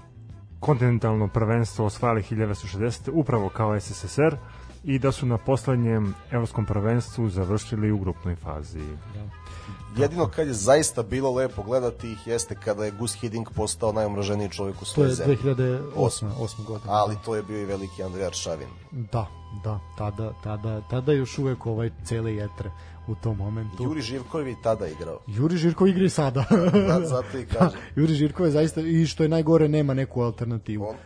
kontinentalno 0.60 1.28
prvenstvo 1.28 1.86
osvajali 1.86 2.22
1960. 2.22 3.10
upravo 3.12 3.48
kao 3.48 3.80
SSSR 3.80 4.36
i 4.84 4.98
da 4.98 5.12
su 5.12 5.26
na 5.26 5.38
poslednjem 5.38 6.14
evropskom 6.30 6.66
prvenstvu 6.66 7.28
završili 7.28 7.92
u 7.92 7.98
grupnoj 7.98 8.36
fazi. 8.36 8.80
Da. 9.14 10.02
Jedino 10.02 10.28
kad 10.28 10.46
je 10.46 10.52
zaista 10.52 11.02
bilo 11.02 11.32
lepo 11.32 11.62
gledati 11.62 12.12
ih 12.12 12.26
jeste 12.26 12.54
kada 12.64 12.84
je 12.84 12.90
Gus 12.90 13.14
Hiddink 13.20 13.50
postao 13.50 13.92
najomraženiji 13.92 14.48
čovjek 14.48 14.82
u 14.82 14.84
svojoj 14.84 15.10
zemlji. 15.10 15.36
To 15.36 15.48
je 15.48 15.54
2008. 15.54 16.26
8. 16.40 16.64
godine. 16.64 16.92
Ali 16.92 17.16
to 17.24 17.36
je 17.36 17.42
bio 17.42 17.60
i 17.60 17.64
veliki 17.64 18.02
Andrija 18.02 18.32
Šavin. 18.32 18.68
Da, 18.90 19.26
da, 19.64 19.80
tada, 19.98 20.32
tada, 20.44 20.80
tada 20.90 21.12
još 21.12 21.38
uvek 21.38 21.66
ovaj 21.66 21.90
cele 22.04 22.34
jetre 22.34 22.70
u 23.06 23.14
tom 23.14 23.36
momentu. 23.36 23.82
Juri 23.84 24.00
Živkov 24.00 24.48
je 24.48 24.54
tada 24.62 24.86
igrao. 24.86 25.20
Juri 25.26 25.56
Živkov 25.56 25.88
igra 25.88 26.04
i 26.04 26.10
sada. 26.10 26.44
da, 26.88 27.00
zato 27.06 27.38
i 27.38 27.46
kažem. 27.58 27.80
Da, 27.94 28.00
Juri 28.00 28.14
Živkov 28.14 28.46
je 28.46 28.52
zaista, 28.52 28.80
i 28.80 29.06
što 29.06 29.22
je 29.22 29.28
najgore, 29.28 29.68
nema 29.68 29.94
neku 29.94 30.22
alternativu. 30.22 30.86
On, 30.86 30.96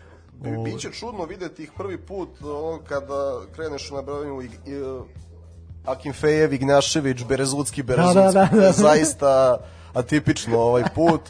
bi, 0.43 0.70
biće 0.73 0.90
čudno 0.90 1.24
videti 1.24 1.62
ih 1.62 1.73
prvi 1.77 1.98
put 1.98 2.28
ono, 2.43 2.78
kada 2.89 3.40
kreneš 3.55 3.90
na 3.90 4.02
bravanju 4.02 4.43
i, 4.43 4.47
i, 4.47 4.51
Akimfejev, 5.85 6.52
Ignjašević, 6.52 7.24
Berezutski, 7.24 7.82
Berezutski. 7.82 8.19
Da, 8.19 8.32
da, 8.32 8.48
da, 8.52 8.60
da. 8.60 8.73
Zaista 8.73 9.59
atipično 9.94 10.59
ovaj 10.59 10.85
put. 10.94 11.20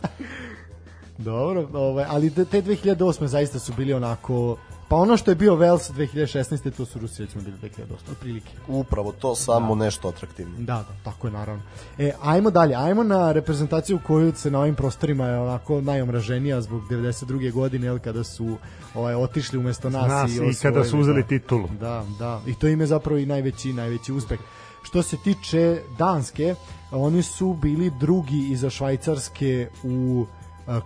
Dobro, 1.18 1.68
ovaj, 1.72 2.04
ali 2.08 2.34
te 2.34 2.62
2008. 2.62 3.24
zaista 3.24 3.58
su 3.58 3.72
bili 3.76 3.94
onako 3.94 4.56
Pa 4.88 4.96
ono 4.96 5.16
što 5.16 5.30
je 5.30 5.34
bio 5.34 5.54
Vels 5.54 5.90
2016. 5.90 6.70
to 6.76 6.84
su 6.84 6.98
Rusi 6.98 7.22
recimo 7.22 7.44
bili 7.44 7.56
2008. 7.62 8.10
otprilike. 8.12 8.50
Upravo 8.68 9.12
to 9.12 9.34
samo 9.34 9.74
da. 9.74 9.84
nešto 9.84 10.08
atraktivno. 10.08 10.54
Da, 10.58 10.74
da, 10.74 10.94
tako 11.04 11.26
je 11.26 11.32
naravno. 11.32 11.62
E, 11.98 12.12
ajmo 12.22 12.50
dalje, 12.50 12.74
ajmo 12.74 13.02
na 13.02 13.32
reprezentaciju 13.32 13.98
koju 14.06 14.32
se 14.34 14.50
na 14.50 14.60
ovim 14.60 14.74
prostorima 14.74 15.26
je 15.26 15.38
onako 15.38 15.80
najomraženija 15.80 16.60
zbog 16.60 16.82
92. 16.90 17.52
godine, 17.52 17.86
jel, 17.86 17.98
kada 17.98 18.24
su 18.24 18.56
ovaj, 18.94 19.14
otišli 19.14 19.58
umesto 19.58 19.90
nas, 19.90 20.08
nas 20.08 20.30
i, 20.30 20.34
i 20.34 20.54
kada 20.62 20.84
su 20.84 20.98
uzeli 20.98 21.22
da, 21.22 21.28
titulu. 21.28 21.68
Da, 21.80 22.04
da, 22.18 22.40
i 22.46 22.54
to 22.54 22.68
im 22.68 22.80
je 22.80 22.86
zapravo 22.86 23.18
i 23.18 23.26
najveći, 23.26 23.72
najveći 23.72 24.12
uspeh. 24.12 24.40
Što 24.82 25.02
se 25.02 25.16
tiče 25.16 25.80
Danske, 25.98 26.54
oni 26.90 27.22
su 27.22 27.54
bili 27.62 27.90
drugi 28.00 28.48
iza 28.50 28.70
Švajcarske 28.70 29.68
u 29.82 30.26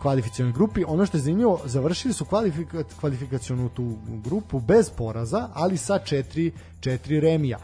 kvalifikacionoj 0.01 0.53
grupi. 0.53 0.85
Ono 0.87 1.07
što 1.07 1.17
je 1.17 1.23
zanimljivo, 1.23 1.61
završili 1.65 2.15
su 2.15 2.25
kvalifika, 2.25 2.85
kvalifikacionu 3.01 3.69
tu 3.69 3.97
grupu 4.25 4.61
bez 4.61 4.91
poraza, 4.91 5.49
ali 5.55 5.77
sa 5.77 5.99
četiri, 5.99 6.53
četiri 6.81 7.21
remija. 7.21 7.59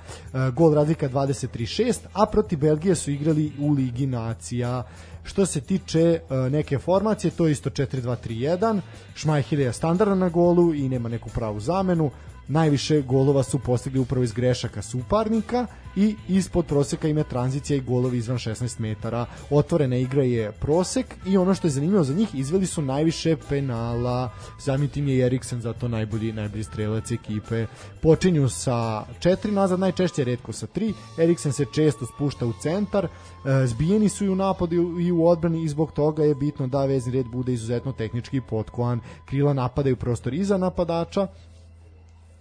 Gol 0.54 0.74
razlika 0.74 1.08
23-6, 1.08 1.98
a 2.12 2.26
protiv 2.26 2.58
Belgije 2.58 2.94
su 2.94 3.10
igrali 3.10 3.52
u 3.58 3.72
Ligi 3.72 4.06
nacija. 4.06 4.82
Što 5.24 5.46
se 5.46 5.60
tiče 5.60 6.20
neke 6.50 6.78
formacije, 6.78 7.30
to 7.30 7.46
je 7.46 7.52
isto 7.52 7.70
4-2-3-1. 7.70 8.80
Šmajhir 9.14 9.58
je 9.58 9.72
standardan 9.72 10.18
na 10.18 10.28
golu 10.28 10.74
i 10.74 10.88
nema 10.88 11.08
neku 11.08 11.28
pravu 11.28 11.60
zamenu 11.60 12.10
najviše 12.48 13.02
golova 13.02 13.42
su 13.42 13.58
postigli 13.58 14.00
upravo 14.00 14.24
iz 14.24 14.32
grešaka 14.32 14.82
suparnika 14.82 15.66
i 15.98 16.16
ispod 16.28 16.66
proseka 16.66 17.08
ima 17.08 17.22
tranzicija 17.22 17.76
i 17.76 17.80
golovi 17.80 18.18
izvan 18.18 18.38
16 18.38 18.80
metara. 18.80 19.26
Otvorena 19.50 19.96
igra 19.96 20.22
je 20.22 20.52
prosek 20.52 21.06
i 21.26 21.36
ono 21.36 21.54
što 21.54 21.66
je 21.66 21.70
zanimljivo 21.70 22.04
za 22.04 22.14
njih, 22.14 22.34
izveli 22.34 22.66
su 22.66 22.82
najviše 22.82 23.36
penala. 23.48 24.30
Samim 24.58 24.88
tim 24.88 25.08
je 25.08 25.26
Eriksen 25.26 25.60
zato 25.60 25.88
najbolji, 25.88 26.32
najbolji 26.32 26.64
strelac 26.64 27.10
ekipe. 27.10 27.66
Počinju 28.02 28.48
sa 28.48 29.04
četiri 29.20 29.52
nazad, 29.52 29.80
najčešće 29.80 30.24
redko 30.24 30.52
sa 30.52 30.66
tri. 30.66 30.92
Eriksen 31.18 31.52
se 31.52 31.64
često 31.72 32.06
spušta 32.06 32.46
u 32.46 32.52
centar. 32.62 33.04
E, 33.04 33.66
zbijeni 33.66 34.08
su 34.08 34.24
i 34.24 34.28
u 34.28 34.36
napadu 34.36 35.00
i 35.00 35.12
u 35.12 35.26
odbrani 35.26 35.62
i 35.62 35.68
zbog 35.68 35.92
toga 35.92 36.24
je 36.24 36.34
bitno 36.34 36.66
da 36.66 36.84
vezni 36.84 37.12
red 37.12 37.26
bude 37.26 37.52
izuzetno 37.52 37.92
tehnički 37.92 38.40
potkovan. 38.40 39.00
Krila 39.24 39.52
napadaju 39.52 39.96
prostor 39.96 40.34
iza 40.34 40.58
napadača 40.58 41.26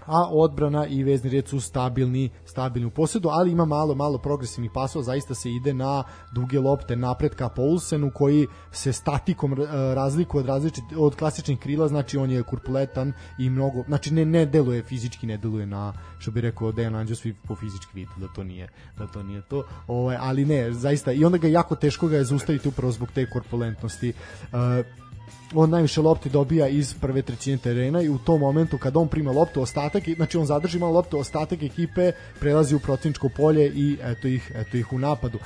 a 0.08 0.28
odbrana 0.32 0.88
i 0.88 1.04
vezni 1.04 1.30
red 1.30 1.48
su 1.48 1.60
stabilni, 1.60 2.30
stabilni 2.46 2.88
u 2.88 2.90
posedu, 2.90 3.30
ali 3.30 3.52
ima 3.52 3.66
malo, 3.66 3.96
malo 3.96 4.18
progresivnih 4.18 4.72
pasova, 4.74 5.04
zaista 5.04 5.34
se 5.36 5.52
ide 5.52 5.74
na 5.74 6.04
duge 6.32 6.60
lopte 6.60 6.96
napred 6.96 7.36
ka 7.36 7.50
Poulsenu 7.50 8.12
koji 8.16 8.48
se 8.72 8.94
statikom 8.94 9.54
e, 9.54 9.66
razlikuje 9.96 10.40
od, 10.40 10.48
različit, 10.48 10.84
od 10.98 11.16
klasičnih 11.16 11.60
krila, 11.60 11.88
znači 11.88 12.18
on 12.18 12.32
je 12.32 12.44
kurpuletan 12.44 13.14
i 13.40 13.50
mnogo, 13.50 13.84
znači 13.88 14.14
ne, 14.14 14.26
ne 14.26 14.46
deluje 14.46 14.84
fizički, 14.84 15.28
ne 15.28 15.38
deluje 15.38 15.66
na, 15.66 15.94
što 16.20 16.32
bi 16.32 16.42
rekao 16.42 16.72
Dejan 16.72 16.96
Anđos, 16.96 17.26
po 17.48 17.56
fizički 17.56 17.92
vidi 17.94 18.12
da 18.18 18.28
to 18.28 18.44
nije, 18.44 18.70
da 18.98 19.08
to 19.08 19.24
nije 19.24 19.42
to, 19.42 19.64
ovaj, 19.88 20.18
ali 20.20 20.46
ne, 20.46 20.72
zaista, 20.72 21.12
i 21.12 21.26
onda 21.26 21.38
ga 21.38 21.48
jako 21.48 21.76
teško 21.76 22.08
ga 22.08 22.18
je 22.18 22.24
zaustaviti 22.24 22.68
upravo 22.68 22.92
zbog 22.92 23.10
te 23.12 23.30
korpulentnosti. 23.30 24.14
Uh, 24.54 25.07
on 25.56 25.70
najviše 25.70 26.02
lopti 26.02 26.30
dobija 26.30 26.68
iz 26.68 26.94
prve 26.94 27.22
trećine 27.22 27.58
terena 27.58 28.02
i 28.02 28.10
u 28.10 28.18
tom 28.18 28.40
momentu 28.40 28.78
kad 28.78 28.98
on 28.98 29.08
prima 29.08 29.32
loptu 29.32 29.62
ostatak, 29.62 30.04
znači 30.16 30.38
on 30.38 30.46
zadrži 30.46 30.80
malo 30.80 30.92
loptu, 30.92 31.20
ostatak 31.20 31.64
ekipe 31.64 32.12
prelazi 32.40 32.76
u 32.76 32.80
protivničko 32.80 33.30
polje 33.30 33.68
i 33.76 33.98
eto 34.04 34.28
ih, 34.28 34.52
eto 34.56 34.78
ih 34.78 34.94
u 34.94 35.00
napadu. 35.00 35.40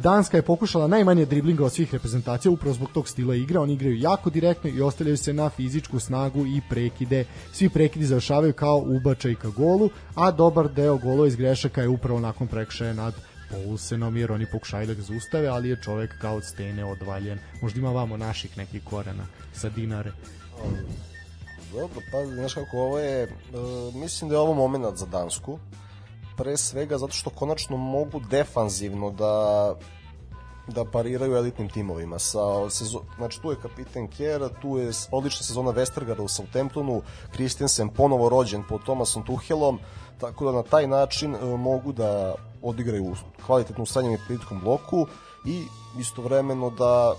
Danska 0.00 0.36
je 0.36 0.42
pokušala 0.42 0.86
najmanje 0.86 1.24
driblinga 1.24 1.64
od 1.64 1.72
svih 1.72 1.92
reprezentacija 1.92 2.52
upravo 2.52 2.74
zbog 2.74 2.88
tog 2.92 3.08
stila 3.08 3.34
igre. 3.34 3.58
Oni 3.58 3.72
igraju 3.72 3.98
jako 3.98 4.30
direktno 4.30 4.70
i 4.70 4.82
ostavljaju 4.82 5.16
se 5.16 5.32
na 5.32 5.50
fizičku 5.50 5.98
snagu 5.98 6.46
i 6.46 6.60
prekide. 6.70 7.24
Svi 7.52 7.68
prekidi 7.68 8.04
završavaju 8.04 8.52
kao 8.52 8.82
ubačaj 8.86 9.34
ka 9.34 9.48
golu, 9.48 9.90
a 10.14 10.30
dobar 10.30 10.68
deo 10.68 10.96
golova 10.96 11.28
iz 11.28 11.36
grešaka 11.36 11.82
je 11.82 11.88
upravo 11.88 12.20
nakon 12.20 12.46
prekršaja 12.46 12.92
nad 12.92 13.14
Poulsenom 13.50 14.16
jer 14.16 14.32
oni 14.32 14.46
pokušaju 14.52 14.86
da 14.86 14.94
ga 14.94 15.02
zaustave, 15.02 15.48
ali 15.48 15.68
je 15.68 15.82
čovek 15.82 16.18
kao 16.20 16.36
od 16.36 16.44
stene 16.44 16.84
odvaljen. 16.84 17.38
Možda 17.62 17.80
ima 17.80 17.90
vamo 17.90 18.16
naših 18.16 18.58
nekih 18.58 18.84
korena 18.84 19.26
sa 19.54 19.68
dinare. 19.68 20.12
Dobro, 21.72 22.00
pa 22.12 22.26
znaš 22.26 22.54
kako 22.54 22.78
ovo 22.78 22.98
je, 22.98 23.24
uh, 23.24 23.94
mislim 23.94 24.28
da 24.30 24.36
je 24.36 24.40
ovo 24.40 24.54
moment 24.54 24.98
za 24.98 25.06
Dansku, 25.06 25.58
pre 26.36 26.56
svega 26.56 26.98
zato 26.98 27.12
što 27.12 27.30
konačno 27.30 27.76
mogu 27.76 28.20
defanzivno 28.30 29.10
da 29.10 29.74
da 30.68 30.84
pariraju 30.84 31.36
elitnim 31.36 31.68
timovima. 31.68 32.18
Sa 32.18 32.70
sezo, 32.70 33.02
znači 33.16 33.42
tu 33.42 33.50
je 33.50 33.56
kapiten 33.62 34.08
Kjera, 34.08 34.48
tu 34.48 34.78
je 34.78 34.90
odlična 35.10 35.42
sezona 35.42 35.72
Westergaarda 35.72 36.20
u 36.20 36.28
Southamptonu, 36.28 37.02
Christensen 37.34 37.88
ponovo 37.88 38.28
rođen 38.28 38.62
pod 38.68 38.82
Thomasom 38.82 39.24
Tuhelom, 39.24 39.78
tako 40.18 40.44
da 40.44 40.52
na 40.52 40.62
taj 40.62 40.86
način 40.86 41.34
uh, 41.34 41.60
mogu 41.60 41.92
da 41.92 42.34
odigraju 42.68 43.14
kvalitetno 43.46 43.82
u 43.82 43.86
srednjem 43.86 44.14
i 44.14 44.26
politikom 44.26 44.60
bloku 44.60 45.06
i 45.44 45.64
istovremeno 45.98 46.70
da 46.70 47.14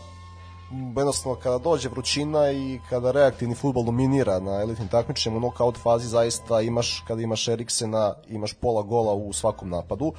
jednostavno 0.98 1.40
kada 1.40 1.58
dođe 1.58 1.90
vrućina 1.90 2.52
i 2.52 2.80
kada 2.90 3.12
reaktivni 3.12 3.56
futbol 3.56 3.84
dominira 3.84 4.40
na 4.40 4.62
elitnim 4.62 4.88
takmičenjima 4.88 5.38
u 5.38 5.42
nokaut 5.42 5.78
fazi 5.78 6.08
zaista 6.08 6.62
imaš 6.62 7.04
kada 7.08 7.22
imaš 7.22 7.48
Eriksena 7.48 8.14
imaš 8.28 8.54
pola 8.54 8.82
gola 8.82 9.14
u 9.14 9.34
svakom 9.34 9.70
napadu. 9.70 10.14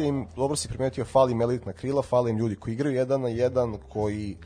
E, 0.00 0.04
im, 0.04 0.26
dobro 0.36 0.56
si 0.56 0.68
primetio 0.68 1.04
fali 1.04 1.32
im 1.32 1.42
elitna 1.42 1.72
krila, 1.72 2.02
fali 2.02 2.30
im 2.30 2.38
ljudi 2.38 2.56
koji 2.56 2.74
igraju 2.74 2.96
jedan 2.96 3.20
na 3.20 3.28
jedan 3.28 3.78
koji 3.92 4.36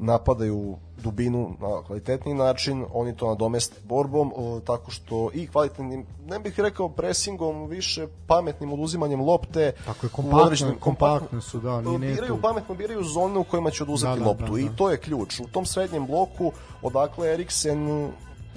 napadaju 0.00 0.76
dubinu 1.02 1.50
na 1.60 1.82
kvalitetni 1.86 2.34
način, 2.34 2.84
oni 2.92 3.16
to 3.16 3.28
nadomest 3.28 3.74
borbom, 3.84 4.32
o, 4.36 4.60
tako 4.60 4.90
što 4.90 5.30
i 5.34 5.46
kvalitetnim, 5.46 6.06
ne 6.26 6.38
bih 6.38 6.60
rekao 6.60 6.88
presingom, 6.88 7.66
više 7.66 8.06
pametnim 8.26 8.72
oduzimanjem 8.72 9.20
lopte. 9.20 9.72
Tako 9.86 10.06
je, 10.06 10.10
kompaktne, 10.10 10.74
kompaktne 10.80 11.40
su, 11.40 11.60
da, 11.60 11.80
nije 11.80 11.98
biraju, 11.98 12.38
pametno 12.42 12.74
biraju 12.74 13.04
zone 13.04 13.38
u 13.38 13.44
kojima 13.44 13.70
će 13.70 13.82
oduzeti 13.82 14.18
da, 14.18 14.24
da, 14.24 14.28
loptu 14.28 14.44
da, 14.44 14.52
da. 14.52 14.60
i 14.60 14.68
to 14.76 14.90
je 14.90 14.96
ključ. 14.96 15.40
U 15.40 15.48
tom 15.48 15.66
srednjem 15.66 16.06
bloku, 16.06 16.52
odakle 16.82 17.32
Eriksen 17.32 18.10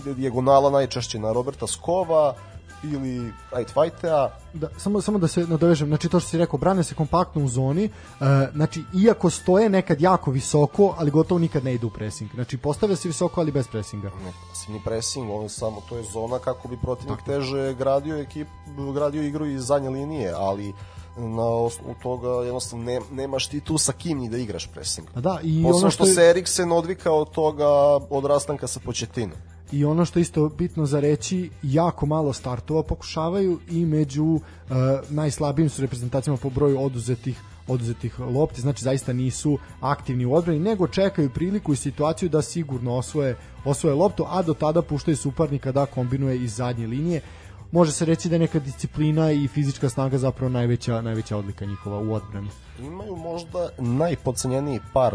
dijagonala 0.06 0.70
najčešće 0.70 1.20
na 1.20 1.34
Roberta 1.34 1.68
Skova, 1.68 2.36
ili 2.84 3.34
right 3.52 3.74
fighta. 3.74 4.38
Da, 4.54 4.70
samo, 4.78 5.02
samo 5.02 5.20
da 5.20 5.28
se 5.28 5.48
nadovežem, 5.48 5.88
znači 5.88 6.10
to 6.10 6.20
što 6.20 6.30
si 6.30 6.38
rekao, 6.38 6.60
brane 6.60 6.84
se 6.84 6.96
kompaktno 6.96 7.44
u 7.44 7.48
zoni, 7.48 7.86
uh, 7.86 8.28
znači 8.56 8.84
iako 9.04 9.30
stoje 9.30 9.70
nekad 9.70 10.02
jako 10.02 10.32
visoko, 10.32 10.96
ali 10.98 11.12
gotovo 11.12 11.40
nikad 11.40 11.64
ne 11.64 11.74
idu 11.74 11.88
u 11.88 11.90
pressing. 11.90 12.32
Znači 12.34 12.58
postavlja 12.58 12.96
se 12.96 13.08
visoko, 13.08 13.42
ali 13.42 13.52
bez 13.52 13.68
pressinga. 13.68 14.12
Ne, 14.26 14.34
ni 14.74 14.82
pressing, 14.86 15.32
on 15.32 15.50
samo 15.50 15.82
to 15.90 15.98
je 15.98 16.04
zona 16.04 16.40
kako 16.40 16.68
bi 16.68 16.78
protivnik 16.78 17.20
Tako. 17.20 17.32
teže 17.32 17.74
gradio 17.74 18.18
ekip, 18.18 18.48
gradio 18.94 19.24
igru 19.24 19.46
iz 19.46 19.66
zadnje 19.66 19.90
linije, 19.90 20.34
ali 20.36 20.74
na 21.18 21.48
osnovu 21.48 21.96
toga 22.04 22.28
jednostavno 22.28 22.86
ne, 22.86 23.02
nemaš 23.12 23.48
ti 23.48 23.60
tu 23.60 23.78
sa 23.78 23.94
kim 23.94 24.18
ni 24.18 24.30
da 24.30 24.38
igraš 24.38 24.68
pressing. 24.68 25.08
A 25.16 25.22
da, 25.22 25.40
i 25.44 25.64
Posledno 25.64 25.78
ono 25.78 25.92
što, 25.92 26.04
što 26.04 26.06
je... 26.06 26.14
se 26.14 26.30
Eriksen 26.30 26.72
odvikao 26.72 27.22
od 27.22 27.32
toga 27.32 27.68
od 28.10 28.26
rastanka 28.26 28.68
sa 28.68 28.80
početinom. 28.80 29.38
I 29.72 29.86
ono 29.86 30.06
što 30.06 30.20
isto 30.20 30.50
bitno 30.50 30.86
za 30.86 31.00
reći, 31.00 31.50
jako 31.64 32.06
malo 32.06 32.34
startova 32.34 32.84
pokušavaju 32.84 33.60
i 33.70 33.86
među 33.86 34.24
uh, 34.24 34.42
najslabijim 35.10 35.70
su 35.70 35.82
reprezentacijama 35.82 36.38
po 36.38 36.50
broju 36.50 36.82
oduzetih 36.82 37.42
oduzetih 37.68 38.20
lopti, 38.20 38.62
znači 38.62 38.84
zaista 38.84 39.14
nisu 39.14 39.58
aktivni 39.82 40.26
u 40.26 40.34
odbrani, 40.34 40.60
nego 40.60 40.88
čekaju 40.88 41.30
priliku 41.30 41.74
i 41.74 41.76
situaciju 41.76 42.30
da 42.30 42.42
sigurno 42.42 42.96
osvoje, 42.96 43.36
osvoje 43.66 43.96
loptu, 43.96 44.26
a 44.30 44.42
do 44.42 44.54
tada 44.54 44.82
puštaju 44.82 45.18
suparnika 45.18 45.72
da 45.72 45.86
kombinuje 45.86 46.44
iz 46.44 46.56
zadnje 46.56 46.88
linije. 46.88 47.22
Može 47.72 47.92
se 47.92 48.06
reći 48.06 48.30
da 48.30 48.36
je 48.36 48.40
neka 48.40 48.60
disciplina 48.60 49.32
i 49.32 49.48
fizička 49.48 49.90
snaga 49.90 50.18
zapravo 50.18 50.50
najveća, 50.50 51.02
najveća 51.02 51.38
odlika 51.38 51.66
njihova 51.66 52.00
u 52.00 52.14
odbrani. 52.14 52.50
Imaju 52.80 53.16
možda 53.16 53.70
najpocenjeniji 53.80 54.80
par 54.94 55.14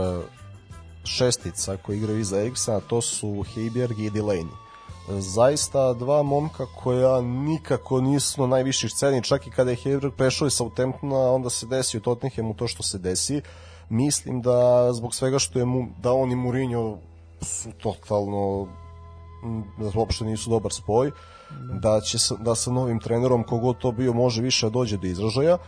šestica 1.06 1.76
koji 1.76 1.96
igraju 1.96 2.18
iza 2.18 2.40
Eriksena, 2.40 2.80
to 2.80 3.00
su 3.00 3.44
Heiberg 3.54 3.98
i 3.98 4.10
Delaney. 4.10 4.66
Zaista 5.08 5.92
dva 5.92 6.22
momka 6.22 6.66
koja 6.82 7.20
nikako 7.20 8.00
nisu 8.00 8.40
na 8.40 8.46
najviših 8.46 8.90
sceni, 8.90 9.22
čak 9.22 9.46
i 9.46 9.50
kada 9.50 9.70
je 9.70 9.76
Heiberg 9.76 10.14
prešao 10.16 10.46
iz 10.46 10.52
Southamptona, 10.52 11.32
onda 11.32 11.50
se 11.50 11.66
desi 11.66 11.96
u 11.96 12.00
Tottenhamu 12.00 12.54
to 12.54 12.68
što 12.68 12.82
se 12.82 12.98
desi. 12.98 13.40
Mislim 13.88 14.42
da 14.42 14.92
zbog 14.92 15.14
svega 15.14 15.38
što 15.38 15.58
je 15.58 15.64
mu, 15.64 15.86
da 16.02 16.12
on 16.12 16.32
i 16.32 16.36
Mourinho 16.36 16.98
su 17.40 17.72
totalno 17.72 18.68
da 19.78 19.90
uopšte 19.94 20.24
nisu 20.24 20.50
dobar 20.50 20.72
spoj, 20.72 21.10
da 21.82 22.00
će 22.00 22.18
sa, 22.18 22.34
da 22.34 22.54
sa 22.54 22.70
novim 22.70 23.00
trenerom 23.00 23.44
kogod 23.44 23.78
to 23.78 23.92
bio 23.92 24.12
može 24.12 24.42
više 24.42 24.66
da 24.66 24.70
dođe 24.70 24.96
do 24.96 25.06
izražaja, 25.06 25.58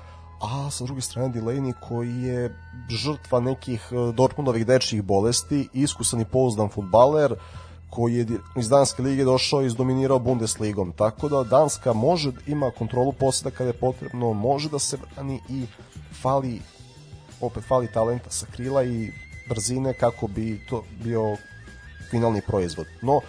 a 0.40 0.70
sa 0.70 0.84
druge 0.84 1.00
strane 1.00 1.28
Delaney 1.34 1.72
koji 1.88 2.22
je 2.22 2.56
žrtva 2.90 3.40
nekih 3.40 3.88
e, 3.90 4.12
Dortmundovih 4.12 4.66
dečjih 4.66 5.02
bolesti, 5.02 5.68
iskusan 5.72 6.20
i 6.20 6.24
pouzdan 6.24 6.68
futbaler, 6.68 7.34
koji 7.90 8.14
je 8.14 8.26
iz 8.56 8.68
Danske 8.68 9.02
lige 9.02 9.24
došao 9.24 9.62
i 9.62 9.66
izdominirao 9.66 10.18
Bundesligom. 10.18 10.92
Tako 10.92 11.28
da 11.28 11.44
Danska 11.44 11.92
može 11.92 12.32
ima 12.46 12.70
kontrolu 12.70 13.12
poseda 13.12 13.50
kada 13.50 13.70
je 13.70 13.80
potrebno, 13.80 14.32
može 14.32 14.68
da 14.68 14.78
se 14.78 14.96
brani 14.96 15.40
i 15.48 15.66
fali 16.22 16.60
opet 17.40 17.64
fali 17.64 17.92
talenta 17.92 18.30
sa 18.30 18.46
krila 18.46 18.84
i 18.84 19.12
brzine 19.48 19.94
kako 19.94 20.26
bi 20.26 20.66
to 20.68 20.82
bio 21.02 21.36
finalni 22.10 22.40
proizvod. 22.46 22.86
No, 23.02 23.20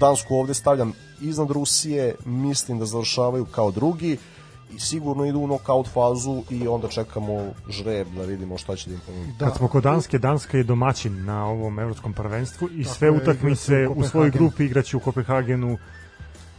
Dansku 0.00 0.36
ovde 0.36 0.54
stavljam 0.54 0.92
iznad 1.22 1.50
Rusije, 1.50 2.14
mislim 2.24 2.78
da 2.78 2.84
završavaju 2.84 3.44
kao 3.44 3.70
drugi 3.70 4.18
i 4.70 4.78
sigurno 4.80 5.24
idu 5.24 5.38
u 5.38 5.46
knockout 5.46 5.88
fazu 5.88 6.42
i 6.50 6.68
onda 6.68 6.88
čekamo 6.88 7.44
žreb 7.68 8.06
da 8.16 8.22
vidimo 8.22 8.58
šta 8.58 8.76
će 8.76 8.90
da 8.90 8.94
im 8.94 9.00
ponudi. 9.06 9.32
Da. 9.38 9.44
Kad 9.44 9.56
smo 9.56 9.68
kod 9.68 9.82
Danske, 9.82 10.18
Danska 10.18 10.58
je 10.58 10.64
domaćin 10.64 11.24
na 11.24 11.46
ovom 11.46 11.78
evropskom 11.78 12.12
prvenstvu 12.12 12.68
i 12.72 12.84
sve 12.84 13.10
utakmice 13.10 13.88
u 13.88 14.02
svojoj 14.04 14.30
grupi 14.30 14.64
igraće 14.64 14.96
u 14.96 15.00
Kopenhagenu 15.00 15.78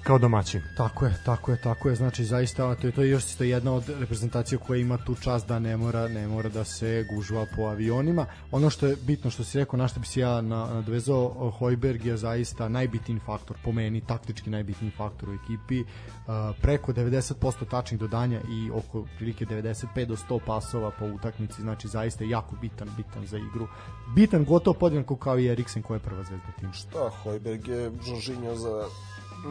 kao 0.08 0.18
domaćin. 0.18 0.62
Tako 0.78 1.06
je, 1.06 1.14
tako 1.26 1.52
je, 1.52 1.62
tako 1.62 1.90
je. 1.90 1.96
Znači 1.96 2.26
zaista 2.26 2.76
to 2.76 2.88
je 2.88 2.92
to 2.92 3.02
je 3.02 3.10
još 3.10 3.26
isto 3.26 3.44
jedna 3.44 3.74
od 3.74 3.90
reprezentacija 4.00 4.60
koja 4.60 4.80
ima 4.80 4.98
tu 4.98 5.16
čast 5.16 5.48
da 5.48 5.60
ne 5.60 5.78
mora 5.78 6.08
ne 6.08 6.28
mora 6.28 6.50
da 6.50 6.64
se 6.64 7.06
gužva 7.10 7.46
po 7.56 7.62
avionima. 7.62 8.26
Ono 8.52 8.70
što 8.70 8.88
je 8.88 8.96
bitno 8.96 9.32
što 9.32 9.44
si 9.44 9.58
rekao, 9.58 9.78
na 9.78 9.88
što 9.88 10.00
bi 10.00 10.06
se 10.06 10.20
ja 10.20 10.42
nadvezao, 10.42 11.52
Hojberg 11.60 12.06
je 12.06 12.18
zaista 12.18 12.70
najbitniji 12.70 13.20
faktor 13.26 13.58
po 13.64 13.72
meni, 13.72 14.02
taktički 14.02 14.50
najbitniji 14.50 14.92
faktor 14.92 15.30
u 15.30 15.34
ekipi. 15.34 15.82
Uh, 15.82 16.34
preko 16.62 16.94
90% 16.94 17.70
tačnih 17.70 18.00
dodanja 18.00 18.42
i 18.50 18.72
oko 18.72 19.06
prilike 19.18 19.46
95 19.46 20.06
do 20.06 20.16
100 20.16 20.40
pasova 20.46 20.92
po 20.92 21.06
utakmici, 21.06 21.62
znači 21.62 21.88
zaista 21.88 22.24
je 22.24 22.30
jako 22.30 22.56
bitan, 22.62 22.90
bitan 22.98 23.26
za 23.26 23.38
igru. 23.38 23.68
Bitan 24.16 24.46
gotovo 24.46 24.74
podjednako 24.80 25.16
kao 25.16 25.40
i 25.40 25.48
Eriksen 25.48 25.84
koja 25.84 25.96
je 25.96 26.04
prva 26.04 26.24
zvezda 26.24 26.52
tima. 26.60 26.74
Šta, 26.74 27.10
Hojberg 27.24 27.68
je 27.68 27.92
Žoržinjo 28.06 28.56
za 28.56 28.88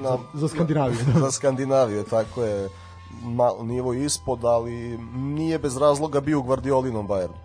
na, 0.02 0.18
za, 0.34 0.48
Skandinaviju. 0.48 0.98
Za 1.24 1.30
Skandinaviju, 1.30 2.04
tako 2.04 2.42
je 2.42 2.68
malo 3.22 3.64
nivo 3.64 3.94
ispod, 3.94 4.44
ali 4.44 4.98
nije 5.14 5.58
bez 5.58 5.76
razloga 5.76 6.20
bio 6.20 6.38
u 6.38 6.42
Guardiolinom 6.42 7.08
Bayernu. 7.08 7.36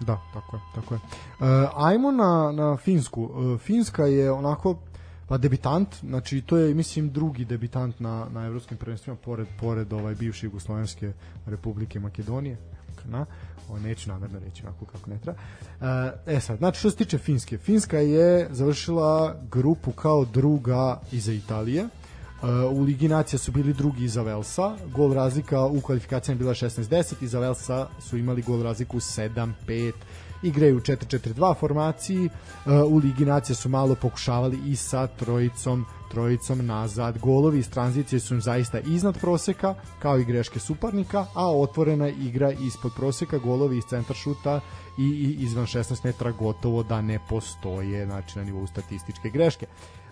Da, 0.00 0.20
tako 0.34 0.56
je, 0.56 0.62
tako 0.74 0.94
je. 0.94 1.00
Uh, 1.00 1.70
ajmo 1.76 2.10
na, 2.10 2.52
na 2.52 2.76
Finsku. 2.76 3.22
Uh, 3.24 3.60
Finska 3.60 4.06
je 4.06 4.32
onako 4.32 4.76
pa 5.28 5.38
debitant, 5.38 5.96
znači 6.00 6.40
to 6.40 6.56
je 6.56 6.74
mislim 6.74 7.10
drugi 7.10 7.44
debitant 7.44 8.00
na 8.00 8.26
na 8.32 8.46
evropskim 8.46 8.76
prvenstvima 8.76 9.16
pored 9.24 9.46
pored 9.60 9.92
ovaj 9.92 10.14
bivše 10.14 10.46
Jugoslovenske 10.46 11.12
Republike 11.46 12.00
Makedonije 12.00 12.56
na 13.04 13.26
o 13.68 13.78
neću 13.78 14.10
namerno 14.10 14.38
reći 14.38 14.62
ovako 14.62 14.84
kako 14.84 15.10
ne 15.10 15.18
treba. 15.18 15.38
E 16.26 16.40
sad, 16.40 16.58
znači 16.58 16.78
što 16.78 16.90
se 16.90 16.96
tiče 16.96 17.18
Finske, 17.18 17.58
Finska 17.58 17.98
je 17.98 18.48
završila 18.50 19.36
grupu 19.50 19.92
kao 19.92 20.24
druga 20.24 21.00
iza 21.12 21.32
Italije. 21.32 21.88
u 22.72 22.82
Ligi 22.82 23.08
nacija 23.08 23.38
su 23.38 23.52
bili 23.52 23.72
drugi 23.72 24.04
iza 24.04 24.22
Velsa, 24.22 24.76
gol 24.94 25.12
razlika 25.12 25.64
u 25.64 25.80
kvalifikacijama 25.80 26.38
bila 26.38 26.54
16-10, 26.54 27.14
iza 27.20 27.38
Velsa 27.38 27.86
su 28.00 28.16
imali 28.16 28.42
gol 28.42 28.62
razliku 28.62 28.96
7-5, 28.96 29.92
igraju 30.42 30.76
u 30.76 30.80
4-4-2 30.80 31.54
formaciji, 31.60 32.28
u 32.88 32.96
Ligi 32.96 33.24
nacija 33.24 33.56
su 33.56 33.68
malo 33.68 33.94
pokušavali 33.94 34.58
i 34.66 34.76
sa 34.76 35.06
trojicom 35.06 35.86
trojicom 36.10 36.66
nazad. 36.66 37.18
Golovi 37.18 37.58
iz 37.58 37.70
tranzicije 37.70 38.20
su 38.20 38.34
im 38.34 38.40
zaista 38.40 38.80
iznad 38.80 39.20
proseka, 39.20 39.74
kao 39.98 40.18
i 40.18 40.24
greške 40.24 40.58
suparnika, 40.58 41.26
a 41.34 41.56
otvorena 41.56 42.08
igra 42.08 42.52
ispod 42.52 42.92
proseka, 42.96 43.38
golovi 43.38 43.78
iz 43.78 43.84
centar 43.84 44.16
šuta 44.16 44.60
i, 44.98 45.02
i 45.02 45.36
izvan 45.44 45.66
16 45.66 46.04
metara 46.04 46.32
gotovo 46.32 46.82
da 46.82 47.02
ne 47.02 47.18
postoje 47.28 48.06
znači 48.06 48.38
na 48.38 48.44
nivou 48.44 48.66
statističke 48.66 49.30
greške. 49.30 49.66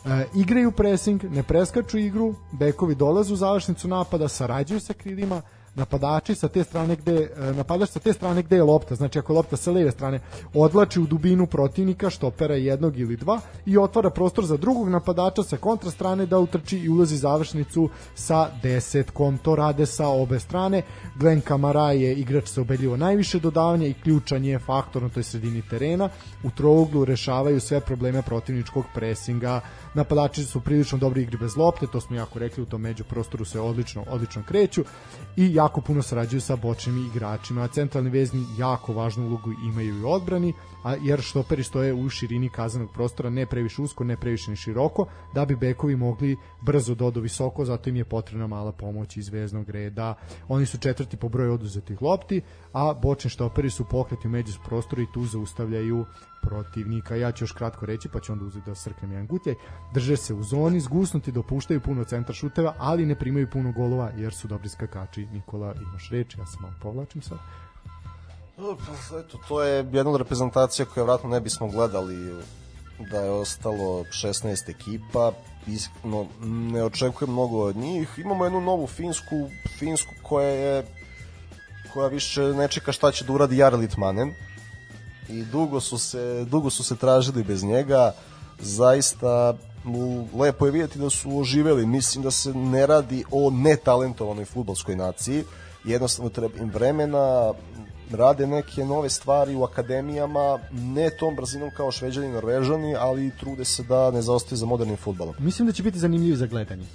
E, 0.05 0.27
igraju 0.35 0.73
pressing, 0.73 1.25
ne 1.25 1.43
preskaču 1.43 1.99
igru, 1.99 2.35
bekovi 2.53 2.95
dolaze 2.95 3.33
u 3.33 3.37
završnicu 3.37 3.89
napada, 3.89 4.29
sarađuju 4.29 4.81
sa 4.81 4.93
krilima, 4.93 5.43
napadači 5.75 6.35
sa 6.35 6.49
te 6.49 6.65
strane 6.65 6.97
gde 6.97 7.31
e, 7.37 7.53
napadač 7.53 7.89
sa 7.91 7.99
te 7.99 8.13
strane 8.13 8.43
gde 8.43 8.57
je 8.57 8.63
lopta, 8.63 8.95
znači 8.95 9.19
ako 9.19 9.33
je 9.33 9.37
lopta 9.37 9.57
sa 9.57 9.71
leve 9.71 9.91
strane 9.91 10.21
odlači 10.55 11.01
u 11.01 11.07
dubinu 11.07 11.47
protivnika 11.47 12.11
štopera 12.11 12.55
jednog 12.55 12.99
ili 12.99 13.17
dva 13.17 13.41
i 13.67 13.79
otvara 13.79 14.11
prostor 14.11 14.45
za 14.45 14.57
drugog 14.57 14.89
napadača 14.89 15.43
sa 15.43 15.57
kontra 15.57 15.91
strane 15.91 16.27
da 16.27 16.39
utrči 16.39 16.79
i 16.79 16.89
ulazi 16.89 17.17
završnicu 17.17 17.89
sa 18.15 18.49
desetkom. 18.63 19.39
To 19.39 19.57
rade 19.57 19.87
sa 19.87 20.09
obe 20.09 20.41
strane. 20.41 20.83
Glenn 21.17 21.41
Kamara 21.41 21.93
je 21.93 22.15
igrač 22.15 22.49
sa 22.49 22.61
ubedljivo 22.61 22.97
najviše 22.97 23.39
dodavanja 23.39 23.87
i 23.87 23.95
ključan 23.95 24.45
je 24.45 24.59
faktor 24.59 25.03
na 25.03 25.09
toj 25.09 25.23
sredini 25.23 25.63
terena. 25.71 26.09
U 26.43 26.51
trouglu 26.51 27.05
rešavaju 27.05 27.61
sve 27.61 27.81
probleme 27.81 28.23
protivničkog 28.23 28.85
presinga. 28.95 29.61
Napadači 29.95 30.45
su 30.45 30.61
prilično 30.61 30.99
dobri 30.99 31.23
igri 31.23 31.37
bez 31.37 31.57
lopte, 31.57 31.87
to 31.87 32.01
smo 32.01 32.17
jako 32.17 32.39
rekli 32.39 32.63
u 32.63 32.67
tom 32.67 32.81
među 32.81 33.05
prostoru 33.05 33.45
se 33.45 33.61
odlično 33.61 34.05
odlično 34.11 34.43
kreću 34.49 34.85
i 35.37 35.55
jako 35.65 35.81
puno 35.81 36.03
sarađuju 36.03 36.41
sa 36.41 36.57
bočnim 36.57 37.07
igračima. 37.07 37.63
A 37.63 37.69
centralni 37.69 38.11
vezni 38.11 38.45
jako 38.59 38.93
važnu 38.93 39.27
ulogu 39.27 39.53
imaju 39.67 39.99
i 39.99 40.05
odbrani, 40.05 40.53
a 40.83 40.95
jer 40.95 41.21
štoperi 41.23 41.65
stoje 41.65 41.95
u 41.95 42.09
širini 42.09 42.49
kazanog 42.49 42.91
prostora, 42.93 43.31
ne 43.31 43.47
previše 43.47 43.83
usko, 43.83 44.05
ne 44.05 44.17
previše 44.17 44.51
ni 44.51 44.57
široko, 44.57 45.07
da 45.35 45.45
bi 45.45 45.57
bekovi 45.57 45.97
mogli 45.97 46.37
brzo 46.61 46.95
dodo 46.95 47.21
visoko, 47.21 47.65
zato 47.65 47.91
im 47.91 47.97
je 47.97 48.05
potrebna 48.05 48.47
mala 48.47 48.73
pomoć 48.73 49.17
iz 49.17 49.29
veznog 49.29 49.71
reda. 49.71 50.15
Oni 50.49 50.67
su 50.67 50.79
četvrti 50.79 51.17
po 51.17 51.29
broju 51.29 51.55
oduzetih 51.55 52.03
lopti, 52.03 52.43
a 52.73 52.95
bočni 53.03 53.31
štoperi 53.31 53.71
su 53.71 53.85
pokreti 53.85 54.29
u 54.29 54.31
među 54.31 54.53
prostoru 54.65 55.03
i 55.03 55.13
tu 55.15 55.25
zaustavljaju 55.27 56.05
protivnika. 56.47 57.17
Ja 57.17 57.33
ću 57.33 57.45
još 57.45 57.53
kratko 57.53 57.87
reći, 57.87 58.09
pa 58.09 58.21
ću 58.21 58.33
onda 58.33 58.45
uzeti 58.45 58.71
da 58.71 58.75
srknem 58.75 59.13
jedan 59.13 59.27
gutjaj. 59.27 59.55
Drže 59.95 60.17
se 60.17 60.35
u 60.35 60.43
zoni, 60.43 60.81
zgusnuti, 60.81 61.33
dopuštaju 61.33 61.81
puno 61.81 62.05
centar 62.05 62.35
šuteva, 62.35 62.75
ali 62.79 63.07
ne 63.07 63.19
primaju 63.19 63.51
puno 63.51 63.73
golova 63.73 64.11
jer 64.17 64.35
su 64.35 64.49
dobri 64.49 64.69
skakači. 64.69 65.27
Nikola, 65.33 65.75
imaš 65.83 66.11
reč, 66.11 66.37
ja 66.39 66.47
se 66.47 66.57
malo 66.61 66.75
povlačim 66.83 67.23
sad. 67.23 67.39
Pa, 68.57 69.19
eto, 69.19 69.39
to 69.49 69.63
je 69.63 69.87
jedna 69.93 70.11
od 70.11 70.17
reprezentacija 70.17 70.87
koja 70.87 71.05
vratno 71.05 71.31
ne 71.31 71.41
bismo 71.41 71.69
gledali 71.69 72.45
da 73.11 73.21
je 73.21 73.31
ostalo 73.31 74.05
16 74.05 74.71
ekipa 74.71 75.33
iskreno 75.67 76.27
ne 76.45 76.85
očekujem 76.85 77.33
mnogo 77.33 77.59
od 77.59 77.77
njih 77.77 78.09
imamo 78.19 78.45
jednu 78.45 78.61
novu 78.61 78.87
finsku 78.87 79.49
finsku 79.79 80.15
koja 80.23 80.49
je 80.49 80.85
koja 81.93 82.09
više 82.09 82.43
ne 82.43 82.69
čeka 82.69 82.93
šta 82.93 83.13
će 83.13 83.25
da 83.25 83.33
uradi 83.33 83.57
Jarl 83.57 83.77
Litmanen 83.77 84.33
i 85.29 85.45
dugo 85.45 85.81
su 85.81 85.99
se 85.99 86.45
dugo 86.45 86.71
su 86.71 86.85
se 86.85 86.97
tražili 86.97 87.45
bez 87.45 87.65
njega 87.65 88.13
zaista 88.61 89.55
lepo 90.35 90.67
je 90.67 90.73
vidjeti 90.73 90.99
da 90.99 91.11
su 91.11 91.39
oživeli 91.39 91.87
mislim 91.87 92.25
da 92.25 92.31
se 92.31 92.55
ne 92.55 92.87
radi 92.87 93.25
o 93.31 93.51
netalentovanoj 93.51 94.45
futbolskoj 94.45 94.97
naciji 94.97 95.45
jednostavno 95.85 96.31
treba 96.31 96.59
im 96.59 96.71
vremena 96.71 97.53
rade 98.11 98.47
neke 98.47 98.85
nove 98.85 99.11
stvari 99.11 99.55
u 99.55 99.65
akademijama, 99.65 100.59
ne 100.73 101.11
tom 101.11 101.37
brzinom 101.37 101.71
kao 101.77 101.93
šveđani 101.93 102.27
i 102.27 102.31
norvežani, 102.31 102.97
ali 102.99 103.33
trude 103.41 103.65
se 103.65 103.83
da 103.83 104.11
ne 104.11 104.23
zaostaju 104.23 104.59
za 104.59 104.67
modernim 104.67 104.97
futbolom. 104.97 105.35
Mislim 105.39 105.67
da 105.67 105.73
će 105.73 105.83
biti 105.83 105.99
zanimljiv 105.99 106.37
za 106.37 106.47
gledanje. 106.47 106.87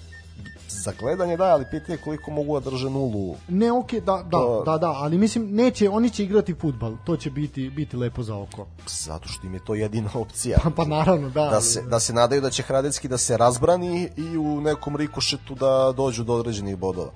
Za 0.80 0.93
gledanje 0.99 1.38
da, 1.38 1.43
ali 1.45 1.65
pitanje 1.72 1.97
koliko 1.97 2.31
mogu 2.31 2.60
da 2.60 2.69
drže 2.69 2.89
nulu. 2.89 3.35
Ne, 3.47 3.72
okej, 3.72 3.99
okay, 3.99 4.03
da, 4.03 4.23
da, 4.23 4.30
to... 4.30 4.64
da, 4.65 4.77
da, 4.77 4.91
ali 4.91 5.18
mislim 5.18 5.56
neće, 5.56 5.89
oni 5.89 6.10
će 6.10 6.23
igrati 6.23 6.53
fudbal. 6.53 6.93
To 7.06 7.18
će 7.18 7.31
biti 7.31 7.69
biti 7.69 7.97
lepo 7.97 8.23
za 8.23 8.35
oko. 8.35 8.65
Zato 8.88 9.30
što 9.30 9.47
im 9.47 9.53
je 9.53 9.60
to 9.65 9.76
jedina 9.76 10.10
opcija. 10.14 10.57
Pa, 10.64 10.69
pa 10.69 10.85
naravno, 10.85 11.30
da. 11.30 11.49
Da 11.49 11.61
se 11.61 11.81
da 11.81 11.99
se 11.99 12.14
nadaju 12.14 12.41
da 12.41 12.49
će 12.49 12.64
Hradecki 12.64 13.07
da 13.07 13.18
se 13.18 13.38
razbrani 13.38 14.10
i 14.18 14.38
u 14.38 14.61
nekom 14.61 14.95
rikošetu 14.95 15.56
da 15.56 15.93
dođu 15.97 16.23
do 16.23 16.34
određenih 16.34 16.77
bodova. 16.77 17.11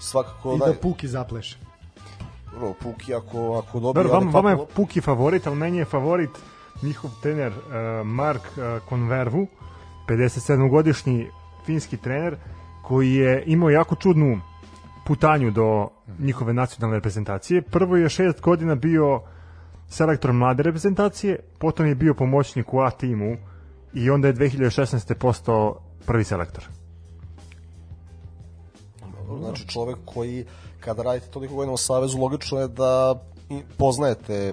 Svakako 0.00 0.54
I 0.54 0.58
da 0.58 0.74
Puki 0.82 1.08
zapleše. 1.08 1.58
Bro, 2.58 2.74
Puki 2.82 3.14
ako 3.14 3.62
ako 3.64 3.80
dobije 3.80 4.04
Vama, 4.04 4.30
vama 4.30 4.50
je 4.50 4.66
Puki 4.74 5.00
favorit, 5.00 5.46
al 5.46 5.54
meni 5.54 5.78
je 5.78 5.84
favorit 5.84 6.30
njihov 6.82 7.10
trener 7.22 7.52
uh, 7.52 8.06
Mark 8.06 8.42
uh, 8.42 8.88
Konvervu, 8.88 9.46
57-godišnji 10.08 11.26
finski 11.66 11.96
trener 11.96 12.36
koji 12.82 13.14
je 13.14 13.42
imao 13.46 13.70
jako 13.70 13.94
čudnu 13.94 14.40
putanju 15.06 15.50
do 15.50 15.88
njihove 16.18 16.52
nacionalne 16.52 16.96
reprezentacije. 16.96 17.62
Prvo 17.62 17.96
je 17.96 18.08
šest 18.08 18.40
godina 18.40 18.74
bio 18.74 19.20
selektor 19.88 20.32
mlade 20.32 20.62
reprezentacije, 20.62 21.38
potom 21.58 21.86
je 21.86 21.94
bio 21.94 22.14
pomoćnik 22.14 22.74
u 22.74 22.80
A 22.80 22.90
timu 22.90 23.36
i 23.94 24.10
onda 24.10 24.28
je 24.28 24.34
2016. 24.34 25.14
postao 25.14 25.78
prvi 26.06 26.24
selektor. 26.24 26.64
Znači 29.38 29.68
čovek 29.68 29.96
koji 30.04 30.44
kada 30.80 31.02
radite 31.02 31.26
toliko 31.26 31.54
godina 31.54 31.72
u 31.72 31.76
Savezu, 31.76 32.18
logično 32.18 32.58
je 32.58 32.68
da 32.68 33.22
poznajete 33.76 34.52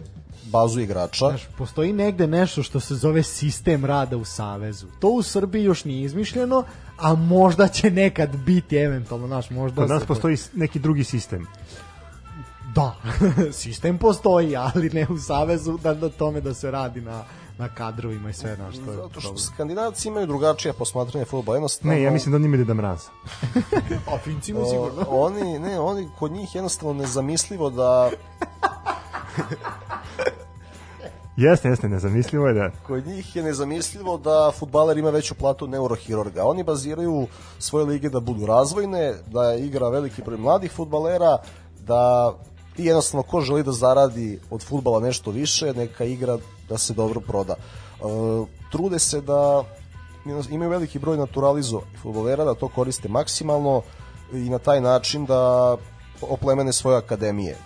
bazu 0.51 0.79
igrača. 0.79 1.27
Znaš, 1.27 1.47
postoji 1.57 1.93
negde 1.93 2.27
nešto 2.27 2.63
što 2.63 2.79
se 2.79 2.95
zove 2.95 3.23
sistem 3.23 3.85
rada 3.85 4.17
u 4.17 4.25
Savezu. 4.25 4.87
To 4.99 5.09
u 5.09 5.23
Srbiji 5.23 5.63
još 5.63 5.85
nije 5.85 6.03
izmišljeno, 6.03 6.63
a 6.99 7.15
možda 7.15 7.67
će 7.67 7.91
nekad 7.91 8.35
biti 8.35 8.77
eventualno, 8.77 9.27
naš 9.27 9.49
možda... 9.49 9.81
Kod 9.81 9.89
nas 9.89 10.05
postoji 10.05 10.37
neki 10.53 10.79
drugi 10.79 11.03
sistem. 11.03 11.47
Da, 12.75 12.95
sistem 13.51 13.97
postoji, 13.97 14.55
ali 14.55 14.89
ne 14.89 15.07
u 15.09 15.17
Savezu 15.17 15.77
da, 15.77 15.93
da 15.93 16.09
tome 16.09 16.41
da 16.41 16.53
se 16.53 16.71
radi 16.71 17.01
na 17.01 17.23
na 17.59 17.69
kadrovima 17.69 18.29
i 18.29 18.33
sve 18.33 18.57
na 18.57 18.71
što 18.71 18.91
je 18.91 18.97
Zato 18.97 19.21
što 19.21 19.37
Skandinavci 19.37 20.07
imaju 20.07 20.27
drugačije 20.27 20.73
posmatranje 20.73 21.25
fudbala. 21.25 21.55
Jednostavno... 21.55 21.93
Ne, 21.93 22.01
ja 22.01 22.11
mislim 22.11 22.31
da 22.31 22.35
oni 22.35 22.45
imaju 22.45 22.65
da 22.65 22.73
mraz. 22.73 23.05
A 24.13 24.17
Finci 24.23 24.53
mu 24.53 24.65
sigurno. 24.69 25.05
oni, 25.09 25.59
ne, 25.59 25.79
oni 25.79 26.09
kod 26.19 26.31
njih 26.31 26.55
jednostavno 26.55 26.93
nezamislivo 26.93 27.69
da 27.69 28.09
Jeste, 31.39 31.69
jeste, 31.69 31.89
nezamislivo 31.89 32.47
je 32.47 32.53
da... 32.53 32.69
Kod 32.87 33.07
njih 33.07 33.35
je 33.35 33.43
nezamislivo 33.43 34.17
da 34.17 34.51
futbaler 34.59 34.97
ima 34.97 35.09
veću 35.09 35.35
platu 35.35 35.67
neurohirurga. 35.67 36.43
Oni 36.45 36.63
baziraju 36.63 37.27
svoje 37.59 37.85
lige 37.85 38.09
da 38.09 38.19
budu 38.19 38.45
razvojne, 38.45 39.13
da 39.27 39.55
igra 39.55 39.89
veliki 39.89 40.21
broj 40.21 40.37
mladih 40.37 40.71
futbalera, 40.71 41.37
da 41.87 42.33
i 42.77 42.85
jednostavno 42.85 43.23
ko 43.23 43.41
želi 43.41 43.63
da 43.63 43.71
zaradi 43.71 44.39
od 44.49 44.63
futbala 44.63 44.99
nešto 44.99 45.31
više, 45.31 45.73
neka 45.73 46.03
igra 46.03 46.37
da 46.69 46.77
se 46.77 46.93
dobro 46.93 47.21
proda. 47.21 47.55
E, 47.55 48.03
trude 48.71 48.99
se 48.99 49.21
da 49.21 49.63
imaju 50.49 50.69
veliki 50.69 50.99
broj 50.99 51.17
naturalizo 51.17 51.81
futbolera, 52.01 52.43
da 52.43 52.53
to 52.53 52.67
koriste 52.67 53.09
maksimalno 53.09 53.81
i 54.33 54.49
na 54.49 54.59
taj 54.59 54.81
način 54.81 55.25
da 55.25 55.75
oplemene 56.21 56.73
svoje 56.73 56.97
akademije 56.97 57.57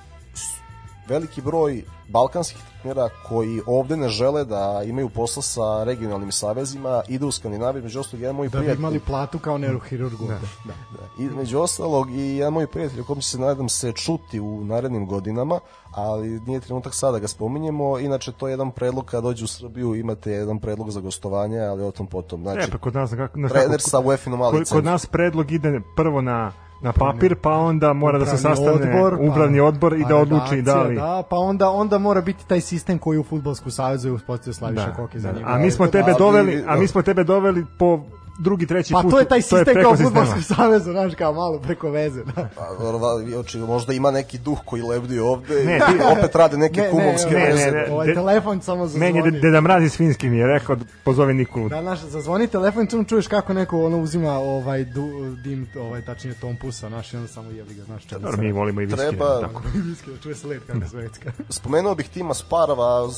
veliki 1.07 1.41
broj 1.41 1.83
balkanskih 2.07 2.61
trenera 2.81 3.09
koji 3.27 3.61
ovde 3.67 3.97
ne 3.97 4.09
žele 4.09 4.45
da 4.45 4.83
imaju 4.85 5.09
posla 5.09 5.41
sa 5.41 5.83
regionalnim 5.83 6.31
savezima, 6.31 7.01
ide 7.07 7.25
u 7.25 7.31
Skandinaviju, 7.31 7.83
među 7.83 7.99
ostalog 7.99 8.21
jedan 8.21 8.35
moj 8.35 8.47
da 8.47 8.51
prijatelj... 8.51 8.69
Da 8.69 8.75
bi 8.75 8.81
imali 8.81 8.99
platu 8.99 9.39
kao 9.39 9.57
neurohirurgu. 9.57 10.27
Da, 10.27 10.33
da. 10.33 10.73
da. 10.97 11.23
I 11.23 11.29
među 11.29 11.59
ostalog 11.59 12.11
i 12.11 12.35
jedan 12.37 12.53
moj 12.53 12.67
prijatelj 12.67 13.03
kom 13.03 13.21
se 13.21 13.39
nadam 13.39 13.69
se 13.69 13.91
čuti 13.91 14.39
u 14.39 14.63
narednim 14.63 15.05
godinama, 15.05 15.59
ali 15.91 16.39
nije 16.39 16.59
trenutak 16.59 16.93
sada 16.93 17.11
da 17.11 17.19
ga 17.19 17.27
spominjemo. 17.27 17.99
Inače, 17.99 18.31
to 18.31 18.47
je 18.47 18.51
jedan 18.51 18.71
predlog 18.71 19.05
kada 19.05 19.21
dođe 19.21 19.43
u 19.43 19.47
Srbiju, 19.47 19.95
imate 19.95 20.31
jedan 20.31 20.59
predlog 20.59 20.91
za 20.91 20.99
gostovanje, 20.99 21.59
ali 21.59 21.83
o 21.83 21.91
tom 21.91 22.07
potom. 22.07 22.41
Znači, 22.41 22.67
e, 22.67 22.71
pa 22.71 22.77
kod 22.77 22.93
nas, 22.93 23.11
kako, 23.11 23.39
trener 23.49 23.81
sa 23.81 23.99
UEFA-inom 23.99 24.51
kod, 24.51 24.69
kod 24.69 24.85
nas 24.85 25.05
predlog 25.05 25.51
ide 25.51 25.81
prvo 25.95 26.21
na 26.21 26.51
na 26.83 26.91
papir, 26.91 27.35
pa 27.35 27.51
onda 27.51 27.93
mora 27.93 28.19
da 28.19 28.25
se 28.25 28.37
sastane 28.37 28.71
odbor, 28.71 29.17
upravni 29.21 29.59
pa, 29.59 29.63
odbor 29.63 29.93
i 29.93 30.05
da 30.09 30.15
odluči 30.15 30.61
da 30.61 30.81
li... 30.83 30.95
Da, 30.95 31.23
pa 31.29 31.37
onda, 31.37 31.69
onda 31.69 31.97
mora 31.97 32.21
biti 32.21 32.47
taj 32.47 32.61
sistem 32.61 32.97
koji 32.97 33.19
u 33.19 33.23
futbolsku 33.23 33.71
savezu 33.71 34.13
uspostavio 34.13 34.53
Slaviša 34.53 34.85
da, 34.85 34.93
Koki 34.93 35.19
za 35.19 35.31
da, 35.31 35.37
njega. 35.37 35.49
A 35.49 35.57
mi 35.57 35.71
smo 35.71 35.87
tebe 35.87 36.13
doveli, 36.17 36.63
a 36.67 36.75
mi 36.75 36.87
smo 36.87 37.01
tebe 37.01 37.23
doveli 37.23 37.65
po 37.77 37.99
drugi, 38.37 38.67
treći 38.67 38.93
pa 38.93 39.01
put. 39.01 39.11
Pa 39.11 39.15
to 39.15 39.19
je 39.19 39.25
taj 39.25 39.41
sistem 39.41 39.75
kao 39.81 39.91
u 39.91 39.95
fudbalskom 39.95 40.41
savezu, 40.41 40.91
znaš, 40.91 41.15
kao 41.15 41.33
malo 41.33 41.59
preko 41.59 41.89
veze. 41.89 42.23
Da. 42.23 42.49
Pa, 42.55 43.39
oči, 43.39 43.57
možda 43.57 43.93
ima 43.93 44.11
neki 44.11 44.37
duh 44.37 44.57
koji 44.65 44.81
lebdi 44.81 45.19
ovde 45.19 45.65
ne, 45.65 45.79
ti, 45.79 45.99
opet 46.17 46.35
rade 46.35 46.57
neke 46.57 46.81
ne, 46.81 46.89
kumovske 46.91 47.31
ne, 47.31 47.45
veze. 47.45 47.65
Ne, 47.65 47.71
ne, 47.71 47.91
ovaj 47.91 48.13
telefon 48.13 48.61
samo 48.61 48.87
zazvoni. 48.87 49.13
Meni 49.13 49.35
je 49.35 49.41
Deda 49.41 49.61
Mraz 49.61 49.83
iz 49.83 49.97
Finski 49.97 50.29
mi 50.29 50.37
je 50.37 50.47
rekao, 50.47 50.77
pozove 51.03 51.33
Nikolu. 51.33 51.69
Da, 51.69 51.81
znaš, 51.81 51.99
zazvoni 51.99 52.47
telefon, 52.47 52.87
čum 52.87 53.05
čuješ 53.05 53.27
kako 53.27 53.53
neko 53.53 53.85
ono 53.85 53.97
uzima 53.97 54.31
ovaj 54.31 54.85
du, 54.85 55.35
dim, 55.43 55.67
ovaj, 55.79 56.05
tačnije 56.05 56.35
tompusa, 56.39 56.89
znaš, 56.89 57.13
i 57.13 57.17
onda 57.17 57.27
samo 57.27 57.49
jebi 57.49 57.73
ga, 57.73 57.83
znaš. 57.83 58.05
Dobro, 58.05 58.37
mi 58.37 58.51
volimo 58.51 58.81
i 58.81 58.85
viski. 58.85 58.99
Treba, 58.99 59.41
tako. 59.41 59.61
viski, 59.89 60.09
čuje 60.23 60.35
se 60.35 60.47
let 60.47 60.63
kako 60.67 60.79
da. 60.79 60.87
svetska. 60.87 61.31
Spomenuo 61.49 61.95
bih 61.95 62.09
Tima 62.09 62.33
Sparava, 62.33 63.09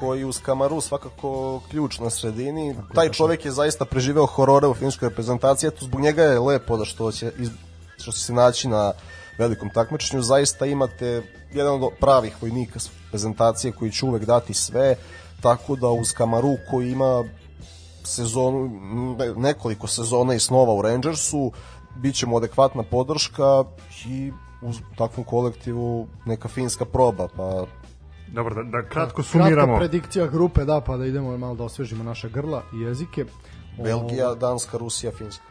koji 0.00 0.24
uz 0.24 0.40
Kamaru 0.42 0.80
svakako 0.80 1.60
ključ 1.70 1.98
na 1.98 2.10
sredini. 2.10 2.76
Taj 2.94 3.08
čovjek 3.08 3.44
je 3.44 3.50
zaista 3.50 3.84
preživeo 3.84 4.26
horore 4.54 4.70
u 4.70 4.74
finskoj 4.74 5.08
reprezentaciji 5.08 5.68
eto 5.68 5.84
zbog 5.84 6.00
njega 6.00 6.22
je 6.22 6.40
lepo 6.40 6.76
da 6.76 6.84
što 6.84 7.12
će, 7.12 7.32
što 7.96 8.12
će 8.12 8.18
se 8.18 8.32
naći 8.32 8.68
na 8.68 8.92
velikom 9.38 9.70
takmičenju, 9.70 10.22
zaista 10.22 10.66
imate 10.66 11.22
jedan 11.52 11.82
od 11.82 11.90
pravih 12.00 12.42
vojnika 12.42 12.80
prezentacije 13.10 13.72
koji 13.72 13.90
će 13.90 14.06
uvek 14.06 14.24
dati 14.24 14.54
sve, 14.54 14.96
tako 15.40 15.76
da 15.76 15.88
uz 15.88 16.12
Kamaru 16.12 16.56
koji 16.70 16.90
ima 16.90 17.24
sezonu, 18.04 18.70
nekoliko 19.36 19.86
sezona 19.86 20.34
i 20.34 20.40
snova 20.40 20.74
u 20.74 20.82
Rangersu, 20.82 21.52
bit 21.96 22.14
će 22.14 22.26
mu 22.26 22.36
adekvatna 22.36 22.82
podrška 22.82 23.64
i 24.06 24.32
u 24.62 24.72
takvom 24.96 25.24
kolektivu 25.24 26.08
neka 26.26 26.48
finska 26.48 26.84
proba, 26.84 27.28
pa 27.36 27.66
Dobro, 28.34 28.54
da, 28.54 28.62
da 28.62 28.88
kratko 28.88 29.22
sumiramo. 29.22 29.54
Kratka 29.54 29.78
predikcija 29.78 30.26
grupe, 30.26 30.64
da, 30.64 30.80
pa 30.80 30.96
da 30.96 31.06
idemo 31.06 31.38
malo 31.38 31.54
da 31.54 31.64
osvežimo 31.64 32.04
naše 32.04 32.28
grla 32.28 32.62
i 32.74 32.80
jezike. 32.80 33.24
Belgija, 33.82 34.34
Danska, 34.34 34.78
Rusija, 34.78 35.12
Finska. 35.12 35.44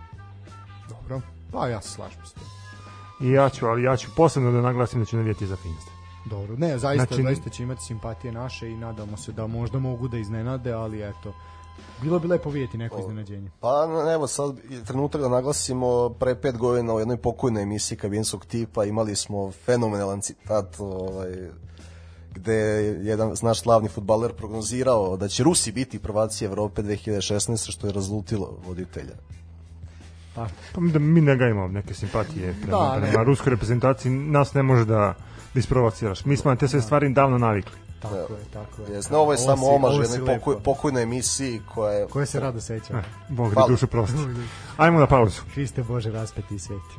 Dobro, 0.89 1.21
pa 1.51 1.67
ja 1.67 1.81
se 1.81 1.89
slažem 1.89 2.25
s 2.25 2.33
tim. 2.33 2.43
I 3.21 3.31
ja 3.31 3.49
ću, 3.49 3.65
ali 3.65 3.83
ja 3.83 3.97
ću 3.97 4.07
posebno 4.15 4.51
da 4.51 4.61
naglasim 4.61 4.99
da 4.99 5.05
ću 5.05 5.17
navijeti 5.17 5.47
za 5.47 5.55
Finsku. 5.55 5.91
Dobro, 6.25 6.55
ne, 6.57 6.77
zaista, 6.77 7.05
znači, 7.05 7.23
zaista 7.23 7.49
će 7.49 7.63
imati 7.63 7.81
simpatije 7.81 8.31
naše 8.31 8.69
i 8.69 8.77
nadamo 8.77 9.17
se 9.17 9.31
da 9.31 9.47
možda 9.47 9.79
mogu 9.79 10.07
da 10.07 10.17
iznenade, 10.17 10.71
ali 10.71 11.09
eto, 11.09 11.33
Bilo 12.01 12.19
bi 12.19 12.27
lepo 12.27 12.49
vidjeti 12.49 12.77
neko 12.77 12.99
iznenađenje. 12.99 13.51
Pa 13.59 13.87
evo 14.13 14.27
sad 14.27 14.55
trenutak 14.87 15.21
da 15.21 15.29
naglasimo 15.29 16.09
pre 16.09 16.35
pet 16.35 16.57
godina 16.57 16.93
u 16.93 16.99
jednoj 16.99 17.17
pokojnoj 17.17 17.63
emisiji 17.63 17.97
kabinskog 17.97 18.45
tipa 18.45 18.85
imali 18.85 19.15
smo 19.15 19.51
fenomenalan 19.51 20.21
citat 20.21 20.75
ovaj, 20.79 21.49
gde 22.33 22.53
je 22.53 23.05
jedan 23.05 23.35
naš 23.41 23.61
slavni 23.61 23.89
futbaler 23.89 24.33
prognozirao 24.33 25.17
da 25.17 25.27
će 25.27 25.43
Rusi 25.43 25.71
biti 25.71 25.99
prvaci 25.99 26.45
Evrope 26.45 26.81
2016. 26.81 27.71
što 27.71 27.87
je 27.87 27.93
rezultilo 27.93 28.57
voditelja. 28.65 29.15
Pa, 30.35 30.47
pa 30.73 30.81
mi, 30.81 30.91
da, 30.91 30.99
mi 30.99 31.21
ne 31.21 31.35
gajimo 31.35 31.67
neke 31.67 31.93
simpatije 31.93 32.55
prema, 32.61 32.77
da, 32.77 33.01
prema 33.01 33.17
ne. 33.17 33.23
ruskoj 33.23 33.49
reprezentaciji, 33.49 34.11
nas 34.11 34.53
ne 34.53 34.63
može 34.63 34.85
da 34.85 35.13
isprovociraš. 35.55 36.25
Mi 36.25 36.37
smo 36.37 36.51
na 36.51 36.57
te 36.57 36.67
sve 36.67 36.81
stvari 36.81 37.09
davno 37.09 37.37
navikli. 37.37 37.83
Tako 38.01 38.15
je, 38.15 38.45
tako 38.53 38.81
je. 38.81 38.95
Jesno, 38.95 39.17
ovo 39.17 39.33
je 39.33 39.37
ovo 39.37 39.47
samo 39.47 39.67
omaž 39.67 39.95
jednoj 39.95 40.35
pokoj, 40.35 40.55
pokojnoj 40.63 41.03
emisiji 41.03 41.61
koja 41.73 41.93
je... 41.93 42.07
Koje 42.07 42.25
se 42.25 42.39
rado 42.39 42.61
seća. 42.61 42.93
Eh, 42.97 43.03
Bog 43.29 43.55
da 43.55 43.65
dušu 43.67 43.87
prosti. 43.87 44.17
Ajmo 44.77 44.99
na 44.99 45.07
pauzu. 45.07 45.41
Hriste 45.53 45.83
Bože 45.83 46.11
raspeti 46.11 46.55
i 46.55 46.59
sveti. 46.59 46.95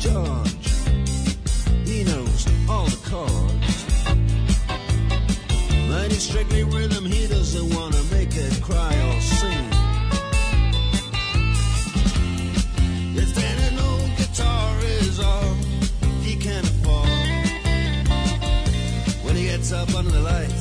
George. 0.00 0.68
He 1.86 2.04
knows 2.04 2.46
all 2.68 2.86
the 2.86 2.98
chords. 3.10 3.84
But 5.88 6.12
strictly 6.12 6.64
rhythm, 6.64 7.04
he 7.04 7.26
doesn't 7.26 7.74
want 7.74 7.94
to 7.94 8.02
make 8.14 8.34
it 8.34 8.62
cry 8.62 8.94
or 9.08 9.20
sing. 9.20 9.66
Old 13.78 14.10
guitar 14.16 14.78
is 14.80 15.20
all 15.20 15.54
he 16.22 16.36
can 16.36 16.64
afford, 16.64 17.08
when 19.24 19.36
he 19.36 19.44
gets 19.44 19.72
up 19.72 19.94
under 19.94 20.10
the 20.10 20.20
lights 20.20 20.59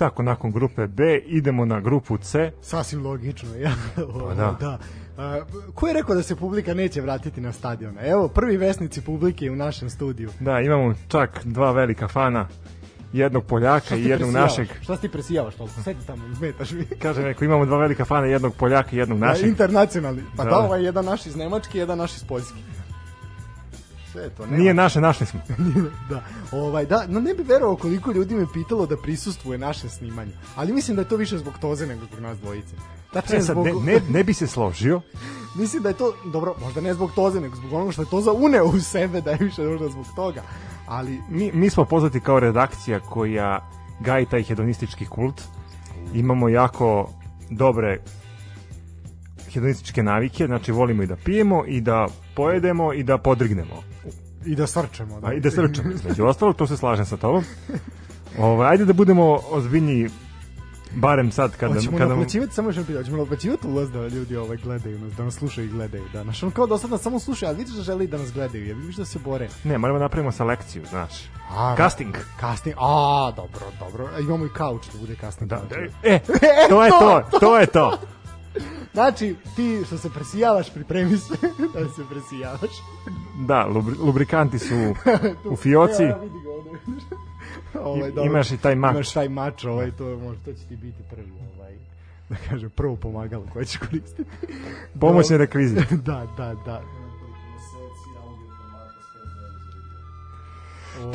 tako, 0.00 0.22
nakon 0.22 0.52
grupe 0.52 0.86
B 0.86 1.02
idemo 1.18 1.64
na 1.64 1.80
grupu 1.80 2.18
C. 2.18 2.52
Sasvim 2.62 3.02
logično, 3.02 3.56
ja. 3.56 3.72
Pa 3.96 4.34
da. 4.34 4.56
da. 4.60 4.78
A, 5.18 5.40
ko 5.74 5.86
je 5.86 5.94
rekao 5.94 6.14
da 6.14 6.22
se 6.22 6.36
publika 6.36 6.74
neće 6.74 7.00
vratiti 7.00 7.40
na 7.40 7.52
stadion? 7.52 7.94
Evo, 8.00 8.28
prvi 8.28 8.56
vesnici 8.56 9.00
publike 9.00 9.50
u 9.50 9.56
našem 9.56 9.90
studiju. 9.90 10.30
Da, 10.40 10.60
imamo 10.60 10.94
čak 11.08 11.40
dva 11.44 11.72
velika 11.72 12.08
fana, 12.08 12.48
jednog 13.12 13.44
Poljaka 13.44 13.96
i 13.96 14.04
jednog 14.04 14.30
našeg. 14.32 14.68
Šta 14.82 14.96
si 14.96 15.02
ti 15.02 15.08
presijavaš 15.08 15.54
toliko? 15.54 15.80
Sedi 15.82 16.06
tamo, 16.06 16.26
izmetaš 16.26 16.70
mi. 16.70 16.84
Kaže 17.02 17.22
neko, 17.22 17.44
imamo 17.44 17.66
dva 17.66 17.78
velika 17.78 18.04
fana, 18.04 18.26
jednog 18.26 18.54
Poljaka 18.54 18.88
i 18.92 18.98
jednog 18.98 19.18
Da, 19.18 19.26
našeg. 19.26 19.46
internacionalni. 19.48 20.22
Pa 20.36 20.44
da, 20.44 20.50
Da. 20.50 20.58
ovaj 20.58 20.80
je 20.80 20.84
jedan 20.84 21.04
naš 21.04 21.26
iz 21.26 21.36
Nemačke, 21.36 21.78
jedan 21.78 21.98
naš 21.98 22.16
iz 22.16 22.24
Poljske. 22.24 22.58
Sve 24.12 24.30
to. 24.30 24.46
nema. 24.46 24.56
Nije 24.56 24.74
naše, 24.74 25.00
našli 25.00 25.26
smo. 25.26 25.40
da, 26.10 26.22
ovaj, 26.52 26.86
da, 26.86 27.06
no 27.08 27.20
ne 27.20 27.34
bi 27.34 27.42
verovao 27.42 27.76
koliko 27.76 28.12
ljudi 28.12 28.34
me 28.34 28.46
pitalo 28.52 28.86
da 28.86 28.96
prisustvuje 28.96 29.58
naše 29.58 29.88
snimanje. 29.88 30.32
Ali 30.56 30.72
mislim 30.72 30.96
da 30.96 31.02
je 31.02 31.08
to 31.08 31.16
više 31.16 31.38
zbog 31.38 31.54
Toze 31.60 31.86
nego 31.86 32.04
zbog 32.04 32.20
nas 32.20 32.38
dvojice. 32.38 32.74
Tačnije 33.12 33.38
E 33.38 33.42
sad, 33.42 33.54
zbog... 33.54 33.66
ne, 33.66 33.92
ne, 33.92 34.00
ne 34.08 34.24
bi 34.24 34.34
se 34.34 34.46
složio, 34.46 35.00
Mislim 35.54 35.82
da 35.82 35.88
je 35.88 35.94
to, 35.94 36.14
dobro, 36.32 36.54
možda 36.60 36.80
ne 36.80 36.94
zbog 36.94 37.12
Toze, 37.14 37.40
nego 37.40 37.56
zbog 37.56 37.72
onoga 37.72 37.92
što 37.92 38.02
je 38.02 38.10
Toza 38.10 38.32
uneo 38.32 38.64
u 38.64 38.80
sebe, 38.80 39.20
da 39.20 39.30
je 39.30 39.38
više 39.40 39.62
možda 39.62 39.88
zbog 39.88 40.06
toga. 40.16 40.42
Ali, 40.86 41.20
mi, 41.28 41.52
mi 41.52 41.70
smo 41.70 41.84
poznati 41.84 42.20
kao 42.20 42.40
redakcija 42.40 43.00
koja 43.00 43.70
gaji 44.00 44.26
taj 44.26 44.42
hedonistički 44.42 45.06
kult. 45.06 45.42
Imamo 46.14 46.48
jako 46.48 47.10
dobre 47.50 48.00
hedonističke 49.52 50.02
navike, 50.02 50.46
znači 50.46 50.72
volimo 50.72 51.02
i 51.02 51.06
da 51.06 51.16
pijemo 51.16 51.64
i 51.66 51.80
da 51.80 52.06
pojedemo 52.34 52.92
i 52.92 53.02
da 53.02 53.18
podrignemo. 53.18 53.89
I 54.46 54.54
da 54.54 54.66
srčemo. 54.66 55.20
Da. 55.20 55.26
A 55.26 55.32
i 55.32 55.40
da 55.40 55.50
srčemo, 55.50 55.90
između 55.90 56.24
ostalo, 56.24 56.52
to 56.52 56.66
se 56.66 56.76
slažem 56.76 57.06
sa 57.06 57.16
tobom. 57.16 57.44
Ovaj 58.38 58.70
ajde 58.70 58.84
da 58.84 58.92
budemo 58.92 59.38
ozbiljniji 59.50 60.08
barem 60.94 61.32
sad 61.32 61.56
kada 61.56 61.74
Hoćemo 61.74 61.98
kada 61.98 62.14
naplaćivati, 62.14 62.54
samo 62.54 62.70
pitanje, 62.70 62.98
hoćemo 62.98 63.16
naplaćivati 63.16 63.66
ulaz 63.66 63.90
da 63.90 64.08
ljudi 64.08 64.36
ovaj 64.36 64.56
gledaju 64.56 64.98
nas, 64.98 65.12
da 65.12 65.24
nas 65.24 65.34
slušaju 65.34 65.66
i 65.66 65.70
gledaju. 65.70 66.04
Da, 66.12 66.24
naš 66.24 66.42
on 66.42 66.50
kao 66.50 66.66
do 66.66 66.78
sad 66.78 66.90
nas 66.90 67.00
samo 67.00 67.20
slušaju, 67.20 67.48
ali 67.48 67.58
vidiš 67.58 67.74
da 67.74 67.82
žele 67.82 68.04
i 68.04 68.08
da 68.08 68.18
nas 68.18 68.32
gledaju, 68.32 68.66
jer 68.66 68.76
vidiš 68.76 68.96
da 68.96 69.04
se 69.04 69.18
bore. 69.18 69.48
ne, 69.64 69.78
moramo 69.78 69.98
da 69.98 70.04
napravimo 70.04 70.32
selekciju, 70.32 70.82
znaš. 70.90 71.12
A, 71.50 71.74
Casting. 71.76 72.14
Casting, 72.40 72.76
a, 72.78 73.32
dobro, 73.36 73.66
dobro. 73.78 74.08
A 74.16 74.20
Imamo 74.20 74.46
i 74.46 74.48
kauč 74.48 74.86
da 74.92 74.98
bude 74.98 75.16
casting. 75.20 75.50
Da, 75.50 75.56
couch. 75.56 75.94
e, 76.02 76.20
to 76.68 76.84
je 76.84 76.90
to, 76.90 77.22
to 77.40 77.58
je 77.58 77.66
to. 77.66 77.98
Znači, 78.92 79.36
ti 79.56 79.82
što 79.86 79.98
se 79.98 80.10
presijavaš, 80.10 80.74
pripremi 80.74 81.16
se 81.18 81.34
da 81.74 81.88
se 81.88 82.02
presijavaš. 82.10 82.70
Da, 83.38 83.66
lubri- 83.68 83.98
lubrikanti 83.98 84.58
su 84.58 84.74
u 85.44 85.56
fioci. 85.62 86.02
Ja, 86.02 86.16
vidi 86.16 86.34
ga 86.44 86.50
ovde. 86.50 86.70
ovaj, 87.90 88.10
dobro. 88.10 88.24
imaš 88.24 88.50
i 88.50 88.56
taj 88.56 88.74
mač. 88.74 88.94
Imaš 88.94 89.12
taj 89.12 89.28
mač, 89.28 89.64
ovaj, 89.64 89.90
to, 89.90 90.16
može, 90.16 90.38
to 90.44 90.52
će 90.52 90.66
ti 90.68 90.76
biti 90.76 91.02
prvi, 91.10 91.32
ovaj, 91.56 91.74
da 92.28 92.36
kažem, 92.50 92.70
prvo 92.70 92.96
pomagalo 92.96 93.44
koje 93.52 93.64
ćeš 93.64 93.76
koristiti. 93.78 94.24
Pomoćni 95.00 95.36
rekvizit. 95.36 95.92
da, 95.92 96.26
da, 96.36 96.54
da. 96.64 96.82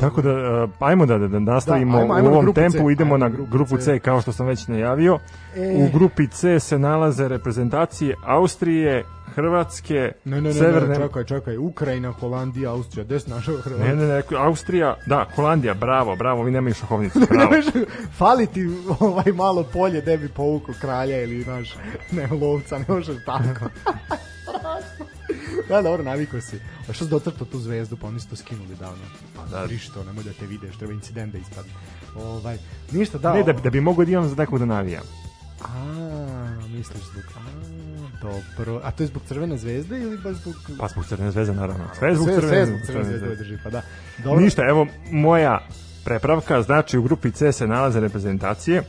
Tako 0.00 0.22
da, 0.22 0.30
uh, 0.64 0.70
ajmo 0.80 1.06
da, 1.06 1.18
da, 1.18 1.28
da 1.28 1.38
nastavimo 1.38 1.92
Da, 1.92 2.02
ajmo- 2.04 2.14
ajmo 2.14 2.28
u 2.28 2.32
ovom 2.32 2.44
grupu 2.44 2.60
C, 2.60 2.62
tempu, 2.62 2.90
idemo 2.90 3.16
na 3.16 3.28
grupu 3.28 3.50
grupu 3.50 3.76
C. 3.76 3.82
C, 3.82 3.98
kao 3.98 4.20
što 4.20 4.32
sam 4.32 4.46
već 4.46 4.66
najavio. 4.68 5.18
E. 5.56 5.76
U 5.76 5.92
grupi 5.92 6.28
C 6.28 6.60
se 6.60 6.78
nalaze 6.78 7.28
reprezentacije 7.28 8.16
Austrije, 8.24 9.04
Hrvatske, 9.26 10.12
Ne, 10.24 10.36
ne, 10.36 10.40
ne, 10.40 10.52
Severne... 10.52 10.88
ne, 10.88 10.96
čekaj, 10.96 11.24
čekaj, 11.24 11.56
Ukrajina, 11.58 12.12
Holandija, 12.12 12.70
Austrija, 12.70 13.04
gde 13.04 13.20
si 13.20 13.30
našao 13.30 13.56
Hrvatska? 13.56 13.88
Ne, 13.88 13.96
ne, 13.96 14.06
ne, 14.06 14.22
Austrija, 14.36 14.96
da, 15.06 15.26
Holandija, 15.34 15.74
bravo, 15.74 16.16
bravo, 16.16 16.42
vi 16.42 16.50
nemaju 16.50 16.74
šahovnicu, 16.74 17.18
bravo. 17.30 17.50
Fali 18.12 18.46
ti 18.46 18.68
ovaj 19.00 19.32
malo 19.34 19.64
polje 19.64 20.00
gde 20.00 20.18
bi 20.18 20.28
povukao 20.28 20.74
kralja 20.80 21.22
ili, 21.22 21.42
znaš, 21.42 21.76
ne, 22.12 22.28
lovca, 22.40 22.78
ne 22.78 22.84
možeš 22.88 23.16
tako. 23.26 23.64
da, 25.68 25.82
dobro, 25.82 26.02
navikao 26.02 26.40
si. 26.40 26.56
A 26.88 26.92
što 26.92 27.04
si 27.04 27.10
dotrtao 27.10 27.46
tu 27.46 27.58
zvezdu, 27.58 27.96
pa 27.96 28.06
oni 28.06 28.20
su 28.20 28.28
to 28.28 28.36
skinuli 28.36 28.74
davno. 28.80 29.04
Pa 29.36 29.42
da. 29.58 29.66
Briši 29.66 29.92
to, 29.92 30.04
nemoj 30.04 30.24
da 30.24 30.32
te 30.32 30.46
vidiš, 30.46 30.76
treba 30.76 30.92
incident 30.92 31.32
da 31.32 31.38
ispadne. 31.38 31.72
Ovaj, 32.16 32.58
ništa, 32.92 33.18
da. 33.18 33.34
Ne, 33.34 33.42
da, 33.42 33.52
da 33.52 33.70
bi 33.70 33.80
mogo 33.80 34.04
da 34.04 34.10
imam 34.10 34.28
za 34.28 34.34
nekog 34.34 34.58
da 34.58 34.64
navijam. 34.64 35.02
A, 35.60 35.68
misliš 36.68 37.04
zbog... 37.04 37.24
A, 37.36 37.40
dobro. 38.22 38.80
A 38.84 38.90
to 38.90 39.02
je 39.02 39.06
zbog 39.06 39.22
crvene 39.28 39.58
zvezde 39.58 39.98
ili 39.98 40.18
baš 40.18 40.36
zbog... 40.36 40.54
Pa 40.78 40.88
zbog 40.88 41.06
Crvene 41.06 41.30
zvezde, 41.30 41.54
naravno. 41.54 41.84
Sve 41.98 42.14
zbog 42.14 42.28
sve, 42.28 42.36
Crvene, 42.36 42.56
sve 42.56 42.66
zbog 42.66 42.86
crvene 42.86 43.18
zvezde 43.18 43.36
drži, 43.36 43.58
pa 43.64 43.70
da. 43.70 43.82
Dobro. 44.24 44.40
Ništa, 44.40 44.62
evo, 44.68 44.86
moja 45.10 45.66
prepravka, 46.04 46.62
znači 46.62 46.98
u 46.98 47.02
grupi 47.02 47.30
C 47.30 47.52
se 47.52 47.66
nalaze 47.66 48.00
reprezentacije 48.00 48.82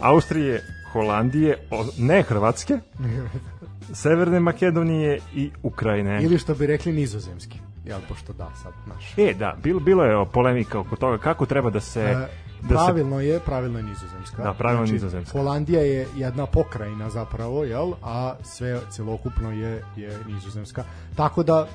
Austrije, 0.00 0.62
Holandije, 0.92 1.58
o- 1.70 1.86
ne 1.98 2.22
Hrvatske, 2.22 2.78
Severne 3.92 4.40
Makedonije 4.40 5.20
i 5.34 5.50
Ukrajine. 5.62 6.22
Ili 6.22 6.38
što 6.38 6.54
bi 6.54 6.66
rekli 6.66 6.92
nizozemski. 6.92 7.58
Jel, 7.84 8.00
pošto 8.08 8.32
da, 8.32 8.50
sad, 8.62 8.72
naš. 8.86 9.18
E, 9.18 9.34
da, 9.34 9.56
bilo, 9.62 9.80
bilo 9.80 10.04
je 10.04 10.26
polemika 10.32 10.80
oko 10.80 10.96
toga 10.96 11.18
kako 11.18 11.46
treba 11.46 11.70
da 11.70 11.80
se... 11.80 12.00
E, 12.00 12.14
da 12.62 12.68
se 12.68 12.74
pravilno 12.74 13.20
je, 13.20 13.40
pravilno 13.40 13.78
je 13.78 13.82
nizozemska. 13.82 14.42
Da, 14.42 14.52
pravilno 14.52 14.86
je 14.86 14.92
nizozemska. 14.92 15.38
Holandija 15.38 15.80
je 15.80 16.08
jedna 16.16 16.46
pokrajina 16.46 17.10
zapravo, 17.10 17.64
jel? 17.64 17.92
A 18.02 18.34
sve 18.42 18.80
celokupno 18.90 19.52
je 19.52 19.84
je 19.96 20.18
nizozemska. 20.26 20.84
Tako 21.16 21.42
da 21.42 21.66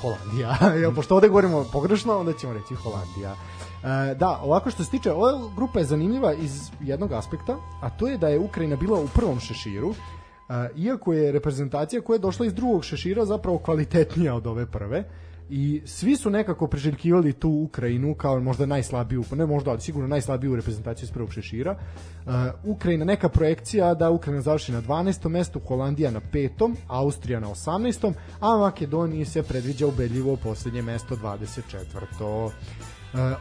Holandija, 0.00 0.56
jel? 0.82 0.94
Pošto 0.94 1.14
ovde 1.14 1.28
govorimo 1.28 1.64
pogrešno, 1.72 2.18
onda 2.18 2.32
ćemo 2.32 2.52
reći 2.52 2.74
Holandija. 2.74 3.34
E, 3.84 4.14
da, 4.14 4.40
ovako 4.42 4.70
što 4.70 4.84
se 4.84 4.90
tiče, 4.90 5.12
ova 5.12 5.32
grupa 5.56 5.78
je 5.78 5.84
zanimljiva 5.84 6.32
iz 6.32 6.70
jednog 6.80 7.12
aspekta, 7.12 7.56
a 7.80 7.90
to 7.90 8.08
je 8.08 8.18
da 8.18 8.28
je 8.28 8.38
Ukrajina 8.38 8.76
bila 8.76 9.00
u 9.00 9.08
prvom 9.08 9.40
šeširu, 9.40 9.94
iako 10.76 11.12
je 11.12 11.32
reprezentacija 11.32 12.02
koja 12.02 12.14
je 12.14 12.18
došla 12.18 12.46
iz 12.46 12.54
drugog 12.54 12.84
šešira 12.84 13.24
zapravo 13.24 13.58
kvalitetnija 13.58 14.34
od 14.34 14.46
ove 14.46 14.66
prve, 14.66 15.04
i 15.50 15.82
svi 15.84 16.16
su 16.16 16.30
nekako 16.30 16.66
priželjkivali 16.66 17.32
tu 17.32 17.50
Ukrajinu 17.50 18.14
kao 18.14 18.40
možda 18.40 18.66
najslabiju, 18.66 19.24
ne 19.32 19.46
možda, 19.46 19.70
ali 19.70 19.80
sigurno 19.80 20.08
najslabiju 20.08 20.56
reprezentaciju 20.56 21.04
iz 21.04 21.10
prvog 21.10 21.32
šešira. 21.32 21.76
Ukrajina, 22.64 23.04
neka 23.04 23.28
projekcija 23.28 23.94
da 23.94 24.10
Ukrajina 24.10 24.42
završi 24.42 24.72
na 24.72 24.82
12. 24.82 25.28
mestu, 25.28 25.60
Holandija 25.60 26.10
na 26.10 26.20
5. 26.32 26.74
Austrija 26.88 27.40
na 27.40 27.48
18. 27.48 28.12
a 28.40 28.56
Makedoniji 28.56 29.24
se 29.24 29.42
predviđa 29.42 29.86
ubedljivo 29.86 30.36
poslednje 30.36 30.82
mesto 30.82 31.16
24. 31.16 32.44
Uh, 32.44 32.52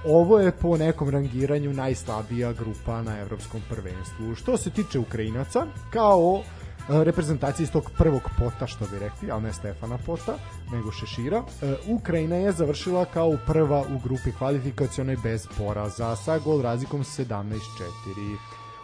ovo 0.06 0.40
je 0.40 0.52
po 0.52 0.78
nekom 0.78 1.10
rangiranju 1.10 1.74
najslabija 1.74 2.54
grupa 2.54 3.02
na 3.02 3.20
evropskom 3.20 3.62
prvenstvu. 3.70 4.36
Što 4.36 4.58
se 4.58 4.70
tiče 4.70 5.00
Ukrajinaca, 5.00 5.66
kao 5.90 6.44
reprezentacije 6.90 7.64
iz 7.64 7.72
tog 7.72 7.92
prvog 7.98 8.22
pota, 8.40 8.68
što 8.68 8.86
bi 8.86 9.00
rekli, 9.00 9.32
ali 9.32 9.44
ne 9.44 9.54
Stefana 9.54 9.98
Pota, 10.06 10.38
nego 10.72 10.92
Šešira. 10.92 11.44
E, 11.62 11.76
Ukrajina 11.88 12.36
je 12.36 12.52
završila 12.52 13.06
kao 13.06 13.38
prva 13.48 13.82
u 13.82 14.00
grupi 14.04 14.32
kvalifikacionoj 14.38 15.18
bez 15.24 15.48
poraza, 15.58 16.16
sa 16.16 16.40
gol 16.40 16.62
razlikom 16.62 17.04
17-4. 17.04 17.60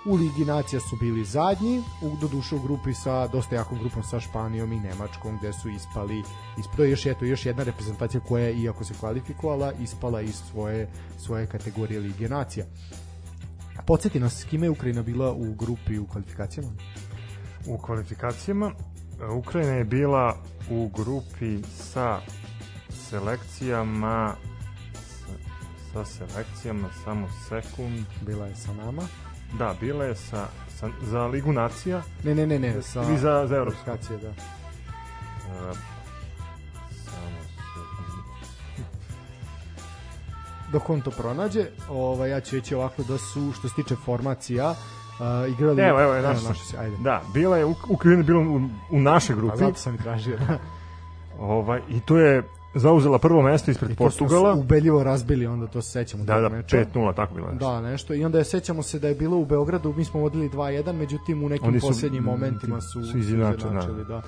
U 0.05 0.15
Ligi 0.15 0.45
nacija 0.45 0.79
su 0.79 0.95
bili 0.95 1.25
zadnji, 1.25 1.83
u 2.01 2.17
doduše 2.21 2.55
u 2.55 2.59
grupi 2.59 2.93
sa 2.93 3.27
dosta 3.27 3.55
jakom 3.55 3.79
grupom 3.79 4.03
sa 4.03 4.19
Španijom 4.19 4.73
i 4.73 4.79
Nemačkom 4.79 5.37
gde 5.37 5.53
su 5.53 5.69
ispali 5.69 6.23
ispod 6.59 6.75
to 6.75 6.83
je 6.83 6.89
još 6.89 7.05
eto 7.05 7.25
još 7.25 7.45
jedna 7.45 7.63
reprezentacija 7.63 8.21
koja 8.21 8.45
je 8.45 8.61
iako 8.61 8.83
se 8.83 8.93
kvalifikovala 8.99 9.73
ispala 9.73 10.21
iz 10.21 10.35
svoje 10.51 10.89
svoje 11.17 11.47
kategorije 11.47 11.99
Lige 11.99 12.29
nacija. 12.29 12.65
Podsjeti 13.87 14.19
nas 14.19 14.41
s 14.41 14.43
kime 14.43 14.65
je 14.65 14.69
Ukrajina 14.69 15.01
bila 15.01 15.31
u 15.31 15.53
grupi 15.53 15.99
u 15.99 16.07
kvalifikacijama? 16.07 16.71
U 17.67 17.77
kvalifikacijama 17.77 18.71
Ukrajina 19.37 19.73
je 19.73 19.83
bila 19.83 20.37
u 20.71 20.89
grupi 20.95 21.63
sa 21.63 22.19
selekcijama 23.09 24.35
sa, 25.93 26.05
selekcijama 26.05 26.89
samo 27.03 27.27
sekund 27.49 28.05
Bila 28.21 28.45
je 28.45 28.55
sa 28.55 28.73
nama. 28.73 29.01
da, 29.57 29.75
bila 29.79 30.05
je 30.05 30.15
sa, 30.15 30.47
sa 30.79 30.89
za 31.01 31.27
Ligu 31.27 31.53
nacija 31.53 32.01
Ne, 32.23 32.35
ne, 32.35 32.47
ne, 32.47 32.59
ne, 32.59 32.81
sa 32.81 33.03
ili 33.03 33.17
za, 33.17 33.47
za 33.47 33.55
Evropsku 33.55 33.85
da. 34.21 34.29
E, 34.29 34.33
samo 37.05 37.39
sekund. 37.73 38.25
Dok 40.71 40.89
on 40.89 41.01
to 41.01 41.11
pronađe, 41.11 41.65
ovaj, 41.89 42.29
ja 42.29 42.41
ću 42.41 42.55
reći 42.55 42.75
ovako 42.75 43.03
da 43.03 43.17
su, 43.17 43.51
što 43.51 43.69
se 43.69 43.75
tiče 43.75 43.95
formacija, 43.95 44.75
uh, 45.19 45.53
igrali... 45.53 45.81
Evo, 45.81 46.01
evo, 46.01 46.13
je 46.13 46.19
Evo, 46.19 46.27
naš 46.47 46.59
si, 46.59 46.77
ajde. 46.77 46.97
Da, 46.97 47.21
bila 47.33 47.57
je 47.57 47.65
Ukrajina 47.89 48.19
je 48.19 48.23
bila 48.23 48.39
u, 48.39 48.61
u 48.89 48.99
našoj 48.99 49.35
Pa 49.35 49.41
grupi. 49.41 49.57
zato 49.57 49.73
sam 49.75 49.95
i 49.95 49.97
tražio. 49.97 50.37
Da. 50.37 50.57
Ovaj 51.39 51.81
i 51.89 51.99
tu 51.99 52.15
je 52.17 52.43
zauzela 52.75 53.19
prvo 53.19 53.41
mesto 53.41 53.71
ispred 53.71 53.91
I 53.91 53.95
to 53.95 54.09
smo 54.11 54.25
Portugala. 54.27 54.55
se 54.55 54.59
ubedljivo 54.59 55.03
razbili, 55.03 55.47
onda 55.47 55.67
to 55.67 55.81
se 55.81 55.91
sećamo. 55.91 56.23
Da, 56.23 56.39
da, 56.39 56.49
meča. 56.49 56.77
5:0 56.77 57.15
tako 57.15 57.33
bilo 57.33 57.47
nešto. 57.51 57.71
Da, 57.71 57.81
nešto. 57.81 58.13
I 58.13 58.25
onda 58.25 58.37
je 58.37 58.43
sećamo 58.43 58.83
se 58.83 58.99
da 58.99 59.07
je 59.07 59.15
bilo 59.15 59.37
u 59.37 59.45
Beogradu, 59.45 59.93
mi 59.97 60.05
smo 60.05 60.19
vodili 60.19 60.49
2-1, 60.49 60.93
međutim 60.93 61.43
u 61.43 61.49
nekim 61.49 61.67
Oni 61.67 61.79
su- 61.79 61.87
poslednjim 61.87 62.23
momentima 62.23 62.81
su, 62.81 63.03
su 63.03 63.17
izjednačili, 63.17 63.73
da. 63.97 64.03
da. 64.03 64.21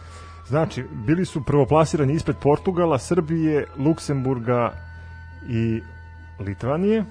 Znači, 0.48 0.84
bili 1.08 1.26
su 1.26 1.44
prvoplasirani 1.44 2.14
ispred 2.14 2.36
Portugala, 2.38 3.00
Srbije, 3.00 3.66
Luksemburga 3.78 4.74
i 5.50 5.82
Litvanije. 6.40 7.06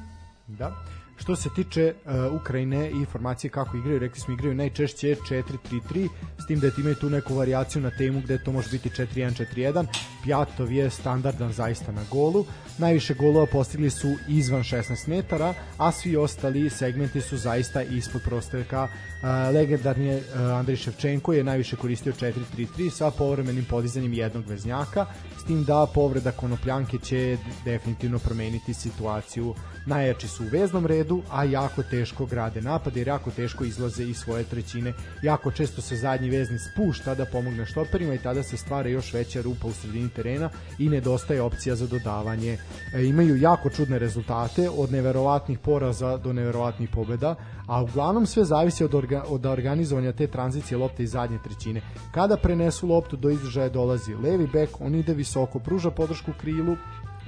Da. 0.46 0.72
Što 1.20 1.36
se 1.36 1.48
tiče 1.56 1.94
uh, 1.94 2.40
Ukrajine 2.40 2.90
i 2.90 2.94
informacije 2.94 3.50
kako 3.50 3.76
igraju, 3.76 3.98
rekli 3.98 4.20
smo 4.20 4.34
igraju 4.34 4.54
najčešće 4.54 5.16
4-3-3, 5.30 6.08
s 6.38 6.46
tim 6.46 6.60
da 6.60 6.70
imaju 6.78 6.94
tu 6.94 7.10
neku 7.10 7.34
varijaciju 7.34 7.82
na 7.82 7.90
temu 7.90 8.20
gde 8.20 8.38
to 8.44 8.52
može 8.52 8.70
biti 8.70 8.88
4-1-4-1. 8.88 9.86
Pjatov 10.24 10.72
je 10.72 10.90
standardan 10.90 11.52
zaista 11.52 11.92
na 11.92 12.04
golu. 12.10 12.44
Najviše 12.78 13.14
golova 13.14 13.46
postigli 13.46 13.90
su 13.90 14.16
izvan 14.28 14.62
16 14.62 15.08
metara, 15.08 15.54
a 15.78 15.92
svi 15.92 16.16
ostali 16.16 16.70
segmenti 16.70 17.20
su 17.20 17.36
zaista 17.36 17.82
ispod 17.82 18.22
prostorka. 18.24 18.82
Uh, 18.82 19.54
legendarni 19.54 20.06
je 20.06 20.16
uh, 20.16 20.40
Andrej 20.40 20.76
Ševčenko 20.76 21.32
je 21.32 21.44
najviše 21.44 21.76
koristio 21.76 22.12
4-3-3 22.12 22.90
sa 22.90 23.10
povremenim 23.10 23.64
podizanjem 23.64 24.12
jednog 24.12 24.46
veznjaka, 24.46 25.06
s 25.40 25.44
tim 25.44 25.64
da 25.64 25.86
povreda 25.94 26.32
konopljanke 26.32 26.98
će 26.98 27.38
definitivno 27.64 28.18
promeniti 28.18 28.74
situaciju. 28.74 29.54
Najjači 29.86 30.28
su 30.28 30.44
u 30.44 30.48
veznom 30.52 30.86
redu, 30.86 31.22
a 31.30 31.44
jako 31.44 31.82
teško 31.82 32.26
grade 32.26 32.60
napad 32.60 32.96
jer 32.96 33.08
jako 33.08 33.30
teško 33.30 33.64
izlaze 33.64 34.04
iz 34.04 34.16
svoje 34.16 34.44
trećine. 34.44 34.92
Jako 35.22 35.50
često 35.50 35.82
se 35.82 35.96
zadnji 35.96 36.30
vezni 36.30 36.58
spušta 36.58 37.14
da 37.14 37.24
pomogne 37.24 37.66
štoperima 37.66 38.14
i 38.14 38.18
tada 38.18 38.42
se 38.42 38.56
stvara 38.56 38.88
još 38.88 39.12
veća 39.12 39.42
rupa 39.42 39.66
u 39.66 39.72
sredini 39.72 40.08
terena 40.08 40.50
i 40.78 40.88
nedostaje 40.88 41.42
opcija 41.42 41.76
za 41.76 41.86
dodavanje. 41.86 42.58
E, 42.94 43.04
imaju 43.04 43.36
jako 43.36 43.70
čudne 43.70 43.98
rezultate 43.98 44.70
od 44.70 44.92
neverovatnih 44.92 45.58
poraza 45.58 46.16
do 46.16 46.32
neverovatnih 46.32 46.88
pobeda, 46.92 47.34
a 47.66 47.82
uglavnom 47.82 48.26
sve 48.26 48.44
zavisi 48.44 48.84
od, 48.84 48.94
orga, 48.94 49.24
od 49.28 49.46
organizovanja 49.46 50.12
te 50.12 50.26
tranzicije 50.26 50.78
lopte 50.78 51.02
iz 51.02 51.10
zadnje 51.10 51.38
trećine. 51.44 51.80
Kada 52.14 52.36
prenesu 52.36 52.88
loptu 52.88 53.16
do 53.16 53.30
izražaja 53.30 53.68
dolazi 53.68 54.14
levi 54.14 54.46
bek, 54.52 54.80
on 54.80 54.94
ide 54.94 55.14
visoko, 55.14 55.58
pruža 55.58 55.90
podršku 55.90 56.32
krilu, 56.40 56.76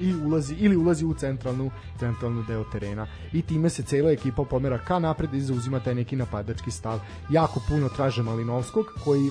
i 0.03 0.15
ulazi 0.15 0.55
ili 0.55 0.77
ulazi 0.77 1.05
u 1.05 1.15
centralnu 1.15 1.71
centralnu 1.99 2.43
deo 2.43 2.65
terena 2.73 3.07
i 3.33 3.43
time 3.43 3.71
se 3.71 3.83
cela 3.83 4.11
ekipa 4.11 4.45
pomera 4.45 4.79
ka 4.79 4.99
napred 4.99 5.35
i 5.35 5.41
zauzima 5.41 5.81
taj 5.81 5.95
neki 5.95 6.17
napadački 6.17 6.71
stav. 6.71 7.01
Jako 7.31 7.61
puno 7.69 7.89
traže 7.89 8.23
Malinovskog 8.23 8.87
koji 9.05 9.31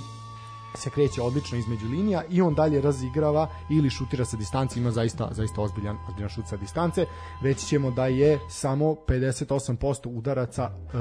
se 0.76 0.90
kreće 0.90 1.22
odlično 1.22 1.58
između 1.58 1.88
linija 1.88 2.24
i 2.30 2.42
on 2.42 2.54
dalje 2.54 2.82
razigrava 2.82 3.50
ili 3.70 3.90
šutira 3.90 4.26
sa 4.26 4.38
distance, 4.38 4.80
ima 4.80 4.92
zaista, 4.92 5.30
zaista 5.32 5.62
ozbiljan, 5.62 5.98
ozbiljan 6.10 6.30
šut 6.30 6.48
sa 6.48 6.58
distance. 6.58 7.06
Reći 7.42 7.66
ćemo 7.66 7.92
da 7.92 8.08
je 8.08 8.40
samo 8.50 8.86
58% 8.86 10.08
udaraca 10.08 10.70
uh, 10.70 10.92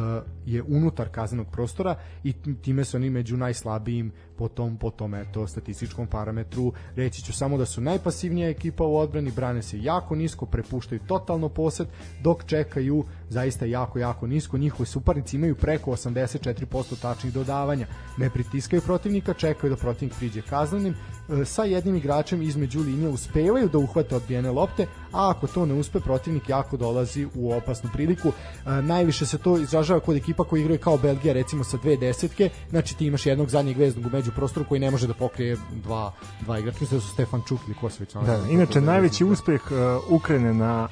je 0.47 0.63
unutar 0.63 1.09
kaznenog 1.09 1.47
prostora 1.53 1.95
i 2.25 2.33
time 2.63 2.85
su 2.85 2.97
oni 2.97 3.11
među 3.11 3.37
najslabijim 3.37 4.13
po 4.41 4.49
tom, 4.49 4.77
po 4.77 4.91
tom 4.91 5.15
eto, 5.15 5.47
statističkom 5.47 6.07
parametru. 6.07 6.73
Reći 6.97 7.23
ću 7.23 7.33
samo 7.33 7.59
da 7.59 7.67
su 7.67 7.81
najpasivnija 7.81 8.49
ekipa 8.49 8.85
u 8.85 8.97
odbrani, 8.97 9.31
brane 9.31 9.63
se 9.63 9.83
jako 9.83 10.15
nisko, 10.15 10.47
prepuštaju 10.47 11.01
totalno 11.07 11.49
posed, 11.49 11.89
dok 12.23 12.45
čekaju 12.45 13.05
zaista 13.29 13.67
jako, 13.67 13.99
jako 13.99 14.27
nisko. 14.27 14.59
Njihovi 14.59 14.87
suparnici 14.87 15.37
imaju 15.37 15.55
preko 15.55 15.91
84% 15.91 17.01
tačnih 17.03 17.33
dodavanja. 17.33 17.87
Ne 18.17 18.31
pritiskaju 18.31 18.83
protivnika, 18.83 19.35
čekaju 19.35 19.71
da 19.71 19.77
protivnik 19.77 20.17
priđe 20.19 20.43
kaznenim, 20.43 20.95
e, 20.95 20.97
sa 21.45 21.65
jednim 21.65 21.97
igračem 21.97 22.43
između 22.43 22.81
linije 22.81 23.09
uspevaju 23.09 23.69
da 23.69 23.79
uhvate 23.79 24.17
odbijene 24.17 24.51
lopte, 24.51 24.87
a 25.13 25.31
ako 25.31 25.47
to 25.47 25.67
ne 25.67 25.75
uspe, 25.75 26.01
protivnik 26.01 26.49
jako 26.49 26.77
dolazi 26.77 27.27
u 27.35 27.53
opasnu 27.53 27.91
priliku. 27.93 28.29
E, 28.29 28.83
najviše 28.83 29.27
se 29.27 29.39
to 29.39 29.59
izražava 29.59 30.01
kod 30.01 30.17
ekipa 30.17 30.45
koji 30.45 30.61
igraju 30.61 30.79
kao 30.79 30.97
Belgija, 30.97 31.35
recimo 31.35 31.65
sa 31.65 31.77
dve 31.77 31.97
desetke, 31.97 32.51
znači 32.71 32.97
ti 32.97 33.07
imaš 33.07 33.27
jednog 33.27 33.49
zadnjeg 33.49 33.79
veznog 33.79 34.07
u 34.07 34.17
među 34.17 34.31
prostoru 34.33 34.67
koji 34.69 34.81
ne 34.81 34.91
može 34.91 35.07
da 35.07 35.15
pokrije 35.15 35.57
dva, 35.71 36.13
dva 36.41 36.59
igrača, 36.59 36.79
mislim 36.81 37.01
da 37.01 37.07
su 37.07 37.13
Stefan 37.13 37.43
Čuk 37.49 37.61
ili 37.67 37.77
Kosović. 37.81 38.13
Da, 38.13 38.39
inače, 38.51 38.81
najveći 38.81 39.25
uspeh 39.25 39.63
uh, 39.71 40.13
Ukrajine 40.13 40.55
na 40.55 40.89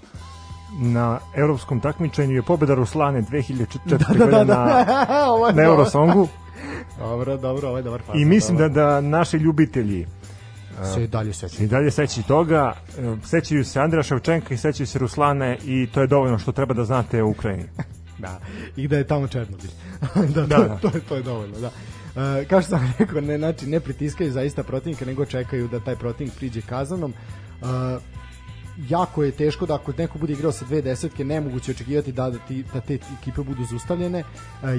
na 0.80 1.18
evropskom 1.34 1.80
takmičenju 1.80 2.34
je 2.34 2.42
pobeda 2.42 2.74
Ruslane 2.74 3.22
2004. 3.22 3.66
da, 3.84 3.96
da, 3.96 4.26
da, 4.26 4.44
da. 4.44 4.44
na, 4.44 5.52
na 5.56 5.62
Eurosongu. 5.62 6.28
dobro, 6.98 7.36
dobro, 7.36 7.68
ovo 7.68 7.76
je 7.76 7.82
dobar 7.82 8.00
I 8.14 8.24
mislim 8.24 8.56
da, 8.56 8.68
da 8.68 9.00
naši 9.00 9.36
ljubitelji 9.36 10.06
se 10.94 11.06
dalje 11.06 11.32
sećaju. 11.32 11.64
I 11.64 11.68
dalje 11.68 11.90
seći 11.90 12.22
toga. 12.22 12.74
Sećaju 13.24 13.64
se 13.64 13.80
Andreja 13.80 14.02
Ševčenka 14.02 14.54
i 14.54 14.56
sećaju 14.56 14.86
se 14.86 14.98
Ruslane 14.98 15.58
i 15.64 15.88
to 15.94 16.00
je 16.00 16.06
dovoljno 16.06 16.38
što 16.38 16.52
treba 16.52 16.74
da 16.74 16.84
znate 16.84 17.22
o 17.22 17.28
Ukrajini. 17.28 17.64
da, 18.18 18.40
i 18.76 18.88
da 18.88 18.96
je 18.96 19.06
tamo 19.06 19.28
Černobil. 19.28 19.70
da, 20.34 20.46
da, 20.46 20.56
to, 20.56 20.68
da. 20.68 20.76
To, 20.76 20.96
je, 20.96 21.00
to 21.08 21.16
je 21.16 21.22
dovoljno, 21.22 21.58
da. 21.60 21.66
Uh, 21.68 22.48
kao 22.48 22.62
što 22.62 22.70
sam 22.70 22.94
rekao, 22.98 23.20
ne, 23.20 23.38
znači, 23.38 23.66
ne 23.66 23.80
pritiskaju 23.80 24.32
zaista 24.32 24.62
protivnika, 24.62 25.04
nego 25.04 25.24
čekaju 25.24 25.68
da 25.68 25.80
taj 25.80 25.96
protivnik 25.96 26.36
priđe 26.36 26.60
kazanom. 26.60 27.14
Uh, 27.60 27.68
jako 28.88 29.22
je 29.22 29.32
teško 29.32 29.66
da 29.66 29.74
ako 29.74 29.92
neko 29.98 30.18
bude 30.18 30.32
igrao 30.32 30.52
sa 30.52 30.64
dve 30.64 30.82
desetke, 30.82 31.24
nemoguće 31.24 31.70
očekivati 31.70 32.12
da, 32.12 32.30
da, 32.30 32.38
ti, 32.38 32.64
da 32.74 32.80
te 32.80 32.98
ekipe 33.20 33.42
budu 33.42 33.64
zaustavljene. 33.64 34.18
E, 34.18 34.24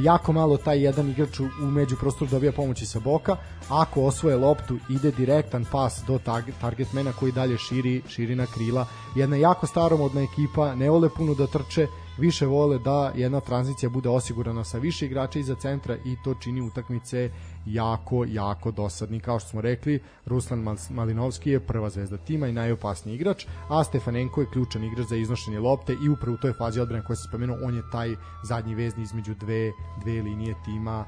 jako 0.02 0.34
malo 0.34 0.58
taj 0.58 0.84
jedan 0.84 1.10
igrač 1.10 1.40
u, 1.40 1.50
među 1.62 1.96
prostoru 1.96 2.32
dobija 2.32 2.52
pomoći 2.52 2.86
sa 2.86 3.00
boka. 3.00 3.36
Ako 3.70 4.02
osvoje 4.02 4.36
loptu, 4.36 4.78
ide 4.90 5.12
direktan 5.12 5.66
pas 5.72 6.04
do 6.08 6.20
target, 6.62 6.94
mena 6.94 7.12
koji 7.12 7.32
dalje 7.32 7.58
širi, 7.58 8.02
širi 8.08 8.36
na 8.36 8.46
krila. 8.46 8.88
Jedna 9.16 9.36
jako 9.36 9.68
staromodna 9.68 10.22
ekipa, 10.22 10.76
ne 10.76 10.90
vole 10.90 11.10
puno 11.10 11.34
da 11.34 11.48
trče, 11.48 11.88
više 12.20 12.46
vole 12.46 12.80
da 12.80 13.12
jedna 13.16 13.40
tranzicija 13.40 13.90
bude 13.90 14.10
osigurana 14.10 14.64
sa 14.64 14.78
više 14.78 15.06
igrača 15.06 15.40
iza 15.40 15.56
centra 15.56 15.96
i 15.96 16.16
to 16.24 16.34
čini 16.34 16.62
utakmice 16.62 17.30
jako, 17.66 18.26
jako 18.28 18.72
dosadni. 18.72 19.20
Kao 19.20 19.40
što 19.40 19.50
smo 19.50 19.62
rekli, 19.62 20.00
Ruslan 20.26 20.78
Malinovski 20.90 21.50
je 21.52 21.60
prva 21.60 21.90
zvezda 21.90 22.18
tima 22.18 22.48
i 22.48 22.54
najopasniji 22.54 23.16
igrač, 23.16 23.46
a 23.70 23.84
Stefanenko 23.84 24.42
je 24.42 24.50
ključan 24.54 24.84
igrač 24.84 25.08
za 25.08 25.16
iznošenje 25.16 25.60
lopte 25.60 25.96
i 26.06 26.10
upravo 26.10 26.36
u 26.36 26.42
toj 26.42 26.54
fazi 26.54 26.80
odbrane 26.80 27.04
koje 27.06 27.18
se 27.18 27.28
spomenuo, 27.30 27.58
on 27.64 27.76
je 27.76 27.90
taj 27.92 28.16
zadnji 28.44 28.76
vezni 28.76 29.04
između 29.04 29.34
dve, 29.34 29.72
dve 30.04 30.22
linije 30.22 30.56
tima 30.66 31.06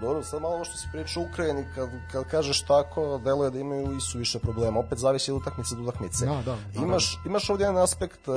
Dobro, 0.00 0.22
sad 0.22 0.42
malo 0.42 0.64
što 0.64 0.76
si 0.76 0.88
pričao 0.92 1.22
Ukrajini, 1.22 1.64
kad, 1.74 1.88
kad 2.12 2.24
kažeš 2.24 2.62
tako, 2.62 3.20
deluje 3.24 3.50
da 3.50 3.58
imaju 3.58 3.96
i 3.96 4.00
su 4.00 4.18
više 4.18 4.38
problema. 4.38 4.80
Opet 4.80 4.98
zavisi 4.98 5.32
od 5.32 5.36
utakmice 5.36 5.74
do 5.74 5.82
utakmice. 5.82 6.26
Da, 6.26 6.42
da, 6.44 6.56
imaš, 6.82 7.18
imaš 7.26 7.50
ovdje 7.50 7.64
jedan 7.64 7.82
aspekt, 7.82 8.28
uh, 8.28 8.34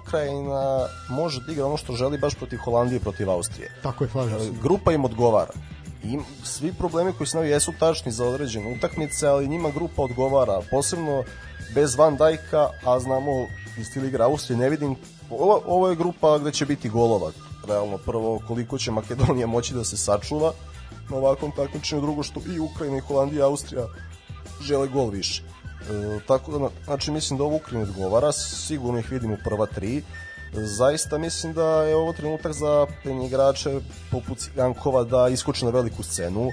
Ukrajina 0.00 0.86
može 1.10 1.40
da 1.46 1.52
igra 1.52 1.66
ono 1.66 1.76
što 1.76 1.92
želi 1.92 2.18
baš 2.18 2.34
protiv 2.34 2.58
Holandije 2.64 2.96
i 2.96 3.00
protiv 3.00 3.30
Austrije. 3.30 3.74
Tako 3.82 4.04
je, 4.04 4.10
slažem 4.10 4.40
se. 4.40 4.50
grupa 4.62 4.92
im 4.92 5.04
odgovara. 5.04 5.52
I 6.04 6.18
svi 6.44 6.72
problemi 6.72 7.12
koji 7.12 7.26
se 7.26 7.36
navi 7.36 7.50
jesu 7.50 7.72
tačni 7.78 8.12
za 8.12 8.24
određene 8.24 8.76
utakmice, 8.76 9.26
ali 9.26 9.48
njima 9.48 9.70
grupa 9.70 10.02
odgovara, 10.02 10.60
posebno 10.70 11.24
bez 11.74 11.96
Van 11.96 12.16
Dajka, 12.16 12.68
a 12.84 13.00
znamo 13.00 13.46
iz 13.78 13.86
stil 13.86 14.04
igra 14.04 14.24
Austrije, 14.24 14.58
ne 14.58 14.68
vidim 14.70 14.96
ovo, 15.30 15.62
ovo 15.66 15.88
je 15.88 15.96
grupa 15.96 16.38
gde 16.38 16.52
će 16.52 16.66
biti 16.66 16.88
golova 16.88 17.30
realno 17.68 17.98
prvo 17.98 18.40
koliko 18.48 18.78
će 18.78 18.90
Makedonija 18.90 19.46
moći 19.46 19.74
da 19.74 19.84
se 19.84 19.96
sačuva 19.96 20.52
na 21.10 21.16
ovakvom 21.16 21.52
takmičenju, 21.56 22.00
drugo 22.00 22.22
što 22.22 22.40
i 22.54 22.58
Ukrajina 22.58 22.96
i 22.96 23.00
Holandija 23.00 23.40
i 23.40 23.50
Austrija 23.50 23.86
žele 24.62 24.88
gol 24.88 25.10
više. 25.10 25.42
E, 25.42 26.20
tako 26.26 26.58
da, 26.58 26.68
znači 26.84 27.10
mislim 27.10 27.38
da 27.38 27.44
ovo 27.44 27.56
Ukrajina 27.56 27.90
odgovara, 27.90 28.32
sigurno 28.32 28.98
ih 28.98 29.10
vidimo 29.10 29.36
prva 29.44 29.66
tri, 29.66 30.02
zaista 30.52 31.18
mislim 31.18 31.52
da 31.52 31.82
je 31.82 31.96
ovo 31.96 32.12
trenutak 32.12 32.52
za 32.52 32.86
igrače 33.26 33.80
poput 34.10 34.38
Cigankova 34.38 35.04
da 35.04 35.28
iskoče 35.28 35.64
na 35.64 35.70
veliku 35.70 36.02
scenu. 36.02 36.50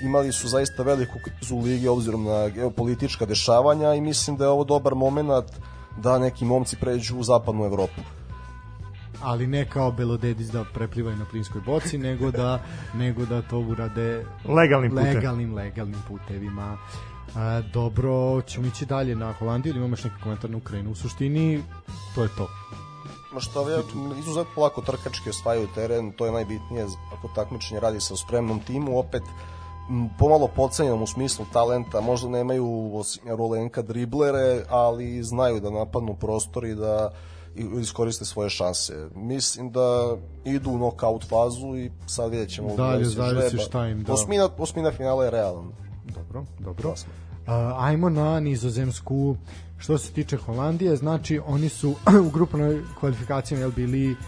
Imali 0.00 0.32
su 0.32 0.48
zaista 0.48 0.82
veliku 0.82 1.18
krizu 1.24 1.56
u 1.56 1.62
ligi 1.62 1.88
obzirom 1.88 2.24
na 2.24 2.48
geopolitička 2.48 3.26
dešavanja 3.26 3.94
i 3.94 4.00
mislim 4.00 4.36
da 4.36 4.44
je 4.44 4.50
ovo 4.50 4.64
dobar 4.64 4.94
moment 4.94 5.30
da 5.96 6.18
neki 6.18 6.44
momci 6.44 6.76
pređu 6.76 7.16
u 7.16 7.22
zapadnu 7.22 7.64
Evropu 7.64 8.00
ali 9.24 9.46
ne 9.46 9.64
kao 9.64 9.92
Belodedis 9.92 10.48
da 10.48 10.64
preplivaju 10.74 11.16
na 11.16 11.24
plinskoj 11.24 11.60
boci, 11.66 11.98
nego 11.98 12.30
da 12.30 12.62
nego 13.02 13.26
da 13.26 13.42
to 13.42 13.58
urade 13.58 14.24
legalnim 14.44 14.90
putem. 14.90 15.06
legalnim 15.06 15.54
legalnim 15.54 16.02
putevima. 16.08 16.78
A, 17.36 17.62
dobro, 17.72 18.42
ćemo 18.42 18.66
ići 18.66 18.86
dalje 18.86 19.16
na 19.16 19.32
Holandiju 19.32 19.74
ili 19.74 19.84
imaš 19.84 20.04
neki 20.04 20.16
komentar 20.22 20.50
na 20.50 20.56
Ukrajinu? 20.56 20.90
U 20.90 20.94
suštini, 20.94 21.62
to 22.14 22.22
je 22.22 22.28
to. 22.36 22.48
Ma 23.32 23.40
što 23.40 23.70
je 23.70 23.82
izuzetno 24.18 24.62
lako 24.62 24.80
trkački 24.80 25.30
osvajaju 25.30 25.68
teren, 25.74 26.12
to 26.12 26.26
je 26.26 26.32
najbitnije 26.32 26.86
ako 27.18 27.28
takmičenje 27.34 27.80
radi 27.80 28.00
sa 28.00 28.16
spremnom 28.16 28.60
timu, 28.60 28.98
opet 28.98 29.22
pomalo 30.18 30.48
pocenjenom 30.48 31.02
u 31.02 31.06
smislu 31.06 31.46
talenta, 31.52 32.00
možda 32.00 32.28
nemaju 32.28 32.92
rolenka 33.24 33.82
driblere, 33.82 34.64
ali 34.68 35.22
znaju 35.22 35.60
da 35.60 35.70
napadnu 35.70 36.14
prostor 36.14 36.64
i 36.64 36.74
da 36.74 37.10
iskoriste 37.80 38.24
svoje 38.24 38.50
šanse. 38.50 39.08
Mislim 39.14 39.70
da 39.70 40.16
idu 40.44 40.70
u 40.70 40.76
knockout 40.76 41.28
fazu 41.28 41.76
i 41.76 41.90
sad 42.06 42.30
vidjet 42.30 42.50
ćemo 42.50 42.76
dalje 42.76 43.04
zavisi 43.04 43.58
šta 43.58 43.88
im 43.88 44.02
da. 44.02 44.12
Osmina, 44.12 44.48
osmina 44.58 44.92
finala 44.92 45.24
je 45.24 45.30
realan. 45.30 45.72
Dobro, 46.14 46.44
dobro. 46.58 46.88
Uh, 46.90 46.96
ajmo 47.78 48.08
na 48.08 48.40
nizozemsku 48.40 49.36
što 49.78 49.98
se 49.98 50.12
tiče 50.12 50.36
Holandije, 50.36 50.96
znači 50.96 51.40
oni 51.46 51.68
su 51.68 51.94
u 52.26 52.30
grupnoj 52.30 52.82
kvalifikacijama 53.00 53.62
jel 53.62 53.72
bili 53.72 54.12
uh, 54.12 54.18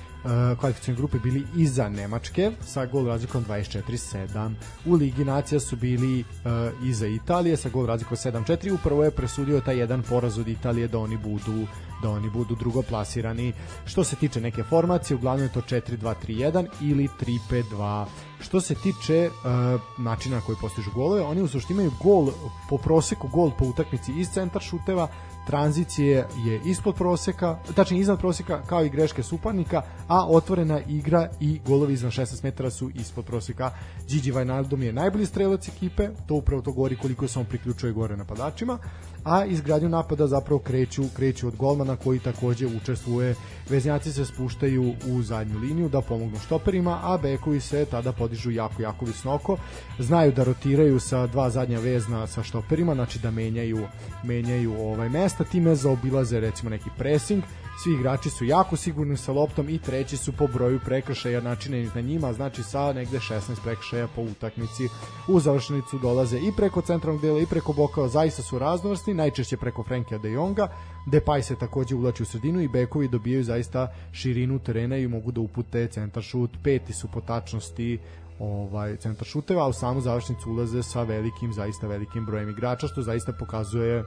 kvalifikacijne 0.61 0.97
grupe 0.97 1.19
bili 1.19 1.47
iza 1.57 1.89
Nemačke 1.89 2.51
sa 2.67 2.87
gol 2.87 3.07
razlikom 3.07 3.45
24-7. 3.45 4.55
U 4.87 4.95
Ligi 4.95 5.25
nacija 5.25 5.61
su 5.61 5.77
bili 5.77 6.21
uh, 6.21 6.89
iza 6.89 7.07
Italije 7.07 7.57
sa 7.57 7.69
gol 7.69 7.87
razlikom 7.87 8.17
7-4. 8.17 8.75
Upravo 8.75 9.05
je 9.05 9.11
presudio 9.11 9.61
taj 9.61 9.79
jedan 9.79 10.03
poraz 10.03 10.39
od 10.39 10.49
Italije 10.49 10.89
da 10.89 10.99
oni 10.99 11.17
budu 11.17 11.67
da 12.03 12.11
oni 12.11 12.31
budu 12.31 12.55
drugoplasirani. 12.55 13.53
Što 13.85 14.05
se 14.05 14.17
tiče 14.17 14.41
neke 14.41 14.63
formacije, 14.63 15.17
uglavnom 15.17 15.47
je 15.47 15.53
to 15.53 15.61
4-2-3-1 15.61 16.67
ili 16.81 17.09
3-5-2. 17.51 18.05
Što 18.41 18.61
se 18.61 18.75
tiče 18.75 19.31
uh, 19.31 19.81
načina 19.99 20.37
na 20.37 20.43
koji 20.43 20.57
postižu 20.61 20.91
golove, 20.95 21.23
oni 21.23 21.43
u 21.43 21.49
suštini 21.49 21.75
imaju 21.75 21.93
gol 22.03 22.31
po 22.71 22.79
proseku, 22.79 23.29
gol 23.29 23.51
po 23.59 23.65
utakmici 23.65 24.13
iz 24.13 24.29
centar 24.29 24.63
šuteva, 24.63 25.09
tranzicije 25.47 26.27
je 26.47 26.61
ispod 26.65 26.95
proseka, 26.95 27.59
tačnije 27.75 28.01
iznad 28.01 28.19
proseka 28.19 28.63
kao 28.63 28.85
i 28.85 28.89
greške 28.89 29.23
suparnika, 29.23 29.83
a 30.09 30.27
otvorena 30.29 30.81
igra 30.89 31.29
i 31.41 31.61
golovi 31.67 31.93
iznad 31.93 32.13
16 32.13 32.45
metara 32.45 32.71
su 32.71 32.91
ispod 32.95 33.25
proseka. 33.25 33.71
Gigi 34.09 34.33
Wijnaldum 34.33 34.83
je 34.83 34.93
najbolji 34.93 35.27
strelac 35.27 35.69
ekipe, 35.69 36.09
to 36.27 36.35
upravo 36.35 36.63
to 36.63 36.73
govori 36.73 36.97
koliko 36.97 37.29
se 37.29 37.39
on 37.39 37.45
priključuje 37.45 37.93
gore 37.93 38.17
napadačima 38.17 38.79
a 39.27 39.45
izgradnju 39.45 39.89
napada 39.89 40.27
zapravo 40.27 40.59
kreću, 40.61 41.03
kreću 41.17 41.49
od 41.49 41.57
golmana 41.57 41.97
koji 41.97 42.19
takođe 42.19 42.67
učestvuje. 42.67 43.35
Veznjaci 43.69 44.13
se 44.13 44.25
spuštaju 44.25 44.95
u 45.09 45.23
zadnju 45.23 45.59
liniju 45.59 45.89
da 45.89 46.01
pomognu 46.01 46.39
štoperima, 46.39 47.01
a 47.03 47.19
bekovi 47.23 47.61
se 47.61 47.85
tada 47.85 48.13
podižu 48.13 48.51
jako, 48.51 48.83
jako 48.83 49.05
visoko. 49.05 49.57
Znaju 49.99 50.33
da 50.33 50.45
rotiraju 50.45 51.01
sa 51.01 51.27
dva 51.27 51.51
zadnja 51.51 51.79
vezna 51.79 52.27
sa 52.27 52.43
štoperima, 52.43 52.95
znači 52.95 53.19
da 53.19 53.31
menjaju, 53.31 53.87
menjaju 54.25 54.75
ovaj 54.81 55.09
mesta, 55.09 55.45
time 55.45 55.75
zaobilaze 55.75 56.41
recimo 56.41 56.71
neki 56.71 56.91
pressing, 56.99 57.43
Svi 57.79 57.93
igrači 57.93 58.31
su 58.31 58.45
jako 58.45 58.77
sigurni 58.77 59.17
sa 59.17 59.33
loptom 59.33 59.69
i 59.69 59.79
treći 59.79 60.17
su 60.17 60.33
po 60.33 60.47
broju 60.47 60.81
prekršaja 60.85 61.41
načinjenih 61.41 61.97
na 61.97 62.01
njima, 62.01 62.33
znači 62.33 62.63
sa 62.63 62.93
negde 62.93 63.19
16 63.19 63.63
prekršaja 63.65 64.09
po 64.09 64.23
utakmici. 64.23 64.89
U 65.29 65.41
završenicu 65.41 65.99
dolaze 65.99 66.39
i 66.39 66.53
preko 66.57 66.81
centralnog 66.81 67.23
dela 67.23 67.41
i 67.41 67.47
preko 67.47 67.73
boka, 67.73 68.09
zaista 68.09 68.43
su 68.43 68.59
raznovrsni, 68.59 69.15
najčešće 69.15 69.57
preko 69.57 69.83
Frenkija 69.83 70.19
de 70.19 70.31
Jonga. 70.31 70.69
Depay 71.07 71.43
se 71.43 71.57
takođe 71.57 71.95
ulači 71.95 72.23
u 72.23 72.27
sredinu 72.27 72.61
i 72.61 72.69
bekovi 72.69 73.09
dobijaju 73.09 73.45
zaista 73.45 73.93
širinu 74.13 74.59
terena 74.59 74.97
i 74.97 75.09
mogu 75.09 75.33
da 75.33 75.41
upute 75.41 75.87
centar 75.87 76.23
šut. 76.23 76.51
Peti 76.63 76.93
su 76.93 77.09
po 77.09 77.21
tačnosti 77.21 77.99
ovaj 78.39 78.97
centar 78.97 79.27
šuteva, 79.27 79.65
a 79.65 79.69
u 79.69 79.73
samu 79.73 80.01
završnicu 80.01 80.51
ulaze 80.51 80.83
sa 80.83 81.03
velikim, 81.03 81.53
zaista 81.53 81.87
velikim 81.87 82.27
brojem 82.27 82.51
igrača, 82.51 82.89
što 82.89 83.03
zaista 83.03 83.33
pokazuje 83.33 84.01
uh, 84.01 84.07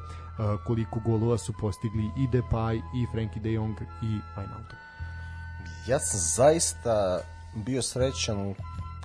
koliko 0.65 0.99
golova 1.05 1.37
su 1.37 1.53
postigli 1.61 2.03
i 2.17 2.27
Depay, 2.27 2.81
i 2.95 3.05
Frenkie 3.11 3.41
de 3.41 3.51
Jong, 3.53 3.75
i 4.03 4.19
Wijnaldum. 4.37 4.75
Ja 5.87 5.99
sam 5.99 6.19
zaista 6.19 7.19
bio 7.55 7.81
srećan 7.81 8.55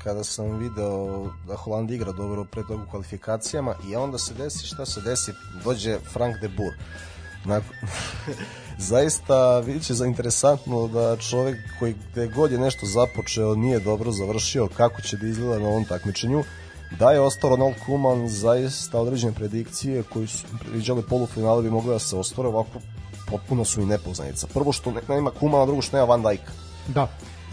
kada 0.02 0.24
sam 0.24 0.58
video 0.58 1.26
da 1.46 1.56
Holand 1.56 1.90
igra 1.90 2.12
dobro 2.12 2.44
pre 2.44 2.62
toga 2.62 2.86
kvalifikacijama 2.90 3.74
i 3.88 3.96
onda 3.96 4.18
se 4.18 4.34
desi 4.34 4.66
šta 4.66 4.86
se 4.86 5.00
desi, 5.00 5.32
dođe 5.64 5.98
Frank 6.12 6.36
de 6.40 6.48
Boer. 6.48 6.74
Nakon, 7.44 7.76
zaista 8.78 9.62
biće 9.66 9.94
za 9.94 10.06
interesantno 10.06 10.88
da 10.88 11.16
čovek 11.16 11.56
koji 11.78 11.94
gde 12.12 12.26
god 12.26 12.52
je 12.52 12.58
nešto 12.58 12.86
započeo 12.86 13.54
nije 13.54 13.80
dobro 13.80 14.12
završio 14.12 14.68
kako 14.76 15.02
će 15.02 15.16
da 15.16 15.26
izgleda 15.26 15.58
na 15.58 15.68
ovom 15.68 15.84
takmičenju 15.84 16.44
Da 16.98 17.10
je 17.10 17.20
ostao 17.20 17.50
Ronald 17.50 17.74
Koeman, 17.86 18.28
zaista 18.28 19.00
određene 19.00 19.32
predikcije 19.32 20.02
koji 20.02 20.26
su 20.26 20.44
predviđali 20.60 21.02
polufinale 21.02 21.62
bi 21.62 21.70
mogli 21.70 21.90
da 21.90 21.98
se 21.98 22.16
ostvore, 22.16 22.48
ovako 22.48 22.78
potpuno 23.30 23.64
su 23.64 23.80
i 23.80 23.86
nepoznanica. 23.86 24.46
Prvo 24.54 24.72
što 24.72 24.90
ne, 24.90 25.00
nema 25.08 25.30
Koemana, 25.30 25.66
drugo 25.66 25.82
što 25.82 25.96
nema 25.96 26.06
Van 26.06 26.22
Dijk. 26.22 26.40
Da, 26.88 27.08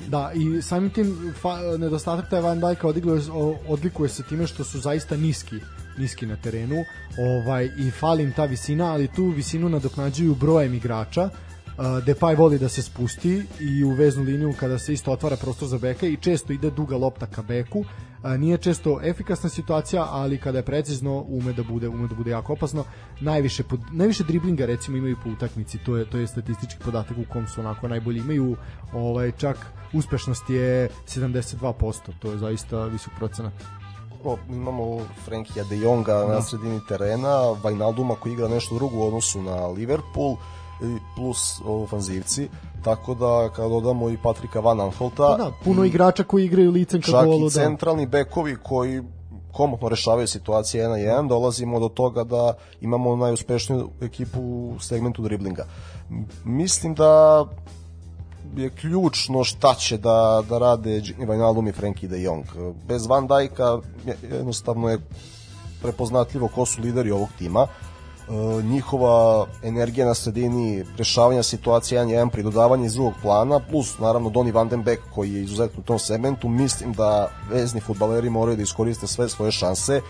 Da, 0.08 0.32
i 0.34 0.62
samim 0.62 0.90
tim 0.90 1.34
fa, 1.42 1.58
nedostatak 1.78 2.30
taj 2.30 2.42
Van 2.42 2.60
Dijk 2.60 2.84
odlikuje, 2.84 3.22
odlikuje 3.68 4.10
se 4.10 4.24
time 4.24 4.48
što 4.48 4.64
su 4.64 4.80
zaista 4.80 5.18
niski 5.18 5.56
niski 5.98 6.26
na 6.26 6.36
terenu 6.36 6.84
ovaj 7.20 7.70
i 7.78 7.92
fali 7.92 8.24
im 8.24 8.32
ta 8.32 8.46
visina, 8.46 8.92
ali 8.94 9.08
tu 9.08 9.28
visinu 9.28 9.70
nadoknađuju 9.70 10.36
brojem 10.36 10.74
igrača 10.74 11.30
Uh, 11.78 11.86
Depay 12.06 12.36
voli 12.38 12.60
da 12.60 12.70
se 12.70 12.82
spusti 12.82 13.44
i 13.60 13.84
u 13.84 13.90
veznu 13.90 14.24
liniju 14.24 14.54
kada 14.60 14.80
se 14.80 14.94
isto 14.94 15.12
otvara 15.12 15.36
prostor 15.36 15.68
za 15.68 15.78
beka 15.78 16.08
i 16.08 16.18
često 16.18 16.54
ide 16.54 16.70
duga 16.70 16.98
lopta 16.98 17.26
ka 17.26 17.42
beku. 17.42 17.80
Uh, 17.80 18.32
nije 18.38 18.58
često 18.58 19.00
efikasna 19.04 19.50
situacija, 19.50 20.08
ali 20.10 20.38
kada 20.38 20.58
je 20.58 20.66
precizno 20.66 21.26
ume 21.28 21.54
da 21.54 21.64
bude 21.64 21.88
ume 21.88 22.08
da 22.08 22.16
bude 22.16 22.32
jako 22.32 22.54
opasno. 22.54 22.84
Najviše 23.22 23.64
pod, 23.64 23.80
najviše 23.92 24.24
driblinga 24.24 24.66
recimo 24.66 24.98
imaju 24.98 25.18
po 25.24 25.30
utakmici, 25.30 25.78
to 25.78 25.98
je 25.98 26.10
to 26.10 26.18
je 26.18 26.28
statistički 26.28 26.84
podatak 26.86 27.18
u 27.18 27.34
kom 27.34 27.48
su 27.48 27.62
onako 27.62 27.88
najbolji 27.88 28.20
imaju. 28.20 28.56
Ovaj 28.94 29.32
čak 29.32 29.58
uspešnost 29.94 30.50
je 30.50 30.90
72%, 31.08 31.94
to 32.20 32.32
je 32.32 32.38
zaista 32.38 32.86
visok 32.86 33.14
procenat 33.18 33.81
o, 34.24 34.38
imamo 34.50 35.00
Frankija 35.26 35.64
de 35.64 35.78
Jonga 35.78 36.14
na 36.14 36.34
da. 36.34 36.42
sredini 36.42 36.82
terena, 36.88 37.56
Vajnalduma 37.64 38.16
koji 38.16 38.34
igra 38.34 38.48
nešto 38.48 38.76
drugo 38.76 38.98
u 38.98 39.08
odnosu 39.08 39.42
na 39.42 39.68
Liverpool, 39.68 40.36
plus 41.16 41.62
ofanzivci 41.66 42.50
tako 42.84 43.14
da 43.14 43.50
kada 43.56 43.70
dodamo 43.70 44.10
i 44.10 44.18
Patrika 44.24 44.60
Van 44.60 44.82
Anholta 44.82 45.36
pa 45.38 45.44
da, 45.44 45.52
puno 45.64 45.86
igrača 45.86 46.24
koji 46.24 46.46
igraju 46.46 46.72
licem 46.72 47.02
ka 47.02 47.12
golu 47.26 47.50
čak 47.50 47.54
i 47.54 47.58
da. 47.58 47.64
centralni 47.64 48.06
da. 48.06 48.10
bekovi 48.10 48.58
koji 48.64 49.02
komotno 49.52 49.90
rešavaju 49.90 50.28
situacije 50.28 50.86
1 50.86 50.90
na 50.90 50.96
1 50.96 51.28
dolazimo 51.28 51.80
do 51.80 51.90
toga 51.90 52.24
da 52.24 52.54
imamo 52.82 53.16
najuspešniju 53.16 53.90
ekipu 54.02 54.42
u 54.42 54.80
segmentu 54.80 55.22
driblinga 55.22 55.66
mislim 56.46 56.94
da 56.94 57.46
je 58.56 58.70
ključno 58.70 59.44
šta 59.44 59.74
će 59.74 59.98
da, 59.98 60.44
da 60.50 60.58
rade 60.58 61.00
Gini 61.00 61.26
Wijnaldum 61.26 61.70
i 61.70 61.72
Frenkie 61.72 62.10
de 62.10 62.22
Jong. 62.22 62.46
Bez 62.88 63.08
Van 63.08 63.28
Dijka 63.28 63.80
jednostavno 64.32 64.90
je 64.90 65.00
prepoznatljivo 65.82 66.48
ko 66.48 66.66
su 66.66 66.82
lideri 66.82 67.12
ovog 67.12 67.30
tima. 67.38 67.68
E, 68.32 68.64
njihova 68.64 69.48
energija 69.64 70.06
na 70.06 70.14
sredini, 70.14 70.86
rešavanja 70.98 71.44
situacije 71.44 72.02
1-1, 72.02 72.30
pridodavanje 72.30 72.86
iz 72.86 72.94
drugog 72.94 73.14
plana, 73.22 73.60
plus 73.70 74.00
naravno 74.00 74.30
Donny 74.30 74.54
Van 74.54 74.70
den 74.70 74.84
Beek 74.84 75.00
koji 75.16 75.34
je 75.34 75.44
izuzetno 75.44 75.80
u 75.80 75.84
tom 75.84 76.00
segmentu, 76.00 76.50
mislim 76.50 76.94
da 76.94 77.30
vezni 77.50 77.82
futbaleri 77.82 78.30
moraju 78.30 78.58
da 78.58 78.64
iskoriste 78.64 79.08
sve 79.08 79.30
svoje 79.30 79.52
šanse. 79.52 79.96
E, 79.96 80.02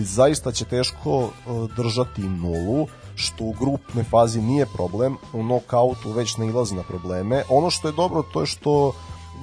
zaista 0.00 0.52
će 0.52 0.64
teško 0.64 1.22
e, 1.22 1.28
držati 1.76 2.22
nulu, 2.22 2.86
što 3.18 3.44
u 3.44 3.52
grupnoj 3.52 4.04
fazi 4.04 4.40
nije 4.40 4.66
problem, 4.66 5.16
u 5.32 5.42
knockoutu 5.42 6.12
već 6.12 6.36
ne 6.36 6.46
ilazi 6.46 6.74
na 6.74 6.82
probleme. 6.82 7.42
Ono 7.48 7.70
što 7.70 7.88
je 7.88 7.92
dobro 7.92 8.22
to 8.22 8.40
je 8.40 8.46
što 8.46 8.92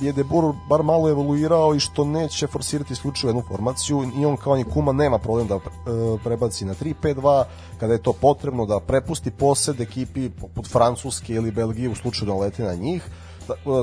je 0.02 0.14
De 0.14 0.24
Boer 0.24 0.54
bar 0.70 0.84
malo 0.84 1.10
evoluirao 1.10 1.76
i 1.76 1.80
što 1.80 2.06
neće 2.06 2.48
forsirati 2.48 2.94
isključivo 2.94 3.30
jednu 3.30 3.44
formaciju 3.48 4.12
i 4.18 4.26
on 4.26 4.38
kao 4.38 4.56
ni 4.56 4.64
Kuma 4.64 4.92
nema 4.92 5.18
problem 5.18 5.48
da 5.48 5.56
e, 5.56 5.60
prebaci 6.24 6.66
na 6.66 6.74
3-5-2 6.74 7.44
kada 7.80 7.94
je 7.94 8.02
to 8.02 8.14
potrebno 8.14 8.66
da 8.66 8.80
prepusti 8.80 9.32
posed 9.32 9.82
ekipi 9.82 10.30
poput 10.30 10.68
Francuske 10.68 11.34
ili 11.34 11.52
Belgije 11.52 11.90
u 11.90 11.96
slučaju 11.96 12.28
da 12.28 12.36
leti 12.36 12.64
na 12.64 12.74
njih 12.74 13.10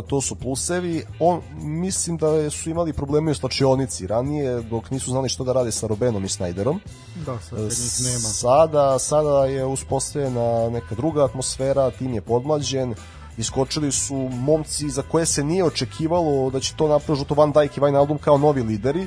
to 0.08 0.20
su 0.20 0.34
plusevi. 0.34 1.04
On, 1.18 1.40
mislim 1.62 2.16
da 2.16 2.50
su 2.50 2.70
imali 2.70 2.92
probleme 2.92 3.30
u 3.30 3.34
slačionici 3.34 4.06
ranije, 4.06 4.62
dok 4.62 4.90
nisu 4.90 5.10
znali 5.10 5.28
što 5.28 5.44
da 5.44 5.52
rade 5.52 5.72
sa 5.72 5.86
Robenom 5.86 6.24
i 6.24 6.28
Snajderom. 6.28 6.80
Da, 7.26 7.38
sad 7.40 7.58
nema. 7.58 8.18
Sada, 8.18 8.98
sada 8.98 9.44
je 9.44 9.64
uspostavljena 9.64 10.70
neka 10.70 10.94
druga 10.94 11.24
atmosfera, 11.24 11.90
tim 11.90 12.14
je 12.14 12.20
podmlađen, 12.20 12.94
iskočili 13.36 13.92
su 13.92 14.14
momci 14.32 14.90
za 14.90 15.02
koje 15.02 15.26
se 15.26 15.44
nije 15.44 15.64
očekivalo 15.64 16.50
da 16.50 16.60
će 16.60 16.74
to 16.76 16.88
napraviti 16.88 17.34
Van 17.34 17.52
Dijk 17.52 17.76
i 17.76 17.80
Wijnaldum 17.80 18.18
kao 18.18 18.38
novi 18.38 18.62
lideri 18.62 19.06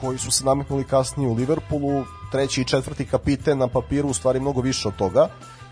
koji 0.00 0.18
su 0.18 0.30
se 0.30 0.44
nametnuli 0.44 0.84
kasnije 0.84 1.28
u 1.28 1.34
Liverpoolu, 1.34 2.04
treći 2.32 2.60
i 2.60 2.64
četvrti 2.64 3.06
kapiten 3.06 3.58
na 3.58 3.68
papiru 3.68 4.08
u 4.08 4.14
stvari 4.14 4.40
mnogo 4.40 4.60
više 4.60 4.88
od 4.88 4.96
toga 4.96 5.28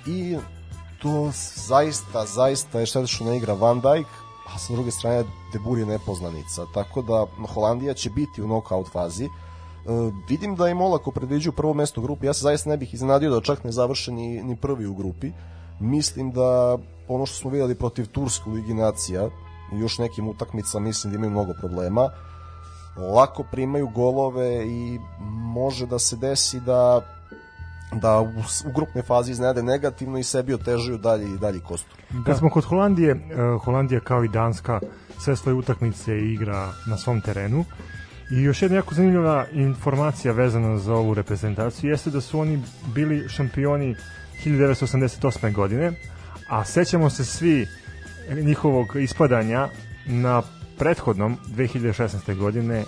i 0.07 0.37
to 1.05 1.31
zaista, 1.69 2.25
zaista 2.27 2.81
je 2.81 2.87
šteta 2.87 3.07
što 3.07 3.25
ne 3.25 3.37
igra 3.37 3.55
Van 3.55 3.81
Dijk, 3.81 4.07
a 4.55 4.59
sa 4.59 4.73
druge 4.73 4.91
strane 4.91 5.25
Debur 5.53 5.79
je 5.79 5.87
nepoznanica, 5.87 6.67
tako 6.75 7.03
da 7.03 7.27
Holandija 7.55 7.95
će 7.95 8.11
biti 8.11 8.43
u 8.43 8.47
knockout 8.47 8.89
fazi. 8.93 9.29
Uh, 9.29 10.15
vidim 10.29 10.57
da 10.57 10.69
je 10.69 10.75
Molako 10.75 11.11
predviđu 11.11 11.53
prvo 11.53 11.75
mesto 11.75 12.01
u 12.01 12.05
grupi, 12.05 12.27
ja 12.27 12.33
se 12.33 12.43
zaista 12.43 12.71
ne 12.71 12.77
bih 12.77 12.95
iznenadio 12.95 13.31
da 13.31 13.41
čak 13.41 13.65
ne 13.65 13.73
završe 13.73 14.13
ni, 14.13 14.43
ni 14.43 14.57
prvi 14.57 14.87
u 14.87 14.95
grupi. 14.95 15.33
Mislim 15.81 16.33
da 16.33 16.79
ono 17.09 17.27
što 17.27 17.37
smo 17.37 17.51
videli 17.51 17.75
protiv 17.75 18.07
Tursku 18.07 18.51
ligi 18.51 18.75
nacija 18.75 19.29
još 19.73 19.99
nekim 19.99 20.29
utakmicama 20.29 20.87
mislim 20.87 21.13
da 21.13 21.17
imaju 21.17 21.31
mnogo 21.31 21.53
problema 21.61 22.11
lako 22.97 23.45
primaju 23.51 23.89
golove 23.89 24.67
i 24.67 24.99
može 25.55 25.87
da 25.87 25.99
se 25.99 26.17
desi 26.17 26.61
da 26.61 27.01
da 28.01 28.21
u, 28.21 28.29
u 28.67 28.73
grupnoj 28.75 29.03
fazi 29.03 29.31
iznede 29.33 29.63
negativno 29.63 30.19
i 30.19 30.23
sebi 30.23 30.55
otežaju 30.55 30.99
dalje 30.99 31.25
i 31.35 31.39
dalje 31.39 31.61
kostur. 31.61 31.99
Da. 32.11 32.25
Kad 32.25 32.39
smo 32.39 32.51
kod 32.51 32.65
Holandije, 32.65 33.15
uh, 33.15 33.65
Holandija 33.65 34.01
kao 34.01 34.25
i 34.25 34.29
Danska 34.29 34.81
sve 35.19 35.37
svoje 35.37 35.55
utakmice 35.55 36.19
igra 36.19 36.73
na 36.87 36.97
svom 36.97 37.21
terenu 37.21 37.65
i 38.31 38.43
još 38.43 38.63
jedna 38.63 38.77
jako 38.77 38.95
zanimljiva 38.95 39.47
informacija 39.53 40.33
vezana 40.33 40.79
za 40.79 40.95
ovu 40.95 41.15
reprezentaciju 41.15 41.91
jeste 41.91 42.11
da 42.11 42.21
su 42.21 42.41
oni 42.41 42.63
bili 42.95 43.29
šampioni 43.29 43.97
1988. 44.45 45.53
godine, 45.53 45.93
a 46.49 46.65
sećamo 46.65 47.11
se 47.11 47.25
svi 47.25 47.67
njihovog 48.43 48.97
ispadanja 48.97 49.69
na 50.07 50.43
prethodnom 50.79 51.39
2016. 51.57 52.37
godine 52.37 52.85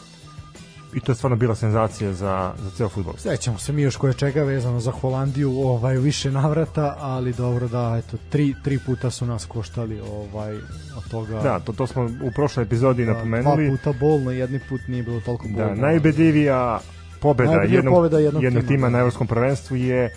i 0.94 1.00
to 1.00 1.12
je 1.12 1.16
stvarno 1.16 1.36
bila 1.36 1.54
senzacija 1.54 2.12
za, 2.12 2.52
za 2.58 2.70
ceo 2.76 2.88
futbol. 2.88 3.14
Sećamo 3.16 3.58
se 3.58 3.72
mi 3.72 3.82
još 3.82 3.96
koje 3.96 4.14
čega 4.14 4.42
vezano 4.42 4.80
za 4.80 4.90
Holandiju 4.90 5.60
ovaj, 5.60 5.96
više 5.96 6.30
navrata, 6.30 6.96
ali 7.00 7.32
dobro 7.32 7.68
da, 7.68 8.00
eto, 8.04 8.16
tri, 8.30 8.54
tri 8.64 8.78
puta 8.86 9.10
su 9.10 9.26
nas 9.26 9.44
koštali 9.44 10.00
ovaj, 10.00 10.54
od 10.96 11.10
toga. 11.10 11.40
Da, 11.40 11.60
to, 11.60 11.72
to 11.72 11.86
smo 11.86 12.04
u 12.04 12.30
prošloj 12.34 12.62
epizodi 12.62 13.04
da, 13.04 13.12
napomenuli. 13.12 13.66
Dva 13.66 13.76
puta 13.76 13.98
bolno, 14.00 14.30
jedni 14.30 14.60
put 14.68 14.80
nije 14.88 15.02
bilo 15.02 15.20
toliko 15.20 15.44
bolno. 15.48 15.74
Da, 15.74 15.74
najbedljivija 15.74 16.80
pobeda, 17.20 17.62
jednog, 17.62 17.94
pobeda 17.94 18.18
jednog, 18.18 18.42
jednog 18.42 18.62
tima, 18.62 18.76
tima 18.76 18.88
na 18.88 18.98
evropskom 18.98 19.26
prvenstvu 19.26 19.76
je 19.76 20.10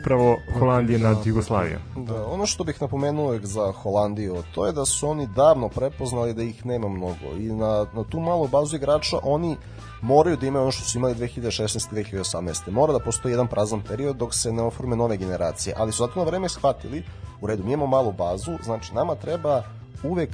upravo 0.00 0.38
Holandije 0.58 0.98
nad 0.98 1.16
da. 1.16 1.22
Jugoslavijom. 1.28 1.80
Da, 1.96 2.26
ono 2.26 2.46
što 2.46 2.64
bih 2.64 2.82
napomenuo 2.82 3.38
za 3.42 3.72
Holandiju, 3.72 4.42
to 4.54 4.66
je 4.66 4.72
da 4.72 4.84
su 4.84 5.08
oni 5.08 5.28
davno 5.36 5.68
prepoznali 5.68 6.34
da 6.34 6.42
ih 6.42 6.66
nema 6.66 6.88
mnogo 6.88 7.36
i 7.38 7.52
na, 7.52 7.86
na 7.94 8.04
tu 8.04 8.20
malu 8.20 8.48
bazu 8.48 8.76
igrača 8.76 9.16
oni 9.22 9.56
moraju 10.04 10.36
da 10.36 10.46
imaju 10.46 10.62
ono 10.62 10.72
što 10.72 10.84
su 10.84 10.98
imali 10.98 11.14
2016. 11.14 11.92
2018. 11.92 12.70
Mora 12.70 12.92
da 12.92 12.98
postoji 12.98 13.32
jedan 13.32 13.46
prazan 13.46 13.80
period 13.80 14.16
dok 14.16 14.34
se 14.34 14.52
ne 14.52 14.62
oforme 14.62 14.96
nove 14.96 15.16
generacije, 15.16 15.74
ali 15.78 15.92
su 15.92 16.06
zato 16.06 16.18
na 16.20 16.26
vreme 16.26 16.48
shvatili, 16.48 17.04
u 17.40 17.46
redu, 17.46 17.64
mi 17.64 17.72
imamo 17.72 17.86
malu 17.86 18.12
bazu, 18.12 18.52
znači 18.64 18.94
nama 18.94 19.14
treba 19.14 19.62
uvek 20.02 20.30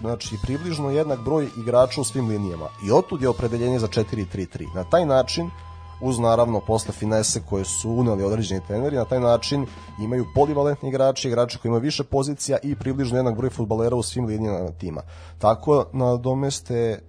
znači 0.00 0.36
približno 0.42 0.90
jednak 0.90 1.20
broj 1.20 1.48
igrača 1.58 2.00
u 2.00 2.04
svim 2.04 2.28
linijama 2.28 2.68
i 2.86 2.92
otud 2.92 3.22
je 3.22 3.28
opredeljenje 3.28 3.78
za 3.78 3.88
4-3-3. 3.88 4.74
Na 4.74 4.84
taj 4.84 5.06
način 5.06 5.50
uz 6.00 6.18
naravno 6.18 6.60
posle 6.60 6.92
finese 6.92 7.42
koje 7.48 7.64
su 7.64 7.90
uneli 7.90 8.24
određeni 8.24 8.60
treneri, 8.66 8.96
na 8.96 9.04
taj 9.04 9.20
način 9.20 9.66
imaju 10.00 10.26
polivalentni 10.34 10.88
igrači, 10.88 11.28
igrači 11.28 11.58
koji 11.58 11.70
imaju 11.70 11.82
više 11.82 12.04
pozicija 12.04 12.58
i 12.62 12.76
približno 12.76 13.16
jednak 13.16 13.36
broj 13.36 13.50
futbalera 13.50 13.96
u 13.96 14.02
svim 14.02 14.26
linijama 14.26 14.70
tima. 14.70 15.02
Tako 15.38 15.86
nadomeste 15.92 17.00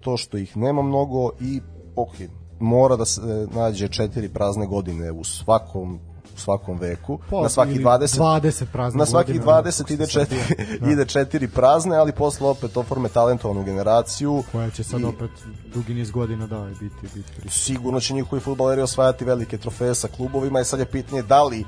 to 0.00 0.16
što 0.16 0.36
ih 0.36 0.56
nema 0.56 0.82
mnogo 0.82 1.30
i 1.40 1.60
ok, 1.96 2.14
mora 2.60 2.96
da 2.96 3.04
se 3.04 3.46
nađe 3.54 3.88
četiri 3.88 4.28
prazne 4.28 4.66
godine 4.66 5.12
u 5.12 5.24
svakom 5.24 6.00
svakom 6.38 6.78
veku. 6.78 7.18
Pa, 7.30 7.42
na 7.42 7.48
svaki 7.48 7.78
20 7.78 8.18
20 8.18 8.64
prazne 8.72 8.98
Na 8.98 9.06
svaki 9.06 9.38
godine, 9.38 9.70
20 9.70 9.92
ide 9.92 10.06
četiri 10.06 10.38
da. 10.80 10.90
ide 10.90 11.04
četiri 11.04 11.48
prazne, 11.48 11.96
ali 11.96 12.12
posle 12.12 12.48
opet 12.48 12.76
oforme 12.76 13.08
talentovanu 13.08 13.64
generaciju 13.64 14.42
koja 14.52 14.70
će 14.70 14.84
sad 14.84 15.00
i, 15.00 15.04
opet 15.04 15.30
dugi 15.74 15.94
niz 15.94 16.10
godina 16.10 16.46
da 16.46 16.70
biti 16.80 16.94
biti. 17.02 17.32
biti. 17.42 17.48
Sigurno 17.48 18.00
će 18.00 18.14
njihovi 18.14 18.40
fudbaleri 18.40 18.82
osvajati 18.82 19.24
velike 19.24 19.58
trofeje 19.58 19.94
sa 19.94 20.08
klubovima 20.08 20.60
i 20.60 20.64
sad 20.64 20.80
je 20.80 20.86
pitanje 20.86 21.22
da 21.22 21.44
li 21.44 21.64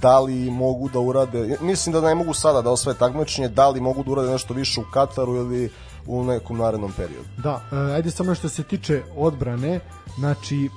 da 0.00 0.20
li 0.20 0.50
mogu 0.50 0.88
da 0.88 1.00
urade, 1.00 1.56
mislim 1.60 1.92
da 1.92 2.00
ne 2.00 2.14
mogu 2.14 2.34
sada 2.34 2.62
da 2.62 2.70
osvoje 2.70 2.98
takmičenje, 2.98 3.48
da 3.48 3.68
li 3.68 3.80
mogu 3.80 4.04
da 4.04 4.10
urade 4.10 4.30
nešto 4.30 4.54
više 4.54 4.80
u 4.80 4.84
Kataru 4.92 5.34
ili 5.36 5.70
u 6.06 6.24
nekom 6.24 6.58
narednom 6.58 6.92
periodu. 6.96 7.28
Da, 7.42 7.60
e, 7.72 7.76
ajde 7.76 8.10
samo 8.10 8.34
što 8.34 8.48
se 8.48 8.62
tiče 8.62 9.02
odbrane, 9.16 9.80
znači 10.18 10.68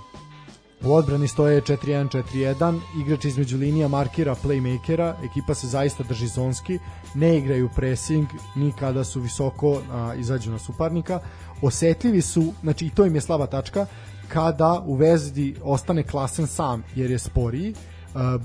U 0.86 0.94
odbrani 0.94 1.28
stoje 1.28 1.62
4-1-4-1, 1.62 2.80
igrač 3.00 3.26
između 3.26 3.58
linija 3.58 3.88
markira 3.88 4.36
playmakera, 4.36 5.14
ekipa 5.26 5.54
se 5.54 5.68
zaista 5.68 6.04
drži 6.04 6.28
zonski, 6.28 6.80
ne 7.16 7.38
igraju 7.38 7.70
pressing 7.76 8.28
ni 8.56 8.74
kada 8.80 9.04
su 9.04 9.22
visoko 9.22 9.82
a, 9.92 10.14
izađu 10.16 10.52
na 10.52 10.60
suparnika. 10.60 11.20
Osetljivi 11.62 12.22
su, 12.22 12.54
znači 12.62 12.86
i 12.86 12.90
to 12.90 13.06
im 13.06 13.16
je 13.16 13.22
slaba 13.22 13.48
tačka, 13.48 13.86
kada 14.28 14.84
u 14.86 14.96
vezdi 14.96 15.56
ostane 15.64 16.04
klasen 16.04 16.48
sam 16.48 16.84
jer 16.96 17.12
je 17.12 17.20
sporiji. 17.20 17.74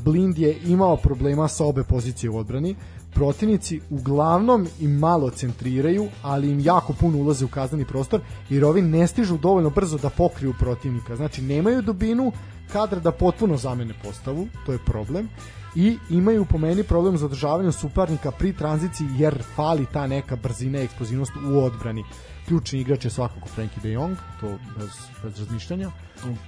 Blind 0.04 0.38
je 0.38 0.58
imao 0.66 0.96
problema 0.96 1.48
sa 1.48 1.64
obe 1.64 1.84
pozicije 1.84 2.30
u 2.30 2.36
odbrani, 2.36 2.76
protivnici 3.10 3.80
uglavnom 3.90 4.66
im 4.80 4.98
malo 4.98 5.30
centriraju, 5.30 6.08
ali 6.22 6.50
im 6.50 6.60
jako 6.60 6.92
puno 6.92 7.18
ulaze 7.18 7.44
u 7.44 7.48
kazneni 7.48 7.84
prostor, 7.84 8.20
jer 8.48 8.64
ovi 8.64 8.82
ne 8.82 9.06
stižu 9.06 9.38
dovoljno 9.38 9.70
brzo 9.70 9.98
da 9.98 10.10
pokriju 10.10 10.54
protivnika. 10.58 11.16
Znači, 11.16 11.42
nemaju 11.42 11.82
dubinu 11.82 12.32
kadra 12.72 13.00
da 13.00 13.12
potpuno 13.12 13.56
zamene 13.56 13.94
postavu, 14.04 14.48
to 14.66 14.72
je 14.72 14.78
problem, 14.86 15.28
i 15.74 15.96
imaju 16.10 16.44
po 16.44 16.58
meni 16.58 16.82
problem 16.82 17.18
za 17.18 17.26
održavanje 17.26 17.72
suparnika 17.72 18.30
pri 18.30 18.52
tranziciji, 18.52 19.06
jer 19.18 19.42
fali 19.56 19.86
ta 19.92 20.06
neka 20.06 20.36
brzina 20.36 20.80
i 20.80 20.84
eksplozivnost 20.84 21.32
u 21.52 21.58
odbrani 21.58 22.04
ključni 22.50 22.80
igrač 22.80 23.04
je 23.04 23.10
svakako 23.10 23.48
Frankie 23.48 23.82
de 23.82 23.92
Jong, 23.92 24.16
to 24.40 24.46
bez, 24.78 24.90
bez 25.22 25.38
razmišljanja. 25.38 25.90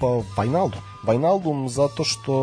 Pa 0.00 0.06
Wijnaldum. 0.36 0.80
Wijnaldum 1.06 1.68
zato 1.68 2.04
što 2.04 2.34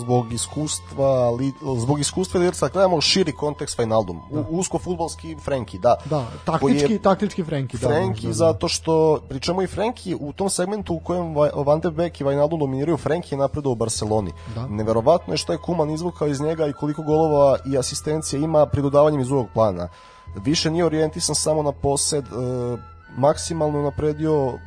zbog 0.00 0.32
iskustva 0.32 1.30
li, 1.30 1.52
zbog 1.78 2.00
iskustva 2.00 2.40
liderca 2.40 2.68
gledamo 2.68 3.00
širi 3.00 3.32
kontekst 3.32 3.78
Wijnaldum. 3.78 4.18
Da. 4.32 4.40
Usko 4.50 4.78
futbolski 4.78 5.36
Frankie, 5.44 5.80
da. 5.80 5.96
Da, 6.04 6.26
taktički, 6.44 6.92
je, 6.92 6.98
taktički 6.98 7.44
Frankie, 7.44 7.80
da. 7.80 7.88
Frankie 7.88 8.26
da, 8.26 8.32
zato 8.32 8.68
što 8.68 9.20
pričamo 9.28 9.62
i 9.62 9.66
Frankie 9.66 10.16
u 10.20 10.32
tom 10.32 10.50
segmentu 10.50 10.94
u 10.94 11.00
kojem 11.00 11.34
Van 11.66 11.80
de 11.80 11.90
Beek 11.90 12.20
i 12.20 12.24
Wijnaldum 12.24 12.58
dominiraju, 12.58 12.96
Frankie 12.96 13.36
je 13.36 13.38
napredao 13.38 13.72
u 13.72 13.76
Barceloni. 13.76 14.32
Da. 14.54 14.66
Neverovatno 14.66 15.34
je 15.34 15.38
što 15.38 15.52
je 15.52 15.58
Kuman 15.58 15.90
izvukao 15.90 16.28
iz 16.28 16.40
njega 16.40 16.66
i 16.66 16.72
koliko 16.72 17.02
golova 17.02 17.58
i 17.66 17.78
asistencija 17.78 18.40
ima 18.40 18.66
pri 18.66 18.82
dodavanjem 18.82 19.20
iz 19.20 19.28
drugog 19.28 19.46
plana. 19.54 19.88
Više 20.44 20.70
nije 20.70 20.84
orijentisan 20.84 21.34
samo 21.34 21.62
na 21.62 21.72
posed, 21.72 22.24
uh, 22.24 22.78
maksimalno 23.16 23.82
napredio 23.82 24.58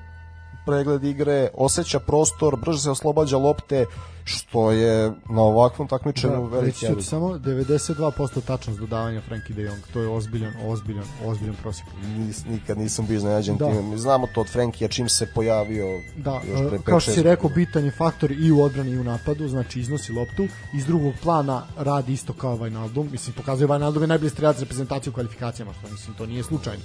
pregled 0.68 1.03
igre, 1.03 1.49
osjeća 1.53 1.99
prostor, 1.99 2.56
brže 2.56 2.80
se 2.80 2.90
oslobađa 2.90 3.38
lopte, 3.38 3.86
što 4.24 4.72
je 4.72 5.11
na 5.30 5.41
ovakvom 5.41 5.88
takmičenju 5.88 6.34
da, 6.34 6.56
veliki 6.56 6.88
reći 6.88 7.02
samo 7.02 7.28
92% 7.28 8.41
tačnost 8.41 8.80
dodavanja 8.80 9.22
Frankie 9.22 9.56
de 9.56 9.61
Jong, 9.61 9.80
to 9.94 10.02
je 10.02 10.07
ozbiljan, 10.10 10.53
ozbiljan, 10.65 11.06
ozbiljan 11.26 11.56
prosjek. 11.61 11.88
Nis, 12.18 12.45
nikad 12.45 12.78
nisam 12.78 13.06
bio 13.07 13.18
iznenađen 13.18 13.57
da. 13.57 13.65
time. 13.65 13.98
Znamo 13.98 14.28
to 14.36 14.41
od 14.41 14.52
Frankija 14.52 14.88
čim 14.88 15.10
se 15.10 15.28
pojavio 15.36 16.02
da, 16.18 16.41
još 16.48 16.69
pre 16.69 16.80
kao 16.84 16.99
što 16.99 17.11
si 17.11 17.24
rekao, 17.24 17.49
bitan 17.49 17.86
je 17.86 17.91
faktor 17.91 18.32
i 18.32 18.52
u 18.52 18.61
odbrani 18.61 18.91
i 18.91 18.99
u 18.99 19.03
napadu, 19.03 19.48
znači 19.48 19.80
iznosi 19.80 20.11
loptu, 20.11 20.48
iz 20.74 20.86
drugog 20.86 21.14
plana 21.24 21.64
radi 21.78 22.14
isto 22.14 22.34
kao 22.34 22.57
Wijnaldum, 22.57 23.11
mislim 23.11 23.36
pokazuje 23.36 23.68
Wijnaldum 23.68 24.02
je 24.02 24.07
najbolji 24.07 24.30
strelac 24.30 24.60
reprezentacije 24.60 25.11
u 25.11 25.14
kvalifikacijama, 25.14 25.74
što 25.74 25.91
mislim 25.91 26.15
to 26.15 26.26
nije 26.26 26.44
slučajno 26.44 26.84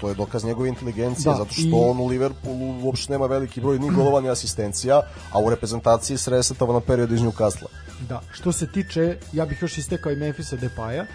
to 0.00 0.08
je 0.08 0.14
dokaz 0.14 0.44
njegove 0.44 0.68
inteligencije, 0.68 1.32
da, 1.32 1.38
zato 1.38 1.52
što 1.52 1.68
i... 1.68 1.72
on 1.74 2.00
u 2.00 2.06
Liverpoolu 2.06 2.84
uopšte 2.84 3.12
nema 3.12 3.26
veliki 3.26 3.60
broj 3.60 3.78
ni 3.78 3.90
golova 3.90 4.20
ni 4.20 4.30
asistencija, 4.30 5.02
a 5.32 5.40
u 5.40 5.50
reprezentaciji 5.50 6.18
se 6.18 6.30
resetava 6.30 6.72
na 6.72 6.80
period 6.80 7.12
iz 7.12 7.20
Newcastle. 7.20 7.66
Da, 8.08 8.20
što 8.32 8.52
se 8.52 8.72
tiče, 8.72 9.16
ja 9.32 9.46
bih 9.46 9.62
još 9.62 9.78
istekao 9.78 10.12
i 10.12 10.16
Memphisa 10.16 10.56
Depaja, 10.56 11.06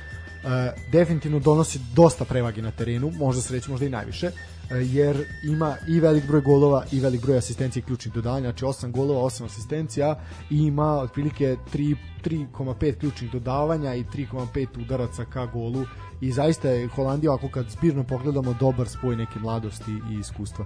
Uh, 0.46 0.52
definitivno 0.92 1.40
donosi 1.40 1.80
dosta 1.96 2.26
prevagi 2.26 2.62
na 2.62 2.72
terenu, 2.72 3.12
možda 3.12 3.42
se 3.42 3.54
reći 3.54 3.72
možda 3.72 3.86
i 3.86 3.90
najviše, 3.90 4.28
uh, 4.28 4.34
jer 4.70 5.26
ima 5.44 5.76
i 5.88 6.00
velik 6.00 6.28
broj 6.28 6.42
golova 6.42 6.84
i 6.92 7.00
velik 7.00 7.22
broj 7.22 7.38
asistencija 7.38 7.82
i 7.82 7.86
ključnih 7.86 8.14
dodanja, 8.14 8.52
znači 8.52 8.66
8 8.66 8.92
golova, 8.92 9.22
8 9.22 9.46
asistencija 9.46 10.20
i 10.50 10.58
ima 10.58 11.00
otprilike 11.00 11.58
3,5 11.74 13.00
ključnih 13.00 13.32
dodavanja 13.32 13.96
i 13.96 14.04
3,5 14.04 14.68
udaraca 14.82 15.26
ka 15.26 15.46
golu 15.46 15.86
i 16.22 16.32
zaista 16.32 16.70
je 16.70 16.88
Holandija 16.88 17.34
ako 17.34 17.50
kad 17.50 17.70
zbirno 17.70 18.04
pogledamo 18.04 18.56
dobar 18.60 18.88
spoj 18.88 19.16
neke 19.16 19.40
mladosti 19.40 19.92
i 19.92 20.20
iskustva. 20.20 20.66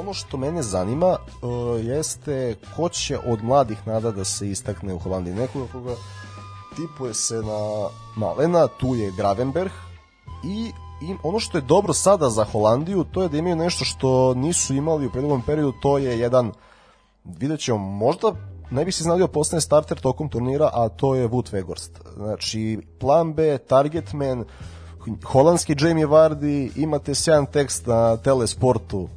Ono 0.00 0.14
što 0.14 0.36
mene 0.36 0.62
zanima 0.62 1.06
uh, 1.06 1.84
jeste 1.84 2.54
ko 2.76 2.88
će 2.88 3.18
od 3.26 3.44
mladih 3.44 3.86
nada 3.86 4.10
da 4.10 4.24
se 4.24 4.50
istakne 4.50 4.94
u 4.94 4.98
Holandiji. 4.98 5.34
Nekoga 5.34 5.72
koga 5.72 5.94
tipuje 6.76 7.14
se 7.14 7.34
na 7.34 7.88
Malena, 8.16 8.66
tu 8.66 8.94
je 8.94 9.12
Gravenberg 9.16 9.72
i 10.44 10.72
i 11.02 11.14
ono 11.22 11.38
što 11.38 11.58
je 11.58 11.62
dobro 11.62 11.92
sada 11.92 12.30
za 12.30 12.44
Holandiju, 12.44 13.04
to 13.04 13.22
je 13.22 13.28
da 13.28 13.38
imaju 13.38 13.56
nešto 13.56 13.84
što 13.84 14.34
nisu 14.34 14.74
imali 14.74 15.06
u 15.06 15.10
predlogom 15.10 15.42
periodu, 15.42 15.72
to 15.82 15.98
je 15.98 16.18
jedan, 16.18 16.52
vidjet 17.24 17.60
ćemo, 17.60 17.78
možda 17.78 18.32
ne 18.70 18.84
bi 18.84 18.92
se 18.92 19.02
znali 19.02 19.28
postane 19.28 19.60
starter 19.60 20.00
tokom 20.00 20.28
turnira, 20.28 20.70
a 20.72 20.88
to 20.88 21.14
je 21.14 21.28
Wout 21.28 21.52
Weghorst. 21.52 21.90
Znači, 22.16 22.78
plan 22.98 23.34
B, 23.34 23.58
target 23.58 24.12
man, 24.12 24.44
holandski 25.24 25.76
Jamie 25.80 26.06
Vardy, 26.06 26.70
imate 26.76 27.14
sjajan 27.14 27.46
tekst 27.46 27.86
na 27.86 28.16
Telesportu 28.16 28.98
uh, 28.98 29.08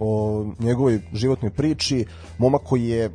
o 0.00 0.44
njegovoj 0.58 1.00
životnoj 1.12 1.50
priči, 1.50 2.06
momak 2.38 2.62
koji 2.62 2.88
je 2.88 3.10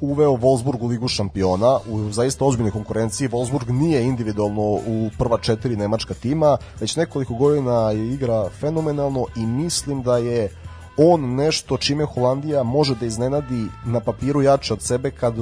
uveo 0.00 0.30
Wolfsburg 0.30 0.78
u 0.80 0.86
ligu 0.86 1.08
šampiona 1.08 1.78
u 1.88 2.10
zaista 2.10 2.44
ozbiljnoj 2.44 2.72
konkurenciji. 2.72 3.28
Wolfsburg 3.28 3.70
nije 3.70 4.04
individualno 4.04 4.62
u 4.62 5.10
prva 5.18 5.38
četiri 5.38 5.76
nemačka 5.76 6.14
tima, 6.14 6.56
već 6.80 6.96
nekoliko 6.96 7.34
godina 7.34 7.90
je 7.90 8.14
igra 8.14 8.48
fenomenalno 8.60 9.26
i 9.36 9.46
mislim 9.46 10.02
da 10.02 10.16
je 10.16 10.50
on 10.96 11.34
nešto 11.34 11.76
čime 11.76 12.04
Holandija 12.04 12.62
može 12.62 12.94
da 12.94 13.06
iznenadi 13.06 13.66
na 13.84 14.00
papiru 14.00 14.42
jače 14.42 14.72
od 14.72 14.82
sebe 14.82 15.10
kad 15.10 15.34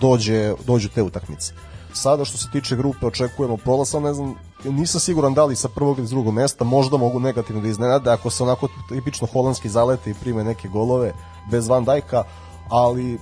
dođe, 0.00 0.54
dođu 0.66 0.88
te 0.88 1.02
utakmice. 1.02 1.52
Sada 1.92 2.24
što 2.24 2.38
se 2.38 2.48
tiče 2.52 2.76
grupe 2.76 3.06
očekujemo 3.06 3.56
prolaz, 3.56 3.94
ne 3.94 4.14
znam, 4.14 4.34
nisam 4.64 5.00
siguran 5.00 5.34
da 5.34 5.44
li 5.44 5.56
sa 5.56 5.68
prvog 5.68 5.98
ili 5.98 6.08
drugog 6.08 6.34
mesta, 6.34 6.64
možda 6.64 6.96
mogu 6.96 7.20
negativno 7.20 7.62
da 7.62 7.68
iznenade 7.68 8.10
ako 8.10 8.30
se 8.30 8.42
onako 8.42 8.68
tipično 8.88 9.26
holandski 9.26 9.68
zalete 9.68 10.10
i 10.10 10.14
prime 10.14 10.44
neke 10.44 10.68
golove 10.68 11.12
bez 11.50 11.68
Van 11.68 11.84
Dajka, 11.84 12.24
ali 12.68 13.18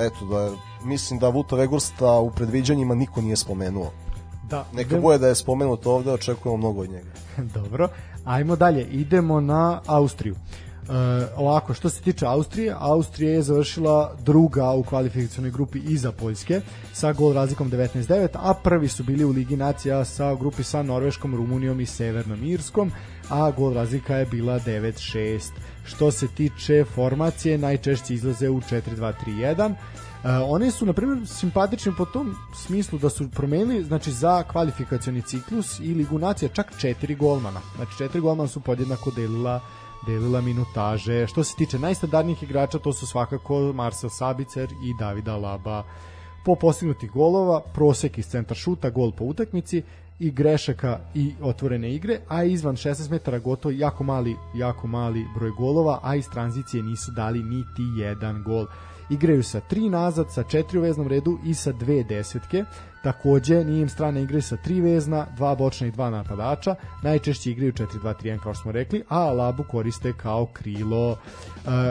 eto 0.00 0.24
da 0.24 0.50
mislim 0.84 1.18
da 1.18 1.28
Vuta 1.28 1.56
Vegursta 1.56 2.12
u 2.12 2.30
predviđanjima 2.30 2.94
niko 2.94 3.20
nije 3.20 3.36
spomenuo. 3.36 3.90
Da, 4.50 4.64
Neka 4.72 4.88
idemo... 4.88 5.02
bude 5.02 5.18
da 5.18 5.28
je 5.28 5.34
spomenuto 5.34 5.92
ovde, 5.92 6.12
očekujemo 6.12 6.56
mnogo 6.56 6.80
od 6.80 6.90
njega. 6.90 7.10
Dobro, 7.54 7.88
ajmo 8.24 8.56
dalje, 8.56 8.84
idemo 8.84 9.40
na 9.40 9.80
Austriju. 9.86 10.34
Uh, 10.80 10.96
ovako, 11.36 11.74
što 11.74 11.88
se 11.88 12.02
tiče 12.02 12.26
Austrije, 12.26 12.74
Austrija 12.78 13.32
je 13.32 13.42
završila 13.42 14.16
druga 14.24 14.72
u 14.72 14.82
kvalifikacionoj 14.82 15.50
grupi 15.50 15.78
iza 15.78 16.12
Poljske 16.12 16.60
sa 16.92 17.12
gol 17.12 17.32
razlikom 17.32 17.70
19-9, 17.70 18.28
a 18.34 18.54
prvi 18.54 18.88
su 18.88 19.04
bili 19.04 19.24
u 19.24 19.30
Ligi 19.30 19.56
nacija 19.56 20.04
sa 20.04 20.34
grupi 20.34 20.62
sa 20.62 20.82
Norveškom, 20.82 21.34
Rumunijom 21.34 21.80
i 21.80 21.86
Severnom 21.86 22.44
Irskom, 22.44 22.92
a 23.28 23.50
gol 23.50 23.72
razlika 23.72 24.16
je 24.16 24.26
bila 24.26 24.58
9-6. 24.60 25.40
Što 25.84 26.10
se 26.10 26.28
tiče 26.28 26.84
formacije, 26.94 27.58
najčešće 27.58 28.14
izlaze 28.14 28.48
u 28.48 28.60
4-2-3-1. 28.60 29.70
Uh, 29.70 30.28
oni 30.44 30.70
su, 30.70 30.86
na 30.86 30.92
primjer, 30.92 31.28
simpatični 31.28 31.92
po 31.98 32.04
tom 32.04 32.34
smislu 32.54 32.98
da 32.98 33.10
su 33.10 33.28
promenili, 33.30 33.84
znači, 33.84 34.10
za 34.12 34.42
kvalifikacioni 34.42 35.22
ciklus 35.22 35.80
i 35.80 35.94
Ligu 35.94 36.18
nacija 36.18 36.48
čak 36.48 36.72
četiri 36.78 37.14
golmana. 37.14 37.60
Znači, 37.76 37.92
četiri 37.98 38.20
golmana 38.20 38.48
su 38.48 38.60
podjednako 38.60 39.10
delila 39.10 39.60
delila 40.06 40.40
minutaže. 40.40 41.26
Što 41.26 41.44
se 41.44 41.56
tiče 41.56 41.78
najstandardnijih 41.78 42.42
igrača, 42.42 42.78
to 42.78 42.92
su 42.92 43.06
svakako 43.06 43.72
Marcel 43.72 44.10
Sabicer 44.10 44.68
i 44.84 44.94
Davida 44.98 45.36
Laba. 45.36 45.84
Po 46.44 46.54
postignutih 46.54 47.10
golova, 47.10 47.60
prosek 47.60 48.18
iz 48.18 48.26
centar 48.26 48.56
šuta, 48.56 48.90
gol 48.90 49.12
po 49.12 49.24
utakmici 49.24 49.82
i 50.20 50.30
grešaka 50.30 50.98
i 51.14 51.32
otvorene 51.42 51.94
igre, 51.94 52.20
a 52.28 52.44
izvan 52.44 52.76
16 52.76 53.10
metara 53.10 53.38
gotovo 53.38 53.74
jako 53.78 54.04
mali, 54.04 54.36
jako 54.54 54.86
mali 54.86 55.26
broj 55.34 55.50
golova, 55.50 56.00
a 56.02 56.14
iz 56.14 56.28
tranzicije 56.28 56.82
nisu 56.82 57.10
dali 57.10 57.42
niti 57.42 57.82
jedan 57.96 58.42
gol. 58.42 58.66
Igraju 59.10 59.42
sa 59.42 59.60
tri 59.60 59.88
nazad, 59.88 60.32
sa 60.32 60.42
četiri 60.42 60.78
u 60.78 60.82
veznom 60.82 61.08
redu 61.08 61.38
i 61.44 61.54
sa 61.54 61.72
dve 61.72 62.02
desetke. 62.04 62.64
Takođe, 63.02 63.64
nije 63.64 63.82
im 63.82 63.88
strana 63.88 64.20
igraju 64.20 64.42
sa 64.42 64.56
tri 64.56 64.80
vezna, 64.80 65.26
dva 65.36 65.54
bočna 65.54 65.86
i 65.86 65.90
dva 65.90 66.10
napadača. 66.10 66.74
Najčešće 67.02 67.50
igraju 67.50 67.72
4-2-3-1 67.72 68.38
kao 68.42 68.54
što 68.54 68.62
smo 68.62 68.72
rekli, 68.72 69.02
a 69.08 69.32
Labu 69.32 69.64
koriste 69.70 70.12
kao 70.12 70.46
krilo. 70.46 71.16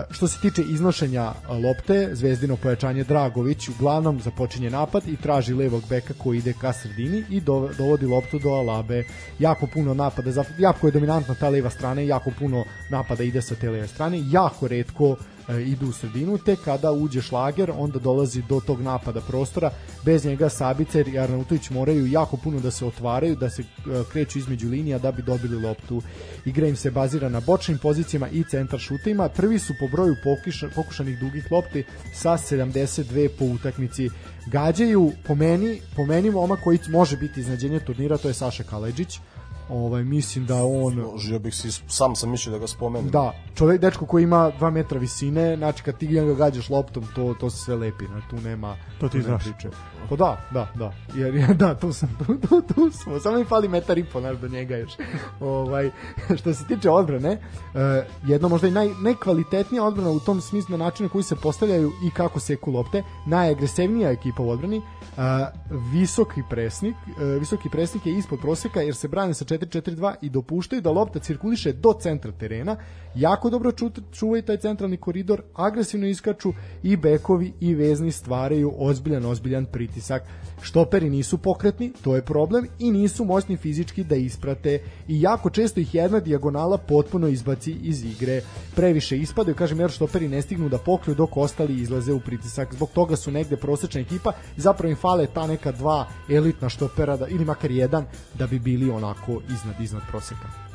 Što 0.10 0.28
se 0.28 0.40
tiče 0.42 0.64
iznošenja 0.64 1.34
lopte, 1.50 2.10
zvezdino 2.14 2.56
pojačanje 2.56 3.04
Dragović 3.04 3.70
uglavnom 3.70 4.22
započinje 4.22 4.70
napad 4.70 5.08
i 5.08 5.18
traži 5.18 5.54
levog 5.54 5.84
beka 5.90 6.14
koji 6.18 6.38
ide 6.38 6.54
ka 6.62 6.74
sredini 6.74 7.24
i 7.30 7.42
dovodi 7.78 8.06
loptu 8.06 8.40
do 8.40 8.50
Alabe. 8.50 9.04
Jako 9.40 9.68
puno 9.68 9.94
napada, 9.94 10.44
jako 10.60 10.88
je 10.88 10.92
dominantna 10.92 11.36
ta 11.36 11.50
leva 11.50 11.70
strana, 11.70 12.02
jako 12.02 12.32
puno 12.40 12.66
napada 12.90 13.24
ide 13.24 13.42
sa 13.42 13.56
te 13.56 13.70
leve 13.70 13.88
strane, 13.88 14.24
jako 14.32 14.68
redko 14.68 15.16
e, 15.50 15.62
idu 15.62 15.90
u 15.90 15.92
sredinu, 15.92 16.38
te 16.38 16.56
kada 16.66 16.92
uđe 16.92 17.22
šlager, 17.22 17.72
onda 17.78 18.00
dolazi 18.00 18.44
do 18.50 18.60
tog 18.60 18.82
napada 18.82 19.22
prostora, 19.22 19.72
bez 20.06 20.26
njega 20.26 20.50
Sabicer 20.50 21.08
i 21.08 21.20
Arnautović 21.20 21.70
moraju 21.70 22.08
jako 22.08 22.38
puno 22.38 22.60
da 22.60 22.72
se 22.72 22.86
otvaraju, 22.86 23.36
da 23.36 23.50
se 23.50 23.62
e, 23.62 23.66
kreću 24.12 24.40
između 24.40 24.70
linija 24.70 25.00
da 25.00 25.12
bi 25.12 25.22
dobili 25.22 25.62
loptu. 25.62 26.02
Igra 26.46 26.68
im 26.68 26.76
se 26.76 26.92
bazira 26.92 27.30
na 27.30 27.40
bočnim 27.40 27.78
pozicijama 27.78 28.30
i 28.30 28.44
centar 28.44 28.80
šutima. 28.80 29.30
Prvi 29.30 29.59
Prvi 29.60 29.68
su 29.68 29.74
po 29.80 29.88
broju 29.88 30.16
pokuša, 30.24 30.70
pokušanih 30.76 31.20
dugih 31.20 31.52
lopti 31.52 31.84
sa 32.14 32.38
72 32.38 33.30
po 33.40 33.46
utakmici. 33.46 34.10
Gađaju 34.48 35.12
po 35.28 35.36
meni, 35.36 35.82
po 35.96 36.06
meni 36.06 36.32
moma 36.32 36.56
koji 36.56 36.80
može 36.90 37.18
biti 37.18 37.40
iznadženje 37.40 37.80
turnira, 37.80 38.18
to 38.18 38.28
je 38.28 38.34
Saša 38.34 38.64
Kaleđić 38.64 39.20
Ovaj 39.70 40.04
mislim 40.04 40.46
da 40.46 40.64
on 40.64 41.18
Žio 41.18 41.40
bih 41.40 41.56
si 41.56 41.72
sam 41.88 42.16
sam 42.16 42.30
mislio 42.30 42.54
da 42.54 42.60
ga 42.60 42.68
spomenem. 42.68 43.12
Da, 43.12 43.34
čovjek 43.56 43.82
dečko 43.82 44.06
koji 44.06 44.24
ima 44.24 44.52
2 44.60 44.72
metra 44.72 45.00
visine, 45.00 45.56
znači 45.56 45.84
kad 45.84 45.98
ti 45.98 46.08
ga 46.08 46.34
gađaš 46.34 46.70
loptom, 46.70 47.04
to 47.16 47.36
to 47.40 47.50
se 47.50 47.58
sve 47.58 47.76
lepi, 47.76 48.06
znači 48.06 48.28
tu 48.30 48.36
nema 48.36 48.76
to 49.00 49.10
ti 49.10 49.22
znaš. 49.22 49.44
Priče. 49.44 49.70
Pa 50.10 50.16
da, 50.16 50.38
da, 50.52 50.68
da. 50.76 50.94
Jer 51.16 51.36
ja 51.36 51.48
da, 51.48 51.76
tu 51.76 51.94
sam 51.94 52.18
tu, 52.20 52.48
tu, 52.48 52.62
tu 52.62 52.92
smo. 52.92 53.20
Samo 53.20 53.38
mi 53.38 53.46
fali 53.46 53.68
metar 53.68 53.98
i 53.98 54.04
po 54.04 54.20
naš 54.20 54.38
do 54.38 54.48
njega 54.48 54.78
još. 54.78 54.92
ovaj 55.40 55.92
što 56.40 56.54
se 56.54 56.68
tiče 56.68 56.90
odbrane, 56.90 57.32
uh, 57.32 57.80
jedno 58.30 58.50
možda 58.50 58.68
i 58.68 58.72
naj 58.72 58.90
najkvalitetnija 59.02 59.84
odbrana 59.84 60.10
u 60.10 60.20
tom 60.20 60.42
smislu 60.42 60.78
na 60.78 60.86
način 60.86 61.06
na 61.06 61.12
koji 61.12 61.24
se 61.24 61.36
postavljaju 61.36 61.92
i 62.04 62.12
kako 62.12 62.40
seku 62.40 62.72
lopte, 62.72 63.04
najagresivnija 63.26 64.12
ekipa 64.12 64.44
u 64.44 64.50
odbrani, 64.50 64.78
uh, 64.78 64.84
visoki 65.92 66.44
presnik, 66.50 66.96
uh, 67.08 67.40
visoki 67.40 67.70
presnik 67.70 68.06
je 68.06 68.14
ispod 68.14 68.40
proseka 68.40 68.82
jer 68.82 68.96
se 68.96 69.08
brane 69.08 69.34
sa 69.34 69.46
4-4-2 69.60 70.16
i 70.22 70.30
dopuštaju 70.30 70.82
da 70.82 70.92
lopta 70.92 71.20
cirkuliše 71.20 71.74
do 71.74 71.94
centra 72.02 72.32
terena, 72.32 72.76
jako 73.16 73.50
dobro 73.50 73.72
ču, 73.72 73.90
čuvaju 74.12 74.44
taj 74.44 74.58
centralni 74.58 74.98
koridor, 74.98 75.42
agresivno 75.54 76.08
iskaču 76.08 76.54
i 76.84 76.98
bekovi 76.98 77.54
i 77.60 77.76
vezni 77.76 78.12
stvaraju 78.12 78.74
ozbiljan, 78.78 79.26
ozbiljan 79.26 79.66
pritisak. 79.66 80.24
Štoperi 80.62 81.10
nisu 81.10 81.38
pokretni, 81.38 81.92
to 82.02 82.16
je 82.16 82.22
problem, 82.22 82.68
i 82.80 82.92
nisu 82.92 83.26
moćni 83.26 83.58
fizički 83.58 84.04
da 84.04 84.16
isprate 84.16 84.82
i 85.08 85.22
jako 85.22 85.50
često 85.50 85.80
ih 85.80 85.96
jedna 85.96 86.20
dijagonala 86.20 86.78
potpuno 86.78 87.28
izbaci 87.28 87.72
iz 87.72 88.04
igre. 88.04 88.42
Previše 88.76 89.18
ispadaju, 89.18 89.56
kažem, 89.56 89.80
jer 89.80 89.92
štoperi 89.92 90.28
ne 90.28 90.42
stignu 90.42 90.70
da 90.70 90.78
pokriju 90.78 91.16
dok 91.16 91.38
ostali 91.38 91.82
izlaze 91.82 92.14
u 92.14 92.20
pritisak. 92.20 92.74
Zbog 92.74 92.90
toga 92.90 93.16
su 93.16 93.32
negde 93.32 93.58
prosečna 93.58 94.02
ekipa, 94.02 94.32
zapravo 94.58 94.90
im 94.90 94.98
fale 94.98 95.28
ta 95.28 95.48
neka 95.48 95.72
dva 95.72 96.08
elitna 96.30 96.70
štopera, 96.70 97.18
da, 97.18 97.28
ili 97.28 97.46
makar 97.46 97.72
jedan, 97.72 98.06
da 98.34 98.48
bi 98.48 98.60
bili 98.60 98.92
onako 98.92 99.42
iznad, 99.50 99.82
iznad 99.82 100.02
proseka. 100.10 100.70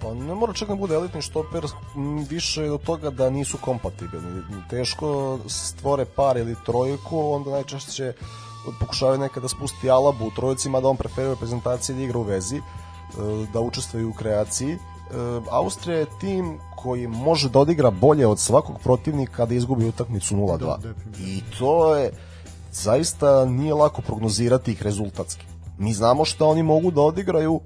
Pa 0.00 0.14
ne 0.14 0.34
mora 0.34 0.52
čak 0.52 0.68
da 0.68 0.74
bude 0.74 0.94
elitni 0.94 1.22
štoper, 1.22 1.64
više 2.30 2.70
od 2.70 2.82
toga 2.82 3.10
da 3.10 3.30
nisu 3.30 3.58
kompatibilni. 3.58 4.42
Teško 4.70 5.38
stvore 5.48 6.04
par 6.04 6.36
ili 6.36 6.56
trojku, 6.66 7.18
onda 7.32 7.50
najčešće 7.50 8.12
pokušavaju 8.80 9.18
nekada 9.18 9.44
da 9.44 9.48
spusti 9.48 9.90
Alabu 9.90 10.26
u 10.26 10.30
trojicima, 10.30 10.80
da 10.80 10.88
on 10.88 10.96
preferuje 10.96 11.34
reprezentacije 11.34 11.96
da 11.96 12.02
igra 12.02 12.18
u 12.18 12.22
vezi, 12.22 12.56
e, 12.56 12.62
da 13.52 13.60
učestvuje 13.60 14.06
u 14.06 14.12
kreaciji. 14.12 14.72
E, 14.72 14.78
Austrija 15.50 15.98
je 15.98 16.18
tim 16.20 16.58
koji 16.76 17.06
može 17.06 17.48
da 17.48 17.58
odigra 17.58 17.90
bolje 17.90 18.26
od 18.26 18.38
svakog 18.38 18.78
protivnika 18.78 19.46
da 19.46 19.54
izgubi 19.54 19.88
utakmicu 19.88 20.36
0-2. 20.36 20.58
Da, 20.58 20.78
I 21.20 21.42
to 21.58 21.96
je 21.96 22.12
zaista 22.72 23.44
nije 23.44 23.74
lako 23.74 24.02
prognozirati 24.02 24.72
ih 24.72 24.82
rezultatski. 24.82 25.46
Mi 25.78 25.92
znamo 25.92 26.24
šta 26.24 26.46
oni 26.46 26.62
mogu 26.62 26.90
da 26.90 27.00
odigraju, 27.00 27.60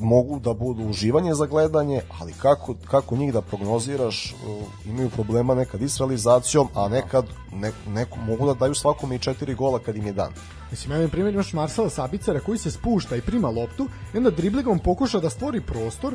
mogu 0.00 0.40
da 0.40 0.54
budu 0.54 0.82
uživanje 0.82 1.34
za 1.34 1.46
gledanje, 1.46 2.00
ali 2.20 2.32
kako, 2.32 2.74
kako 2.90 3.16
njih 3.16 3.32
da 3.32 3.40
prognoziraš, 3.40 4.32
uh, 4.32 4.62
imaju 4.86 5.10
problema 5.10 5.54
nekad 5.54 5.82
i 5.82 5.88
s 5.88 5.98
realizacijom, 5.98 6.68
a 6.74 6.88
nekad 6.88 7.26
ne, 7.52 7.72
neko, 7.88 8.18
mogu 8.18 8.46
da 8.46 8.54
daju 8.54 8.74
svakome 8.74 9.16
i 9.16 9.18
četiri 9.18 9.54
gola 9.54 9.78
kad 9.78 9.96
im 9.96 10.06
je 10.06 10.12
dan. 10.12 10.32
Mislim, 10.70 11.02
ja 11.02 11.08
primjer 11.08 11.34
imaš 11.34 11.52
Marsala 11.52 11.90
Sabicara 11.90 12.40
koji 12.40 12.58
se 12.58 12.70
spušta 12.70 13.16
i 13.16 13.20
prima 13.20 13.48
loptu 13.48 13.88
i 14.14 14.16
onda 14.16 14.30
dribligom 14.30 14.78
pokuša 14.78 15.20
da 15.20 15.30
stvori 15.30 15.60
prostor 15.60 16.14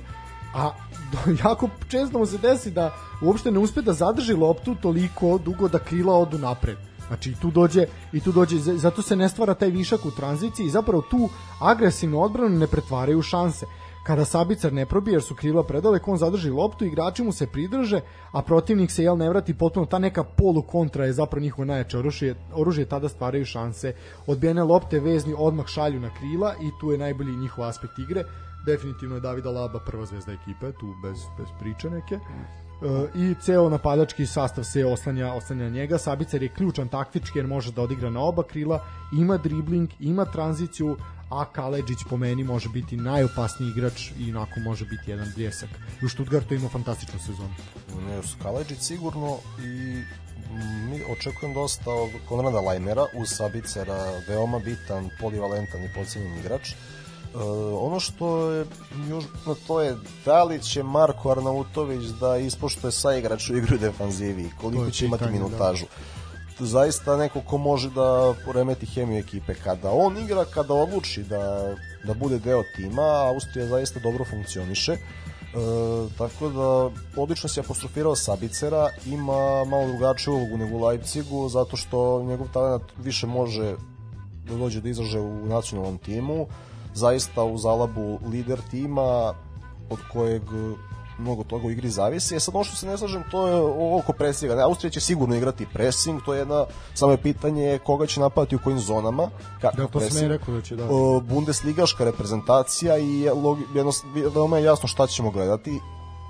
a 0.53 0.71
jako 1.45 1.69
često 1.87 2.19
mu 2.19 2.25
se 2.25 2.37
desi 2.37 2.71
da 2.71 2.93
uopšte 3.21 3.51
ne 3.51 3.59
uspe 3.59 3.81
da 3.81 3.93
zadrži 3.93 4.33
loptu 4.33 4.75
toliko 4.75 5.37
dugo 5.37 5.67
da 5.67 5.79
krila 5.79 6.13
odu 6.13 6.37
napred 6.37 6.77
Znači 7.07 7.29
i 7.31 7.35
tu 7.35 7.51
dođe 7.51 7.85
i 8.13 8.19
tu 8.19 8.31
dođe 8.31 8.57
zato 8.57 9.01
se 9.01 9.15
ne 9.15 9.29
stvara 9.29 9.53
taj 9.53 9.69
višak 9.69 10.05
u 10.05 10.11
tranziciji 10.11 10.65
i 10.65 10.69
zapravo 10.69 11.01
tu 11.01 11.29
agresivnu 11.61 12.21
odbranu 12.21 12.57
ne 12.57 12.67
pretvaraju 12.67 13.21
šanse. 13.21 13.65
Kada 14.03 14.25
Sabicar 14.25 14.73
ne 14.73 14.85
probije 14.85 15.15
jer 15.15 15.21
su 15.23 15.35
krila 15.35 15.63
predaleko, 15.63 16.11
on 16.11 16.17
zadrži 16.17 16.49
loptu, 16.49 16.85
igrači 16.85 17.23
mu 17.23 17.31
se 17.31 17.47
pridrže, 17.47 18.01
a 18.31 18.41
protivnik 18.41 18.91
se 18.91 19.03
jel 19.03 19.17
ne 19.17 19.29
vrati 19.29 19.53
potpuno 19.53 19.85
ta 19.85 19.99
neka 19.99 20.23
polu 20.23 20.61
kontra 20.61 21.05
je 21.05 21.13
zapravo 21.13 21.41
njihovo 21.41 21.65
najjače 21.65 21.97
oružje, 21.97 22.35
oružje 22.53 22.85
tada 22.85 23.09
stvaraju 23.09 23.45
šanse. 23.45 23.93
Odbijene 24.27 24.63
lopte 24.63 24.99
vezni 24.99 25.35
odmah 25.37 25.67
šalju 25.67 25.99
na 25.99 26.09
krila 26.17 26.55
i 26.61 26.71
tu 26.81 26.91
je 26.91 26.97
najbolji 26.97 27.35
njihov 27.35 27.65
aspekt 27.65 27.99
igre. 27.99 28.23
Definitivno 28.65 29.15
je 29.15 29.21
Davida 29.21 29.51
Laba 29.51 29.79
prva 29.79 30.05
zvezda 30.05 30.31
ekipe, 30.31 30.71
tu 30.79 30.93
bez, 31.03 31.17
bez 31.37 31.47
priče 31.59 31.89
neke. 31.89 32.19
E, 32.83 33.19
i 33.19 33.35
ceo 33.41 33.69
napadački 33.69 34.25
sastav 34.25 34.63
se 34.63 34.85
oslanja, 34.85 35.33
oslanja 35.33 35.69
njega. 35.69 35.97
Sabicar 35.97 36.43
je 36.43 36.49
ključan 36.49 36.87
taktički 36.87 37.39
jer 37.39 37.47
može 37.47 37.71
da 37.71 37.81
odigra 37.81 38.09
na 38.09 38.19
oba 38.19 38.43
krila, 38.43 38.85
ima 39.13 39.37
dribling, 39.37 39.89
ima 39.99 40.25
tranziciju, 40.25 40.97
a 41.29 41.45
Kaleđić 41.45 41.97
po 42.09 42.17
meni 42.17 42.43
može 42.43 42.69
biti 42.69 42.97
najopasniji 42.97 43.69
igrač 43.69 44.11
i 44.19 44.31
onako 44.31 44.59
može 44.59 44.85
biti 44.85 45.11
jedan 45.11 45.27
bljesak. 45.35 45.69
U 46.05 46.09
Stuttgartu 46.09 46.53
ima 46.53 46.69
fantastičnu 46.69 47.19
sezonu. 47.19 47.55
Ne, 48.07 48.21
Kaleđić 48.41 48.79
sigurno 48.79 49.37
i 49.59 50.03
mi 50.89 51.01
očekujem 51.11 51.53
dosta 51.53 51.91
od 51.91 52.09
Konrada 52.29 52.61
Lajmera 52.61 53.05
uz 53.21 53.29
Sabicera, 53.29 53.97
veoma 54.27 54.59
bitan, 54.59 55.09
polivalentan 55.21 55.83
i 55.83 55.93
pocenjen 55.95 56.39
igrač. 56.39 56.73
Uh, 57.35 57.41
ono 57.81 57.99
što 57.99 58.51
je 58.51 58.65
još 59.09 59.23
no 59.45 59.55
to 59.67 59.81
je 59.81 59.95
da 60.25 60.43
li 60.43 60.61
će 60.61 60.83
Marko 60.83 61.31
Arnautović 61.31 62.03
da 62.03 62.37
ispoštuje 62.37 62.91
sa 62.91 63.13
igrač 63.13 63.49
u 63.49 63.57
igru 63.57 63.77
defanzivi, 63.77 64.49
koliko 64.61 64.91
će 64.91 65.05
imati 65.05 65.25
minutažu. 65.31 65.85
Da. 66.59 66.65
Zaista 66.65 67.17
neko 67.17 67.41
ko 67.41 67.57
može 67.57 67.89
da 67.89 68.33
poremeti 68.45 68.85
hemiju 68.85 69.19
ekipe. 69.19 69.53
Kada 69.53 69.91
on 69.91 70.17
igra, 70.17 70.45
kada 70.45 70.73
odluči 70.73 71.23
da, 71.23 71.75
da 72.03 72.13
bude 72.13 72.39
deo 72.39 72.63
tima, 72.75 73.01
Austrija 73.01 73.67
zaista 73.67 73.99
dobro 73.99 74.25
funkcioniše. 74.25 74.91
E, 74.91 74.97
tako 76.17 76.49
da 76.49 76.89
odlično 77.21 77.49
se 77.49 77.59
apostrofirao 77.59 78.15
Sabicera 78.15 78.89
ima 79.05 79.65
malo 79.65 79.87
drugačiju 79.87 80.33
ulogu 80.33 80.57
nego 80.57 80.77
u 80.77 80.85
Leipzigu 80.85 81.49
zato 81.49 81.77
što 81.77 82.23
njegov 82.23 82.47
talent 82.53 82.83
više 82.97 83.27
može 83.27 83.75
da 84.47 84.55
dođe 84.55 84.81
do 84.81 84.89
izraže 84.89 85.19
u 85.19 85.45
nacionalnom 85.45 85.97
timu 85.97 86.47
zaista 86.93 87.43
u 87.43 87.57
Zalabu 87.57 88.19
lider 88.31 88.59
tima 88.71 89.33
od 89.89 89.99
kojeg 90.13 90.41
mnogo 91.17 91.43
toga 91.43 91.67
u 91.67 91.71
igri 91.71 91.89
zavisi. 91.89 92.35
E 92.35 92.39
sad 92.39 92.55
ono 92.55 92.63
što 92.63 92.75
se 92.75 92.87
ne 92.87 92.97
slažem, 92.97 93.23
to 93.31 93.47
je 93.47 93.55
oko 93.99 94.13
presinga. 94.13 94.63
Austrija 94.63 94.91
će 94.91 94.99
sigurno 94.99 95.35
igrati 95.35 95.67
pressing, 95.73 96.21
to 96.25 96.33
je 96.33 96.39
jedna, 96.39 96.65
samo 96.93 97.11
je 97.11 97.17
pitanje 97.17 97.79
koga 97.85 98.05
će 98.05 98.19
napadati 98.19 98.55
u 98.55 98.59
kojim 98.63 98.79
zonama. 98.79 99.29
Kako 99.61 99.77
da, 99.77 99.87
to 99.87 99.99
pressing. 99.99 100.19
sam 100.19 100.27
rekao 100.27 100.53
da 100.53 100.61
će 100.61 100.75
da. 100.75 100.87
Bundesligaška 101.23 102.03
reprezentacija 102.03 102.97
i 102.97 103.19
jedno, 103.75 103.91
veoma 104.35 104.57
je 104.57 104.63
jasno 104.63 104.87
šta 104.87 105.07
ćemo 105.07 105.31
gledati. 105.31 105.79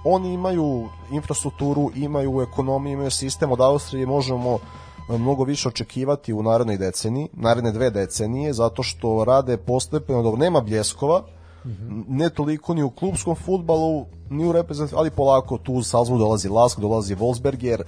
Oni 0.05 0.33
imaju 0.33 0.89
infrastrukturu, 1.11 1.91
imaju 1.95 2.41
ekonomiju, 2.41 2.93
imaju 2.93 3.11
sistem 3.11 3.51
od 3.51 3.61
Austrije, 3.61 4.05
možemo 4.05 4.59
mnogo 5.09 5.43
više 5.43 5.67
očekivati 5.67 6.33
u 6.33 6.43
narednoj 6.43 6.77
deceniji, 6.77 7.27
naredne 7.33 7.71
dve 7.71 7.89
decenije, 7.89 8.53
zato 8.53 8.83
što 8.83 9.23
rade 9.23 9.57
postepeno, 9.57 10.23
dobro, 10.23 10.39
nema 10.39 10.61
bljeskova, 10.61 11.23
Mm 11.65 11.69
-hmm. 11.69 12.03
ne 12.07 12.29
toliko 12.29 12.73
ni 12.73 12.83
u 12.83 12.89
klubskom 12.89 13.35
futbalu, 13.35 14.05
ni 14.29 14.45
u 14.45 14.51
reprezentaciji, 14.51 14.97
ali 14.97 15.09
polako 15.09 15.57
tu 15.57 15.73
u 15.73 15.83
Salzburg 15.83 16.19
dolazi 16.19 16.49
Lask, 16.49 16.79
dolazi 16.79 17.15
Wolfsberger, 17.15 17.81
e, 17.81 17.83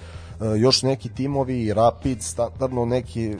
još 0.57 0.83
neki 0.83 1.09
timovi, 1.09 1.73
Rapid, 1.73 2.21
standardno 2.21 2.85
neki 2.85 3.35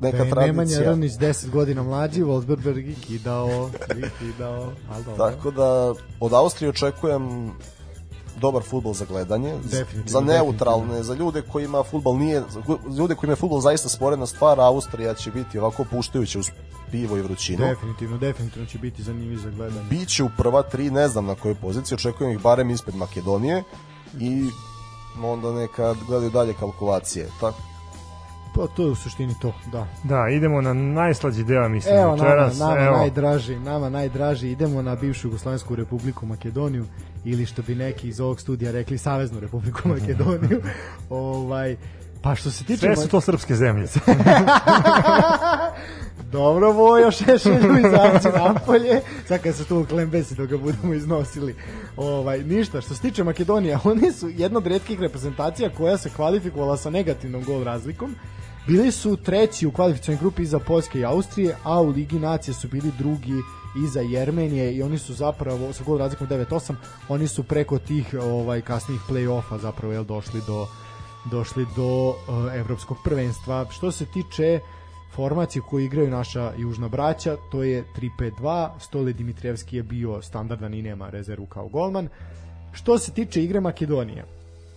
neka 0.00 0.24
da 0.24 0.30
tradicija. 0.30 0.52
Nemanja 0.52 0.90
Ranić 0.90 1.12
10 1.12 1.50
godina 1.50 1.82
mlađi, 1.82 2.22
Wolfsberger 2.22 2.90
i 2.90 2.94
kidao, 2.94 3.70
kidao, 4.18 4.72
ali 4.92 5.04
dobro. 5.04 5.30
Tako 5.30 5.50
da 5.50 5.94
od 6.20 6.32
Austrije 6.32 6.70
očekujem 6.70 7.52
dobar 8.36 8.62
fudbal 8.62 8.92
za 8.92 9.04
gledanje, 9.04 9.54
za 10.06 10.20
neutralne, 10.20 11.02
za 11.02 11.14
ljude 11.14 11.42
koji 11.42 11.64
ima 11.64 11.82
fudbal 11.82 12.16
nije, 12.16 12.42
za 12.50 12.62
ljude 12.98 13.14
koji 13.14 13.28
ima 13.28 13.36
fudbal 13.36 13.60
zaista 13.60 13.88
sporena 13.88 14.26
stvar, 14.26 14.60
Austrija 14.60 15.14
će 15.14 15.30
biti 15.30 15.58
ovako 15.58 15.84
puštajuća 15.90 16.38
uz 16.38 16.50
pivo 16.90 17.16
i 17.16 17.22
vrućinu. 17.22 17.64
Definitivno, 17.64 18.18
definitivno 18.18 18.66
će 18.66 18.78
biti 18.78 19.02
zanimljiv 19.02 19.38
za 19.38 19.50
gledanje. 19.50 19.86
Biće 19.90 20.24
u 20.24 20.30
prva 20.36 20.62
tri, 20.62 20.90
ne 20.90 21.08
znam 21.08 21.26
na 21.26 21.34
kojoj 21.34 21.54
poziciji, 21.54 21.96
očekujem 21.96 22.32
ih 22.32 22.42
barem 22.42 22.70
ispred 22.70 22.94
Makedonije 22.94 23.62
i 24.20 24.50
onda 25.22 25.52
neka 25.52 25.94
gledaju 26.06 26.30
dalje 26.30 26.54
kalkulacije. 26.54 27.28
Tako 27.40 27.69
Pa 28.54 28.66
to 28.66 28.82
je 28.82 28.90
u 28.90 28.94
suštini 28.94 29.34
to, 29.40 29.52
da. 29.72 29.86
Da, 30.04 30.28
idemo 30.28 30.60
na 30.60 30.74
najslađi 30.74 31.44
deo, 31.44 31.68
mislim. 31.68 31.96
Evo, 31.96 32.12
večeras, 32.12 32.58
nama, 32.58 32.74
nama 32.74 32.86
evo. 32.86 32.96
najdraži, 32.96 33.56
nama 33.58 33.88
najdraži, 33.88 34.50
idemo 34.50 34.82
na 34.82 34.94
bivšu 34.94 35.28
Jugoslavensku 35.28 35.74
republiku 35.74 36.26
Makedoniju 36.26 36.86
ili 37.24 37.46
što 37.46 37.62
bi 37.62 37.74
neki 37.74 38.08
iz 38.08 38.20
ovog 38.20 38.40
studija 38.40 38.72
rekli 38.72 38.98
Saveznu 38.98 39.40
republiku 39.40 39.88
Makedoniju. 39.88 40.62
ovaj 41.10 41.76
Pa 42.22 42.34
što 42.34 42.50
se 42.50 42.64
tiče... 42.64 42.80
Sve 42.80 42.96
su 42.96 43.08
to 43.08 43.20
srpske 43.20 43.54
zemlje. 43.54 43.86
Dobro, 46.32 46.72
Vojo, 46.72 47.10
Šešelju 47.10 47.78
izaći 47.78 48.28
napolje. 48.38 49.00
Sad 49.28 49.42
kad 49.42 49.56
se 49.56 49.64
tu 49.64 49.80
u 49.80 49.84
klembesi 49.84 50.34
da 50.34 50.46
ga 50.46 50.58
budemo 50.58 50.94
iznosili. 50.94 51.54
Ovaj, 51.96 52.44
ništa, 52.44 52.80
što 52.80 52.94
se 52.94 53.00
tiče 53.00 53.24
Makedonija, 53.24 53.80
oni 53.84 54.12
su 54.12 54.28
jedna 54.28 54.58
od 54.58 54.66
redkih 54.66 55.00
reprezentacija 55.00 55.70
koja 55.70 55.98
se 55.98 56.10
kvalifikovala 56.16 56.76
sa 56.76 56.90
negativnom 56.90 57.44
gol 57.44 57.64
razlikom. 57.64 58.14
Bili 58.70 58.92
su 58.92 59.16
treći 59.16 59.66
u 59.66 59.72
kvalifikacijnoj 59.72 60.20
grupi 60.20 60.42
iza 60.42 60.58
Poljske 60.58 60.98
i 60.98 61.04
Austrije, 61.04 61.56
a 61.62 61.80
u 61.80 61.88
Ligi 61.88 62.18
nacije 62.18 62.54
su 62.54 62.68
bili 62.68 62.92
drugi 62.98 63.34
iza 63.84 64.00
Jermenije 64.00 64.72
i 64.72 64.82
oni 64.82 64.98
su 64.98 65.14
zapravo 65.14 65.72
sa 65.72 65.84
gol 65.84 65.98
razlikom 65.98 66.28
9-8, 66.28 66.74
oni 67.08 67.28
su 67.28 67.42
preko 67.42 67.78
tih 67.78 68.14
ovaj 68.22 68.60
kasnijih 68.60 69.00
play-offa 69.08 69.60
zapravo 69.60 69.92
jel 69.92 70.04
došli 70.04 70.40
do 70.46 70.66
došli 71.30 71.66
do 71.76 72.08
uh, 72.08 72.14
evropskog 72.54 72.96
prvenstva. 73.04 73.66
Što 73.70 73.92
se 73.92 74.06
tiče 74.06 74.60
formacije 75.14 75.62
koju 75.62 75.84
igraju 75.84 76.10
naša 76.10 76.52
južna 76.56 76.88
braća, 76.88 77.36
to 77.52 77.62
je 77.62 77.84
3-5-2, 78.18 78.70
Stole 78.78 79.12
Dimitrijevski 79.12 79.76
je 79.76 79.82
bio 79.82 80.22
standardan 80.22 80.74
i 80.74 80.82
nema 80.82 81.10
rezervu 81.10 81.46
kao 81.46 81.68
golman. 81.68 82.08
Što 82.72 82.98
se 82.98 83.12
tiče 83.12 83.44
igre 83.44 83.60
Makedonije, 83.60 84.24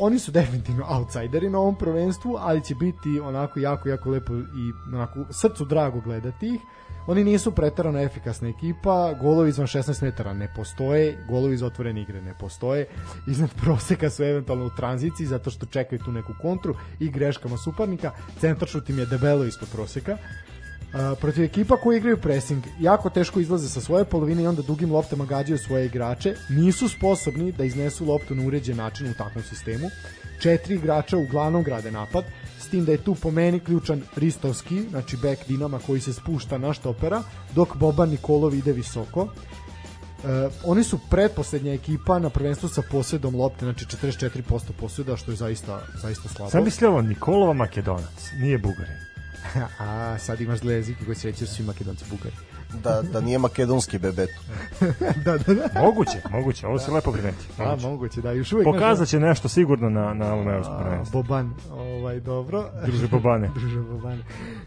oni 0.06 0.20
su 0.20 0.32
definitivno 0.32 0.86
outsideri 0.90 1.50
na 1.50 1.60
ovom 1.60 1.76
prvenstvu, 1.76 2.36
ali 2.40 2.64
će 2.64 2.76
biti 2.76 3.20
onako 3.20 3.60
jako, 3.60 3.90
jako 3.90 4.10
lepo 4.10 4.34
i 4.34 4.94
onako 4.94 5.26
srcu 5.30 5.66
drago 5.66 6.02
gledati 6.02 6.48
ih. 6.48 6.62
Oni 7.08 7.24
nisu 7.24 7.52
pretarano 7.52 8.00
efikasna 8.00 8.50
ekipa, 8.50 9.14
golovi 9.22 9.50
izvan 9.50 9.68
16 9.68 10.04
metara 10.04 10.34
ne 10.34 10.54
postoje, 10.56 11.26
golovi 11.30 11.54
iz 11.54 11.64
otvorene 11.64 12.02
igre 12.02 12.22
ne 12.22 12.34
postoje, 12.40 12.88
iznad 13.28 13.50
proseka 13.64 14.10
su 14.10 14.24
eventualno 14.24 14.66
u 14.66 14.76
tranziciji 14.78 15.28
zato 15.28 15.50
što 15.50 15.66
čekaju 15.66 16.00
tu 16.00 16.12
neku 16.12 16.34
kontru 16.42 16.76
i 17.00 17.10
greškama 17.10 17.58
suparnika, 17.58 18.12
centar 18.40 18.68
šut 18.68 18.90
im 18.90 19.00
je 19.00 19.06
debelo 19.06 19.46
ispod 19.46 19.70
proseka. 19.72 20.18
Protiv 21.22 21.44
ekipa 21.44 21.78
koji 21.78 21.98
igraju 21.98 22.18
pressing 22.18 22.64
jako 22.80 23.10
teško 23.10 23.40
izlaze 23.40 23.70
sa 23.70 23.82
svoje 23.82 24.06
polovine 24.06 24.44
i 24.44 24.48
onda 24.48 24.62
dugim 24.62 24.92
loptama 24.92 25.26
gađaju 25.26 25.58
svoje 25.58 25.86
igrače 25.86 26.36
nisu 26.50 26.90
sposobni 26.90 27.52
da 27.52 27.64
iznesu 27.64 28.06
loptu 28.06 28.36
na 28.36 28.48
uređen 28.48 28.78
način 28.78 29.08
u 29.08 29.14
takvom 29.14 29.44
sistemu 29.44 29.90
četiri 30.40 30.76
igrača 30.76 31.18
uglavnom 31.18 31.64
grade 31.64 31.92
napad 31.92 32.24
s 32.60 32.70
tim 32.70 32.86
da 32.86 32.92
je 32.92 32.98
tu 32.98 33.16
po 33.16 33.32
meni 33.32 33.60
ključan 33.60 34.02
Ristovski, 34.16 34.82
znači 34.90 35.18
back 35.18 35.48
Dinama 35.48 35.80
koji 35.80 36.02
se 36.02 36.14
spušta 36.14 36.58
na 36.58 36.74
štopera, 36.74 37.24
dok 37.56 37.76
Boban 37.76 38.10
Nikolov 38.10 38.56
ide 38.56 38.72
visoko. 38.72 39.28
E, 39.28 40.50
oni 40.66 40.84
su 40.84 41.00
pretposlednja 41.10 41.74
ekipa 41.74 42.20
na 42.20 42.30
prvenstvu 42.30 42.70
sa 42.70 42.82
posjedom 42.92 43.36
lopte, 43.36 43.66
znači 43.66 43.86
44% 43.86 44.60
posjeda, 44.80 45.18
što 45.18 45.32
je 45.32 45.36
zaista, 45.36 45.82
zaista 46.02 46.30
slabo. 46.30 46.52
Sam 46.52 46.64
mislio 46.64 46.90
ovo 46.90 47.02
Nikolova 47.02 47.54
Makedonac, 47.54 48.32
nije 48.40 48.58
Bugarin. 48.58 49.13
A, 49.80 50.18
sad 50.20 50.42
imaš 50.42 50.60
zle 50.60 50.74
jezike 50.74 51.06
koji 51.06 51.16
se 51.16 51.28
reći 51.28 51.40
da 51.40 51.48
svi 51.48 51.64
makedonci 51.64 52.06
bugari. 52.10 52.36
Da, 52.84 53.02
da 53.02 53.22
nije 53.22 53.38
makedonski 53.40 53.98
bebeto. 53.98 54.34
da, 55.26 55.38
da, 55.38 55.54
da. 55.54 55.82
Moguće, 55.82 56.22
moguće, 56.32 56.68
ovo 56.68 56.80
se 56.80 56.92
lepo 56.92 57.12
primeti. 57.12 57.46
A, 57.58 57.64
Moguće. 57.66 57.88
moguće, 57.88 58.22
da, 58.22 58.32
još 58.32 58.54
uvijek. 58.54 58.66
Pokazat 58.66 59.08
će 59.08 59.20
nešto 59.20 59.50
sigurno 59.50 59.90
na, 59.90 60.14
na 60.14 60.34
ovom 60.34 60.48
evropskom 60.48 60.78
A, 60.78 60.84
prvenstvu. 60.84 61.24
Boban, 61.24 61.54
ovaj, 61.72 62.20
dobro. 62.20 62.70
Druže 62.86 63.08
Bobane. 63.08 63.50
Druže 63.60 63.80
Bobane. 63.80 64.24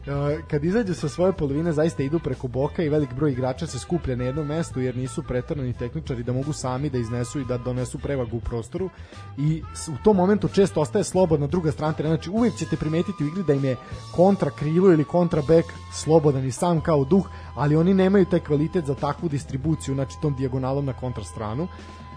E, 0.07 0.41
Kad 0.51 0.65
izađu 0.65 0.95
sa 0.95 1.09
svoje 1.09 1.33
polovine, 1.33 1.73
zaista 1.73 2.03
idu 2.03 2.19
preko 2.19 2.49
boka 2.49 2.83
i 2.83 2.89
velik 2.89 3.15
broj 3.15 3.33
igrača 3.33 3.67
se 3.67 3.79
skuplja 3.79 4.17
na 4.17 4.25
jednom 4.25 4.47
mestu, 4.47 4.81
jer 4.81 4.97
nisu 4.97 5.23
pretarani 5.23 5.73
tehničari 5.73 6.23
da 6.23 6.33
mogu 6.33 6.53
sami 6.53 6.91
da 6.91 6.99
iznesu 6.99 7.41
i 7.41 7.45
da 7.45 7.59
donesu 7.59 7.99
prevagu 7.99 8.37
u 8.37 8.41
prostoru. 8.41 8.91
I 9.39 9.63
u 9.89 10.05
tom 10.05 10.17
momentu 10.17 10.49
često 10.49 10.81
ostaje 10.81 11.05
slobodna 11.05 11.47
druga 11.47 11.73
strana 11.73 11.93
terena. 11.93 12.15
Znači 12.15 12.31
uvijek 12.31 12.55
ćete 12.55 12.77
primetiti 12.77 13.25
u 13.25 13.27
igri 13.27 13.43
da 13.43 13.53
im 13.53 13.65
je 13.65 13.77
kontra 14.13 14.51
krilo 14.51 14.93
ili 14.93 15.05
kontra 15.05 15.43
bek 15.49 15.65
slobodan 15.93 16.45
i 16.45 16.53
sam 16.53 16.81
kao 16.81 17.05
duh, 17.05 17.29
ali 17.57 17.77
oni 17.77 17.95
nemaju 17.95 18.25
taj 18.25 18.41
kvalitet 18.41 18.87
za 18.87 18.95
takvu 18.95 19.29
distribuciju, 19.29 19.95
znači 19.95 20.21
tom 20.23 20.35
dijagonalom 20.37 20.85
na 20.85 20.93
kontra 20.93 21.25
stranu. 21.25 21.69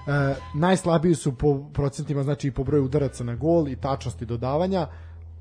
E, 0.07 0.35
najslabiji 0.53 1.15
su 1.15 1.31
po 1.35 1.63
procentima, 1.73 2.23
znači 2.23 2.47
i 2.47 2.51
po 2.51 2.63
broju 2.63 2.85
udaraca 2.85 3.23
na 3.23 3.35
gol 3.35 3.67
i 3.67 3.75
tačnosti 3.75 4.25
dodavanja. 4.25 4.87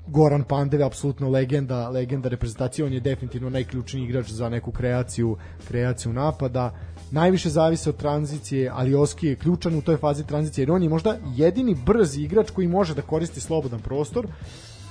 Goran 0.07 0.43
Pandev 0.43 0.79
je 0.79 0.85
apsolutno 0.85 1.29
legenda, 1.29 1.89
legenda 1.89 2.29
reprezentacije, 2.29 2.85
on 2.85 2.93
je 2.93 2.99
definitivno 2.99 3.49
najključniji 3.49 4.03
igrač 4.03 4.29
za 4.29 4.49
neku 4.49 4.71
kreaciju, 4.71 5.37
kreaciju 5.67 6.13
napada. 6.13 6.73
Najviše 7.11 7.49
zavise 7.49 7.89
od 7.89 7.97
tranzicije, 7.97 8.71
ali 8.73 8.95
Oski 8.95 9.27
je 9.27 9.35
ključan 9.35 9.75
u 9.75 9.81
toj 9.81 9.97
fazi 9.97 10.27
tranzicije, 10.27 10.63
jer 10.63 10.71
on 10.71 10.83
je 10.83 10.89
možda 10.89 11.17
jedini 11.35 11.75
brzi 11.85 12.21
igrač 12.21 12.49
koji 12.49 12.67
može 12.67 12.95
da 12.95 13.01
koristi 13.01 13.41
slobodan 13.41 13.79
prostor. 13.79 14.27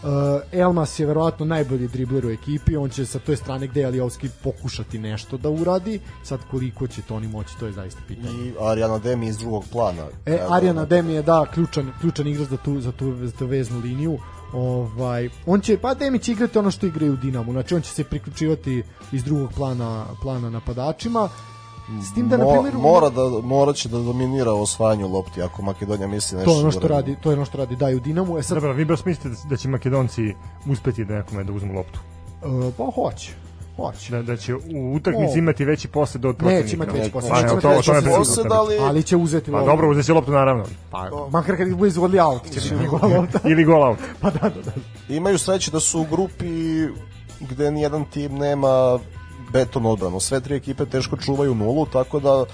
Uh, 0.02 0.08
Elmas 0.52 0.98
je 0.98 1.06
verovatno 1.06 1.46
najbolji 1.46 1.88
dribler 1.88 2.26
u 2.26 2.30
ekipi, 2.30 2.76
on 2.76 2.90
će 2.90 3.06
sa 3.06 3.18
toj 3.18 3.36
strane 3.36 3.66
gde 3.66 3.80
je 3.80 3.86
Alijovski 3.86 4.28
pokušati 4.44 4.98
nešto 4.98 5.36
da 5.36 5.50
uradi, 5.50 6.00
sad 6.24 6.40
koliko 6.50 6.86
će 6.86 7.02
to 7.02 7.16
oni 7.16 7.28
moći, 7.28 7.58
to 7.60 7.66
je 7.66 7.72
zaista 7.72 8.00
pitanje. 8.08 8.46
I 8.46 8.52
Ariana 8.60 8.98
Demi 8.98 9.26
iz 9.26 9.38
drugog 9.38 9.64
plana. 9.72 10.06
E, 10.26 10.32
Evo, 10.32 10.54
Arijana 10.54 10.84
Demi 10.84 11.12
je 11.12 11.22
da 11.22 11.46
ključan, 11.54 11.92
ključan 12.00 12.26
igrač 12.26 12.48
za 12.48 12.56
tu, 12.56 12.80
za 12.80 12.92
tu, 12.92 13.14
za 13.26 13.32
tu 13.32 13.46
veznu 13.46 13.78
liniju. 13.78 14.18
Ovaj, 14.52 15.28
on 15.46 15.60
će, 15.60 15.78
pa 15.78 15.94
Demi 15.94 16.18
će 16.18 16.32
igrati 16.32 16.58
ono 16.58 16.70
što 16.70 16.86
igraju 16.86 17.12
u 17.12 17.16
Dinamu, 17.16 17.52
znači 17.52 17.74
on 17.74 17.82
će 17.82 17.90
se 17.90 18.04
priključivati 18.04 18.82
iz 19.12 19.24
drugog 19.24 19.50
plana, 19.56 20.06
plana 20.22 20.50
napadačima. 20.50 21.28
S 22.02 22.14
tim 22.14 22.28
da, 22.28 22.36
na 22.36 22.44
Mo- 22.44 22.52
primjer, 22.52 22.74
mora 22.74 23.08
da 23.10 23.22
mora 23.44 23.72
će 23.72 23.88
da 23.88 23.98
dominira 23.98 24.52
u 24.52 24.62
osvajanju 24.62 25.08
lopti 25.08 25.42
ako 25.42 25.62
Makedonija 25.62 26.08
misli 26.08 26.36
nešto. 26.38 26.50
to 26.50 26.56
je 26.56 26.62
ono 26.62 26.70
što 26.70 26.80
da 26.80 26.88
radi, 26.88 27.16
to 27.16 27.30
je 27.30 27.36
ono 27.36 27.44
što 27.44 27.58
radi 27.58 27.76
da 27.76 27.90
i 27.90 27.94
u 27.94 28.00
Dinamu. 28.00 28.38
E 28.38 28.42
sad, 28.42 28.54
Dobro, 28.54 28.72
vi 28.72 28.84
baš 28.84 29.04
mislite 29.04 29.36
da 29.44 29.56
će 29.56 29.68
Makedonci 29.68 30.34
uspeti 30.66 31.04
da 31.04 31.14
nekome 31.14 31.44
da 31.44 31.52
uzmu 31.52 31.72
loptu? 31.74 32.00
e, 32.42 32.72
pa 32.78 32.84
hoće. 32.86 33.32
Hoće. 33.76 34.12
Da, 34.12 34.22
da 34.22 34.36
će 34.36 34.54
u 34.54 34.60
utakmici 34.94 35.32
O. 35.32 35.38
imati 35.38 35.64
veći 35.64 35.88
posed 35.88 36.24
od 36.24 36.36
protivnika? 36.36 36.62
Neće 36.62 36.76
imati 36.76 36.90
veći 36.92 37.10
posed. 37.12 37.30
Pa, 37.30 37.42
Neće 37.42 37.60
to, 37.60 37.68
veći 37.68 37.90
posed. 38.08 38.46
ali 38.52 38.78
Ali 38.78 39.02
će 39.02 39.16
uzeti 39.16 39.50
Pa 39.50 39.56
loptu. 39.56 39.70
dobro, 39.70 39.90
uzet 39.90 40.06
će 40.06 40.12
loptu 40.12 40.30
naravno. 40.32 40.64
Pa, 40.90 41.10
makar 41.30 41.56
kad 41.56 41.68
ih 41.68 41.76
bude 41.76 41.88
izvodili 41.88 42.20
out, 42.20 42.44
će 42.44 42.60
biti 42.60 42.74
njegova 42.76 43.08
lopta. 43.08 43.38
Ili 43.44 43.64
gol 43.64 43.82
out. 43.82 43.98
Pa 44.20 44.30
da, 44.30 44.38
da, 44.40 44.60
da. 44.60 44.72
imaju 45.14 45.38
sreće 45.38 45.70
da 45.70 45.80
su 45.80 46.00
u 46.00 46.06
grupi 46.06 46.46
gde 47.40 47.70
nijedan 47.70 48.04
tim 48.04 48.34
nema 48.34 48.98
beton 49.52 49.86
odbranu. 49.86 50.20
Sve 50.20 50.40
tri 50.40 50.56
ekipe 50.56 50.86
teško 50.86 51.16
čuvaju 51.16 51.54
nulu, 51.54 51.86
tako 51.86 52.20
da 52.20 52.44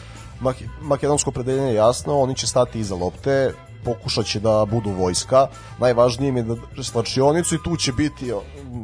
mak- 0.41 0.69
makedonsko 0.81 1.31
predeljenje 1.31 1.69
je 1.69 1.75
jasno, 1.75 2.21
oni 2.21 2.35
će 2.35 2.47
stati 2.47 2.81
iza 2.81 2.95
lopte, 2.95 3.53
pokušat 3.85 4.27
će 4.27 4.41
da 4.41 4.65
budu 4.65 4.91
vojska. 4.91 5.47
Najvažnije 5.79 6.29
im 6.29 6.37
je 6.37 6.43
da 6.43 6.83
slačionicu 6.83 7.55
i 7.55 7.62
tu 7.65 7.77
će 7.77 7.93
biti 7.93 8.33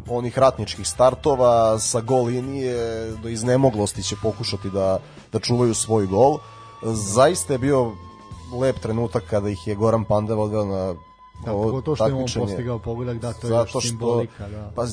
onih 0.09 0.39
ratničkih 0.39 0.89
startova 0.89 1.79
sa 1.79 2.01
gol 2.01 2.25
linije 2.25 3.11
do 3.23 3.29
iznemoglosti 3.29 4.03
će 4.03 4.17
pokušati 4.23 4.71
da, 4.71 4.99
da 5.33 5.39
čuvaju 5.39 5.75
svoj 5.75 6.07
gol. 6.07 6.39
Zaista 6.83 7.53
je 7.53 7.59
bio 7.59 7.93
lep 8.61 8.79
trenutak 8.79 9.23
kada 9.31 9.49
ih 9.49 9.67
je 9.67 9.75
Goran 9.75 10.05
Pandev 10.05 10.41
odveo 10.41 10.65
na 10.65 10.95
Da, 11.45 11.53
ovo 11.53 11.65
pogotovo 11.65 11.97
što 11.97 12.07
je 12.07 12.15
on 12.15 12.27
postigao 12.35 12.79
pogodak, 12.79 13.19
da, 13.19 13.33
to 13.33 13.47
je 13.47 13.51
Zato 13.51 13.63
još 13.63 13.71
što, 13.71 13.81
simbolika. 13.81 14.49
Da. 14.49 14.71
Pa, 14.75 14.87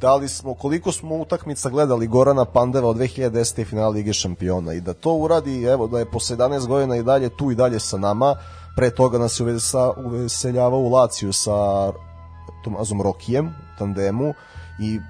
da 0.00 0.14
li 0.14 0.28
smo, 0.28 0.54
koliko 0.54 0.92
smo 0.92 1.16
utakmica 1.16 1.70
gledali 1.70 2.06
Gorana 2.06 2.44
Pandeva 2.44 2.88
od 2.88 2.96
2010. 2.96 3.64
finala 3.64 3.88
Lige 3.88 4.12
šampiona 4.12 4.72
i 4.72 4.80
da 4.80 4.92
to 4.92 5.14
uradi, 5.14 5.62
evo, 5.62 5.86
da 5.86 5.98
je 5.98 6.10
posle 6.10 6.36
11 6.36 6.66
godina 6.66 6.96
i 6.96 7.02
dalje 7.02 7.28
tu 7.28 7.50
i 7.50 7.54
dalje 7.54 7.80
sa 7.80 7.98
nama, 7.98 8.36
pre 8.76 8.90
toga 8.90 9.18
nas 9.18 9.40
je 9.40 9.46
uveseljavao 10.04 10.80
u 10.80 10.88
Laciju 10.88 11.32
sa 11.32 11.92
Tomazom 12.64 13.02
Rokijem 13.02 13.54
tandemu 13.78 14.34
i 14.80 15.00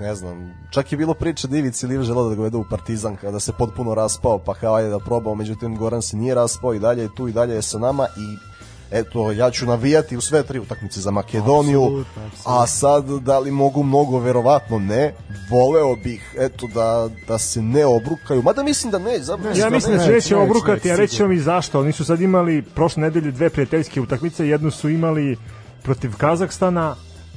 ne 0.00 0.14
znam, 0.14 0.54
čak 0.70 0.92
je 0.92 0.98
bilo 0.98 1.14
priče 1.14 1.48
da 1.48 1.56
Ivici 1.56 1.86
Liv 1.86 2.02
želeo 2.02 2.28
da 2.28 2.34
ga 2.34 2.42
vede 2.42 2.56
u 2.56 2.64
Partizan 2.70 3.16
kada 3.16 3.40
se 3.40 3.52
potpuno 3.52 3.94
raspao, 3.94 4.38
pa 4.38 4.54
kao 4.54 4.74
ajde 4.74 4.88
da 4.88 4.98
probao, 4.98 5.34
međutim 5.34 5.76
Goran 5.76 6.02
se 6.02 6.16
nije 6.16 6.34
raspao 6.34 6.74
i 6.74 6.78
dalje 6.78 7.02
je 7.02 7.14
tu 7.14 7.28
i 7.28 7.32
dalje 7.32 7.54
je 7.54 7.62
sa 7.62 7.78
nama 7.78 8.06
i 8.06 8.57
eto, 8.90 9.32
ja 9.32 9.50
ću 9.50 9.66
navijati 9.66 10.16
u 10.16 10.20
sve 10.20 10.42
tri 10.42 10.58
utakmice 10.58 11.00
za 11.00 11.10
Makedoniju, 11.10 11.82
Apsolutno, 11.82 12.26
apsolutno. 12.26 12.62
a 12.62 12.66
sad 12.66 13.04
da 13.04 13.38
li 13.38 13.50
mogu 13.50 13.82
mnogo, 13.82 14.18
verovatno 14.18 14.78
ne, 14.78 15.14
voleo 15.50 15.96
bih 15.96 16.34
eto 16.38 16.66
da, 16.66 17.08
da 17.28 17.38
se 17.38 17.62
ne 17.62 17.86
obrukaju, 17.86 18.42
mada 18.42 18.62
mislim 18.62 18.90
da 18.90 18.98
ne, 18.98 19.18
zapravo 19.18 19.56
Ja 19.56 19.70
mislim 19.70 19.96
da 19.96 20.02
se 20.02 20.10
neće, 20.10 20.14
neće 20.14 20.34
neće, 20.34 20.36
obrukati, 20.36 20.90
a 20.90 20.96
reći 20.96 21.16
ću 21.16 21.22
vam 21.22 21.32
i 21.32 21.38
zašto. 21.38 21.80
Oni 21.80 21.92
su 21.92 22.04
sad 22.04 22.20
imali 22.20 22.62
prošle 22.62 23.00
nedelje 23.00 23.30
dve 23.30 23.50
prijateljske 23.50 24.00
utakmice, 24.00 24.48
jednu 24.48 24.70
su 24.70 24.88
imali 24.88 25.36
protiv 25.82 26.16
Kazahstana, 26.16 26.96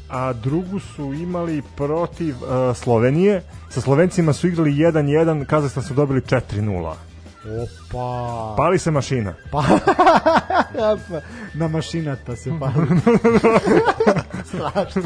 a 0.09 0.33
drugu 0.33 0.79
su 0.79 1.13
imali 1.13 1.61
protiv 1.75 2.35
uh, 2.35 2.77
Slovenije. 2.77 3.43
Sa 3.69 3.81
Slovencima 3.81 4.33
su 4.33 4.47
igrali 4.47 4.71
1-1, 4.71 5.45
Kazahstan 5.45 5.83
su 5.83 5.93
dobili 5.93 6.21
4-0. 6.21 6.93
Opa. 7.45 8.55
Pali 8.57 8.79
se 8.79 8.91
mašina. 8.91 9.33
Pa, 9.51 9.63
na 11.53 11.67
mašinata 11.67 12.35
se 12.35 12.51
pali. 12.59 12.73
Strašno. 14.49 15.01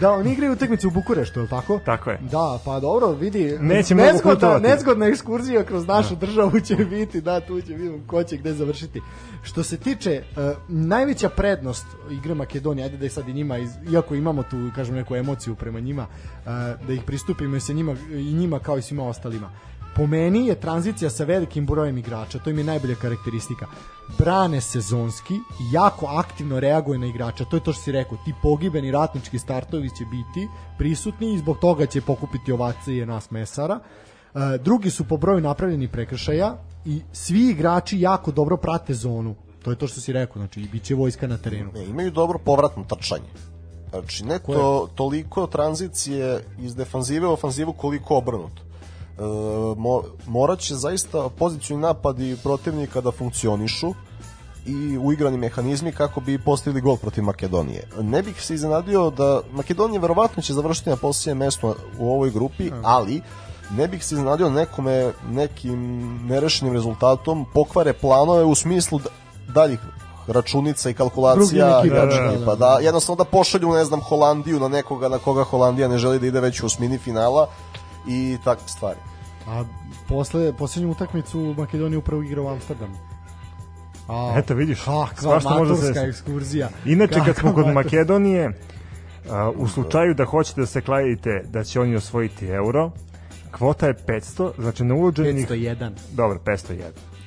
da, 0.00 0.12
oni 0.12 0.32
igraju 0.32 0.52
utakmicu 0.52 0.88
u 0.88 0.90
Bukureštu, 0.90 1.40
je 1.40 1.48
tako? 1.48 1.80
Tako 1.84 2.10
je. 2.10 2.18
Da, 2.30 2.58
pa 2.64 2.80
dobro, 2.80 3.12
vidi, 3.12 3.58
Neće 3.60 3.94
nezgodna, 3.94 4.58
nezgodna 4.58 5.06
ekskurzija 5.06 5.64
kroz 5.64 5.86
našu 5.86 6.16
državu 6.16 6.60
će 6.60 6.76
biti, 6.76 7.20
da, 7.20 7.40
tu 7.40 7.60
će 7.60 7.74
vidimo 7.74 7.98
ko 8.06 8.22
će 8.22 8.36
gde 8.36 8.52
završiti. 8.52 9.00
Što 9.42 9.62
se 9.62 9.76
tiče, 9.76 10.22
uh, 10.36 10.42
najveća 10.68 11.28
prednost 11.28 11.86
igre 12.10 12.34
Makedonije, 12.34 12.84
ajde 12.84 12.96
da 12.96 13.04
je 13.04 13.10
sad 13.10 13.28
i 13.28 13.32
njima, 13.32 13.58
iz, 13.58 13.70
iako 13.92 14.14
imamo 14.14 14.42
tu, 14.42 14.70
kažem, 14.74 14.94
neku 14.94 15.16
emociju 15.16 15.54
prema 15.54 15.80
njima, 15.80 16.02
uh, 16.02 16.86
da 16.86 16.92
ih 16.92 17.02
pristupimo 17.06 17.56
i 17.56 17.60
sa 17.60 17.72
njima, 17.72 17.96
i 18.10 18.34
njima 18.34 18.58
kao 18.58 18.78
i 18.78 18.82
svima 18.82 19.08
ostalima. 19.08 19.50
Po 19.96 20.06
meni 20.06 20.46
je 20.46 20.54
tranzicija 20.60 21.10
sa 21.10 21.24
velikim 21.24 21.66
brojem 21.66 21.98
igrača, 21.98 22.38
to 22.38 22.50
im 22.50 22.58
je 22.58 22.64
najbolja 22.64 22.94
karakteristika. 22.94 23.66
Brane 24.18 24.60
sezonski, 24.60 25.34
jako 25.72 26.06
aktivno 26.06 26.60
reaguje 26.60 26.98
na 26.98 27.06
igrača, 27.06 27.44
to 27.44 27.56
je 27.56 27.64
to 27.64 27.72
što 27.72 27.82
si 27.82 27.92
rekao, 27.92 28.18
ti 28.24 28.34
pogibeni 28.42 28.90
ratnički 28.90 29.38
startovi 29.38 29.90
će 29.98 30.04
biti 30.04 30.48
prisutni 30.78 31.34
i 31.34 31.38
zbog 31.38 31.58
toga 31.58 31.86
će 31.86 32.00
pokupiti 32.00 32.52
ovacije 32.52 33.06
nas 33.06 33.30
mesara. 33.30 33.80
E, 34.34 34.58
drugi 34.58 34.90
su 34.90 35.04
po 35.04 35.16
broju 35.16 35.40
napravljenih 35.40 35.90
prekršaja 35.90 36.56
i 36.84 37.00
svi 37.12 37.48
igrači 37.50 38.00
jako 38.00 38.30
dobro 38.32 38.56
prate 38.56 38.94
zonu. 38.94 39.34
To 39.62 39.70
je 39.70 39.76
to 39.76 39.86
što 39.86 40.00
si 40.00 40.12
rekao, 40.12 40.42
znači 40.42 40.68
bit 40.72 40.82
će 40.82 40.94
vojska 40.94 41.26
na 41.26 41.38
terenu. 41.38 41.70
Ne, 41.74 41.84
imaju 41.84 42.10
dobro 42.10 42.38
povratno 42.38 42.84
trčanje. 42.84 43.30
Znači, 43.90 44.24
ne 44.24 44.38
to, 44.38 44.88
toliko 44.94 45.46
tranzicije 45.46 46.44
iz 46.58 46.74
defanzive 46.74 47.26
u 47.26 47.32
ofanzivu 47.32 47.72
koliko 47.72 48.16
obrnuto. 48.16 48.69
E, 49.20 49.22
mo, 49.76 50.02
morat 50.26 50.58
će 50.58 50.74
zaista 50.74 51.28
pozicijni 51.38 51.82
napadi 51.82 52.36
protivnika 52.42 53.00
da 53.00 53.10
funkcionišu 53.10 53.94
i 54.66 54.98
uigrani 54.98 55.38
mehanizmi 55.38 55.92
kako 55.92 56.20
bi 56.20 56.38
postigli 56.38 56.80
gol 56.80 56.96
protiv 56.96 57.24
Makedonije. 57.24 57.88
Ne 58.00 58.22
bih 58.22 58.44
se 58.44 58.54
iznenadio 58.54 59.10
da 59.10 59.40
Makedonija 59.52 60.00
verovatno 60.00 60.42
će 60.42 60.52
završiti 60.54 60.90
na 60.90 60.96
posljednjem 60.96 61.38
mestu 61.38 61.74
u 61.98 62.12
ovoj 62.12 62.30
grupi, 62.30 62.70
ali 62.82 63.22
ne 63.70 63.88
bih 63.88 64.04
se 64.04 64.14
iznenadio 64.14 64.50
nekome 64.50 65.12
nekim 65.30 65.80
nerešenim 66.26 66.74
rezultatom 66.74 67.46
pokvare 67.54 67.92
planove 67.92 68.44
u 68.44 68.54
smislu 68.54 68.98
da- 68.98 69.10
daljih 69.52 69.80
računica 70.26 70.90
i 70.90 70.94
kalkulacija 70.94 71.76
neki 71.76 71.90
da, 71.90 72.06
da, 72.06 72.38
da. 72.38 72.46
pa 72.46 72.54
da 72.54 72.78
jednostavno 72.80 73.24
da 73.24 73.30
pošalju 73.30 73.72
ne 73.72 73.84
znam 73.84 74.00
Holandiju 74.00 74.60
na 74.60 74.68
nekoga 74.68 75.08
na 75.08 75.18
koga 75.18 75.44
Holandija 75.44 75.88
ne 75.88 75.98
želi 75.98 76.18
da 76.18 76.26
ide 76.26 76.40
već 76.40 76.62
u 76.62 76.66
osmini 76.66 76.98
finala 76.98 77.48
i 78.08 78.38
takve 78.44 78.68
stvari. 78.68 79.09
A 79.50 79.64
posle, 80.08 80.52
poslednju 80.52 80.90
utakmicu 80.90 81.54
Makedonija 81.58 81.98
upravo 81.98 82.22
igra 82.22 82.42
u 82.42 82.48
Amsterdamu. 82.48 82.96
A, 84.08 84.34
Eto, 84.36 84.54
vidiš, 84.54 84.78
kakva 84.80 85.06
svašta 85.16 85.50
može 85.50 85.70
da 85.70 85.94
se 85.94 86.00
ekskurzija. 86.00 86.68
Inače, 86.84 87.20
kad 87.26 87.36
smo 87.36 87.52
kod 87.54 87.66
matur- 87.66 87.74
Makedonije, 87.74 88.52
a, 89.30 89.50
u 89.50 89.68
slučaju 89.68 90.14
da 90.14 90.24
hoćete 90.24 90.60
da 90.60 90.66
se 90.66 90.80
kladite 90.80 91.42
da 91.44 91.64
će 91.64 91.80
oni 91.80 91.96
osvojiti 91.96 92.46
euro, 92.46 92.90
kvota 93.50 93.86
je 93.86 93.94
500, 93.96 94.50
znači 94.58 94.84
na 94.84 94.94
uloženih... 94.94 95.48
501. 95.48 95.90
Dobro, 96.12 96.38
501, 96.38 96.82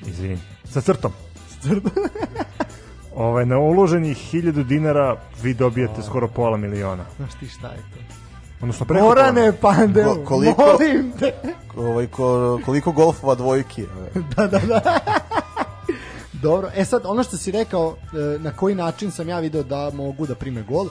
izvini. 0.06 0.38
Sa 0.64 0.80
crtom. 0.80 1.12
Ovaj, 3.16 3.46
na 3.46 3.58
uloženih 3.58 4.16
1000 4.32 4.64
dinara 4.64 5.16
vi 5.42 5.54
dobijete 5.54 6.02
skoro 6.02 6.28
pola 6.28 6.56
miliona. 6.56 7.04
Znaš 7.16 7.34
ti 7.34 7.48
šta 7.48 7.68
je 7.68 7.76
to? 7.76 8.23
Odnosno 8.64 8.86
preko 8.86 9.04
Morane. 9.04 9.52
Pandeu, 9.60 10.14
Ko- 10.14 10.24
koliko- 10.24 10.62
molim 10.62 11.12
te. 11.18 11.32
Ovaj, 11.76 12.06
ko, 12.06 12.60
koliko 12.64 12.92
golfova 12.92 13.34
dvojki. 13.34 13.84
Dobro, 16.42 16.70
e 16.74 16.84
sad 16.84 17.02
ono 17.04 17.22
što 17.22 17.36
si 17.36 17.52
rekao 17.52 17.96
e, 17.96 18.38
na 18.38 18.56
koji 18.56 18.74
način 18.74 19.10
sam 19.10 19.28
ja 19.28 19.40
video 19.40 19.62
da 19.62 19.90
mogu 19.94 20.26
da 20.26 20.34
prime 20.34 20.62
gol, 20.62 20.86
e, 20.86 20.90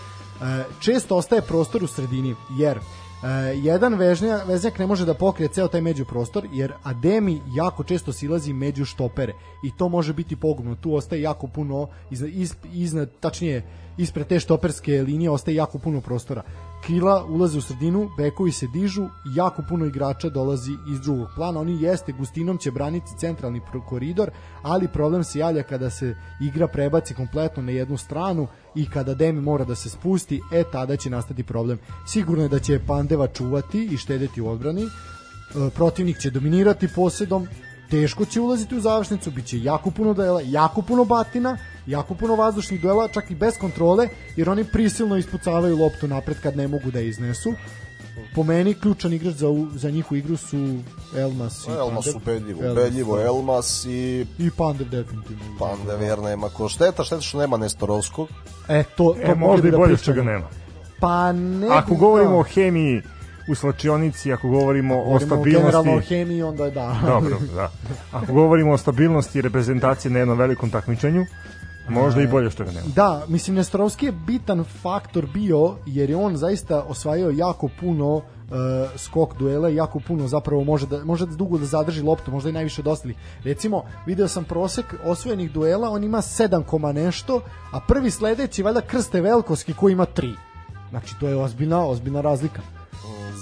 često 0.80 1.18
ostaje 1.18 1.42
prostor 1.42 1.84
u 1.84 1.88
sredini, 1.88 2.36
jer 2.60 2.78
e, 2.78 2.82
jedan 3.56 3.94
vežnja, 3.94 4.40
veznjak 4.48 4.80
ne 4.80 4.88
može 4.88 5.06
da 5.06 5.14
pokrije 5.14 5.48
ceo 5.50 5.68
taj 5.68 5.82
međuprostor, 5.82 6.48
jer 6.54 6.74
Ademi 6.84 7.42
jako 7.56 7.84
često 7.84 8.14
silazi 8.14 8.54
među 8.54 8.86
štopere 8.86 9.34
i 9.64 9.72
to 9.78 9.90
može 9.90 10.14
biti 10.14 10.36
pogubno. 10.36 10.76
Tu 10.76 10.96
ostaje 10.96 11.22
jako 11.22 11.48
puno, 11.48 11.88
iznad, 12.12 12.30
iz, 12.34 12.54
iznad, 12.74 13.10
tačnije 13.20 13.64
ispred 13.98 14.28
te 14.28 14.40
štoperske 14.40 15.02
linije 15.02 15.30
ostaje 15.30 15.56
jako 15.56 15.78
puno 15.78 16.02
prostora. 16.02 16.44
Krila 16.86 17.26
ulaze 17.26 17.58
u 17.58 17.62
sredinu, 17.62 18.10
bekovi 18.18 18.52
se 18.52 18.68
dižu, 18.68 19.08
jako 19.36 19.64
puno 19.70 19.86
igrača 19.86 20.30
dolazi 20.30 20.72
iz 20.94 21.02
drugog 21.02 21.28
plana. 21.36 21.60
Oni 21.60 21.82
jeste, 21.82 22.12
Gustinom 22.12 22.58
će 22.58 22.72
braniti 22.72 23.18
centralni 23.18 23.62
koridor, 23.90 24.32
ali 24.62 24.88
problem 24.88 25.24
se 25.24 25.40
javlja 25.40 25.64
kada 25.64 25.90
se 25.90 26.16
igra 26.42 26.68
prebaci 26.68 27.14
kompletno 27.14 27.64
na 27.64 27.72
jednu 27.72 27.98
stranu 27.98 28.48
i 28.76 28.90
kada 28.90 29.14
Demi 29.14 29.42
mora 29.42 29.66
da 29.66 29.76
se 29.76 29.90
spusti, 29.90 30.42
e 30.52 30.64
tada 30.72 30.98
će 30.98 31.10
nastati 31.10 31.44
problem. 31.44 31.80
Sigurno 32.08 32.44
je 32.44 32.50
da 32.50 32.60
će 32.60 32.80
Pandeva 32.88 33.28
čuvati 33.28 33.90
i 33.92 33.98
štedeti 33.98 34.42
u 34.42 34.50
odbrani, 34.50 34.88
E, 35.56 35.70
protivnik 35.70 36.20
će 36.20 36.30
dominirati 36.30 36.88
posedom, 36.88 37.48
teško 37.90 38.26
će 38.26 38.42
ulaziti 38.42 38.76
u 38.76 38.82
završnicu, 38.82 39.32
bit 39.32 39.46
će 39.46 39.64
jako 39.64 39.92
puno 39.92 40.14
duela, 40.14 40.42
jako 40.46 40.82
puno 40.82 41.06
batina, 41.06 41.58
jako 41.88 42.14
puno 42.16 42.36
vazdušnih 42.36 42.82
duela, 42.82 43.08
čak 43.08 43.32
i 43.32 43.36
bez 43.36 43.58
kontrole, 43.58 44.08
jer 44.36 44.50
oni 44.50 44.64
prisilno 44.64 45.18
ispucavaju 45.18 45.78
loptu 45.78 46.08
napred 46.08 46.38
kad 46.40 46.58
ne 46.58 46.68
mogu 46.68 46.92
da 46.92 47.00
je 47.00 47.10
iznesu. 47.10 47.54
Po 48.36 48.44
meni, 48.44 48.74
ključan 48.74 49.14
igrač 49.14 49.34
za, 49.34 49.50
u- 49.50 49.68
za 49.72 49.90
njihovu 49.90 50.18
igru 50.18 50.38
su 50.38 50.58
Elmas 51.18 51.68
i 51.68 51.72
Elmas 51.72 52.06
Pandev. 52.06 52.16
ubedljivo, 52.18 52.62
Elmas, 52.62 52.72
ubedljivo 52.74 53.18
da. 53.18 53.24
Elmas 53.24 53.86
i 53.86 54.26
I 54.40 54.50
Pandev 54.52 54.90
definitivno. 54.90 55.44
Pandever 55.60 56.20
nema 56.20 56.50
ko 56.50 56.70
šteta, 56.70 57.04
šteta 57.04 57.22
što 57.22 57.40
nema 57.40 57.58
Nestorovskog. 57.58 58.28
E, 58.70 58.84
to, 58.84 59.16
to 59.16 59.32
E, 59.32 59.36
možda 59.36 59.68
i 59.68 59.72
da 59.72 59.78
bolje 59.78 59.98
što 59.98 60.14
ga 60.14 60.24
nema. 60.24 60.46
Pa 61.00 61.32
ne 61.32 61.68
Ako 61.70 61.96
govorimo 61.96 62.32
da. 62.32 62.38
o 62.38 62.44
hemiji 62.44 63.02
u 63.50 63.56
slačionici, 63.56 64.34
ako 64.34 64.48
govorimo 64.50 64.96
o 64.96 65.04
Govorimo 65.04 65.44
generalno 65.44 65.68
o 65.70 65.72
stabilnosti... 65.74 66.10
hemiji, 66.10 66.44
onda 66.44 66.66
je 66.66 66.72
da. 66.72 66.96
Dobro, 67.04 67.38
da. 67.56 67.72
Ako 68.12 68.34
govorimo 68.34 68.72
o 68.72 68.78
stabilnosti 68.78 69.42
reprezentacije 69.42 70.12
na 70.12 70.20
jednom 70.20 70.38
velikom 70.38 70.70
takmičenju, 70.70 71.26
možda 71.90 72.22
i 72.22 72.28
bolje 72.28 72.50
što 72.50 72.64
ga 72.64 72.72
nema. 72.72 72.88
Da, 72.96 73.26
mislim 73.28 73.56
Nestorovski 73.56 74.06
je 74.06 74.12
bitan 74.12 74.64
faktor 74.82 75.28
bio 75.34 75.76
jer 75.86 76.10
je 76.10 76.16
on 76.16 76.38
zaista 76.38 76.82
osvajao 76.82 77.32
jako 77.32 77.70
puno 77.80 78.16
uh, 78.16 78.24
skok 78.98 79.38
duela 79.38 79.70
jako 79.70 80.00
puno 80.00 80.28
zapravo 80.28 80.64
može 80.64 80.88
da 80.88 81.06
može 81.06 81.26
da 81.26 81.36
dugo 81.36 81.58
da 81.58 81.66
zadrži 81.66 82.02
loptu, 82.02 82.32
možda 82.32 82.50
i 82.50 82.54
najviše 82.54 82.82
od 82.82 82.88
ostalih. 82.88 83.18
Recimo, 83.44 83.84
video 84.06 84.28
sam 84.28 84.44
prosek 84.44 84.86
osvojenih 85.04 85.52
duela, 85.52 85.90
on 85.90 86.04
ima 86.04 86.18
7 86.18 86.64
koma 86.64 86.92
nešto, 86.92 87.42
a 87.72 87.80
prvi 87.88 88.12
sledeći 88.12 88.64
valjda 88.64 88.82
Krste 88.82 89.22
Velkovski 89.22 89.74
koji 89.74 89.94
ima 89.94 90.06
3. 90.06 90.36
Znači 90.90 91.16
to 91.20 91.28
je 91.28 91.36
ozbiljna, 91.36 91.86
ozbiljna 91.86 92.22
razlika. 92.22 92.62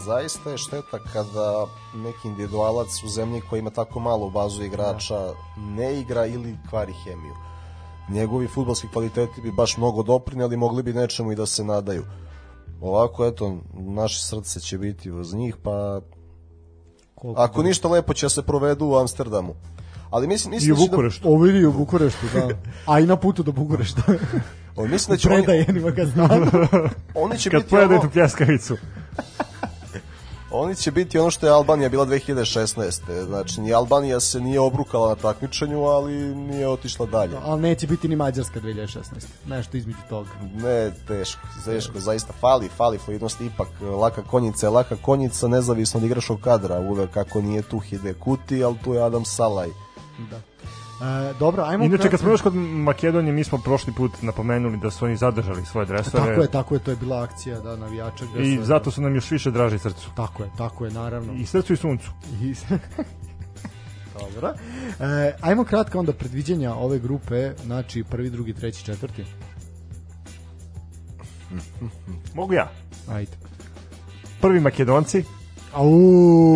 Zaista 0.05 0.49
je 0.49 0.57
šteta 0.57 0.99
kada 1.13 1.65
neki 1.95 2.27
individualac 2.27 3.03
u 3.05 3.07
zemlji 3.07 3.41
koja 3.49 3.59
ima 3.59 3.69
tako 3.69 3.99
malu 3.99 4.29
bazu 4.29 4.63
igrača 4.63 5.33
ne 5.57 5.99
igra 5.99 6.25
ili 6.25 6.57
kvari 6.69 6.93
hemiju. 6.93 7.33
Njegovi 8.09 8.47
futbalski 8.47 8.87
kvaliteti 8.87 9.41
bi 9.41 9.51
baš 9.51 9.77
mnogo 9.77 10.03
doprinjali, 10.03 10.57
mogli 10.57 10.83
bi 10.83 10.93
nečemu 10.93 11.31
i 11.31 11.35
da 11.35 11.45
se 11.45 11.63
nadaju. 11.63 12.03
Ovako, 12.81 13.25
eto, 13.25 13.57
naše 13.73 14.19
srce 14.19 14.59
će 14.59 14.77
biti 14.77 15.11
uz 15.11 15.33
njih, 15.33 15.57
pa 15.63 16.01
Koliko 17.15 17.41
ako 17.41 17.63
ništa 17.63 17.87
lepo 17.87 18.13
će 18.13 18.29
se 18.29 18.41
provedu 18.41 18.85
u 18.85 18.95
Amsterdamu. 18.95 19.55
Ali 20.09 20.27
mislim, 20.27 20.53
I 20.53 20.55
mislim 20.55 20.73
u 20.73 20.75
da 20.75 20.81
će 20.81 20.89
Bukureštu. 20.89 21.33
O 21.33 21.37
vidi 21.37 21.65
u 21.65 21.73
Bukureštu, 21.73 22.25
da. 22.33 22.49
A 22.85 22.99
i 22.99 23.05
na 23.05 23.15
putu 23.15 23.43
do 23.43 23.51
Bukurešta. 23.51 24.01
Da, 24.07 24.13
o, 24.75 24.87
mislim 24.87 25.15
da 25.15 25.17
će 25.17 25.29
oni, 25.29 25.43
Predaje 25.43 25.65
nima 25.73 25.89
ga 25.89 26.05
znamo. 26.05 26.45
oni 27.23 27.37
će 27.37 27.49
Kad 27.49 27.61
biti 27.61 27.69
pojede 27.69 27.93
ono, 27.93 28.03
tu 28.03 28.09
pljeskavicu. 28.09 28.77
Oni 30.53 30.75
će 30.75 30.91
biti 30.91 31.19
ono 31.19 31.31
što 31.31 31.45
je 31.45 31.51
Albanija 31.51 31.89
bila 31.89 32.05
2016. 32.05 33.25
Znači, 33.25 33.61
ni 33.61 33.73
Albanija 33.73 34.19
se 34.19 34.39
nije 34.39 34.59
obrukala 34.59 35.09
na 35.09 35.15
takmičenju, 35.15 35.83
ali 35.83 36.35
nije 36.35 36.67
otišla 36.67 37.05
dalje. 37.05 37.37
Ali 37.43 37.61
neće 37.61 37.87
biti 37.87 38.07
ni 38.07 38.15
Mađarska 38.15 38.59
2016. 38.59 39.01
Nešto 39.47 39.77
između 39.77 39.99
toga. 40.09 40.29
Ne, 40.55 40.91
teško, 41.07 41.41
teško, 41.65 41.99
zaista 41.99 42.33
fali, 42.33 42.69
fali 42.69 42.97
fluidnost, 42.97 43.41
ipak 43.41 43.67
laka 43.81 44.23
konjica 44.23 44.65
je 44.65 44.69
laka 44.69 44.95
konjica, 44.95 45.47
nezavisno 45.47 45.97
od 45.97 46.03
igračkog 46.03 46.39
kadra, 46.39 46.79
uvek 46.79 47.11
kako 47.11 47.41
nije 47.41 47.61
tu 47.61 47.79
Hide 47.79 48.13
Kuti, 48.13 48.63
ali 48.63 48.77
tu 48.83 48.93
je 48.93 49.03
Adam 49.03 49.25
Salaj. 49.25 49.69
Da. 50.29 50.50
E, 51.01 51.33
dobro, 51.39 51.63
ajmo 51.63 51.83
Inače, 51.83 52.09
kad 52.09 52.19
smo 52.19 52.29
još 52.29 52.41
kod 52.41 52.55
Makedonije, 52.55 53.33
mi 53.33 53.43
smo 53.43 53.57
prošli 53.57 53.93
put 53.93 54.21
napomenuli 54.21 54.77
da 54.77 54.91
su 54.91 55.05
oni 55.05 55.17
zadržali 55.17 55.65
svoje 55.65 55.85
dresove. 55.85 56.25
Tako 56.25 56.41
je, 56.41 56.47
tako 56.47 56.75
je, 56.75 56.79
to 56.79 56.91
je 56.91 56.97
bila 56.97 57.23
akcija 57.23 57.59
da 57.59 57.75
navijača 57.75 58.25
gde 58.33 58.43
I 58.43 58.59
zato 58.63 58.91
su 58.91 59.01
nam 59.01 59.15
još 59.15 59.31
više 59.31 59.51
draži 59.51 59.79
srcu. 59.79 60.09
Tako 60.15 60.43
je, 60.43 60.49
tako 60.57 60.85
je, 60.85 60.91
naravno. 60.91 61.33
I 61.33 61.45
srcu 61.45 61.73
i 61.73 61.77
suncu. 61.77 62.11
I... 62.41 62.55
Dobro. 64.19 64.53
E, 64.99 65.35
ajmo 65.41 65.63
kratko 65.63 65.99
onda 65.99 66.13
predviđenja 66.13 66.73
ove 66.73 66.99
grupe, 66.99 67.53
znači 67.63 68.03
prvi, 68.03 68.29
drugi, 68.29 68.53
treći, 68.53 68.85
četvrti. 68.85 69.25
Mogu 72.35 72.53
ja. 72.53 72.71
Ajde. 73.09 73.31
Prvi 74.41 74.59
Makedonci. 74.59 75.23
Au. 75.73 76.55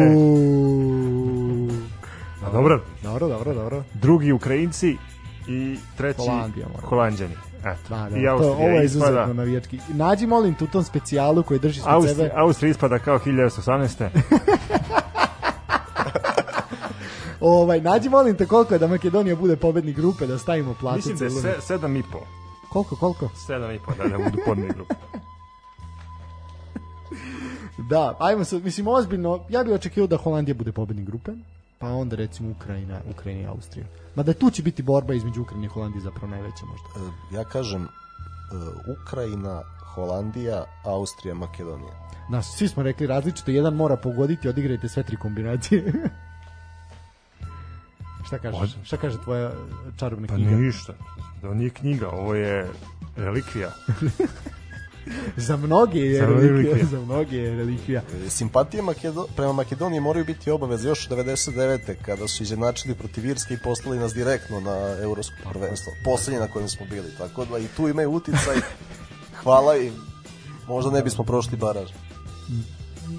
A 2.46 2.52
dobro. 2.52 2.82
Dobro, 3.04 3.28
dobro, 3.28 3.54
dobro. 3.54 3.84
Drugi 3.94 4.32
Ukrajinci. 4.32 4.98
I 5.48 5.78
treći 5.98 6.20
Holandija. 6.22 6.68
Holandjani. 6.84 7.34
Eto. 7.60 7.80
Da, 7.90 8.10
da, 8.10 8.18
I 8.18 8.24
to, 8.26 8.32
Austrija 8.32 8.52
ovo 8.52 8.68
je 8.80 8.86
ispada- 8.86 9.06
izuzetno 9.10 9.34
navijački. 9.34 9.80
Nađi, 9.90 10.28
molim, 10.28 10.54
tu 10.56 10.68
tom 10.68 10.84
specijalu 10.84 11.44
koji 11.44 11.60
držiš 11.60 11.84
kod 11.84 11.94
Austrija, 11.94 12.16
sebe. 12.16 12.32
Austrija 12.36 12.72
ispada 12.72 13.00
kao 13.00 13.20
1918. 13.20 14.08
Ovaj, 17.42 17.82
nađi, 17.82 18.10
molim 18.10 18.38
te, 18.38 18.46
koliko 18.46 18.74
je 18.74 18.80
da 18.80 18.88
Makedonija 18.88 19.36
bude 19.36 19.56
pobednik 19.56 19.96
grupe, 19.96 20.28
da 20.28 20.38
stavimo 20.38 20.74
platice. 20.74 21.10
Mislim 21.10 21.42
da 21.44 21.50
je 21.50 21.56
se, 21.56 21.62
sedam 21.62 21.96
i 21.96 22.04
po. 22.12 22.20
Koliko, 22.70 22.96
koliko? 22.96 23.30
Sedam 23.36 23.72
i 23.72 23.80
po, 23.86 23.92
da, 23.94 24.04
da 24.10 24.18
budu 24.18 24.38
podne 24.46 24.68
grupe. 24.68 24.94
Da, 27.90 28.16
ajmo 28.20 28.44
sad, 28.44 28.64
mislim, 28.64 28.88
ozbiljno, 28.88 29.40
ja 29.50 29.64
bih 29.64 29.74
očekivao 29.74 30.08
da 30.08 30.18
Holandija 30.18 30.56
bude 30.56 30.72
pobednik 30.72 31.06
grupe, 31.06 31.32
pa 31.80 31.88
onda 31.88 32.16
recimo 32.16 32.52
Ukrajina, 32.52 33.02
Ukrajina 33.12 33.42
i 33.42 33.46
Austrija. 33.48 33.86
Mada 34.16 34.34
tu 34.34 34.50
će 34.50 34.64
biti 34.64 34.84
borba 34.84 35.14
između 35.14 35.42
Ukrajine 35.42 35.66
i 35.66 35.70
Holandije 35.70 36.02
zapravo 36.02 36.28
najveća 36.28 36.66
možda. 36.66 36.88
E, 37.34 37.36
Ja 37.36 37.44
kažem 37.44 37.84
e, 37.84 37.88
Ukrajina, 39.02 39.62
Holandija, 39.94 40.64
Austrija, 40.84 41.36
Makedonija. 41.36 41.94
Da, 42.30 42.42
svi 42.42 42.68
smo 42.68 42.84
rekli 42.84 43.08
različito, 43.08 43.52
jedan 43.52 43.76
mora 43.76 43.96
pogoditi, 43.98 44.50
odigrajte 44.50 44.90
sve 44.90 45.04
tri 45.04 45.18
kombinacije. 45.18 45.94
Šta 48.28 48.38
kažeš? 48.38 48.76
Šta 48.84 48.98
kaže 48.98 49.18
tvoja 49.24 49.52
čarobna 49.98 50.28
Pa 50.28 50.36
knjiga? 50.36 50.52
ništa. 50.52 50.94
To 51.42 51.54
nije 51.54 51.70
knjiga, 51.70 52.10
ovo 52.10 52.36
je 52.36 52.72
relikvija. 53.16 53.72
Za 55.38 55.58
mnoge 55.58 56.00
je 56.00 56.20
Za 56.20 56.26
relikvija, 56.26 56.52
relikvija. 56.52 56.86
za 56.86 57.00
mnoge 57.00 57.38
je 57.38 57.56
relikvija. 57.56 58.02
Simpatije 58.30 58.82
Makedo, 58.82 59.28
prema 59.36 59.54
Makedoniji 59.54 60.00
moraju 60.00 60.26
biti 60.26 60.52
obaveze 60.52 60.90
još 60.90 61.10
99. 61.10 61.96
kada 62.02 62.28
su 62.28 62.44
izjednačili 62.44 62.96
protiv 62.96 63.26
Irske 63.26 63.54
i 63.54 63.58
poslali 63.64 64.00
nas 64.00 64.14
direktno 64.14 64.60
na 64.60 64.98
evropsko 65.04 65.36
prvenstvo. 65.52 65.94
Poslednje 66.04 66.40
na 66.40 66.48
kojem 66.48 66.70
smo 66.70 66.86
bili. 66.86 67.12
Tako 67.18 67.46
da 67.46 67.58
i 67.58 67.68
tu 67.78 67.88
imaju 67.90 68.12
uticaj. 68.12 68.56
Hvala 69.44 69.78
im. 69.78 69.94
Možda 70.68 70.92
ne 70.92 71.02
bismo 71.04 71.24
prošli 71.24 71.58
baraž. 71.58 71.90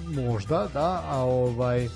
Možda, 0.07 0.67
da, 0.73 1.03
a 1.07 1.17
ovaj 1.19 1.87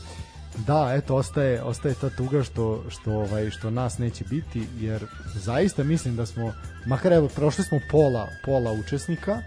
da, 0.58 0.94
eto 0.98 1.16
ostaje 1.16 1.64
ostaje 1.64 1.96
ta 1.96 2.10
tuga 2.10 2.44
što 2.44 2.84
što 2.90 3.12
ovaj 3.12 3.50
što 3.50 3.70
nas 3.70 3.98
neće 3.98 4.24
biti 4.30 4.68
jer 4.80 5.06
zaista 5.36 5.84
mislim 5.84 6.16
da 6.16 6.26
smo 6.26 6.54
makar 6.86 7.14
evo 7.14 7.28
prošli 7.28 7.64
smo 7.64 7.80
pola 7.92 8.28
pola 8.46 8.72
učesnika 8.72 9.42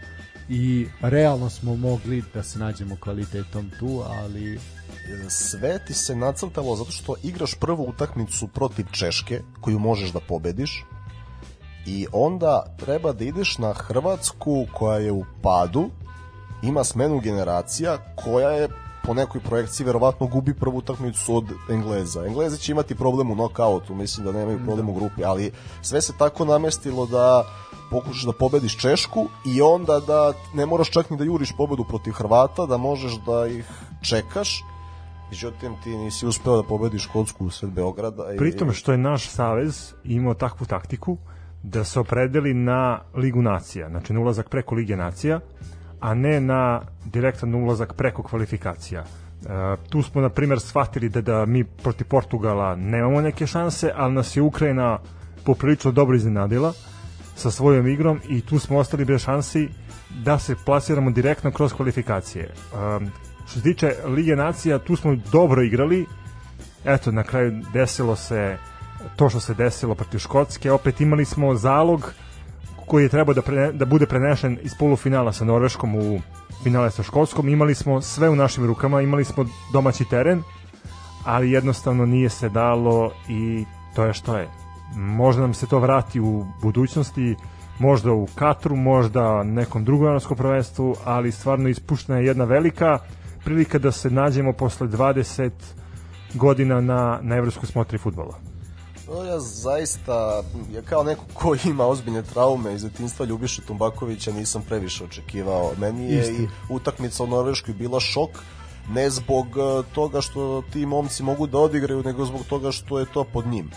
i 0.48 0.86
realno 1.00 1.50
smo 1.50 1.76
mogli 1.76 2.22
da 2.34 2.42
se 2.42 2.58
nađemo 2.58 2.96
kvalitetom 3.00 3.70
tu, 3.80 4.02
ali 4.06 4.58
Sve 5.28 5.78
ti 5.86 5.94
se 5.94 6.16
nacrtalo 6.16 6.76
zato 6.76 6.90
što 6.90 7.14
igraš 7.22 7.54
prvu 7.54 7.84
utakmicu 7.88 8.48
protiv 8.48 8.86
Češke, 8.92 9.40
koju 9.60 9.78
možeš 9.78 10.12
da 10.12 10.20
pobediš, 10.20 10.84
i 11.86 12.06
onda 12.12 12.64
treba 12.76 13.12
da 13.12 13.24
ideš 13.24 13.58
na 13.58 13.72
Hrvatsku 13.72 14.66
koja 14.74 14.98
je 14.98 15.12
u 15.12 15.24
padu, 15.42 15.90
ima 16.62 16.84
smenu 16.84 17.20
generacija 17.20 17.98
koja 18.16 18.50
je 18.50 18.68
po 19.06 19.14
nekoj 19.14 19.40
projekciji 19.40 19.86
verovatno 19.86 20.26
gubi 20.26 20.54
prvu 20.54 20.78
utakmicu 20.78 21.36
od 21.36 21.44
Engleza. 21.70 22.26
Englezi 22.26 22.58
će 22.58 22.72
imati 22.72 22.94
problem 22.94 23.30
u 23.30 23.34
nokautu, 23.34 23.94
mislim 23.94 24.26
da 24.26 24.32
nemaju 24.32 24.64
problem 24.64 24.88
u 24.88 24.94
grupi, 24.94 25.24
ali 25.24 25.52
sve 25.82 26.00
se 26.00 26.12
tako 26.18 26.44
namestilo 26.44 27.06
da 27.06 27.44
pokušaš 27.90 28.23
da 28.23 28.32
pobediš 28.32 28.77
Češku 28.77 29.27
i 29.47 29.62
onda 29.62 30.01
da 30.01 30.32
ne 30.55 30.66
moraš 30.66 30.90
čak 30.90 31.11
ni 31.11 31.16
da 31.16 31.24
juriš 31.24 31.52
pobedu 31.56 31.85
protiv 31.85 32.12
Hrvata, 32.12 32.66
da 32.66 32.77
možeš 32.77 33.12
da 33.16 33.47
ih 33.47 33.70
čekaš, 34.02 34.65
međutim 35.31 35.73
ti 35.85 35.90
nisi 35.90 36.27
uspeo 36.27 36.56
da 36.56 36.62
pobediš 36.62 37.02
Škotsku 37.05 37.47
u 37.47 37.51
sred 37.51 37.70
Beograda. 37.73 38.32
i- 38.35 38.36
Pritom 38.36 38.73
što 38.73 38.93
je 38.93 38.98
naš 38.98 39.28
savez 39.28 39.93
imao 40.05 40.35
takvu 40.35 40.66
taktiku 40.66 41.16
da 41.62 41.85
se 41.85 42.01
opredeli 42.01 42.55
na 42.55 43.01
Ligu 43.15 43.43
nacija, 43.43 43.89
znači 43.89 44.12
na 44.12 44.20
ulazak 44.20 44.48
preko 44.48 44.74
Lige 44.74 44.97
nacija, 44.97 45.40
a 46.01 46.15
ne 46.15 46.40
na 46.40 46.81
direktan 47.05 47.55
ulazak 47.55 47.93
preko 47.94 48.23
kvalifikacija. 48.23 49.01
E, 49.01 49.47
tu 49.89 50.02
smo, 50.02 50.20
na 50.20 50.28
primjer, 50.28 50.61
shvatili 50.61 51.09
da, 51.09 51.20
da 51.20 51.47
mi 51.47 51.65
protiv 51.65 52.06
Portugala 52.06 52.77
nemamo 52.77 53.20
neke 53.20 53.47
šanse, 53.47 53.93
ali 53.97 54.15
nas 54.15 54.36
je 54.36 54.43
Ukrajina 54.43 54.98
poprilično 55.44 55.93
dobro 55.93 56.16
iznenadila 56.16 56.73
sa 57.35 57.51
svojom 57.51 57.86
igrom 57.86 58.20
i 58.28 58.40
tu 58.40 58.59
smo 58.59 58.78
ostali 58.78 59.05
bez 59.05 59.23
šansi 59.23 59.69
da 60.24 60.39
se 60.39 60.56
plasiramo 60.65 61.11
direktno 61.11 61.51
kroz 61.51 61.73
kvalifikacije. 61.73 62.55
Um, 62.73 63.11
što 63.47 63.55
se 63.55 63.62
tiče 63.62 63.94
Lige 64.06 64.36
nacija, 64.36 64.78
tu 64.78 64.97
smo 64.97 65.16
dobro 65.32 65.62
igrali, 65.62 66.06
eto, 66.85 67.12
na 67.12 67.23
kraju 67.23 67.62
desilo 67.73 68.16
se 68.16 68.56
to 69.16 69.28
što 69.28 69.40
se 69.40 69.55
desilo 69.55 69.94
protiv 69.94 70.19
Škotske, 70.19 70.73
opet 70.73 71.01
imali 71.01 71.24
smo 71.24 71.55
zalog 71.55 72.12
koji 72.86 73.02
je 73.02 73.09
trebao 73.09 73.35
da, 73.35 73.43
pre, 73.43 73.73
da 73.73 73.85
bude 73.85 74.06
prenešen 74.06 74.59
iz 74.62 74.73
polufinala 74.78 75.32
sa 75.32 75.44
Norveškom 75.44 75.94
u 75.94 76.20
finale 76.62 76.90
sa 76.90 77.02
Škotskom, 77.02 77.48
imali 77.48 77.74
smo 77.74 78.01
sve 78.01 78.28
u 78.28 78.36
našim 78.36 78.66
rukama, 78.66 79.01
imali 79.01 79.24
smo 79.24 79.47
domaći 79.73 80.05
teren, 80.05 80.43
ali 81.24 81.51
jednostavno 81.51 82.06
nije 82.06 82.28
se 82.28 82.48
dalo 82.48 83.12
i 83.28 83.65
to 83.94 84.05
je 84.05 84.12
što 84.12 84.36
je. 84.36 84.63
Možda 84.96 85.42
nam 85.42 85.54
se 85.54 85.66
to 85.66 85.78
vrati 85.78 86.20
u 86.20 86.46
budućnosti, 86.62 87.36
možda 87.78 88.12
u 88.12 88.28
Katru, 88.34 88.76
možda 88.76 89.42
nekom 89.42 89.84
drugom 89.84 90.06
evropskom 90.06 90.36
prvenstvu, 90.36 90.96
ali 91.04 91.32
stvarno 91.32 91.68
ispuštena 91.68 92.18
je 92.18 92.26
jedna 92.26 92.44
velika 92.44 92.98
prilika 93.44 93.78
da 93.78 93.92
se 93.92 94.10
nađemo 94.10 94.52
posle 94.52 94.88
20 94.88 95.50
godina 96.34 96.80
na, 96.80 97.18
na 97.22 97.36
evropskoj 97.36 97.66
smotri 97.66 97.98
futbola. 97.98 98.38
No, 99.08 99.24
ja 99.24 99.40
zaista, 99.40 100.42
ja 100.72 100.82
kao 100.82 101.02
neko 101.02 101.24
ko 101.34 101.54
ima 101.64 101.86
ozbiljne 101.86 102.22
traume 102.22 102.74
iz 102.74 102.82
detinstva 102.82 103.26
Ljubiša 103.26 103.62
Tumbakovića 103.66 104.32
nisam 104.32 104.62
previše 104.62 105.04
očekivao. 105.04 105.72
Meni 105.78 106.12
je 106.12 106.20
Isti. 106.20 106.42
i 106.42 106.48
utakmica 106.68 107.24
u 107.24 107.26
Norveškoj 107.26 107.74
bila 107.74 108.00
šok, 108.00 108.30
ne 108.88 109.10
zbog 109.10 109.46
eh, 109.46 109.82
toga 109.94 110.20
što 110.20 110.62
ti 110.72 110.86
momci 110.86 111.22
mogu 111.22 111.46
da 111.46 111.58
odigraju, 111.58 112.02
nego 112.02 112.24
zbog 112.24 112.40
toga 112.48 112.72
što 112.72 112.98
je 112.98 113.06
to 113.12 113.24
pod 113.24 113.46
njim. 113.46 113.70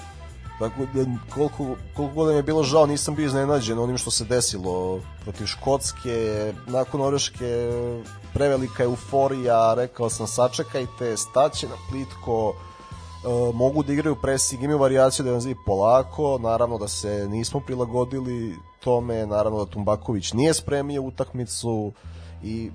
Tako 0.60 0.86
da 0.94 1.06
koliko, 1.34 1.76
koliko 1.96 2.14
god 2.16 2.28
mi 2.28 2.36
je 2.36 2.44
bilo 2.44 2.64
žao, 2.64 2.86
nisam 2.86 3.16
bio 3.16 3.26
iznenađen 3.26 3.80
onim 3.80 3.98
što 3.98 4.12
se 4.12 4.26
desilo 4.26 5.00
protiv 5.24 5.46
Škotske, 5.46 6.54
nakon 6.68 7.02
Norveške 7.02 7.72
prevelika 8.34 8.84
euforija, 8.84 9.74
rekao 9.74 10.10
sam 10.10 10.28
sačekajte, 10.28 11.18
staće 11.18 11.68
na 11.68 11.76
plitko, 11.90 12.54
e, 12.54 13.54
mogu 13.54 13.84
da 13.84 13.94
igraju 13.94 14.16
pressing, 14.22 14.64
imaju 14.64 14.80
variaciju 14.80 15.26
da 15.26 15.32
je 15.32 15.56
polako, 15.66 16.40
naravno 16.44 16.78
da 16.78 16.88
se 16.88 17.28
nismo 17.30 17.60
prilagodili 17.60 18.56
tome, 18.84 19.26
naravno 19.26 19.66
da 19.66 19.72
Tumbaković 19.72 20.34
nije 20.34 20.54
spremio 20.54 21.02
utakmicu 21.02 21.92
i 22.44 22.72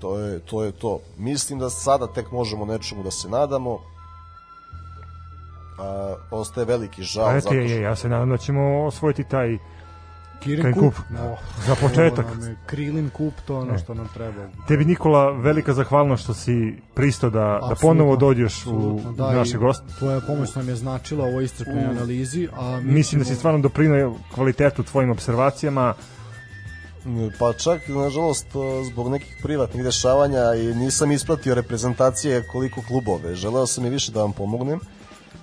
to 0.00 0.18
je 0.18 0.40
to. 0.40 0.64
Je 0.64 0.72
to. 0.72 1.00
Mislim 1.16 1.58
da 1.58 1.70
sada 1.70 2.06
tek 2.06 2.30
možemo 2.30 2.64
nečemu 2.64 3.02
da 3.02 3.10
se 3.10 3.28
nadamo, 3.28 3.78
a, 5.78 6.14
ostaje 6.30 6.64
veliki 6.64 7.02
žal. 7.02 7.24
A 7.26 7.32
zato 7.32 7.48
eto 7.48 7.54
je, 7.54 7.68
što- 7.68 7.74
je, 7.74 7.82
ja 7.82 7.96
se 7.96 8.08
nadam 8.08 8.30
da 8.30 8.36
ćemo 8.36 8.84
osvojiti 8.84 9.24
taj 9.24 9.58
Kirin 10.40 10.72
kup, 10.72 10.82
kup. 10.84 10.94
no, 11.10 11.36
za 11.66 11.74
početak. 11.76 12.26
je 12.40 12.56
Krilin 12.66 13.10
kup, 13.10 13.34
to 13.46 13.56
ono 13.56 13.72
Ne. 13.72 13.78
što 13.78 13.94
nam 13.94 14.08
treba. 14.14 14.46
Tebi 14.68 14.84
Nikola, 14.84 15.30
velika 15.32 15.72
zahvalnost 15.72 16.22
što 16.22 16.34
si 16.34 16.52
pristo 16.94 17.30
da, 17.30 17.38
da 17.38 17.54
Apsolutno, 17.54 17.76
ponovo 17.82 18.16
dođeš 18.16 18.66
u 18.66 19.00
da, 19.10 19.32
naše 19.32 19.58
goste. 19.58 19.84
Tvoja 19.98 20.20
pomoć 20.20 20.54
nam 20.54 20.68
je 20.68 20.76
značila 20.76 21.24
u 21.24 21.28
ovoj 21.28 21.44
istrpnoj 21.44 21.84
U. 21.84 21.90
analizi, 21.90 22.48
a 22.54 22.80
mi 22.80 22.92
Mislim 22.92 23.18
da 23.18 23.24
si 23.24 23.28
ćemo- 23.28 23.38
stvarno 23.38 23.60
doprinao 23.60 24.14
kvalitetu 24.34 24.82
tvojim 24.82 25.10
observacijama. 25.10 25.94
Pa 27.38 27.52
čak, 27.54 27.88
nažalost, 27.88 28.46
zbog 28.84 29.08
nekih 29.08 29.36
privatnih 29.42 29.84
dešavanja 29.84 30.54
i 30.54 30.74
nisam 30.74 31.12
ispratio 31.12 31.54
reprezentacije 31.54 32.46
koliko 32.48 32.80
klubove. 32.82 33.34
Želeo 33.34 33.66
sam 33.66 33.86
i 33.86 33.90
više 33.90 34.12
da 34.12 34.20
vam 34.20 34.32
pomognem, 34.32 34.80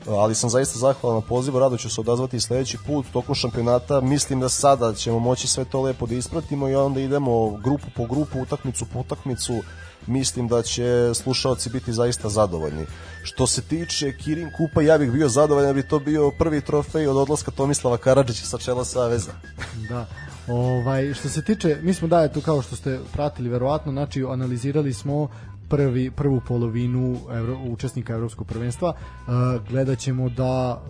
ali 0.07 0.35
sam 0.35 0.49
zaista 0.49 0.79
zahvalan 0.79 1.21
na 1.21 1.27
pozivu, 1.27 1.59
rado 1.59 1.77
ću 1.77 1.89
se 1.89 2.01
odazvati 2.01 2.39
sledeći 2.39 2.77
put 2.87 3.05
tokom 3.13 3.35
šampionata. 3.35 4.01
Mislim 4.01 4.39
da 4.39 4.49
sada 4.49 4.93
ćemo 4.93 5.19
moći 5.19 5.47
sve 5.47 5.65
to 5.65 5.81
lepo 5.81 6.05
da 6.05 6.15
ispratimo 6.15 6.69
i 6.69 6.75
onda 6.75 6.99
idemo 6.99 7.49
grupu 7.49 7.87
po 7.95 8.05
grupu, 8.05 8.41
utakmicu 8.41 8.85
po 8.93 8.99
utakmicu. 8.99 9.61
Mislim 10.07 10.47
da 10.47 10.61
će 10.61 11.11
slušalci 11.13 11.69
biti 11.69 11.93
zaista 11.93 12.29
zadovoljni. 12.29 12.85
Što 13.23 13.47
se 13.47 13.61
tiče 13.61 14.17
Kirin 14.17 14.51
Kupa, 14.57 14.81
ja 14.81 14.97
bih 14.97 15.11
bio 15.11 15.29
zadovoljan 15.29 15.69
da 15.69 15.73
bi 15.73 15.87
to 15.87 15.99
bio 15.99 16.31
prvi 16.39 16.61
trofej 16.61 17.07
od 17.07 17.17
odlaska 17.17 17.51
Tomislava 17.51 17.97
Karadžića 17.97 18.45
sa 18.45 18.57
čela 18.57 18.85
Saveza. 18.85 19.31
Da. 19.89 20.05
Ovaj, 20.47 21.13
što 21.13 21.29
se 21.29 21.41
tiče, 21.41 21.77
mi 21.81 21.93
smo 21.93 22.07
da 22.07 22.27
tu 22.27 22.41
kao 22.41 22.61
što 22.61 22.75
ste 22.75 22.99
pratili 23.13 23.49
verovatno, 23.49 23.91
znači 23.91 24.23
analizirali 24.23 24.93
smo 24.93 25.29
prvi 25.71 26.11
prvu 26.11 26.41
polovinu 26.47 27.17
evro, 27.31 27.57
učesnika 27.69 28.13
evropskog 28.13 28.47
prvenstva. 28.47 28.93
Uh, 28.93 29.33
gledat 29.69 29.99
ćemo 29.99 30.29
da 30.29 30.81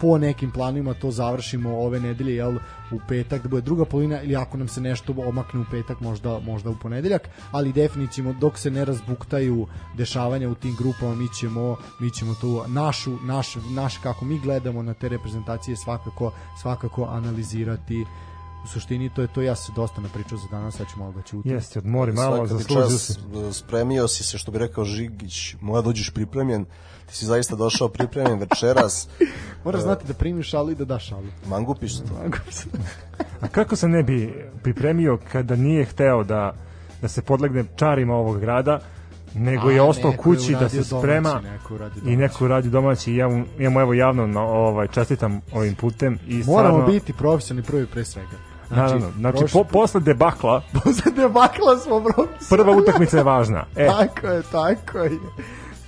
po 0.00 0.18
nekim 0.18 0.50
planovima 0.50 0.94
to 0.94 1.10
završimo 1.10 1.78
ove 1.78 2.00
nedelje 2.00 2.34
jel 2.34 2.56
u 2.92 2.98
petak 3.08 3.42
da 3.42 3.48
bude 3.48 3.62
druga 3.62 3.84
polovina 3.84 4.22
ili 4.22 4.36
ako 4.36 4.56
nam 4.56 4.68
se 4.68 4.80
nešto 4.80 5.14
omakne 5.26 5.60
u 5.60 5.64
petak 5.70 6.00
možda 6.00 6.38
možda 6.38 6.70
u 6.70 6.76
ponedeljak 6.82 7.28
ali 7.50 7.72
definitivno 7.72 8.32
dok 8.32 8.58
se 8.58 8.70
ne 8.70 8.84
razbuktaju 8.84 9.66
dešavanja 9.96 10.48
u 10.48 10.54
tim 10.54 10.76
grupama 10.78 11.14
mi 11.14 11.28
ćemo 11.28 11.76
mi 12.00 12.10
ćemo 12.10 12.34
tu 12.40 12.62
našu 12.66 13.16
naš 13.22 13.54
naš 13.74 13.98
kako 13.98 14.24
mi 14.24 14.38
gledamo 14.38 14.82
na 14.82 14.94
te 14.94 15.08
reprezentacije 15.08 15.76
svakako 15.76 16.32
svakako 16.62 17.04
analizirati 17.04 18.04
u 18.64 18.66
suštini 18.66 19.10
to 19.14 19.22
je 19.22 19.28
to 19.28 19.42
ja 19.42 19.56
se 19.56 19.72
dosta 19.76 20.00
napričao 20.00 20.38
za 20.38 20.48
danas 20.50 20.76
sad 20.76 20.86
ću 20.90 20.98
malo 20.98 21.12
da 21.12 21.22
ćutim 21.22 21.52
Jeste, 21.52 21.78
odmori 21.78 22.12
malo, 22.12 22.46
zaslužio 22.46 22.98
si. 22.98 23.14
Spremio 23.52 24.08
si 24.08 24.24
se, 24.24 24.38
što 24.38 24.52
bi 24.52 24.58
rekao 24.58 24.84
Žigić, 24.84 25.54
moja 25.60 25.82
dođeš 25.82 26.10
pripremljen, 26.10 26.64
ti 27.06 27.16
si 27.16 27.26
zaista 27.26 27.56
došao 27.56 27.88
pripremljen 27.88 28.38
večeras. 28.38 29.08
Moraš 29.64 29.78
uh, 29.78 29.84
znati 29.84 30.06
da 30.06 30.14
primiš 30.14 30.50
šalu 30.50 30.70
i 30.70 30.74
da 30.74 30.84
daš 30.84 31.08
šalu. 31.08 31.26
Mangupiš 31.46 31.98
to. 31.98 32.04
Mangupiš. 32.20 32.56
A 33.40 33.48
kako 33.48 33.76
se 33.76 33.88
ne 33.88 34.02
bi 34.02 34.44
pripremio 34.62 35.18
kada 35.32 35.56
nije 35.56 35.84
hteo 35.84 36.24
da, 36.24 36.54
da 37.02 37.08
se 37.08 37.22
podlegne 37.22 37.64
čarima 37.76 38.14
ovog 38.14 38.40
grada, 38.40 38.80
nego 39.34 39.68
A, 39.68 39.72
je 39.72 39.82
ostao 39.82 40.12
kući 40.12 40.52
da 40.52 40.68
se 40.68 40.84
sprema 40.84 41.28
domaći, 41.28 41.46
neko 41.46 41.78
i 42.06 42.16
neko 42.16 42.48
radi 42.48 42.70
domaći 42.70 43.12
i 43.12 43.16
ja 43.16 43.28
mu, 43.28 43.44
ja 43.58 43.70
mu 43.70 43.80
evo 43.80 43.94
javno 43.94 44.26
na, 44.26 44.40
ovaj, 44.40 44.88
čestitam 44.88 45.40
ovim 45.52 45.74
putem 45.74 46.18
i 46.28 46.34
moramo 46.34 46.44
stvarno, 46.44 46.86
biti 46.86 47.12
profesionalni 47.12 47.66
prvi 47.66 47.86
pre 47.86 48.04
svega 48.04 48.53
Znači, 48.68 48.80
Naravno, 48.80 49.10
znači 49.18 49.38
prošli... 49.38 49.52
po, 49.52 49.64
posle 49.64 50.00
debakla 50.00 50.62
posle 50.84 51.12
debakla 51.16 51.78
smo 51.82 52.00
bro 52.00 52.26
prva 52.50 52.72
utakmica 52.76 53.16
je 53.16 53.22
važna 53.22 53.64
e. 53.76 53.86
tako 53.86 54.26
je, 54.26 54.42
tako 54.42 54.98
je 54.98 55.18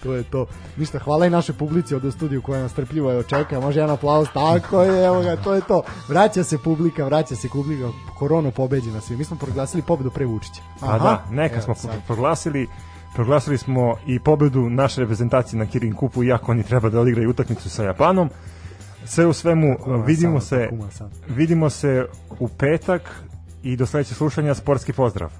to 0.03 0.15
je 0.15 0.23
to. 0.23 0.47
Ništa, 0.77 0.99
hvala 0.99 1.27
i 1.27 1.31
naše 1.31 1.53
publici 1.53 1.95
od 1.95 2.15
studiju 2.15 2.43
koja 2.43 2.63
nas 2.63 2.73
strpljivo 2.73 3.11
je 3.11 3.19
očeka. 3.19 3.61
Može 3.61 3.81
jedan 3.81 3.95
aplauz, 3.95 4.29
tako 4.35 4.83
je, 4.83 5.05
evo 5.05 5.23
ga, 5.23 5.37
to 5.37 5.55
je 5.55 5.61
to. 5.61 5.83
Vraća 6.09 6.45
se 6.45 6.59
publika, 6.59 7.05
vraća 7.05 7.37
se 7.37 7.49
publika, 7.49 7.89
koronu 8.19 8.51
pobeđena 8.51 9.01
svi. 9.01 9.17
Mi 9.17 9.25
smo 9.25 9.37
proglasili 9.37 9.83
pobedu 9.83 10.11
pre 10.11 10.27
Vučića. 10.27 10.61
Aha, 10.81 10.95
A 10.95 10.99
da, 10.99 11.25
neka 11.31 11.55
evo, 11.55 11.65
smo 11.65 11.75
sad. 11.75 11.91
proglasili 12.07 12.69
proglasili 13.15 13.59
smo 13.59 13.97
i 14.07 14.19
pobedu 14.19 14.71
naše 14.71 15.01
reprezentacije 15.01 15.59
na 15.59 15.67
Kirin 15.67 15.95
Kupu, 15.95 16.25
iako 16.25 16.53
oni 16.53 16.63
treba 16.63 16.91
da 16.91 17.01
odigraju 17.01 17.31
utakmicu 17.31 17.71
sa 17.71 17.85
Japanom. 17.85 18.31
Sve 19.07 19.26
u 19.26 19.33
svemu, 19.33 19.76
kuma 19.83 20.05
vidimo 20.05 20.41
sam, 20.41 20.68
se 20.91 21.05
vidimo 21.28 21.70
se 21.70 22.07
u 22.39 22.49
petak 22.49 23.02
i 23.62 23.76
do 23.76 23.86
sledećeg 23.86 24.17
slušanja 24.17 24.55
sportski 24.55 24.93
pozdrav. 24.93 25.31